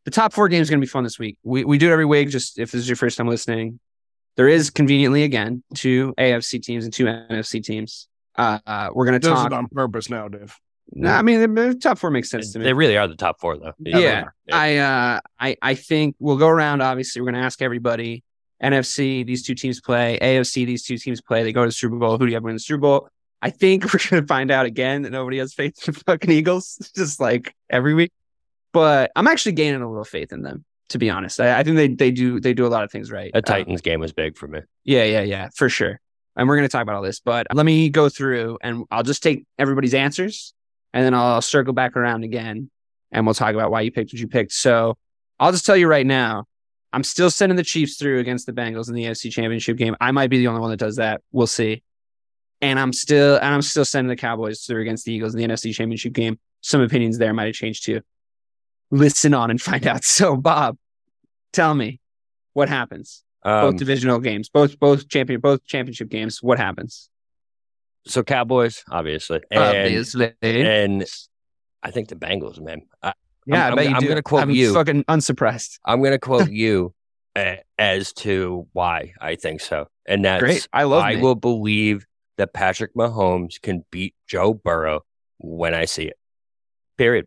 the 0.05 0.11
top 0.11 0.33
four 0.33 0.49
games 0.49 0.67
are 0.69 0.71
gonna 0.73 0.81
be 0.81 0.87
fun 0.87 1.03
this 1.03 1.19
week. 1.19 1.37
We 1.43 1.63
we 1.63 1.77
do 1.77 1.89
it 1.89 1.93
every 1.93 2.05
week. 2.05 2.29
Just 2.29 2.59
if 2.59 2.71
this 2.71 2.79
is 2.81 2.89
your 2.89 2.95
first 2.97 3.17
time 3.17 3.27
listening, 3.27 3.79
there 4.35 4.47
is 4.47 4.69
conveniently 4.69 5.23
again 5.23 5.63
two 5.73 6.13
AFC 6.17 6.61
teams 6.61 6.83
and 6.85 6.93
two 6.93 7.05
NFC 7.05 7.63
teams. 7.63 8.07
Uh, 8.35 8.59
uh 8.65 8.89
we're 8.93 9.05
gonna 9.05 9.19
Does 9.19 9.31
talk. 9.31 9.51
on 9.51 9.67
purpose 9.67 10.09
now, 10.09 10.27
Dave. 10.27 10.55
No, 10.91 11.11
I 11.11 11.21
mean 11.21 11.41
the, 11.41 11.47
the 11.47 11.75
top 11.75 11.97
four 11.97 12.11
makes 12.11 12.29
sense 12.29 12.53
to 12.53 12.59
me. 12.59 12.65
They 12.65 12.73
really 12.73 12.97
are 12.97 13.07
the 13.07 13.15
top 13.15 13.39
four, 13.39 13.57
though. 13.57 13.73
Yeah, 13.79 13.97
Yeah. 13.97 14.25
I 14.51 14.77
uh 14.77 15.19
I 15.39 15.57
I 15.61 15.75
think 15.75 16.15
we'll 16.19 16.37
go 16.37 16.47
around. 16.47 16.81
Obviously, 16.81 17.21
we're 17.21 17.31
gonna 17.31 17.45
ask 17.45 17.61
everybody. 17.61 18.23
NFC, 18.63 19.25
these 19.25 19.43
two 19.43 19.53
teams 19.55 19.81
play. 19.81 20.17
AFC, 20.21 20.65
these 20.65 20.83
two 20.83 20.97
teams 20.97 21.21
play. 21.21 21.43
They 21.43 21.51
go 21.51 21.63
to 21.63 21.67
the 21.67 21.73
Super 21.73 21.97
Bowl. 21.97 22.17
Who 22.17 22.25
do 22.25 22.27
you 22.27 22.35
have 22.35 22.43
win 22.43 22.55
the 22.55 22.59
Super 22.59 22.79
Bowl? 22.79 23.09
I 23.41 23.49
think 23.49 23.83
we're 23.93 23.99
gonna 24.09 24.25
find 24.27 24.51
out 24.51 24.65
again 24.65 25.03
that 25.03 25.11
nobody 25.11 25.39
has 25.39 25.53
faith 25.53 25.87
in 25.87 25.93
the 25.93 25.99
fucking 26.01 26.31
Eagles, 26.31 26.91
just 26.95 27.19
like 27.19 27.53
every 27.69 27.93
week. 27.93 28.11
But 28.71 29.11
I'm 29.15 29.27
actually 29.27 29.53
gaining 29.53 29.81
a 29.81 29.89
little 29.89 30.03
faith 30.03 30.31
in 30.33 30.41
them, 30.41 30.65
to 30.89 30.97
be 30.97 31.09
honest. 31.09 31.39
I, 31.39 31.59
I 31.59 31.63
think 31.63 31.77
they 31.77 31.87
they 31.87 32.11
do 32.11 32.39
they 32.39 32.53
do 32.53 32.65
a 32.65 32.69
lot 32.69 32.83
of 32.83 32.91
things 32.91 33.11
right. 33.11 33.31
A 33.33 33.37
Uh, 33.37 33.41
Titans 33.41 33.81
game 33.81 33.99
was 33.99 34.13
big 34.13 34.37
for 34.37 34.47
me. 34.47 34.59
yeah, 34.83 35.03
yeah, 35.03 35.21
yeah, 35.21 35.49
for 35.55 35.69
sure. 35.69 35.99
And 36.35 36.47
we're 36.49 36.57
going 36.57 36.67
to 36.67 36.71
talk 36.71 36.81
about 36.81 36.95
all 36.95 37.01
this, 37.01 37.21
but 37.21 37.47
let 37.53 37.65
me 37.65 37.89
go 37.89 38.09
through 38.09 38.57
and 38.61 38.83
I'll 38.91 39.03
just 39.03 39.23
take 39.23 39.45
everybody's 39.57 39.93
answers 39.93 40.53
and 40.93 41.05
then 41.05 41.13
I'll 41.13 41.41
circle 41.41 41.71
back 41.73 41.95
around 41.95 42.23
again 42.25 42.69
and 43.11 43.25
we'll 43.25 43.33
talk 43.35 43.53
about 43.55 43.71
why 43.71 43.81
you 43.81 43.91
picked 43.91 44.11
what 44.11 44.19
you 44.19 44.27
picked. 44.27 44.51
So 44.51 44.97
I'll 45.39 45.53
just 45.53 45.65
tell 45.65 45.77
you 45.77 45.87
right 45.87 46.05
now, 46.05 46.43
I'm 46.91 47.05
still 47.05 47.29
sending 47.31 47.55
the 47.55 47.63
Chiefs 47.63 47.95
through 47.97 48.19
against 48.19 48.45
the 48.47 48.51
Bengals 48.51 48.89
in 48.89 48.95
the 48.95 49.03
AFC 49.05 49.31
Championship 49.31 49.77
game. 49.77 49.95
I 50.01 50.11
might 50.11 50.29
be 50.29 50.37
the 50.39 50.47
only 50.47 50.59
one 50.59 50.71
that 50.71 50.77
does 50.77 50.97
that. 50.97 51.21
We'll 51.31 51.47
see. 51.47 51.83
And 52.61 52.79
I'm 52.79 52.91
still 52.93 53.35
and 53.35 53.53
I'm 53.53 53.61
still 53.61 53.85
sending 53.85 54.09
the 54.09 54.15
Cowboys 54.15 54.61
through 54.61 54.81
against 54.81 55.05
the 55.05 55.13
Eagles 55.13 55.35
in 55.35 55.39
the 55.39 55.47
NFC 55.47 55.73
Championship 55.73 56.13
game. 56.13 56.37
Some 56.61 56.81
opinions 56.81 57.17
there 57.17 57.33
might 57.33 57.45
have 57.45 57.55
changed 57.55 57.85
too. 57.85 58.01
Listen 58.91 59.33
on 59.33 59.49
and 59.51 59.61
find 59.61 59.85
out. 59.87 60.03
So 60.03 60.35
Bob, 60.37 60.77
tell 61.53 61.73
me 61.73 61.99
what 62.53 62.69
happens 62.69 63.23
both 63.43 63.63
Um, 63.73 63.75
divisional 63.77 64.19
games, 64.19 64.49
both 64.49 64.79
both 64.79 65.07
champion 65.09 65.39
both 65.41 65.63
championship 65.65 66.09
games. 66.09 66.41
What 66.41 66.57
happens? 66.57 67.09
so 68.07 68.21
Cowboys, 68.23 68.83
obviously, 68.91 69.41
and, 69.49 69.59
Obviously, 69.63 70.33
and 70.41 71.03
I 71.81 71.89
think 71.89 72.07
the 72.09 72.15
Bengals, 72.15 72.61
man. 72.61 72.83
I, 73.01 73.13
yeah, 73.47 73.65
I'm- 73.65 73.73
I 73.73 73.75
bet 73.75 73.85
I'm- 73.87 73.95
I'm 73.95 74.07
gonna 74.07 74.21
quote 74.21 74.41
I'm 74.43 74.51
you. 74.51 74.73
Fucking 74.75 75.03
unsurprised. 75.07 75.79
I'm 75.83 75.99
going 75.99 76.11
to 76.11 76.19
quote 76.19 76.49
you 76.63 76.93
uh, 77.35 77.55
as 77.79 78.13
to 78.13 78.67
why 78.73 79.13
I 79.19 79.35
think 79.35 79.61
so, 79.61 79.87
and 80.05 80.23
that's 80.23 80.39
Great. 80.39 80.67
I 80.71 80.83
love. 80.83 81.03
I 81.03 81.13
Nate. 81.15 81.23
will 81.23 81.33
believe 81.35 82.05
that 82.37 82.53
Patrick 82.53 82.93
Mahomes 82.95 83.59
can 83.61 83.83
beat 83.91 84.13
Joe 84.27 84.53
Burrow 84.53 85.01
when 85.39 85.73
I 85.73 85.85
see 85.85 86.03
it. 86.05 86.17
Period. 86.97 87.25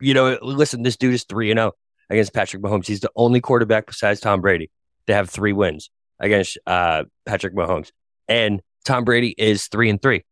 You 0.00 0.14
know, 0.14 0.38
listen, 0.42 0.82
this 0.82 0.96
dude 0.96 1.14
is 1.14 1.24
3 1.24 1.50
and 1.50 1.58
0 1.58 1.72
against 2.08 2.32
Patrick 2.34 2.62
Mahomes. 2.62 2.86
He's 2.86 3.00
the 3.00 3.10
only 3.16 3.40
quarterback 3.40 3.86
besides 3.86 4.20
Tom 4.20 4.40
Brady 4.40 4.70
to 5.06 5.14
have 5.14 5.28
three 5.30 5.52
wins 5.52 5.90
against 6.18 6.58
uh, 6.66 7.04
Patrick 7.26 7.54
Mahomes. 7.54 7.90
And 8.28 8.62
Tom 8.84 9.04
Brady 9.04 9.34
is 9.36 9.66
3 9.68 9.90
and 9.90 10.00
3. 10.02 10.24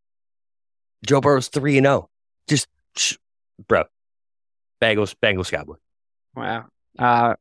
Joe 1.07 1.21
Burrow's 1.21 1.49
3 1.49 1.79
and 1.79 1.85
0. 1.87 2.11
Just 2.49 2.67
sh- 2.97 3.17
bro. 3.67 3.85
Bengals, 4.81 5.15
Bengals 5.23 5.51
Cowboys. 5.51 5.79
Wow. 6.35 6.67
Uh, 6.99 7.35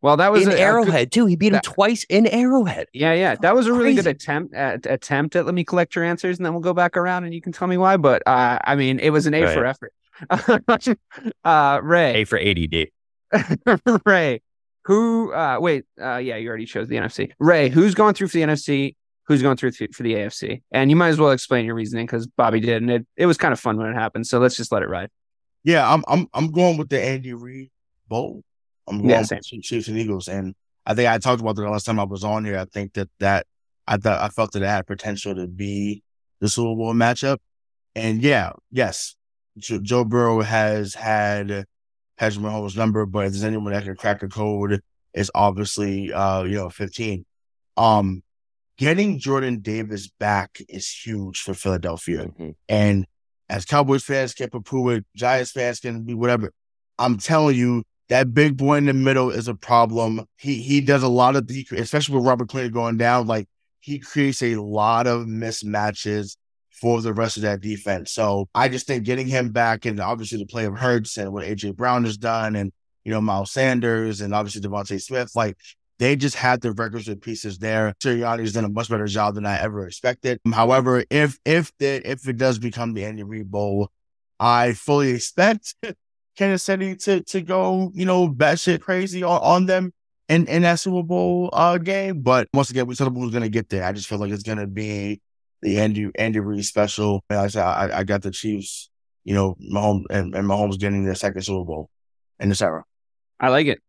well, 0.00 0.16
that 0.16 0.32
was 0.32 0.46
In 0.46 0.52
a- 0.52 0.56
a 0.56 0.58
Arrowhead, 0.58 1.12
too. 1.12 1.26
He 1.26 1.36
beat 1.36 1.52
him 1.52 1.60
twice 1.62 2.04
in 2.08 2.26
Arrowhead. 2.26 2.88
yeah, 2.92 3.12
yeah, 3.12 3.36
that 3.42 3.54
was 3.54 3.66
a 3.68 3.72
really 3.72 3.94
good 3.94 4.06
attempt 4.08 4.52
at 4.54 4.84
attempt 4.86 5.36
at. 5.36 5.46
Let 5.46 5.54
me 5.54 5.64
collect 5.64 5.94
your 5.94 6.04
answers, 6.04 6.38
and 6.38 6.44
then 6.44 6.52
we'll 6.54 6.62
go 6.62 6.74
back 6.74 6.96
around, 6.96 7.24
and 7.24 7.32
you 7.32 7.40
can 7.40 7.52
tell 7.52 7.68
me 7.68 7.76
why. 7.76 7.96
But 7.98 8.22
uh, 8.26 8.58
I 8.64 8.74
mean, 8.74 8.98
it 8.98 9.10
was 9.10 9.26
an 9.26 9.34
A 9.34 9.42
Go 9.42 9.52
for 9.54 9.64
effort. 9.64 9.92
uh, 11.44 11.80
Ray, 11.82 12.22
A 12.22 12.24
for 12.24 12.38
ADD. 12.38 12.88
Ray, 14.06 14.42
who? 14.84 15.32
Uh, 15.32 15.58
wait, 15.60 15.84
uh, 16.00 16.16
yeah, 16.16 16.36
you 16.36 16.48
already 16.48 16.66
chose 16.66 16.88
the 16.88 16.96
NFC. 16.96 17.32
Ray, 17.38 17.68
who's 17.68 17.94
going 17.94 18.14
through 18.14 18.28
for 18.28 18.38
the 18.38 18.42
NFC? 18.42 18.96
Who's 19.28 19.42
going 19.42 19.56
through 19.56 19.72
for 19.72 20.02
the 20.02 20.14
AFC? 20.14 20.62
And 20.72 20.90
you 20.90 20.96
might 20.96 21.08
as 21.08 21.18
well 21.18 21.30
explain 21.30 21.64
your 21.64 21.74
reasoning 21.74 22.06
because 22.06 22.26
Bobby 22.26 22.60
did, 22.60 22.82
and 22.82 22.90
it, 22.90 23.06
it 23.16 23.26
was 23.26 23.38
kind 23.38 23.52
of 23.52 23.60
fun 23.60 23.76
when 23.76 23.86
it 23.88 23.94
happened. 23.94 24.26
So 24.26 24.38
let's 24.38 24.56
just 24.56 24.72
let 24.72 24.82
it 24.82 24.88
ride. 24.88 25.10
Yeah, 25.64 25.90
I'm 25.90 26.02
I'm 26.08 26.26
I'm 26.34 26.50
going 26.50 26.76
with 26.76 26.88
the 26.88 27.00
Andy 27.02 27.32
Reid 27.32 27.70
Bowl. 28.08 28.42
I'm 28.88 28.98
going 28.98 29.10
Yeah, 29.10 29.20
with 29.20 29.28
the 29.28 29.60
Chiefs 29.60 29.88
and 29.88 29.96
Eagles, 29.96 30.26
and 30.28 30.54
I 30.84 30.94
think 30.94 31.08
I 31.08 31.18
talked 31.18 31.40
about 31.40 31.54
that 31.56 31.62
the 31.62 31.70
last 31.70 31.86
time 31.86 32.00
I 32.00 32.04
was 32.04 32.24
on 32.24 32.44
here. 32.44 32.58
I 32.58 32.64
think 32.64 32.94
that 32.94 33.08
that 33.20 33.46
I 33.86 33.96
thought 33.96 34.20
I 34.20 34.28
felt 34.28 34.52
that 34.52 34.62
it 34.62 34.66
had 34.66 34.86
potential 34.86 35.34
to 35.36 35.46
be 35.46 36.02
the 36.40 36.48
Super 36.48 36.74
Bowl 36.74 36.92
matchup, 36.94 37.38
and 37.94 38.20
yeah, 38.20 38.52
yes, 38.72 39.14
Jo- 39.14 39.21
Joe 39.58 40.04
Burrow 40.04 40.40
has 40.40 40.94
had 40.94 41.66
Patrick 42.18 42.44
Mahomes' 42.44 42.76
number, 42.76 43.06
but 43.06 43.26
if 43.26 43.32
there's 43.32 43.44
anyone 43.44 43.72
that 43.72 43.84
can 43.84 43.96
crack 43.96 44.20
the 44.20 44.28
code, 44.28 44.82
it's 45.14 45.30
obviously 45.34 46.12
uh 46.12 46.42
you 46.44 46.56
know 46.56 46.70
15. 46.70 47.24
Um, 47.76 48.22
getting 48.78 49.18
Jordan 49.18 49.60
Davis 49.60 50.08
back 50.08 50.58
is 50.68 50.88
huge 50.88 51.40
for 51.40 51.54
Philadelphia. 51.54 52.26
Mhm. 52.26 52.54
And 52.68 53.06
as 53.48 53.64
Cowboys 53.64 54.04
fans 54.04 54.34
can 54.34 54.48
poo 54.50 54.88
it, 54.90 55.04
Giants 55.14 55.52
fans 55.52 55.80
can 55.80 56.02
be 56.02 56.14
whatever. 56.14 56.52
I'm 56.98 57.18
telling 57.18 57.56
you, 57.56 57.84
that 58.08 58.34
big 58.34 58.56
boy 58.56 58.76
in 58.76 58.86
the 58.86 58.92
middle 58.92 59.30
is 59.30 59.48
a 59.48 59.54
problem. 59.54 60.26
He 60.36 60.62
he 60.62 60.80
does 60.80 61.02
a 61.02 61.08
lot 61.08 61.36
of 61.36 61.46
the, 61.46 61.66
especially 61.76 62.16
with 62.16 62.26
Robert 62.26 62.48
Clinton 62.48 62.72
going 62.72 62.96
down, 62.96 63.26
like 63.26 63.48
he 63.80 63.98
creates 63.98 64.42
a 64.42 64.56
lot 64.56 65.06
of 65.06 65.26
mismatches 65.26 66.36
for 66.82 67.00
the 67.00 67.14
rest 67.14 67.36
of 67.36 67.44
that 67.44 67.60
defense. 67.60 68.10
So 68.10 68.48
I 68.56 68.68
just 68.68 68.88
think 68.88 69.04
getting 69.04 69.28
him 69.28 69.50
back 69.50 69.86
and 69.86 70.00
obviously 70.00 70.38
the 70.38 70.46
play 70.46 70.64
of 70.64 70.76
Hurts 70.76 71.16
and 71.16 71.32
what 71.32 71.46
AJ 71.46 71.76
Brown 71.76 72.04
has 72.04 72.16
done 72.16 72.56
and 72.56 72.72
you 73.04 73.12
know 73.12 73.20
Miles 73.20 73.52
Sanders 73.52 74.20
and 74.20 74.34
obviously 74.34 74.60
DeVonta 74.60 75.00
Smith, 75.00 75.30
like 75.36 75.56
they 76.00 76.16
just 76.16 76.34
had 76.34 76.60
the 76.60 76.72
requisite 76.72 77.22
pieces 77.22 77.58
there. 77.58 77.94
Sirianni's 78.02 78.52
done 78.52 78.64
a 78.64 78.68
much 78.68 78.90
better 78.90 79.06
job 79.06 79.36
than 79.36 79.46
I 79.46 79.60
ever 79.60 79.86
expected. 79.86 80.40
However, 80.52 81.04
if 81.08 81.38
if 81.44 81.70
the 81.78 82.02
if 82.04 82.28
it 82.28 82.36
does 82.36 82.58
become 82.58 82.94
the 82.94 83.04
Andy 83.04 83.22
Reid 83.22 83.48
Bowl, 83.48 83.88
I 84.40 84.72
fully 84.72 85.12
expect 85.12 85.76
Kansas 86.36 86.64
City 86.64 86.96
to 86.96 87.22
to 87.22 87.42
go, 87.42 87.92
you 87.94 88.06
know, 88.06 88.28
batshit 88.28 88.80
crazy 88.80 89.22
on, 89.22 89.40
on 89.40 89.66
them 89.66 89.92
in, 90.28 90.48
in 90.48 90.62
that 90.62 90.80
Super 90.80 91.04
Bowl 91.04 91.48
uh, 91.52 91.78
game. 91.78 92.22
But 92.22 92.48
once 92.52 92.70
again, 92.70 92.88
we 92.88 92.96
said 92.96 93.06
who's 93.06 93.32
gonna 93.32 93.48
get 93.48 93.68
there. 93.68 93.84
I 93.84 93.92
just 93.92 94.08
feel 94.08 94.18
like 94.18 94.32
it's 94.32 94.42
gonna 94.42 94.66
be 94.66 95.20
the 95.62 95.78
Andy 95.78 96.10
Andy 96.16 96.40
Reid 96.40 96.64
special. 96.64 97.22
Like 97.30 97.38
I 97.38 97.46
said, 97.48 97.62
I, 97.64 97.98
I 98.00 98.04
got 98.04 98.22
the 98.22 98.30
Chiefs, 98.30 98.90
you 99.24 99.34
know, 99.34 99.56
Mahomes 99.72 100.04
and, 100.10 100.34
and 100.34 100.46
Mahomes 100.48 100.78
getting 100.78 101.04
their 101.04 101.14
second 101.14 101.42
Super 101.42 101.64
Bowl 101.64 101.88
in 102.40 102.48
this 102.48 102.60
era. 102.62 102.84
I 103.40 103.48
like 103.48 103.66
it. 103.66 103.80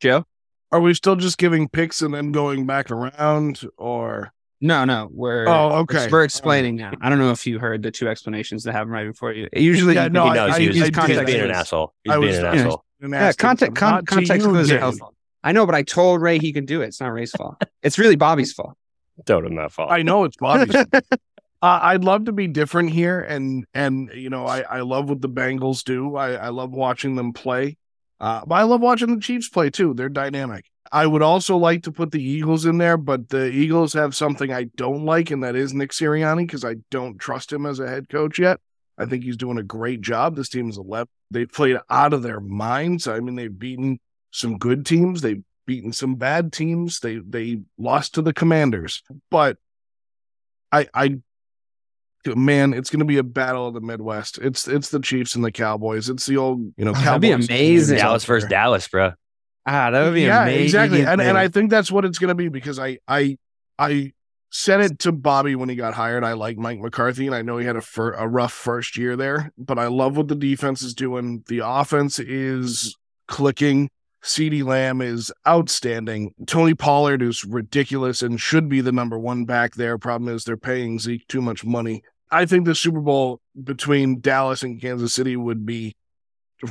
Joe? 0.00 0.24
Are 0.72 0.80
we 0.80 0.92
still 0.94 1.16
just 1.16 1.38
giving 1.38 1.68
picks 1.68 2.02
and 2.02 2.12
then 2.12 2.32
going 2.32 2.66
back 2.66 2.90
around, 2.90 3.62
or 3.78 4.32
No, 4.60 4.84
no. 4.84 5.08
We're 5.10 5.46
Oh, 5.48 5.76
okay. 5.82 6.08
We're 6.10 6.24
explaining 6.24 6.76
now. 6.76 6.92
I 7.00 7.08
don't 7.10 7.18
know 7.18 7.30
if 7.30 7.46
you 7.46 7.58
heard 7.58 7.82
the 7.82 7.90
two 7.90 8.08
explanations 8.08 8.64
that 8.64 8.72
have 8.72 8.88
right 8.88 9.06
before 9.06 9.32
you. 9.32 9.48
Usually, 9.54 9.94
Yeah, 9.94 10.08
no, 10.08 10.24
he 10.24 10.30
I- 10.30 10.34
knows 10.34 10.54
I- 10.54 10.60
he 10.60 10.68
was, 10.68 10.76
I 10.76 10.84
he 10.86 10.90
was 10.90 11.06
did. 11.18 11.26
being 11.26 11.40
an 11.42 11.50
asshole. 11.52 11.94
He's 12.02 12.12
I 12.12 12.16
being 12.16 12.26
was- 12.28 12.38
an 12.38 12.44
yeah. 12.44 12.52
asshole. 12.54 12.84
and 13.00 13.12
Yeah, 13.12 13.32
context, 13.32 13.76
con- 13.76 14.04
context 14.04 14.46
clues 14.46 14.70
are 14.72 14.78
helpful. 14.78 15.14
I 15.44 15.52
know, 15.52 15.66
but 15.66 15.74
I 15.74 15.82
told 15.82 16.22
Ray 16.22 16.38
he 16.38 16.52
can 16.52 16.64
do 16.64 16.80
it. 16.80 16.86
It's 16.86 17.00
not 17.00 17.08
Ray's 17.12 17.30
fault. 17.32 17.62
It's 17.82 17.98
really 17.98 18.16
Bobby's 18.16 18.52
fault. 18.54 18.76
Don't 19.24 19.46
him 19.46 19.56
that 19.56 19.72
fault. 19.72 19.90
I 19.90 20.02
know 20.02 20.24
it's 20.24 20.36
Bobby's. 20.36 20.74
uh, 20.94 20.98
I'd 21.62 22.04
love 22.04 22.24
to 22.24 22.32
be 22.32 22.46
different 22.46 22.90
here, 22.90 23.20
and 23.20 23.64
and 23.74 24.10
you 24.14 24.30
know, 24.30 24.46
I 24.46 24.60
I 24.62 24.80
love 24.80 25.08
what 25.08 25.20
the 25.20 25.28
Bengals 25.28 25.84
do. 25.84 26.16
I 26.16 26.34
I 26.34 26.48
love 26.48 26.72
watching 26.72 27.14
them 27.14 27.32
play, 27.32 27.76
uh, 28.20 28.44
but 28.46 28.56
I 28.56 28.62
love 28.62 28.80
watching 28.80 29.14
the 29.14 29.20
Chiefs 29.20 29.48
play 29.48 29.70
too. 29.70 29.94
They're 29.94 30.08
dynamic. 30.08 30.64
I 30.92 31.06
would 31.06 31.22
also 31.22 31.56
like 31.56 31.82
to 31.84 31.92
put 31.92 32.12
the 32.12 32.22
Eagles 32.22 32.66
in 32.66 32.78
there, 32.78 32.96
but 32.96 33.28
the 33.28 33.46
Eagles 33.46 33.94
have 33.94 34.14
something 34.14 34.52
I 34.52 34.64
don't 34.76 35.04
like, 35.04 35.30
and 35.30 35.42
that 35.42 35.56
is 35.56 35.74
Nick 35.74 35.90
Sirianni 35.90 36.46
because 36.46 36.64
I 36.64 36.76
don't 36.90 37.18
trust 37.18 37.52
him 37.52 37.66
as 37.66 37.80
a 37.80 37.88
head 37.88 38.08
coach 38.08 38.38
yet. 38.38 38.60
I 38.96 39.06
think 39.06 39.24
he's 39.24 39.36
doing 39.36 39.58
a 39.58 39.62
great 39.64 40.02
job. 40.02 40.36
This 40.36 40.48
team 40.48 40.68
is 40.68 40.78
11. 40.78 41.08
They've 41.30 41.50
played 41.50 41.78
out 41.90 42.12
of 42.12 42.22
their 42.22 42.38
minds. 42.38 43.08
I 43.08 43.18
mean, 43.20 43.34
they've 43.34 43.58
beaten 43.58 43.98
some 44.30 44.58
good 44.58 44.86
teams. 44.86 45.20
They've 45.20 45.42
beaten 45.66 45.92
some 45.92 46.16
bad 46.16 46.52
teams. 46.52 47.00
They 47.00 47.16
they 47.18 47.60
lost 47.78 48.14
to 48.14 48.22
the 48.22 48.32
Commanders, 48.32 49.02
but 49.30 49.56
I 50.72 50.88
I 50.94 51.18
man, 52.26 52.72
it's 52.72 52.90
going 52.90 53.00
to 53.00 53.04
be 53.04 53.18
a 53.18 53.22
battle 53.22 53.68
of 53.68 53.74
the 53.74 53.80
Midwest. 53.80 54.38
It's 54.38 54.66
it's 54.66 54.88
the 54.90 55.00
Chiefs 55.00 55.34
and 55.34 55.44
the 55.44 55.52
Cowboys. 55.52 56.08
It's 56.08 56.26
the 56.26 56.36
old 56.36 56.72
you 56.76 56.84
know 56.84 56.92
Oh, 56.92 57.00
that'd 57.00 57.20
be 57.20 57.30
amazing. 57.32 57.98
Dallas 57.98 58.24
versus 58.24 58.48
Dallas, 58.48 58.88
bro. 58.88 59.12
Ah, 59.66 59.90
that 59.90 60.04
would 60.04 60.14
be 60.14 60.22
yeah, 60.22 60.42
amazing. 60.42 60.64
exactly. 60.64 61.06
And 61.06 61.20
and 61.20 61.38
I 61.38 61.48
think 61.48 61.70
that's 61.70 61.90
what 61.90 62.04
it's 62.04 62.18
going 62.18 62.28
to 62.28 62.34
be 62.34 62.48
because 62.48 62.78
I 62.78 62.98
I 63.08 63.38
I 63.78 64.12
said 64.50 64.80
it 64.80 64.98
to 65.00 65.10
Bobby 65.10 65.56
when 65.56 65.68
he 65.68 65.74
got 65.74 65.94
hired. 65.94 66.22
I 66.22 66.34
like 66.34 66.56
Mike 66.56 66.78
McCarthy, 66.78 67.26
and 67.26 67.34
I 67.34 67.42
know 67.42 67.58
he 67.58 67.66
had 67.66 67.76
a 67.76 67.80
fir- 67.80 68.12
a 68.12 68.28
rough 68.28 68.52
first 68.52 68.96
year 68.96 69.16
there, 69.16 69.52
but 69.58 69.78
I 69.78 69.86
love 69.88 70.16
what 70.16 70.28
the 70.28 70.34
defense 70.34 70.82
is 70.82 70.94
doing. 70.94 71.42
The 71.48 71.60
offense 71.64 72.18
is 72.18 72.96
clicking. 73.26 73.90
CeeDee 74.24 74.64
Lamb 74.64 75.00
is 75.02 75.30
outstanding. 75.46 76.34
Tony 76.46 76.74
Pollard 76.74 77.22
is 77.22 77.44
ridiculous 77.44 78.22
and 78.22 78.40
should 78.40 78.68
be 78.68 78.80
the 78.80 78.92
number 78.92 79.18
one 79.18 79.44
back 79.44 79.74
there. 79.74 79.98
Problem 79.98 80.34
is 80.34 80.44
they're 80.44 80.56
paying 80.56 80.98
Zeke 80.98 81.26
too 81.28 81.42
much 81.42 81.64
money. 81.64 82.02
I 82.30 82.46
think 82.46 82.64
the 82.64 82.74
Super 82.74 83.00
Bowl 83.00 83.40
between 83.62 84.20
Dallas 84.20 84.62
and 84.62 84.80
Kansas 84.80 85.12
City 85.12 85.36
would 85.36 85.66
be 85.66 85.94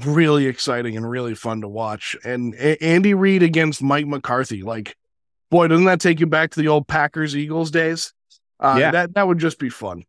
really 0.03 0.47
exciting 0.47 0.97
and 0.97 1.07
really 1.09 1.35
fun 1.35 1.61
to 1.61 1.67
watch. 1.67 2.17
And 2.25 2.55
A- 2.55 2.83
Andy 2.83 3.13
Reid 3.13 3.43
against 3.43 3.83
Mike 3.83 4.07
McCarthy, 4.07 4.63
like, 4.63 4.95
boy, 5.51 5.67
doesn't 5.67 5.85
that 5.85 6.01
take 6.01 6.19
you 6.19 6.25
back 6.25 6.51
to 6.51 6.59
the 6.59 6.67
old 6.67 6.87
Packers 6.87 7.35
Eagles 7.37 7.69
days? 7.69 8.13
Uh, 8.59 8.77
Yeah. 8.79 8.91
that 8.91 9.13
that 9.13 9.27
would 9.27 9.37
just 9.39 9.59
be 9.59 9.69
fun. 9.69 10.03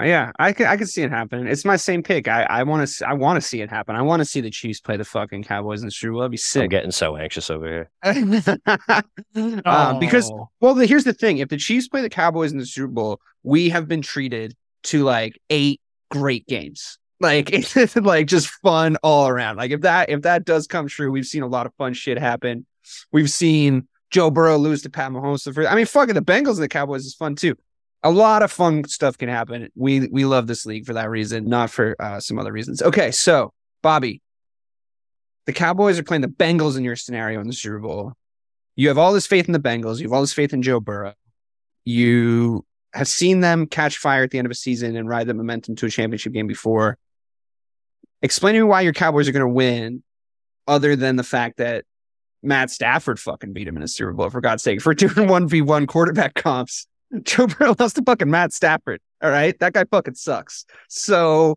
Uh, 0.00 0.04
yeah, 0.04 0.32
I 0.38 0.52
could 0.52 0.66
I 0.66 0.76
could 0.78 0.88
see 0.88 1.02
it 1.02 1.10
happen. 1.10 1.46
It's 1.46 1.64
my 1.66 1.76
same 1.76 2.02
pick. 2.02 2.26
I 2.26 2.44
I 2.44 2.62
want 2.62 2.88
to 2.88 3.06
I 3.08 3.12
want 3.12 3.36
to 3.36 3.46
see 3.46 3.60
it 3.60 3.68
happen. 3.68 3.94
I 3.94 4.00
want 4.02 4.20
to 4.20 4.24
see 4.24 4.40
the 4.40 4.50
Chiefs 4.50 4.80
play 4.80 4.96
the 4.96 5.04
fucking 5.04 5.44
Cowboys 5.44 5.80
in 5.82 5.86
the 5.86 5.90
Super 5.92 6.12
Bowl. 6.12 6.20
That'd 6.22 6.30
be 6.30 6.38
sick. 6.38 6.62
I'm 6.62 6.68
getting 6.70 6.90
so 6.90 7.16
anxious 7.16 7.50
over 7.50 7.66
here. 7.68 7.90
um, 9.64 9.98
because 9.98 10.30
Oh. 10.30 10.48
well, 10.60 10.74
the, 10.74 10.86
here's 10.86 11.04
the 11.04 11.12
thing: 11.12 11.38
if 11.38 11.50
the 11.50 11.58
Chiefs 11.58 11.88
play 11.88 12.00
the 12.00 12.08
Cowboys 12.08 12.52
in 12.52 12.58
the 12.58 12.66
Super 12.66 12.88
Bowl, 12.88 13.20
we 13.42 13.68
have 13.68 13.86
been 13.86 14.00
treated 14.02 14.56
to 14.84 15.04
like 15.04 15.38
eight 15.50 15.80
great 16.10 16.46
games. 16.46 16.98
Like 17.20 17.50
it's 17.76 17.94
like 17.96 18.26
just 18.28 18.48
fun 18.48 18.96
all 19.02 19.28
around. 19.28 19.56
Like 19.56 19.72
if 19.72 19.82
that 19.82 20.08
if 20.08 20.22
that 20.22 20.46
does 20.46 20.66
come 20.66 20.88
true, 20.88 21.10
we've 21.10 21.26
seen 21.26 21.42
a 21.42 21.46
lot 21.46 21.66
of 21.66 21.74
fun 21.74 21.92
shit 21.92 22.18
happen. 22.18 22.64
We've 23.12 23.30
seen 23.30 23.88
Joe 24.10 24.30
Burrow 24.30 24.56
lose 24.56 24.82
to 24.82 24.90
Pat 24.90 25.10
Mahomes. 25.12 25.44
The 25.44 25.52
first, 25.52 25.70
I 25.70 25.74
mean, 25.74 25.86
fucking 25.86 26.14
the 26.14 26.22
Bengals 26.22 26.54
and 26.54 26.62
the 26.62 26.68
Cowboys 26.68 27.04
is 27.04 27.14
fun 27.14 27.34
too. 27.34 27.56
A 28.02 28.10
lot 28.10 28.42
of 28.42 28.50
fun 28.50 28.84
stuff 28.84 29.16
can 29.16 29.28
happen. 29.28 29.68
We 29.74 30.08
we 30.08 30.24
love 30.24 30.46
this 30.46 30.66
league 30.66 30.86
for 30.86 30.94
that 30.94 31.08
reason, 31.08 31.48
not 31.48 31.70
for 31.70 31.94
uh, 32.00 32.20
some 32.20 32.38
other 32.38 32.52
reasons. 32.52 32.82
Okay, 32.82 33.12
so 33.12 33.52
Bobby, 33.82 34.20
the 35.46 35.52
Cowboys 35.52 35.98
are 35.98 36.02
playing 36.02 36.22
the 36.22 36.28
Bengals 36.28 36.76
in 36.76 36.84
your 36.84 36.96
scenario 36.96 37.40
in 37.40 37.46
the 37.46 37.52
Super 37.52 37.78
Bowl. 37.78 38.14
You 38.74 38.88
have 38.88 38.98
all 38.98 39.12
this 39.12 39.26
faith 39.26 39.46
in 39.46 39.52
the 39.52 39.60
Bengals. 39.60 39.98
You 39.98 40.04
have 40.06 40.12
all 40.12 40.20
this 40.20 40.32
faith 40.32 40.52
in 40.52 40.62
Joe 40.62 40.80
Burrow. 40.80 41.14
You 41.84 42.64
have 42.94 43.08
seen 43.08 43.40
them 43.40 43.66
catch 43.66 43.98
fire 43.98 44.22
at 44.22 44.30
the 44.30 44.38
end 44.38 44.46
of 44.46 44.52
a 44.52 44.56
season 44.56 44.96
and 44.96 45.08
ride 45.08 45.26
the 45.26 45.34
momentum 45.34 45.76
to 45.76 45.86
a 45.86 45.90
championship 45.90 46.32
game 46.32 46.46
before. 46.46 46.98
Explain 48.22 48.54
to 48.54 48.60
me 48.60 48.64
why 48.64 48.82
your 48.82 48.92
Cowboys 48.92 49.28
are 49.28 49.32
going 49.32 49.46
to 49.46 49.48
win, 49.48 50.02
other 50.68 50.94
than 50.94 51.16
the 51.16 51.24
fact 51.24 51.56
that 51.58 51.84
Matt 52.42 52.70
Stafford 52.70 53.18
fucking 53.18 53.52
beat 53.52 53.68
him 53.68 53.76
in 53.76 53.82
a 53.82 53.88
Super 53.88 54.12
Bowl, 54.12 54.30
for 54.30 54.40
God's 54.40 54.62
sake. 54.62 54.80
For 54.80 54.94
doing 54.94 55.12
1v1 55.12 55.88
quarterback 55.88 56.34
comps, 56.34 56.86
Joe 57.22 57.46
Burrow 57.46 57.74
lost 57.78 57.96
to 57.96 58.02
fucking 58.02 58.30
Matt 58.30 58.52
Stafford. 58.52 59.00
All 59.22 59.30
right. 59.30 59.58
That 59.60 59.72
guy 59.74 59.84
fucking 59.90 60.14
sucks. 60.14 60.64
So 60.88 61.56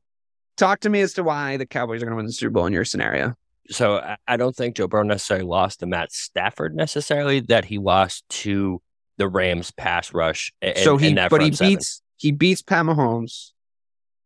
talk 0.57 0.81
to 0.81 0.89
me 0.89 1.01
as 1.01 1.13
to 1.13 1.23
why 1.23 1.57
the 1.57 1.65
Cowboys 1.65 2.01
are 2.01 2.05
going 2.05 2.13
to 2.13 2.17
win 2.17 2.25
the 2.25 2.31
Super 2.31 2.51
Bowl 2.51 2.65
in 2.65 2.73
your 2.73 2.85
scenario. 2.85 3.35
So 3.69 3.97
I- 3.97 4.17
I 4.27 4.37
don't 4.37 4.55
think 4.55 4.75
Joe 4.75 4.87
Burrow 4.87 5.03
necessarily 5.03 5.45
lost 5.45 5.79
to 5.79 5.85
Matt 5.85 6.11
Stafford 6.11 6.75
necessarily. 6.75 7.39
That 7.39 7.65
he 7.65 7.77
lost 7.79 8.23
to 8.29 8.81
the 9.17 9.27
Rams 9.27 9.71
pass 9.71 10.13
rush. 10.13 10.51
And, 10.61 10.77
so 10.77 10.97
he, 10.97 11.07
and 11.09 11.17
that 11.17 11.29
but 11.29 11.41
he 11.41 11.47
front 11.47 11.57
seven. 11.57 11.73
beats 11.75 12.01
he 12.17 12.31
beats 12.31 12.61
Pat 12.61 12.85
Mahomes, 12.85 13.51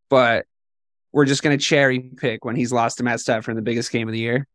but 0.10 0.46
we're 1.12 1.26
just 1.26 1.42
gonna 1.44 1.58
cherry 1.58 2.00
pick 2.00 2.44
when 2.46 2.56
he's 2.56 2.72
lost 2.72 2.98
to 2.98 3.04
Matt 3.04 3.20
Stafford 3.20 3.52
in 3.54 3.56
the 3.56 3.62
biggest 3.62 3.92
game 3.92 4.08
of 4.08 4.12
the 4.14 4.20
year. 4.20 4.48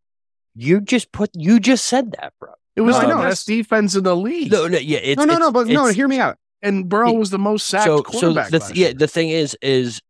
You 0.55 0.81
just 0.81 1.11
put. 1.13 1.31
You 1.35 1.59
just 1.61 1.85
said 1.87 2.13
that, 2.21 2.33
bro. 2.39 2.53
It 2.77 2.81
was 2.83 2.95
No, 2.97 3.03
I 3.03 3.07
the 3.07 3.29
best 3.29 3.47
defense 3.47 3.95
in 3.97 4.05
the 4.05 4.15
league. 4.17 4.53
No, 4.53 4.67
no, 4.69 4.79
yeah, 4.79 4.99
it's 4.99 5.19
no, 5.19 5.25
no, 5.25 5.39
no, 5.39 5.49
it's- 5.49 5.53
but 5.53 5.67
no, 5.69 5.87
hear 5.87 6.07
me 6.09 6.19
out. 6.21 6.37
And 6.65 6.89
Burrow 6.89 7.13
was 7.13 7.31
the 7.31 7.39
most 7.39 7.67
sacked 7.67 7.85
so 7.85 7.99
so 7.99 8.03
quarterback. 8.03 8.51
the 8.51 8.59
last 8.59 8.75
yeah 8.77 8.87
year. 8.87 8.95
the 8.95 9.07
thing 9.09 9.29
is 9.31 9.57
is 9.63 10.01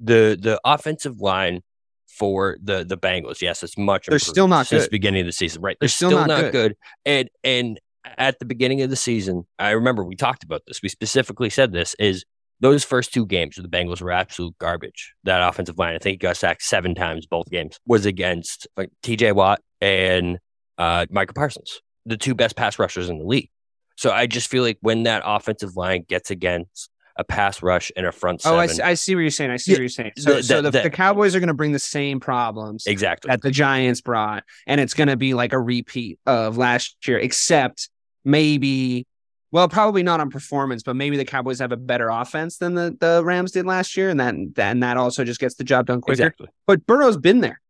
the 0.00 0.38
the 0.40 0.58
offensive 0.64 1.20
line 1.20 1.60
for 2.08 2.56
the 2.62 2.82
the 2.84 2.96
Bengals 2.96 3.42
yes 3.42 3.62
it's 3.62 3.76
much 3.76 4.06
They're 4.06 4.14
improved 4.16 4.30
still 4.30 4.48
not 4.48 4.66
since 4.66 4.84
good. 4.84 4.86
the 4.86 4.90
beginning 4.90 5.20
of 5.20 5.26
the 5.26 5.32
season 5.32 5.60
right 5.60 5.76
They're 5.80 5.86
they're, 5.86 5.90
still 5.90 6.10
still, 6.10 6.20
not 6.26 6.28
not, 6.28 6.52
good. 6.52 6.76
and 7.04 7.28
and 7.44 7.78
at 8.16 8.38
the 8.38 8.46
beginning 8.46 8.80
of 8.82 8.88
the 8.88 8.96
season 8.96 9.46
I 9.58 9.70
remember 9.72 10.02
we 10.04 10.16
talked 10.16 10.42
about 10.44 10.62
this 10.66 10.80
we 10.82 10.88
specifically 10.88 11.50
said 11.50 11.72
this 11.72 11.94
is 11.98 12.24
those 12.60 12.84
first 12.84 13.12
two 13.12 13.26
games 13.26 13.58
where 13.58 13.62
the 13.62 13.68
Bengals 13.68 14.00
were 14.00 14.12
absolute 14.12 14.56
garbage 14.58 15.12
that 15.24 15.46
offensive 15.46 15.76
line 15.78 15.94
I 15.94 15.98
think 15.98 16.14
he 16.14 16.18
got 16.18 16.38
sacked 16.38 16.62
seven 16.62 16.94
times 16.94 17.26
both 17.26 17.50
games 17.50 17.78
was 17.86 18.06
against 18.06 18.66
like 18.78 18.88
TJ 19.02 19.34
Watt 19.34 19.60
and 19.82 20.38
uh 20.78 21.04
Micah 21.10 21.34
Parsons 21.34 21.80
the 22.06 22.16
two 22.16 22.34
best 22.34 22.56
pass 22.56 22.78
rushers 22.78 23.10
in 23.10 23.18
the 23.18 23.24
league 23.26 23.50
so 23.96 24.10
I 24.12 24.26
just 24.26 24.48
feel 24.48 24.62
like 24.62 24.78
when 24.80 25.02
that 25.04 25.22
offensive 25.26 25.76
line 25.76 26.04
gets 26.08 26.30
against 26.30 26.90
a 27.18 27.24
pass 27.24 27.62
rush 27.62 27.90
and 27.96 28.04
a 28.06 28.12
front 28.12 28.42
seven. 28.42 28.58
Oh, 28.58 28.60
I 28.60 28.66
see, 28.66 28.82
I 28.82 28.92
see 28.94 29.14
what 29.14 29.22
you're 29.22 29.30
saying. 29.30 29.50
I 29.50 29.56
see 29.56 29.70
Yeah, 29.72 29.76
what 29.76 29.80
you're 29.80 29.88
saying. 29.88 30.12
So, 30.18 30.34
the- 30.34 30.42
so 30.42 30.60
the, 30.62 30.70
the- 30.70 30.82
the 30.82 30.90
Cowboys 30.90 31.34
are 31.34 31.40
going 31.40 31.48
to 31.48 31.54
bring 31.54 31.72
the 31.72 31.78
same 31.78 32.20
problems 32.20 32.84
Exactly. 32.86 33.30
that 33.30 33.40
the 33.42 33.50
Giants 33.50 34.02
brought, 34.02 34.44
and 34.66 34.80
it's 34.80 34.92
going 34.94 35.08
to 35.08 35.16
be 35.16 35.32
like 35.32 35.52
a 35.54 35.58
repeat 35.58 36.18
of 36.26 36.58
last 36.58 36.94
year, 37.08 37.18
except 37.18 37.88
maybe, 38.24 39.06
well, 39.50 39.66
probably 39.68 40.02
not 40.02 40.20
on 40.20 40.28
performance, 40.28 40.82
but 40.82 40.94
maybe 40.94 41.16
the 41.16 41.24
Cowboys 41.24 41.58
have 41.60 41.72
a 41.72 41.76
better 41.78 42.10
offense 42.10 42.58
than 42.58 42.74
the, 42.74 42.94
the 43.00 43.22
Rams 43.24 43.52
did 43.52 43.64
last 43.64 43.96
year, 43.96 44.10
and 44.10 44.20
that 44.20 44.34
and 44.34 44.82
that 44.82 44.96
also 44.98 45.24
just 45.24 45.40
gets 45.40 45.54
the 45.54 45.64
job 45.64 45.86
done 45.86 46.02
quicker. 46.02 46.22
exactly. 46.24 46.48
But 46.66 46.84
Burrow's 46.86 47.16
been 47.16 47.40
there, 47.40 47.62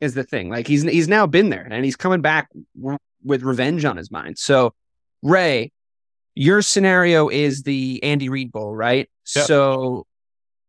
is 0.00 0.14
the 0.14 0.22
thing. 0.22 0.48
Like 0.48 0.68
he's 0.68 0.82
he's 0.84 1.08
now 1.08 1.26
been 1.26 1.48
there, 1.48 1.66
and 1.68 1.84
he's 1.84 1.96
coming 1.96 2.20
back 2.20 2.48
with 3.24 3.42
revenge 3.42 3.84
on 3.84 3.96
his 3.96 4.12
mind. 4.12 4.38
So, 4.38 4.74
Ray, 5.22 5.72
your 6.34 6.62
scenario 6.62 7.28
is 7.28 7.62
the 7.62 8.02
Andy 8.02 8.28
Reid 8.28 8.52
Bowl, 8.52 8.74
right? 8.74 9.08
Yep. 9.34 9.46
So, 9.46 10.06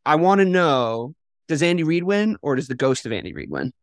I 0.05 0.15
want 0.15 0.39
to 0.39 0.45
know: 0.45 1.15
Does 1.47 1.63
Andy 1.63 1.83
Reid 1.83 2.03
win, 2.03 2.37
or 2.41 2.55
does 2.55 2.67
the 2.67 2.75
ghost 2.75 3.05
of 3.05 3.11
Andy 3.11 3.33
Reid 3.33 3.49
win? 3.49 3.73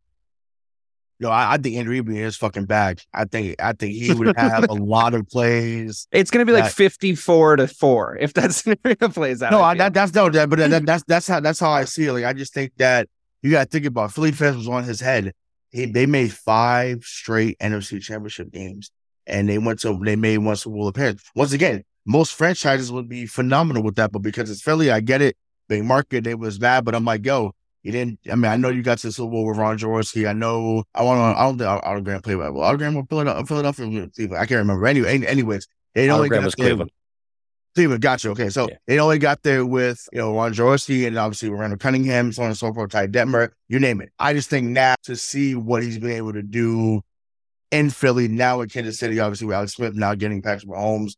No, 1.20 1.28
I, 1.28 1.52
I 1.52 1.56
think 1.58 1.76
Andy 1.76 1.90
Reid 1.90 2.00
would 2.00 2.12
be 2.12 2.18
in 2.18 2.24
his 2.24 2.38
fucking 2.38 2.64
bag. 2.64 3.02
I 3.12 3.26
think 3.26 3.56
I 3.62 3.74
think 3.74 3.92
he 3.92 4.12
would 4.12 4.34
have 4.38 4.70
a 4.70 4.72
lot 4.74 5.12
of 5.12 5.28
plays. 5.28 6.08
It's 6.10 6.30
going 6.30 6.44
to 6.44 6.50
be 6.50 6.58
like 6.58 6.72
fifty-four 6.72 7.56
to 7.56 7.68
four 7.68 8.16
if 8.18 8.32
that 8.34 8.54
scenario 8.54 9.08
plays 9.10 9.42
out. 9.42 9.52
No, 9.52 9.60
I, 9.60 9.74
that, 9.76 9.92
that's 9.92 10.14
no, 10.14 10.30
that, 10.30 10.48
but 10.48 10.58
that, 10.58 10.86
that's 10.86 11.04
that's 11.04 11.28
how 11.28 11.40
that's 11.40 11.60
how 11.60 11.70
I 11.70 11.84
see 11.84 12.06
it. 12.06 12.12
Like 12.12 12.24
I 12.24 12.32
just 12.32 12.54
think 12.54 12.72
that 12.78 13.06
you 13.42 13.50
got 13.50 13.64
to 13.64 13.70
think 13.70 13.84
about 13.84 14.12
Philly 14.12 14.32
fans 14.32 14.56
was 14.56 14.68
on 14.68 14.84
his 14.84 15.00
head. 15.00 15.32
He, 15.70 15.84
they 15.84 16.06
made 16.06 16.32
five 16.32 17.04
straight 17.04 17.58
NFC 17.58 18.00
Championship 18.00 18.50
games, 18.50 18.90
and 19.30 19.48
they 19.48 19.58
went 19.58 19.80
to 19.80 19.98
they 20.02 20.16
made 20.16 20.38
one 20.38 20.56
Super 20.56 20.76
Bowl 20.76 20.88
appearance. 20.88 21.22
Once 21.34 21.52
again, 21.52 21.84
most 22.04 22.34
franchises 22.34 22.90
would 22.92 23.08
be 23.08 23.26
phenomenal 23.26 23.82
with 23.82 23.96
that, 23.96 24.12
but 24.12 24.20
because 24.20 24.50
it's 24.50 24.62
Philly, 24.62 24.90
I 24.90 25.00
get 25.00 25.22
it. 25.22 25.36
Big 25.68 25.84
market, 25.84 26.26
it 26.26 26.38
was 26.38 26.58
bad, 26.58 26.84
but 26.84 26.94
I'm 26.94 27.04
like, 27.04 27.24
yo, 27.24 27.52
you 27.82 27.92
didn't. 27.92 28.18
I 28.30 28.34
mean, 28.34 28.50
I 28.50 28.56
know 28.56 28.68
you 28.68 28.82
got 28.82 28.98
to 28.98 29.06
the 29.06 29.12
Super 29.12 29.30
Bowl 29.30 29.46
with 29.46 29.56
Ron 29.56 29.78
Jaworski. 29.78 30.28
I 30.28 30.32
know. 30.32 30.82
I 30.94 31.02
want 31.02 31.36
to. 31.36 31.40
I 31.40 31.44
don't 31.44 31.58
think 31.58 31.70
Otto 31.70 32.00
Graham 32.00 32.22
play 32.22 32.34
well. 32.34 32.60
Otto 32.60 32.76
Graham 32.76 32.94
with 32.96 33.08
Philadelphia. 33.08 33.46
Philadelphia. 33.46 34.32
I 34.32 34.46
can't 34.46 34.58
remember. 34.58 34.86
Anyway, 34.86 35.24
anyways, 35.24 35.68
they 35.94 36.10
only 36.10 36.28
got 36.28 36.44
was 36.44 36.54
Cleveland. 36.54 36.90
Cleveland, 37.74 38.02
gotcha. 38.02 38.30
Okay, 38.30 38.48
so 38.48 38.68
Yeah. 38.68 38.76
they 38.86 38.98
only 38.98 39.18
got 39.18 39.42
there 39.42 39.64
with 39.64 40.08
you 40.12 40.18
know 40.18 40.34
Ron 40.34 40.52
Jaworski 40.52 41.06
and 41.06 41.16
obviously 41.16 41.50
Randall 41.50 41.78
Cunningham, 41.78 42.32
so 42.32 42.42
on 42.42 42.48
and 42.48 42.58
so 42.58 42.72
forth, 42.74 42.90
Ty 42.90 43.06
Detmer, 43.06 43.50
you 43.68 43.78
name 43.78 44.00
it. 44.00 44.10
I 44.18 44.32
just 44.32 44.50
think 44.50 44.68
now 44.68 44.96
to 45.04 45.14
see 45.14 45.54
what 45.54 45.82
he's 45.82 45.98
been 45.98 46.10
able 46.10 46.32
to 46.32 46.42
do 46.42 47.02
in 47.70 47.90
Philly 47.90 48.28
now 48.28 48.60
in 48.60 48.68
Kansas 48.68 48.98
City, 48.98 49.20
obviously 49.20 49.46
with 49.46 49.56
Alex 49.56 49.74
Smith 49.74 49.94
now 49.94 50.14
getting 50.14 50.42
Patrick 50.42 50.70
Mahomes, 50.70 51.12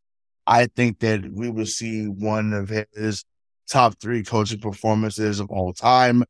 I 0.46 0.66
think 0.66 0.98
that 1.00 1.30
we 1.32 1.50
will 1.50 1.66
see 1.66 2.06
one 2.06 2.52
of 2.52 2.70
his 2.92 3.24
top 3.68 3.94
three 4.00 4.22
coaching 4.22 4.60
performances 4.60 5.40
of 5.40 5.50
all 5.50 5.72
time. 5.72 6.24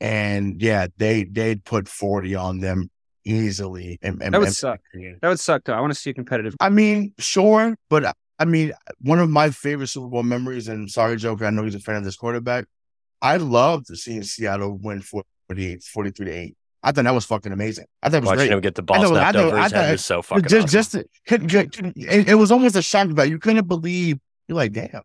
And 0.00 0.60
yeah, 0.60 0.88
they 0.98 1.24
they'd 1.24 1.64
put 1.64 1.88
forty 1.88 2.34
on 2.34 2.60
them 2.60 2.90
easily. 3.24 3.98
And, 4.02 4.22
and, 4.22 4.34
That 4.34 4.38
would 4.40 4.48
and- 4.48 4.56
suck. 4.56 4.80
That 5.22 5.28
would 5.28 5.40
suck 5.40 5.62
though. 5.64 5.72
I 5.72 5.80
want 5.80 5.92
to 5.92 5.98
see 5.98 6.10
a 6.10 6.14
competitive. 6.14 6.54
I 6.60 6.68
mean, 6.68 7.14
sure, 7.18 7.76
but 7.88 8.04
I- 8.04 8.12
I 8.38 8.44
mean, 8.44 8.72
one 9.00 9.18
of 9.18 9.30
my 9.30 9.48
favorite 9.48 9.86
Super 9.86 10.08
Bowl 10.08 10.22
memories, 10.22 10.68
and 10.68 10.90
sorry, 10.90 11.16
Joker, 11.16 11.46
I 11.46 11.50
know 11.50 11.64
he's 11.64 11.74
a 11.74 11.80
fan 11.80 11.96
of 11.96 12.04
this 12.04 12.16
quarterback. 12.16 12.66
I 13.22 13.38
loved 13.38 13.86
seeing 13.86 14.22
Seattle 14.24 14.76
win 14.76 15.00
48, 15.00 15.82
43 15.82 16.26
to 16.26 16.32
8. 16.32 16.56
I 16.82 16.92
thought 16.92 17.04
that 17.04 17.14
was 17.14 17.24
fucking 17.24 17.52
amazing. 17.52 17.86
I 18.02 18.08
thought 18.08 18.18
it 18.18 18.20
was 18.20 18.26
Watching 18.28 18.38
great. 18.46 18.52
him 18.52 18.60
get 18.60 18.74
the 18.74 18.82
ball 18.82 18.96
I 18.96 19.02
know, 19.02 19.08
I 19.08 19.18
snapped 19.18 19.34
know, 19.36 19.46
over 19.48 19.62
his 19.62 19.72
I 19.72 19.76
head 19.78 19.92
was 19.92 20.04
so 20.04 20.22
fucking 20.22 20.44
just, 20.44 20.74
awesome. 20.76 21.04
just 21.26 21.74
it, 21.96 22.28
it 22.28 22.34
was 22.34 22.52
almost 22.52 22.76
a 22.76 22.82
shock 22.82 23.10
about 23.10 23.28
you 23.28 23.38
couldn't 23.38 23.66
believe 23.66 24.18
you're 24.46 24.56
like, 24.56 24.72
damn, 24.72 25.02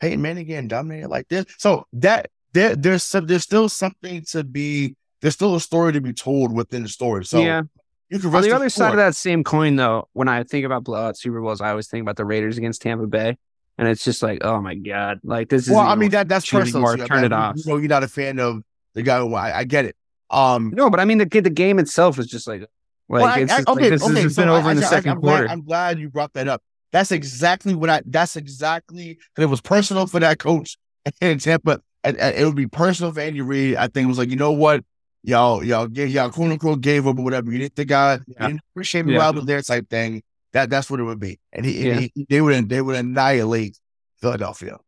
Peyton 0.00 0.20
Manning 0.20 0.46
getting 0.46 0.68
dominated 0.68 1.08
like 1.08 1.28
this. 1.28 1.46
So 1.58 1.86
that 1.94 2.30
there, 2.52 2.74
there's 2.74 3.02
some, 3.04 3.26
there's 3.26 3.44
still 3.44 3.68
something 3.68 4.22
to 4.30 4.44
be. 4.44 4.96
There's 5.20 5.34
still 5.34 5.54
a 5.54 5.60
story 5.60 5.92
to 5.92 6.00
be 6.00 6.12
told 6.12 6.52
within 6.52 6.82
the 6.82 6.88
story. 6.88 7.24
So 7.24 7.40
yeah. 7.40 7.62
you 8.10 8.18
can 8.18 8.34
On 8.34 8.42
the 8.42 8.50
other 8.50 8.68
side 8.68 8.90
of 8.90 8.96
that 8.96 9.14
same 9.14 9.44
coin, 9.44 9.76
though, 9.76 10.08
when 10.14 10.26
I 10.26 10.42
think 10.42 10.66
about 10.66 10.82
blowout 10.82 11.16
Super 11.16 11.40
Bowls, 11.40 11.60
I 11.60 11.70
always 11.70 11.86
think 11.86 12.02
about 12.02 12.16
the 12.16 12.24
Raiders 12.24 12.58
against 12.58 12.82
Tampa 12.82 13.06
Bay, 13.06 13.38
and 13.78 13.86
it's 13.86 14.02
just 14.02 14.20
like, 14.24 14.42
oh 14.42 14.60
my 14.60 14.74
god, 14.74 15.20
like 15.22 15.48
this 15.48 15.68
is. 15.68 15.70
Well, 15.70 15.86
I 15.86 15.94
mean 15.94 16.10
that 16.10 16.28
that's 16.28 16.50
personal. 16.50 16.80
more, 16.80 16.96
turn 16.96 17.22
I- 17.22 17.26
it 17.26 17.32
off. 17.32 17.56
You 17.56 17.62
know, 17.66 17.76
you're 17.76 17.88
not 17.88 18.02
a 18.02 18.08
fan 18.08 18.40
of 18.40 18.64
the 18.94 19.02
guy. 19.02 19.20
Who, 19.20 19.32
I, 19.34 19.58
I 19.58 19.64
get 19.64 19.84
it. 19.84 19.94
Um, 20.32 20.72
no, 20.74 20.88
but 20.90 20.98
I 21.00 21.04
mean 21.04 21.18
the 21.18 21.26
the 21.26 21.50
game 21.50 21.78
itself 21.78 22.18
is 22.18 22.26
just 22.26 22.46
like, 22.48 22.60
like 22.62 22.68
well, 23.08 23.24
I- 23.26 23.38
it's 23.40 23.52
I- 23.52 23.56
just, 23.58 23.68
like, 23.68 23.76
okay, 23.76 23.90
this 23.90 24.02
okay, 24.02 24.22
has 24.22 24.34
so 24.34 24.42
been 24.42 24.48
I- 24.48 24.58
over 24.58 24.70
in 24.70 24.76
the 24.78 24.82
I- 24.84 24.86
I- 24.86 24.90
second 24.90 25.10
I'm 25.12 25.20
quarter. 25.20 25.44
Glad, 25.44 25.52
I'm 25.52 25.64
glad 25.64 25.98
you 25.98 26.08
brought 26.08 26.32
that 26.32 26.48
up. 26.48 26.62
That's 26.92 27.12
exactly 27.12 27.74
what 27.74 27.88
I. 27.90 28.02
That's 28.06 28.36
exactly 28.36 29.14
because 29.34 29.44
it 29.44 29.50
was 29.50 29.60
personal 29.60 30.06
for 30.06 30.20
that 30.20 30.38
coach 30.38 30.76
in 31.20 31.38
Tampa. 31.38 31.80
And, 32.04 32.16
and 32.16 32.34
it 32.36 32.44
would 32.44 32.56
be 32.56 32.66
personal 32.66 33.12
for 33.12 33.20
Andy 33.20 33.40
Reid. 33.42 33.76
I 33.76 33.86
think 33.88 34.04
it 34.06 34.08
was 34.08 34.18
like, 34.18 34.28
you 34.30 34.36
know 34.36 34.50
what, 34.52 34.84
y'all, 35.22 35.62
y'all, 35.62 35.86
gave, 35.86 36.08
y'all, 36.08 36.30
quote 36.30 36.50
unquote, 36.50 36.80
gave 36.80 37.06
up 37.06 37.16
or 37.18 37.22
whatever. 37.22 37.52
You 37.52 37.58
didn't 37.58 37.76
think 37.76 37.92
I, 37.92 38.14
you 38.14 38.20
Yeah. 38.38 38.46
didn't 38.48 38.60
appreciate 38.72 39.06
me 39.06 39.12
Yeah. 39.12 39.18
while 39.20 39.28
I 39.28 39.30
was 39.30 39.44
there, 39.44 39.62
type 39.62 39.88
thing. 39.88 40.22
That 40.52 40.68
that's 40.68 40.90
what 40.90 40.98
it 41.00 41.04
would 41.04 41.20
be. 41.20 41.38
And 41.52 41.64
he, 41.64 41.86
Yeah. 41.88 42.00
he 42.14 42.26
they 42.28 42.40
would 42.40 42.68
they 42.68 42.80
would 42.82 42.96
annihilate 42.96 43.78
Philadelphia. 44.20 44.78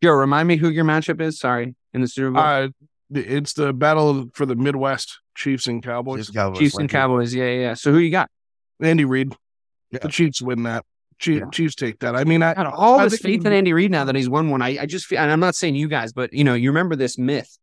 Yo, 0.00 0.12
remind 0.12 0.46
me 0.48 0.56
who 0.56 0.68
your 0.68 0.84
matchup 0.84 1.20
is. 1.20 1.38
Sorry, 1.38 1.74
in 1.92 2.00
the 2.00 2.08
Super 2.08 2.30
Bowl, 2.32 2.42
Uh, 2.42 2.68
it's 3.12 3.52
the 3.52 3.72
battle 3.72 4.30
for 4.34 4.46
the 4.46 4.56
Midwest 4.56 5.20
Chiefs 5.34 5.66
and 5.66 5.82
Cowboys. 5.82 6.26
Just 6.26 6.34
Cowboys, 6.34 6.58
Chiefs 6.58 6.76
and 6.78 6.88
Cowboys. 6.88 7.34
Yeah, 7.34 7.44
yeah. 7.44 7.60
yeah. 7.60 7.74
So 7.74 7.92
who 7.92 7.98
you 7.98 8.10
got? 8.10 8.30
Andy 8.80 9.04
Reid. 9.04 9.34
Yeah. 9.90 10.00
The 10.02 10.08
Chiefs 10.08 10.42
win 10.42 10.64
that. 10.64 10.84
Chief, 11.18 11.40
Yeah. 11.40 11.50
Chiefs 11.50 11.74
take 11.74 12.00
that. 12.00 12.14
I 12.14 12.24
mean, 12.24 12.42
I, 12.42 12.52
Got 12.54 12.66
all 12.74 12.98
I 13.00 13.04
this 13.04 13.20
think- 13.20 13.22
faith 13.22 13.46
in 13.46 13.52
Andy 13.52 13.72
Reid 13.72 13.90
now 13.90 14.04
that 14.04 14.14
he's 14.14 14.28
won 14.28 14.50
one. 14.50 14.60
I, 14.60 14.78
I 14.82 14.86
just 14.86 15.06
feel, 15.06 15.18
and 15.18 15.30
I'm 15.30 15.40
not 15.40 15.54
saying 15.54 15.74
you 15.74 15.88
guys, 15.88 16.12
but 16.12 16.32
you 16.32 16.44
know, 16.44 16.54
you 16.54 16.68
remember 16.70 16.94
this 16.96 17.16
myth, 17.16 17.56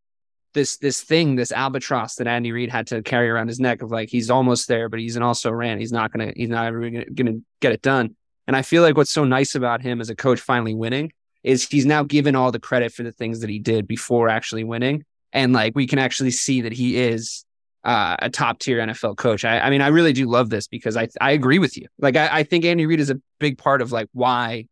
this 0.54 0.78
this 0.78 1.02
thing, 1.02 1.36
this 1.36 1.52
albatross 1.52 2.16
that 2.16 2.26
Andy 2.28 2.52
Reid 2.52 2.72
had 2.72 2.88
to 2.88 3.04
carry 3.04 3.30
around 3.30 3.50
his 3.50 3.60
neck 3.60 3.82
of 3.84 3.92
like 3.92 4.10
he's 4.10 4.30
almost 4.32 4.68
there, 4.68 4.90
but 4.90 5.00
he's 5.00 5.16
an 5.16 5.22
also 5.24 5.52
ran. 5.52 5.80
He's 5.80 5.92
not 5.92 6.12
gonna, 6.12 6.32
he's 6.36 6.50
not 6.50 6.66
ever 6.66 6.80
gonna, 6.90 7.06
gonna 7.06 7.40
get 7.60 7.74
it 7.74 7.82
done. 7.84 8.16
And 8.48 8.56
I 8.56 8.62
feel 8.64 8.82
like 8.82 8.98
what's 8.98 9.12
so 9.12 9.24
nice 9.24 9.54
about 9.56 9.82
him 9.82 10.02
as 10.02 10.10
a 10.10 10.16
coach 10.16 10.40
finally 10.40 10.74
winning 10.74 11.12
is 11.44 11.68
he's 11.68 11.86
now 11.86 12.04
given 12.04 12.36
all 12.36 12.52
the 12.52 12.60
credit 12.60 12.92
for 12.94 13.04
the 13.04 13.12
things 13.12 13.42
that 13.42 13.50
he 13.50 13.60
did 13.60 13.88
before 13.88 14.30
actually 14.30 14.64
winning, 14.64 15.04
and 15.34 15.52
like 15.52 15.76
we 15.76 15.88
can 15.88 16.00
actually 16.00 16.32
see 16.32 16.62
that 16.62 16.74
he 16.74 16.98
is. 16.98 17.46
Uh, 17.86 18.16
a 18.20 18.30
top 18.30 18.60
tier 18.60 18.78
NFL 18.78 19.18
coach. 19.18 19.44
I, 19.44 19.60
I 19.60 19.70
mean, 19.70 19.82
I 19.82 19.90
really 19.90 20.14
do 20.14 20.26
love 20.26 20.50
this 20.50 20.68
because 20.68 20.96
I 20.96 21.10
I 21.20 21.32
agree 21.32 21.60
with 21.60 21.76
you. 21.76 21.90
Like, 22.00 22.16
I, 22.16 22.30
I 22.32 22.44
think 22.44 22.64
Andy 22.64 22.86
Reid 22.86 23.02
is 23.02 23.10
a 23.10 23.20
big 23.40 23.58
part 23.58 23.82
of 23.82 23.92
like 23.92 24.08
why 24.14 24.68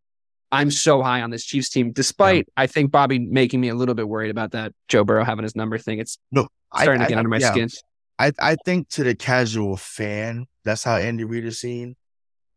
I'm 0.51 0.71
so 0.71 1.01
high 1.01 1.21
on 1.21 1.29
this 1.29 1.45
Chiefs 1.45 1.69
team, 1.69 1.91
despite 1.91 2.47
I 2.57 2.67
think 2.67 2.91
Bobby 2.91 3.19
making 3.19 3.59
me 3.61 3.67
a 3.67 3.75
little 3.75 3.95
bit 3.95 4.07
worried 4.07 4.31
about 4.31 4.51
that 4.51 4.73
Joe 4.87 5.03
Burrow 5.03 5.23
having 5.23 5.43
his 5.43 5.57
number 5.57 5.77
thing. 5.77 5.99
It's 5.99 6.17
I- 6.71 6.83
starting 6.83 7.01
I- 7.01 7.05
to 7.05 7.09
get 7.09 7.17
under 7.17 7.29
my 7.29 7.37
yeah. 7.37 7.51
skin. 7.51 7.69
I 8.19 8.31
I 8.39 8.55
think 8.65 8.89
to 8.89 9.03
the 9.03 9.15
casual 9.15 9.77
fan, 9.77 10.45
that's 10.63 10.83
how 10.83 10.95
Andy 10.95 11.23
Reid 11.23 11.45
is 11.45 11.59
seen. 11.59 11.95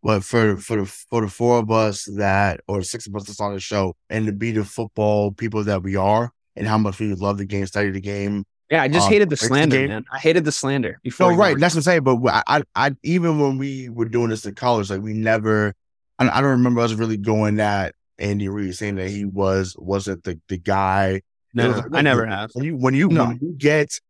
But 0.02 0.22
for 0.22 0.56
for 0.58 0.76
the 0.76 0.86
for 0.86 1.22
the 1.22 1.28
four 1.28 1.58
of 1.58 1.70
us 1.70 2.04
that 2.16 2.60
or 2.68 2.82
six 2.82 3.06
of 3.06 3.16
us 3.16 3.24
that's 3.24 3.40
on 3.40 3.54
the 3.54 3.60
show, 3.60 3.96
and 4.10 4.26
to 4.26 4.32
be 4.32 4.52
the 4.52 4.64
football 4.64 5.32
people 5.32 5.64
that 5.64 5.82
we 5.82 5.96
are, 5.96 6.32
and 6.56 6.66
how 6.66 6.78
much 6.78 6.98
we 6.98 7.12
love 7.14 7.38
the 7.38 7.44
game, 7.44 7.66
study 7.66 7.90
the 7.90 8.00
game. 8.00 8.44
Yeah, 8.70 8.82
I 8.82 8.88
just 8.88 9.06
Um, 9.06 9.12
hated 9.12 9.28
the 9.28 9.34
it's 9.34 9.42
the 9.42 9.48
slander, 9.48 9.86
man. 9.88 10.04
I 10.10 10.18
hated 10.18 10.44
the 10.44 10.52
slander 10.52 10.98
before. 11.02 11.32
No, 11.32 11.36
right. 11.38 11.58
That's 11.58 11.74
what 11.74 11.80
I'm 11.80 11.82
saying. 11.82 12.02
But 12.04 12.18
I, 12.26 12.42
I, 12.46 12.62
I, 12.74 12.96
even 13.02 13.38
when 13.38 13.58
we 13.58 13.88
were 13.90 14.06
doing 14.08 14.30
this 14.30 14.46
in 14.46 14.54
college, 14.54 14.88
like 14.90 15.02
we 15.02 15.12
never, 15.12 15.74
I, 16.18 16.28
I 16.28 16.40
don't 16.40 16.50
remember 16.50 16.80
us 16.80 16.92
really 16.94 17.18
going 17.18 17.60
at 17.60 17.94
Andy 18.18 18.48
Reid 18.48 18.74
saying 18.74 18.96
that 18.96 19.10
he 19.10 19.24
was 19.26 19.76
wasn't 19.78 20.24
the 20.24 20.40
the 20.48 20.56
guy. 20.56 21.20
No, 21.52 21.68
was- 21.72 21.82
I 21.92 22.00
never 22.02 22.26
have. 22.26 22.50
When 22.54 22.64
you 22.64 22.76
when 22.76 22.94
you 22.94 23.08
No. 23.08 23.26
when 23.26 23.38
you 23.42 23.52
get 23.56 24.00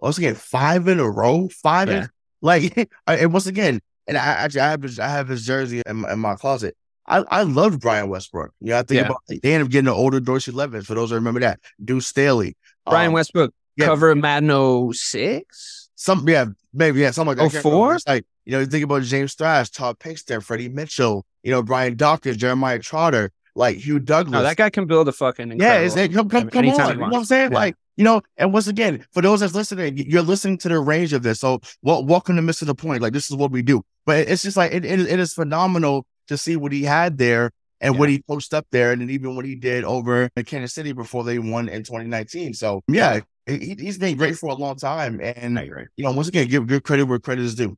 once 0.00 0.18
again 0.18 0.34
five 0.34 0.88
in 0.88 0.98
a 0.98 1.08
row, 1.08 1.48
five 1.62 1.88
Yeah. 1.88 2.02
in, 2.02 2.08
like 2.42 2.90
and 3.06 3.32
once 3.32 3.46
again, 3.46 3.80
and 4.08 4.16
I 4.18 4.24
actually 4.26 4.62
I 4.62 4.70
have 4.70 4.82
his, 4.82 4.98
I 4.98 5.08
have 5.08 5.28
his 5.28 5.46
jersey 5.46 5.80
in 5.86 5.98
my, 5.98 6.12
in 6.12 6.18
my 6.18 6.34
closet. 6.34 6.74
I, 7.06 7.18
I 7.28 7.42
loved 7.42 7.80
Brian 7.80 8.08
Westbrook. 8.08 8.52
You 8.60 8.70
know, 8.70 8.78
I 8.78 8.82
think 8.82 9.00
Yeah. 9.00 9.06
about 9.06 9.22
they 9.28 9.52
ended 9.54 9.62
up 9.66 9.70
getting 9.70 9.88
an 9.88 9.94
older 9.94 10.20
Dorsey 10.20 10.52
Levens. 10.52 10.86
For 10.86 10.94
those 10.94 11.10
that 11.10 11.16
remember 11.16 11.40
that, 11.40 11.60
Deuce 11.84 12.06
Staley, 12.06 12.56
Brian 12.86 13.08
Um, 13.08 13.14
Westbrook 13.14 13.52
yeah. 13.76 13.86
cover 13.86 14.10
of 14.10 14.18
Madden 14.18 14.50
06? 14.92 15.90
some 15.94 16.28
yeah, 16.28 16.46
maybe 16.72 17.00
yeah, 17.00 17.10
something 17.10 17.36
like 17.36 17.52
that. 17.52 17.58
I 17.58 17.62
04? 17.62 17.98
like 18.06 18.26
you 18.44 18.52
know, 18.52 18.60
you 18.60 18.66
think 18.66 18.84
about 18.84 19.02
James 19.02 19.34
Thrash, 19.34 19.70
Todd 19.70 19.98
Pinkston, 20.00 20.42
Freddie 20.42 20.68
Mitchell, 20.68 21.24
you 21.44 21.52
know, 21.52 21.62
Brian 21.62 21.94
Dawkins, 21.96 22.36
Jeremiah 22.36 22.80
Trotter, 22.80 23.30
like 23.54 23.76
Hugh 23.76 24.00
Douglas. 24.00 24.32
No, 24.32 24.42
that 24.42 24.56
guy 24.56 24.70
can 24.70 24.86
build 24.86 25.08
a 25.08 25.12
fucking 25.12 25.48
yeah, 25.48 25.52
incredible. 25.82 25.86
it's 25.86 25.96
it, 25.96 26.12
come 26.12 26.28
come 26.28 26.48
come 26.50 26.66
on. 26.68 26.88
You 26.90 26.96
know 26.96 27.06
what 27.08 27.14
I'm 27.14 27.24
saying? 27.24 27.52
Yeah. 27.52 27.58
Like 27.58 27.76
you 27.96 28.04
know, 28.04 28.22
and 28.36 28.52
once 28.52 28.66
again, 28.68 29.04
for 29.12 29.20
those 29.22 29.40
that's 29.40 29.54
listening, 29.54 29.98
you're 29.98 30.22
listening 30.22 30.56
to 30.58 30.68
the 30.68 30.78
range 30.80 31.12
of 31.12 31.22
this. 31.22 31.40
So, 31.40 31.60
well, 31.82 32.04
welcome 32.04 32.36
to 32.36 32.42
missing 32.42 32.66
the 32.66 32.74
point. 32.74 33.02
Like 33.02 33.12
this 33.12 33.30
is 33.30 33.36
what 33.36 33.50
we 33.50 33.60
do. 33.62 33.84
But 34.06 34.28
it's 34.28 34.42
just 34.42 34.56
like 34.56 34.72
it, 34.72 34.84
it, 34.84 35.00
it 35.00 35.20
is 35.20 35.34
phenomenal 35.34 36.06
to 36.32 36.38
see 36.38 36.56
what 36.56 36.72
he 36.72 36.82
had 36.82 37.18
there 37.18 37.50
and 37.80 37.98
what 37.98 38.08
he 38.08 38.22
posted 38.22 38.56
up 38.56 38.66
there, 38.70 38.92
and 38.92 39.02
then 39.02 39.10
even 39.10 39.34
what 39.34 39.44
he 39.44 39.56
did 39.56 39.84
over 39.84 40.30
in 40.36 40.44
Kansas 40.44 40.72
City 40.72 40.92
before 40.92 41.24
they 41.24 41.38
won 41.38 41.68
in 41.68 41.82
2019. 41.82 42.54
So 42.54 42.82
yeah, 42.88 43.20
he, 43.46 43.76
he's 43.78 43.98
been 43.98 44.16
great 44.16 44.36
for 44.36 44.50
a 44.50 44.54
long 44.54 44.76
time, 44.76 45.20
and 45.20 45.54
No, 45.54 45.62
you're 45.62 45.76
right. 45.76 45.88
you 45.96 46.04
know, 46.04 46.12
once 46.12 46.28
again, 46.28 46.46
give 46.48 46.66
good 46.66 46.84
credit 46.84 47.06
where 47.06 47.18
credit 47.18 47.44
is 47.44 47.54
due. 47.54 47.76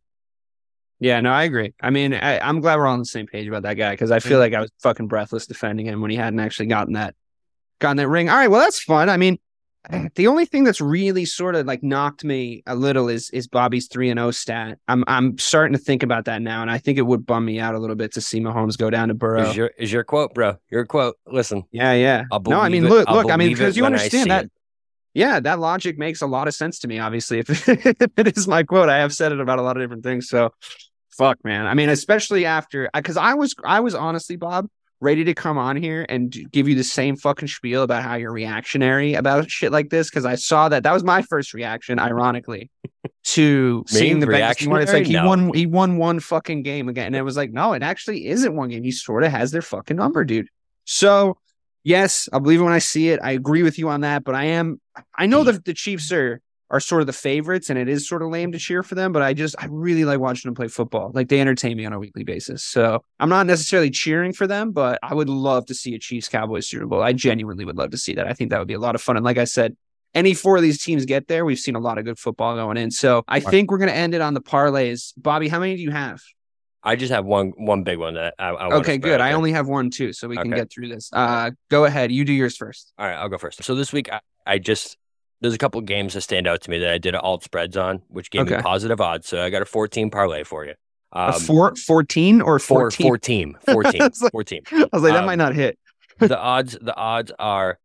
Yeah, 1.00 1.20
no, 1.20 1.32
I 1.32 1.44
agree. 1.44 1.74
I 1.82 1.90
mean, 1.90 2.14
I, 2.14 2.38
I'm 2.38 2.60
glad 2.60 2.78
we're 2.78 2.86
all 2.86 2.92
on 2.92 2.98
the 2.98 3.04
same 3.04 3.26
page 3.26 3.48
about 3.48 3.62
that 3.62 3.74
guy 3.74 3.92
because 3.92 4.10
I 4.10 4.20
feel 4.20 4.32
mm-hmm. 4.32 4.40
like 4.40 4.54
I 4.54 4.60
was 4.60 4.70
fucking 4.82 5.08
breathless 5.08 5.46
defending 5.46 5.86
him 5.86 6.00
when 6.00 6.10
he 6.10 6.16
hadn't 6.16 6.40
actually 6.40 6.66
gotten 6.66 6.94
that 6.94 7.14
gotten 7.80 7.96
that 7.96 8.08
ring. 8.08 8.28
All 8.28 8.36
right, 8.36 8.48
well, 8.48 8.60
that's 8.60 8.82
fun. 8.82 9.08
I 9.08 9.16
mean, 9.16 9.38
the 10.14 10.26
only 10.26 10.46
thing 10.46 10.64
that's 10.64 10.80
really 10.80 11.24
sort 11.24 11.54
of 11.54 11.66
like 11.66 11.82
knocked 11.82 12.24
me 12.24 12.62
a 12.66 12.74
little 12.74 13.08
is 13.08 13.30
is 13.30 13.46
Bobby's 13.46 13.88
three 13.88 14.10
and 14.10 14.18
zero 14.18 14.30
stat. 14.30 14.78
I'm 14.88 15.04
I'm 15.06 15.38
starting 15.38 15.76
to 15.76 15.82
think 15.82 16.02
about 16.02 16.24
that 16.26 16.42
now, 16.42 16.62
and 16.62 16.70
I 16.70 16.78
think 16.78 16.98
it 16.98 17.02
would 17.02 17.26
bum 17.26 17.44
me 17.44 17.60
out 17.60 17.74
a 17.74 17.78
little 17.78 17.96
bit 17.96 18.12
to 18.14 18.20
see 18.20 18.40
Mahomes 18.40 18.78
go 18.78 18.90
down 18.90 19.08
to 19.08 19.14
Burrow. 19.14 19.42
Is 19.48 19.56
your 19.56 19.70
is 19.78 19.92
your 19.92 20.04
quote, 20.04 20.34
bro? 20.34 20.56
Your 20.70 20.86
quote. 20.86 21.16
Listen, 21.26 21.64
yeah, 21.70 21.92
yeah. 21.92 22.24
I'll 22.30 22.40
No, 22.40 22.60
I 22.60 22.68
mean, 22.68 22.84
it- 22.86 22.88
look, 22.88 23.08
I'll 23.08 23.16
look. 23.16 23.30
I 23.30 23.36
mean, 23.36 23.48
because 23.50 23.76
you 23.76 23.84
understand 23.84 24.30
that. 24.30 24.44
it. 24.46 24.52
Yeah, 25.12 25.38
that 25.38 25.60
logic 25.60 25.96
makes 25.96 26.22
a 26.22 26.26
lot 26.26 26.48
of 26.48 26.54
sense 26.54 26.80
to 26.80 26.88
me. 26.88 26.98
Obviously, 26.98 27.38
if, 27.38 27.68
if 27.68 28.10
it 28.16 28.36
is 28.36 28.48
my 28.48 28.64
quote, 28.64 28.88
I 28.88 28.98
have 28.98 29.14
said 29.14 29.30
it 29.30 29.40
about 29.40 29.60
a 29.60 29.62
lot 29.62 29.76
of 29.76 29.82
different 29.82 30.02
things. 30.02 30.28
So, 30.28 30.52
fuck, 31.10 31.38
man. 31.44 31.66
I 31.68 31.74
mean, 31.74 31.88
especially 31.88 32.46
after 32.46 32.90
because 32.92 33.16
I 33.16 33.34
was, 33.34 33.54
I 33.64 33.78
was 33.78 33.94
honestly, 33.94 34.34
Bob, 34.34 34.66
ready 35.04 35.24
to 35.24 35.34
come 35.34 35.58
on 35.58 35.76
here 35.76 36.04
and 36.08 36.34
give 36.50 36.66
you 36.66 36.74
the 36.74 36.82
same 36.82 37.16
fucking 37.16 37.48
spiel 37.48 37.82
about 37.82 38.02
how 38.02 38.14
you're 38.14 38.32
reactionary 38.32 39.14
about 39.14 39.50
shit 39.50 39.70
like 39.70 39.90
this 39.90 40.10
because 40.10 40.24
I 40.24 40.34
saw 40.34 40.68
that 40.70 40.82
that 40.82 40.92
was 40.92 41.04
my 41.04 41.22
first 41.22 41.54
reaction, 41.54 41.98
ironically, 41.98 42.70
to 43.24 43.84
seeing 43.86 44.18
the 44.18 44.26
Bengals. 44.26 44.82
It's 44.82 44.92
like 44.92 45.06
he 45.06 45.12
Reactionary? 45.12 45.26
won, 45.28 45.54
he 45.54 45.66
won 45.66 45.96
one 45.98 46.20
fucking 46.20 46.62
game 46.62 46.88
again, 46.88 47.08
and 47.08 47.16
it 47.16 47.22
was 47.22 47.36
like, 47.36 47.52
no, 47.52 47.74
it 47.74 47.82
actually 47.82 48.26
isn't 48.26 48.56
one 48.56 48.70
game. 48.70 48.82
He 48.82 48.90
sort 48.90 49.22
of 49.22 49.30
has 49.30 49.50
their 49.52 49.62
fucking 49.62 49.96
number, 49.96 50.24
dude. 50.24 50.48
So. 50.84 51.38
Yes, 51.86 52.30
I'll 52.32 52.40
believe 52.40 52.60
it 52.60 52.64
when 52.64 52.72
I 52.72 52.78
see 52.78 53.10
it. 53.10 53.20
I 53.22 53.32
agree 53.32 53.62
with 53.62 53.78
you 53.78 53.90
on 53.90 54.00
that, 54.00 54.24
but 54.24 54.34
I 54.34 54.44
am 54.44 54.80
I 55.14 55.26
know 55.26 55.44
that 55.44 55.66
the 55.66 55.74
Chiefs 55.74 56.10
are 56.12 56.40
are 56.70 56.80
sort 56.80 57.00
of 57.00 57.06
the 57.06 57.12
favorites, 57.12 57.70
and 57.70 57.78
it 57.78 57.88
is 57.88 58.08
sort 58.08 58.22
of 58.22 58.30
lame 58.30 58.52
to 58.52 58.58
cheer 58.58 58.82
for 58.82 58.94
them. 58.94 59.12
But 59.12 59.22
I 59.22 59.34
just 59.34 59.54
I 59.58 59.66
really 59.70 60.04
like 60.04 60.18
watching 60.18 60.48
them 60.48 60.54
play 60.54 60.68
football. 60.68 61.10
Like 61.14 61.28
they 61.28 61.40
entertain 61.40 61.76
me 61.76 61.84
on 61.86 61.92
a 61.92 61.98
weekly 61.98 62.24
basis. 62.24 62.64
So 62.64 63.04
I'm 63.20 63.28
not 63.28 63.46
necessarily 63.46 63.90
cheering 63.90 64.32
for 64.32 64.46
them, 64.46 64.72
but 64.72 64.98
I 65.02 65.14
would 65.14 65.28
love 65.28 65.66
to 65.66 65.74
see 65.74 65.94
a 65.94 65.98
Chiefs 65.98 66.28
Cowboys 66.28 66.68
Super 66.68 66.86
Bowl. 66.86 67.02
I 67.02 67.12
genuinely 67.12 67.64
would 67.64 67.76
love 67.76 67.90
to 67.90 67.98
see 67.98 68.14
that. 68.14 68.26
I 68.26 68.32
think 68.32 68.50
that 68.50 68.58
would 68.58 68.68
be 68.68 68.74
a 68.74 68.80
lot 68.80 68.94
of 68.94 69.02
fun. 69.02 69.16
And 69.16 69.24
like 69.24 69.38
I 69.38 69.44
said, 69.44 69.76
any 70.14 70.32
four 70.32 70.56
of 70.56 70.62
these 70.62 70.82
teams 70.82 71.04
get 71.04 71.28
there, 71.28 71.44
we've 71.44 71.58
seen 71.58 71.74
a 71.74 71.80
lot 71.80 71.98
of 71.98 72.04
good 72.04 72.18
football 72.18 72.54
going 72.54 72.76
in. 72.76 72.90
So 72.90 73.24
I 73.28 73.40
think 73.40 73.70
we're 73.70 73.78
gonna 73.78 73.92
end 73.92 74.14
it 74.14 74.20
on 74.20 74.34
the 74.34 74.40
parlays. 74.40 75.12
Bobby, 75.16 75.48
how 75.48 75.60
many 75.60 75.76
do 75.76 75.82
you 75.82 75.90
have? 75.90 76.20
I 76.86 76.96
just 76.96 77.12
have 77.12 77.24
one 77.24 77.52
one 77.56 77.82
big 77.82 77.98
one 77.98 78.14
that 78.14 78.34
I, 78.38 78.50
I 78.50 78.74
Okay, 78.76 78.98
good. 78.98 79.20
I 79.20 79.32
only 79.32 79.52
have 79.52 79.66
one 79.66 79.90
too, 79.90 80.12
so 80.12 80.28
we 80.28 80.36
can 80.36 80.50
get 80.50 80.70
through 80.70 80.88
this. 80.88 81.08
Uh, 81.12 81.50
go 81.70 81.86
ahead. 81.86 82.12
You 82.12 82.24
do 82.24 82.32
yours 82.32 82.56
first. 82.56 82.92
All 82.98 83.06
right, 83.06 83.14
I'll 83.14 83.30
go 83.30 83.38
first. 83.38 83.64
So 83.64 83.74
this 83.74 83.92
week, 83.92 84.12
I, 84.12 84.20
I 84.46 84.58
just 84.58 84.98
there's 85.44 85.54
a 85.54 85.58
couple 85.58 85.78
of 85.78 85.84
games 85.84 86.14
that 86.14 86.22
stand 86.22 86.46
out 86.46 86.62
to 86.62 86.70
me 86.70 86.78
that 86.78 86.88
I 86.90 86.96
did 86.96 87.14
alt 87.14 87.44
spreads 87.44 87.76
on, 87.76 88.00
which 88.08 88.30
gave 88.30 88.42
Okay. 88.42 88.56
me 88.56 88.62
positive 88.62 88.98
odds. 89.00 89.28
So 89.28 89.42
I 89.42 89.50
got 89.50 89.60
a 89.60 89.66
14 89.66 90.10
parlay 90.10 90.42
for 90.42 90.64
you. 90.64 90.72
A 91.12 91.34
Um, 91.34 91.40
four, 91.40 91.76
14 91.76 92.40
or 92.40 92.58
four, 92.58 92.90
14? 92.90 93.06
14, 93.06 93.56
14, 93.70 94.02
It's 94.06 94.22
like- 94.22 94.32
I 94.34 94.88
was 94.92 95.02
like, 95.02 95.12
that 95.12 95.20
Um, 95.20 95.26
might 95.26 95.36
not 95.36 95.54
hit. 95.54 95.78
The 96.18 96.38
odds, 96.38 96.78
the 96.80 96.96
odds 96.96 97.30
are, 97.38 97.78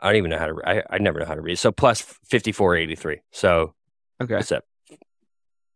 I 0.00 0.08
don't 0.08 0.16
even 0.16 0.30
know 0.30 0.38
how 0.38 0.46
to. 0.46 0.60
I, 0.64 0.82
I 0.90 0.98
never 0.98 1.18
know 1.20 1.26
how 1.26 1.34
to 1.34 1.40
read. 1.42 1.56
So 1.58 1.72
plus 1.72 2.00
54.83. 2.32 3.18
So 3.32 3.74
Okay. 4.22 4.34
what's 4.36 4.48
that? 4.48 4.64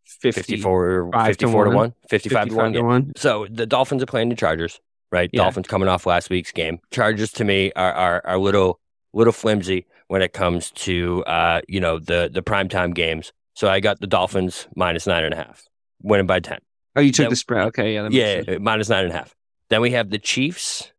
50, 0.06 0.32
54, 0.42 1.10
Five 1.12 1.36
to 1.36 1.46
54 1.46 1.64
to 1.64 1.70
one. 1.70 1.76
1, 1.76 1.94
55 2.08 2.48
to 2.48 2.54
1. 2.54 2.72
to 2.72 2.78
yeah. 2.78 2.84
1. 2.84 3.12
So 3.16 3.46
the 3.50 3.66
Dolphins 3.66 4.02
are 4.02 4.06
playing 4.06 4.28
the 4.28 4.34
Chargers, 4.36 4.80
right? 5.12 5.30
Yeah. 5.32 5.42
Dolphins 5.44 5.66
coming 5.68 5.88
off 5.88 6.04
last 6.06 6.30
week's 6.30 6.52
game. 6.52 6.80
Chargers 6.90 7.32
to 7.32 7.44
me 7.44 7.70
are 7.76 7.92
are, 7.92 8.22
are 8.24 8.38
little 8.38 8.80
little 9.12 9.32
flimsy 9.32 9.86
when 10.10 10.22
it 10.22 10.32
comes 10.32 10.72
to 10.72 11.22
uh, 11.24 11.60
you 11.68 11.78
know, 11.78 12.00
the 12.00 12.28
the 12.32 12.42
primetime 12.42 12.92
games. 12.92 13.32
So 13.54 13.68
I 13.68 13.78
got 13.78 14.00
the 14.00 14.08
Dolphins 14.08 14.66
minus 14.74 15.06
nine 15.06 15.22
and 15.22 15.32
a 15.32 15.36
half, 15.36 15.62
winning 16.02 16.26
by 16.26 16.40
ten. 16.40 16.58
Oh, 16.96 17.00
you 17.00 17.12
took 17.12 17.24
Yeah. 17.26 17.30
the 17.30 17.36
spread. 17.36 17.66
Okay, 17.68 17.94
yeah. 17.94 18.08
Yeah, 18.10 18.58
minus 18.58 18.88
nine 18.88 19.04
and 19.04 19.12
a 19.12 19.16
half. 19.16 19.36
Then 19.68 19.80
we 19.80 19.92
have 19.92 20.10
the 20.10 20.18
Chiefs 20.18 20.90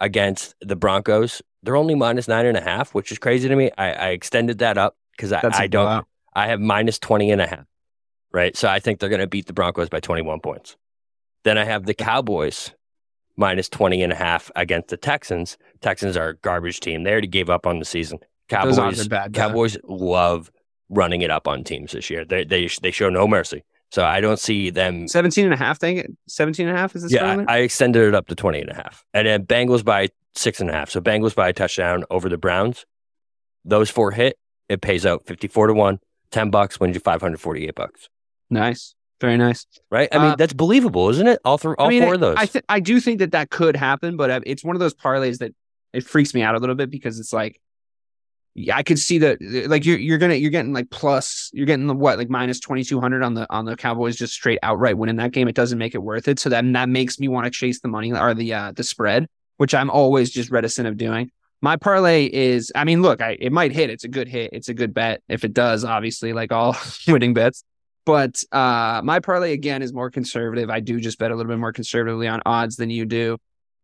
against 0.00 0.56
the 0.60 0.74
Broncos. 0.74 1.40
They're 1.62 1.76
only 1.76 1.94
minus 1.94 2.26
nine 2.26 2.46
and 2.46 2.56
a 2.56 2.60
half, 2.60 2.92
which 2.96 3.12
is 3.12 3.18
crazy 3.18 3.48
to 3.48 3.54
me. 3.54 3.70
I, 3.78 3.92
I 3.92 4.08
extended 4.08 4.58
that 4.58 4.76
up 4.76 4.96
because 5.16 5.30
I, 5.32 5.40
I 5.52 5.68
don't 5.68 5.84
blowout. 5.84 6.06
I 6.34 6.48
have 6.48 6.58
minus 6.58 6.98
20 6.98 7.30
and 7.30 7.40
a 7.40 7.46
half. 7.46 7.64
Right. 8.32 8.56
So 8.56 8.66
I 8.66 8.80
think 8.80 8.98
they're 8.98 9.08
going 9.08 9.20
to 9.20 9.28
beat 9.28 9.46
the 9.46 9.52
Broncos 9.52 9.88
by 9.88 10.00
21 10.00 10.40
points. 10.40 10.76
Then 11.44 11.58
I 11.58 11.64
have 11.64 11.86
the 11.86 11.94
Cowboys 11.94 12.72
minus 13.36 13.68
20 13.68 14.02
and 14.02 14.12
a 14.12 14.16
half 14.16 14.50
against 14.56 14.88
the 14.88 14.96
Texans. 14.96 15.56
Texans 15.80 16.16
are 16.16 16.30
a 16.30 16.36
garbage 16.36 16.80
team. 16.80 17.04
They 17.04 17.12
already 17.12 17.28
gave 17.28 17.48
up 17.48 17.68
on 17.68 17.78
the 17.78 17.84
season. 17.84 18.18
Those 18.48 18.78
odds 18.78 18.96
Cowboys 18.96 19.06
are 19.06 19.08
bad. 19.08 19.32
though. 19.32 19.38
Cowboys 19.38 19.76
love 19.84 20.50
running 20.88 21.22
it 21.22 21.30
up 21.30 21.48
on 21.48 21.64
teams 21.64 21.92
this 21.92 22.10
year. 22.10 22.24
They 22.24 22.44
they 22.44 22.68
they 22.82 22.90
show 22.90 23.08
no 23.08 23.26
mercy. 23.26 23.64
So 23.90 24.04
I 24.04 24.22
don't 24.22 24.38
see 24.38 24.70
them 24.70 25.06
17 25.06 25.44
and 25.44 25.52
a 25.52 25.56
half 25.56 25.78
thing. 25.78 26.16
17 26.26 26.66
and 26.66 26.74
a 26.76 26.80
half 26.80 26.96
is 26.96 27.02
this 27.02 27.12
yeah, 27.12 27.44
I, 27.46 27.56
I 27.56 27.58
extended 27.58 28.08
it 28.08 28.14
up 28.14 28.26
to 28.28 28.34
20 28.34 28.62
and 28.62 28.70
a 28.70 28.74
half. 28.74 29.04
And 29.12 29.26
then 29.26 29.44
Bengals 29.44 29.84
by 29.84 30.08
six 30.34 30.60
and 30.60 30.70
a 30.70 30.72
half. 30.72 30.88
So 30.88 31.00
Bengals 31.02 31.34
by 31.34 31.50
a 31.50 31.52
touchdown 31.52 32.04
over 32.10 32.30
the 32.30 32.38
Browns. 32.38 32.86
Those 33.66 33.90
four 33.90 34.10
hit, 34.12 34.38
it 34.70 34.80
pays 34.80 35.04
out 35.04 35.26
54 35.26 35.66
to 35.68 35.74
1, 35.74 35.98
10 36.30 36.50
bucks 36.50 36.80
wins 36.80 36.94
you 36.94 37.00
548 37.00 37.74
bucks. 37.74 38.08
Nice. 38.48 38.94
Very 39.20 39.36
nice. 39.36 39.66
Right? 39.90 40.08
I 40.10 40.18
mean, 40.18 40.26
Uh, 40.32 40.36
that's 40.36 40.54
believable, 40.54 41.10
isn't 41.10 41.28
it? 41.28 41.38
All 41.44 41.58
three, 41.58 41.74
all 41.78 41.86
I 41.86 41.90
mean, 41.90 42.02
four 42.02 42.14
of 42.14 42.20
those. 42.20 42.36
I 42.38 42.46
th- 42.46 42.64
I 42.68 42.80
do 42.80 42.98
think 42.98 43.18
that 43.20 43.32
that 43.32 43.50
could 43.50 43.76
happen, 43.76 44.16
but 44.16 44.30
uh, 44.30 44.40
it's 44.44 44.64
one 44.64 44.74
of 44.74 44.80
those 44.80 44.94
parlays 44.94 45.38
that 45.38 45.52
it 45.92 46.02
freaks 46.04 46.32
me 46.34 46.42
out 46.42 46.54
a 46.54 46.58
little 46.58 46.74
bit 46.74 46.90
because 46.90 47.20
it's 47.20 47.32
like, 47.32 47.60
yeah, 48.54 48.76
I 48.76 48.82
could 48.82 48.98
see 48.98 49.18
that 49.18 49.38
like 49.68 49.86
you're 49.86 49.98
you're 49.98 50.18
gonna 50.18 50.34
you're 50.34 50.50
getting 50.50 50.74
like 50.74 50.90
plus 50.90 51.50
you're 51.54 51.66
getting 51.66 51.86
the 51.86 51.94
what 51.94 52.18
like 52.18 52.28
minus 52.28 52.60
twenty 52.60 52.84
two 52.84 53.00
hundred 53.00 53.22
on 53.22 53.34
the 53.34 53.46
on 53.50 53.64
the 53.64 53.76
Cowboys 53.76 54.16
just 54.16 54.34
straight 54.34 54.58
outright 54.62 54.98
winning 54.98 55.16
that 55.16 55.32
game. 55.32 55.48
It 55.48 55.54
doesn't 55.54 55.78
make 55.78 55.94
it 55.94 56.02
worth 56.02 56.28
it. 56.28 56.38
So 56.38 56.50
then 56.50 56.72
that 56.72 56.88
makes 56.88 57.18
me 57.18 57.28
want 57.28 57.46
to 57.46 57.50
chase 57.50 57.80
the 57.80 57.88
money 57.88 58.12
or 58.12 58.34
the 58.34 58.52
uh 58.52 58.72
the 58.72 58.84
spread, 58.84 59.26
which 59.56 59.74
I'm 59.74 59.90
always 59.90 60.30
just 60.30 60.50
reticent 60.50 60.86
of 60.86 60.98
doing. 60.98 61.30
My 61.62 61.76
parlay 61.76 62.26
is, 62.26 62.72
I 62.74 62.84
mean, 62.84 63.02
look, 63.02 63.22
I 63.22 63.38
it 63.40 63.52
might 63.52 63.72
hit. 63.72 63.88
It's 63.88 64.04
a 64.04 64.08
good 64.08 64.28
hit. 64.28 64.50
It's 64.52 64.68
a 64.68 64.74
good 64.74 64.92
bet. 64.92 65.22
If 65.28 65.44
it 65.44 65.54
does, 65.54 65.84
obviously, 65.84 66.34
like 66.34 66.52
all 66.52 66.76
winning 67.08 67.32
bets. 67.32 67.64
But 68.04 68.42
uh, 68.50 69.00
my 69.04 69.20
parlay 69.20 69.52
again 69.52 69.80
is 69.80 69.92
more 69.92 70.10
conservative. 70.10 70.68
I 70.68 70.80
do 70.80 71.00
just 71.00 71.18
bet 71.18 71.30
a 71.30 71.36
little 71.36 71.50
bit 71.50 71.58
more 71.58 71.72
conservatively 71.72 72.26
on 72.26 72.42
odds 72.44 72.76
than 72.76 72.90
you 72.90 73.06
do. 73.06 73.38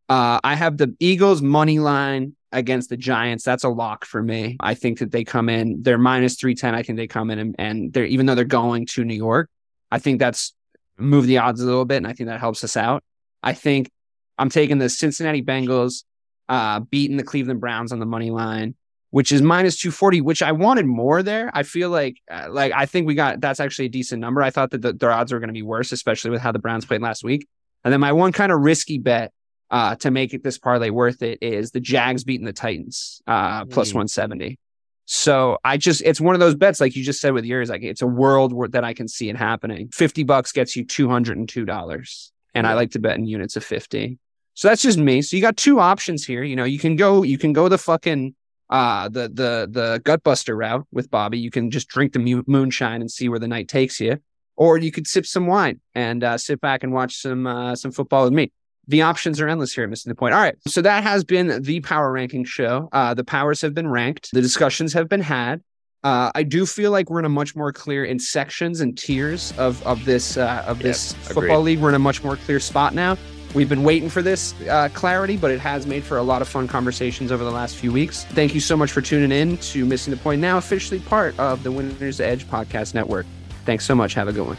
Uh, 0.08 0.40
I 0.42 0.56
have 0.56 0.76
the 0.76 0.94
Eagles 0.98 1.40
money 1.40 1.78
line 1.78 2.34
against 2.52 2.88
the 2.90 2.96
Giants. 2.96 3.44
That's 3.44 3.64
a 3.64 3.68
lock 3.68 4.04
for 4.04 4.22
me. 4.22 4.56
I 4.60 4.74
think 4.74 4.98
that 4.98 5.10
they 5.10 5.24
come 5.24 5.48
in. 5.48 5.82
They're 5.82 5.98
minus 5.98 6.36
three 6.36 6.54
ten. 6.54 6.74
I 6.74 6.82
think 6.82 6.96
they 6.96 7.06
come 7.06 7.30
in 7.30 7.38
and, 7.38 7.56
and 7.58 7.92
they're 7.92 8.04
even 8.04 8.26
though 8.26 8.34
they're 8.34 8.44
going 8.44 8.86
to 8.86 9.04
New 9.04 9.14
York. 9.14 9.50
I 9.90 9.98
think 9.98 10.18
that's 10.18 10.54
move 10.98 11.26
the 11.26 11.38
odds 11.38 11.60
a 11.60 11.66
little 11.66 11.84
bit, 11.84 11.98
and 11.98 12.06
I 12.06 12.12
think 12.12 12.28
that 12.28 12.40
helps 12.40 12.64
us 12.64 12.76
out. 12.76 13.02
I 13.42 13.52
think 13.52 13.90
I'm 14.36 14.50
taking 14.50 14.78
the 14.78 14.88
Cincinnati 14.88 15.42
Bengals, 15.42 16.04
uh, 16.48 16.80
beating 16.80 17.16
the 17.16 17.22
Cleveland 17.22 17.60
Browns 17.60 17.92
on 17.92 17.98
the 17.98 18.06
money 18.06 18.30
line 18.30 18.74
which 19.10 19.32
is 19.32 19.40
minus 19.42 19.76
240 19.78 20.20
which 20.20 20.42
i 20.42 20.52
wanted 20.52 20.86
more 20.86 21.22
there 21.22 21.50
i 21.54 21.62
feel 21.62 21.90
like 21.90 22.20
uh, 22.30 22.46
like 22.50 22.72
i 22.72 22.86
think 22.86 23.06
we 23.06 23.14
got 23.14 23.40
that's 23.40 23.60
actually 23.60 23.86
a 23.86 23.90
decent 23.90 24.20
number 24.20 24.42
i 24.42 24.50
thought 24.50 24.70
that 24.70 24.82
the, 24.82 24.92
their 24.92 25.12
odds 25.12 25.32
were 25.32 25.38
going 25.38 25.48
to 25.48 25.54
be 25.54 25.62
worse 25.62 25.92
especially 25.92 26.30
with 26.30 26.40
how 26.40 26.52
the 26.52 26.58
browns 26.58 26.84
played 26.84 27.02
last 27.02 27.24
week 27.24 27.46
and 27.84 27.92
then 27.92 28.00
my 28.00 28.12
one 28.12 28.32
kind 28.32 28.52
of 28.52 28.60
risky 28.60 28.98
bet 28.98 29.32
uh, 29.70 29.94
to 29.96 30.10
make 30.10 30.32
it 30.34 30.42
this 30.42 30.58
parlay 30.58 30.90
worth 30.90 31.22
it 31.22 31.38
is 31.42 31.70
the 31.72 31.80
jags 31.80 32.24
beating 32.24 32.46
the 32.46 32.52
titans 32.52 33.20
uh, 33.26 33.64
Mm. 33.64 33.74
170 33.74 34.58
so 35.04 35.58
i 35.64 35.76
just 35.76 36.02
it's 36.02 36.20
one 36.20 36.34
of 36.34 36.40
those 36.40 36.54
bets 36.54 36.80
like 36.80 36.94
you 36.96 37.02
just 37.04 37.20
said 37.20 37.32
with 37.32 37.44
yours 37.44 37.70
like 37.70 37.82
it's 37.82 38.02
a 38.02 38.06
world 38.06 38.52
where, 38.52 38.68
that 38.68 38.84
i 38.84 38.92
can 38.94 39.08
see 39.08 39.28
it 39.28 39.36
happening. 39.36 39.88
50 39.92 40.24
bucks 40.24 40.52
gets 40.52 40.76
you 40.76 40.84
$202 40.84 42.30
and 42.54 42.66
i 42.66 42.74
like 42.74 42.90
to 42.92 42.98
bet 42.98 43.16
in 43.16 43.26
units 43.26 43.56
of 43.56 43.64
50 43.64 44.18
so 44.54 44.66
that's 44.66 44.82
just 44.82 44.98
me. 44.98 45.22
So 45.22 45.36
you 45.36 45.40
got 45.40 45.56
two 45.56 45.78
options 45.78 46.24
here. 46.26 46.42
You 46.42 46.56
know 46.56 46.64
you 46.64 46.80
can 46.80 46.96
go 46.96 47.22
you 47.22 47.38
can 47.38 47.52
go 47.52 47.68
the 47.68 47.78
fucking 47.78 48.34
uh 48.68 49.08
the 49.08 49.28
the 49.28 49.68
the 49.70 50.00
gutbuster 50.04 50.56
route 50.58 50.84
with 50.90 51.12
Bobby. 51.12 51.38
You 51.38 51.52
can 51.52 51.70
just 51.70 51.86
drink 51.86 52.12
the 52.12 52.18
mu- 52.18 52.42
moonshine 52.48 53.00
and 53.00 53.08
see 53.08 53.28
where 53.28 53.38
the 53.38 53.46
night 53.46 53.68
takes 53.68 54.00
you, 54.00 54.18
or 54.56 54.76
you 54.76 54.90
could 54.90 55.06
sip 55.06 55.26
some 55.26 55.46
wine 55.46 55.80
and 55.94 56.24
uh, 56.24 56.38
sit 56.38 56.60
back 56.60 56.82
and 56.82 56.92
watch 56.92 57.22
some 57.22 57.46
uh, 57.46 57.76
some 57.76 57.92
football 57.92 58.24
with 58.24 58.32
me. 58.32 58.50
The 58.88 59.02
options 59.02 59.40
are 59.40 59.48
endless 59.48 59.74
here. 59.74 59.84
at 59.84 59.90
Missing 59.90 60.10
the 60.10 60.16
point. 60.16 60.34
All 60.34 60.40
right, 60.40 60.56
so 60.66 60.80
that 60.82 61.02
has 61.02 61.22
been 61.24 61.62
the 61.62 61.80
power 61.80 62.10
ranking 62.10 62.44
show. 62.44 62.88
Uh, 62.92 63.14
the 63.14 63.24
powers 63.24 63.60
have 63.60 63.74
been 63.74 63.88
ranked. 63.88 64.30
The 64.32 64.40
discussions 64.40 64.92
have 64.94 65.08
been 65.08 65.20
had. 65.20 65.62
Uh, 66.04 66.30
I 66.34 66.42
do 66.44 66.64
feel 66.64 66.90
like 66.90 67.10
we're 67.10 67.18
in 67.18 67.24
a 67.24 67.28
much 67.28 67.54
more 67.56 67.72
clear 67.72 68.04
in 68.04 68.18
sections 68.18 68.80
and 68.80 68.96
tiers 68.96 69.52
of 69.58 69.84
of 69.86 70.04
this 70.04 70.36
uh, 70.36 70.64
of 70.66 70.78
this 70.78 71.12
Yes, 71.12 71.26
football 71.28 71.44
agreed. 71.44 71.56
league. 71.72 71.78
We're 71.80 71.88
in 71.90 71.94
a 71.96 71.98
much 71.98 72.22
more 72.24 72.36
clear 72.36 72.60
spot 72.60 72.94
now. 72.94 73.18
We've 73.54 73.68
been 73.68 73.82
waiting 73.82 74.08
for 74.10 74.22
this 74.22 74.54
uh, 74.68 74.90
clarity, 74.94 75.36
but 75.36 75.50
it 75.50 75.58
has 75.58 75.86
made 75.86 76.04
for 76.04 76.18
a 76.18 76.22
lot 76.22 76.40
of 76.42 76.48
fun 76.48 76.68
conversations 76.68 77.32
over 77.32 77.42
the 77.44 77.50
last 77.50 77.76
few 77.76 77.90
weeks. 77.90 78.24
Thank 78.26 78.54
you 78.54 78.60
so 78.60 78.76
much 78.76 78.92
for 78.92 79.00
tuning 79.00 79.32
in 79.32 79.56
to 79.58 79.84
Missing 79.86 80.10
the 80.12 80.18
Point, 80.18 80.40
now 80.40 80.56
officially 80.58 81.00
part 81.00 81.36
of 81.38 81.62
the 81.62 81.72
Winner's 81.72 82.20
Edge 82.20 82.46
Podcast 82.46 82.94
Network. 82.94 83.26
Thanks 83.64 83.84
so 83.86 83.94
much. 83.94 84.14
Have 84.14 84.28
a 84.28 84.32
good 84.32 84.46
one. 84.46 84.58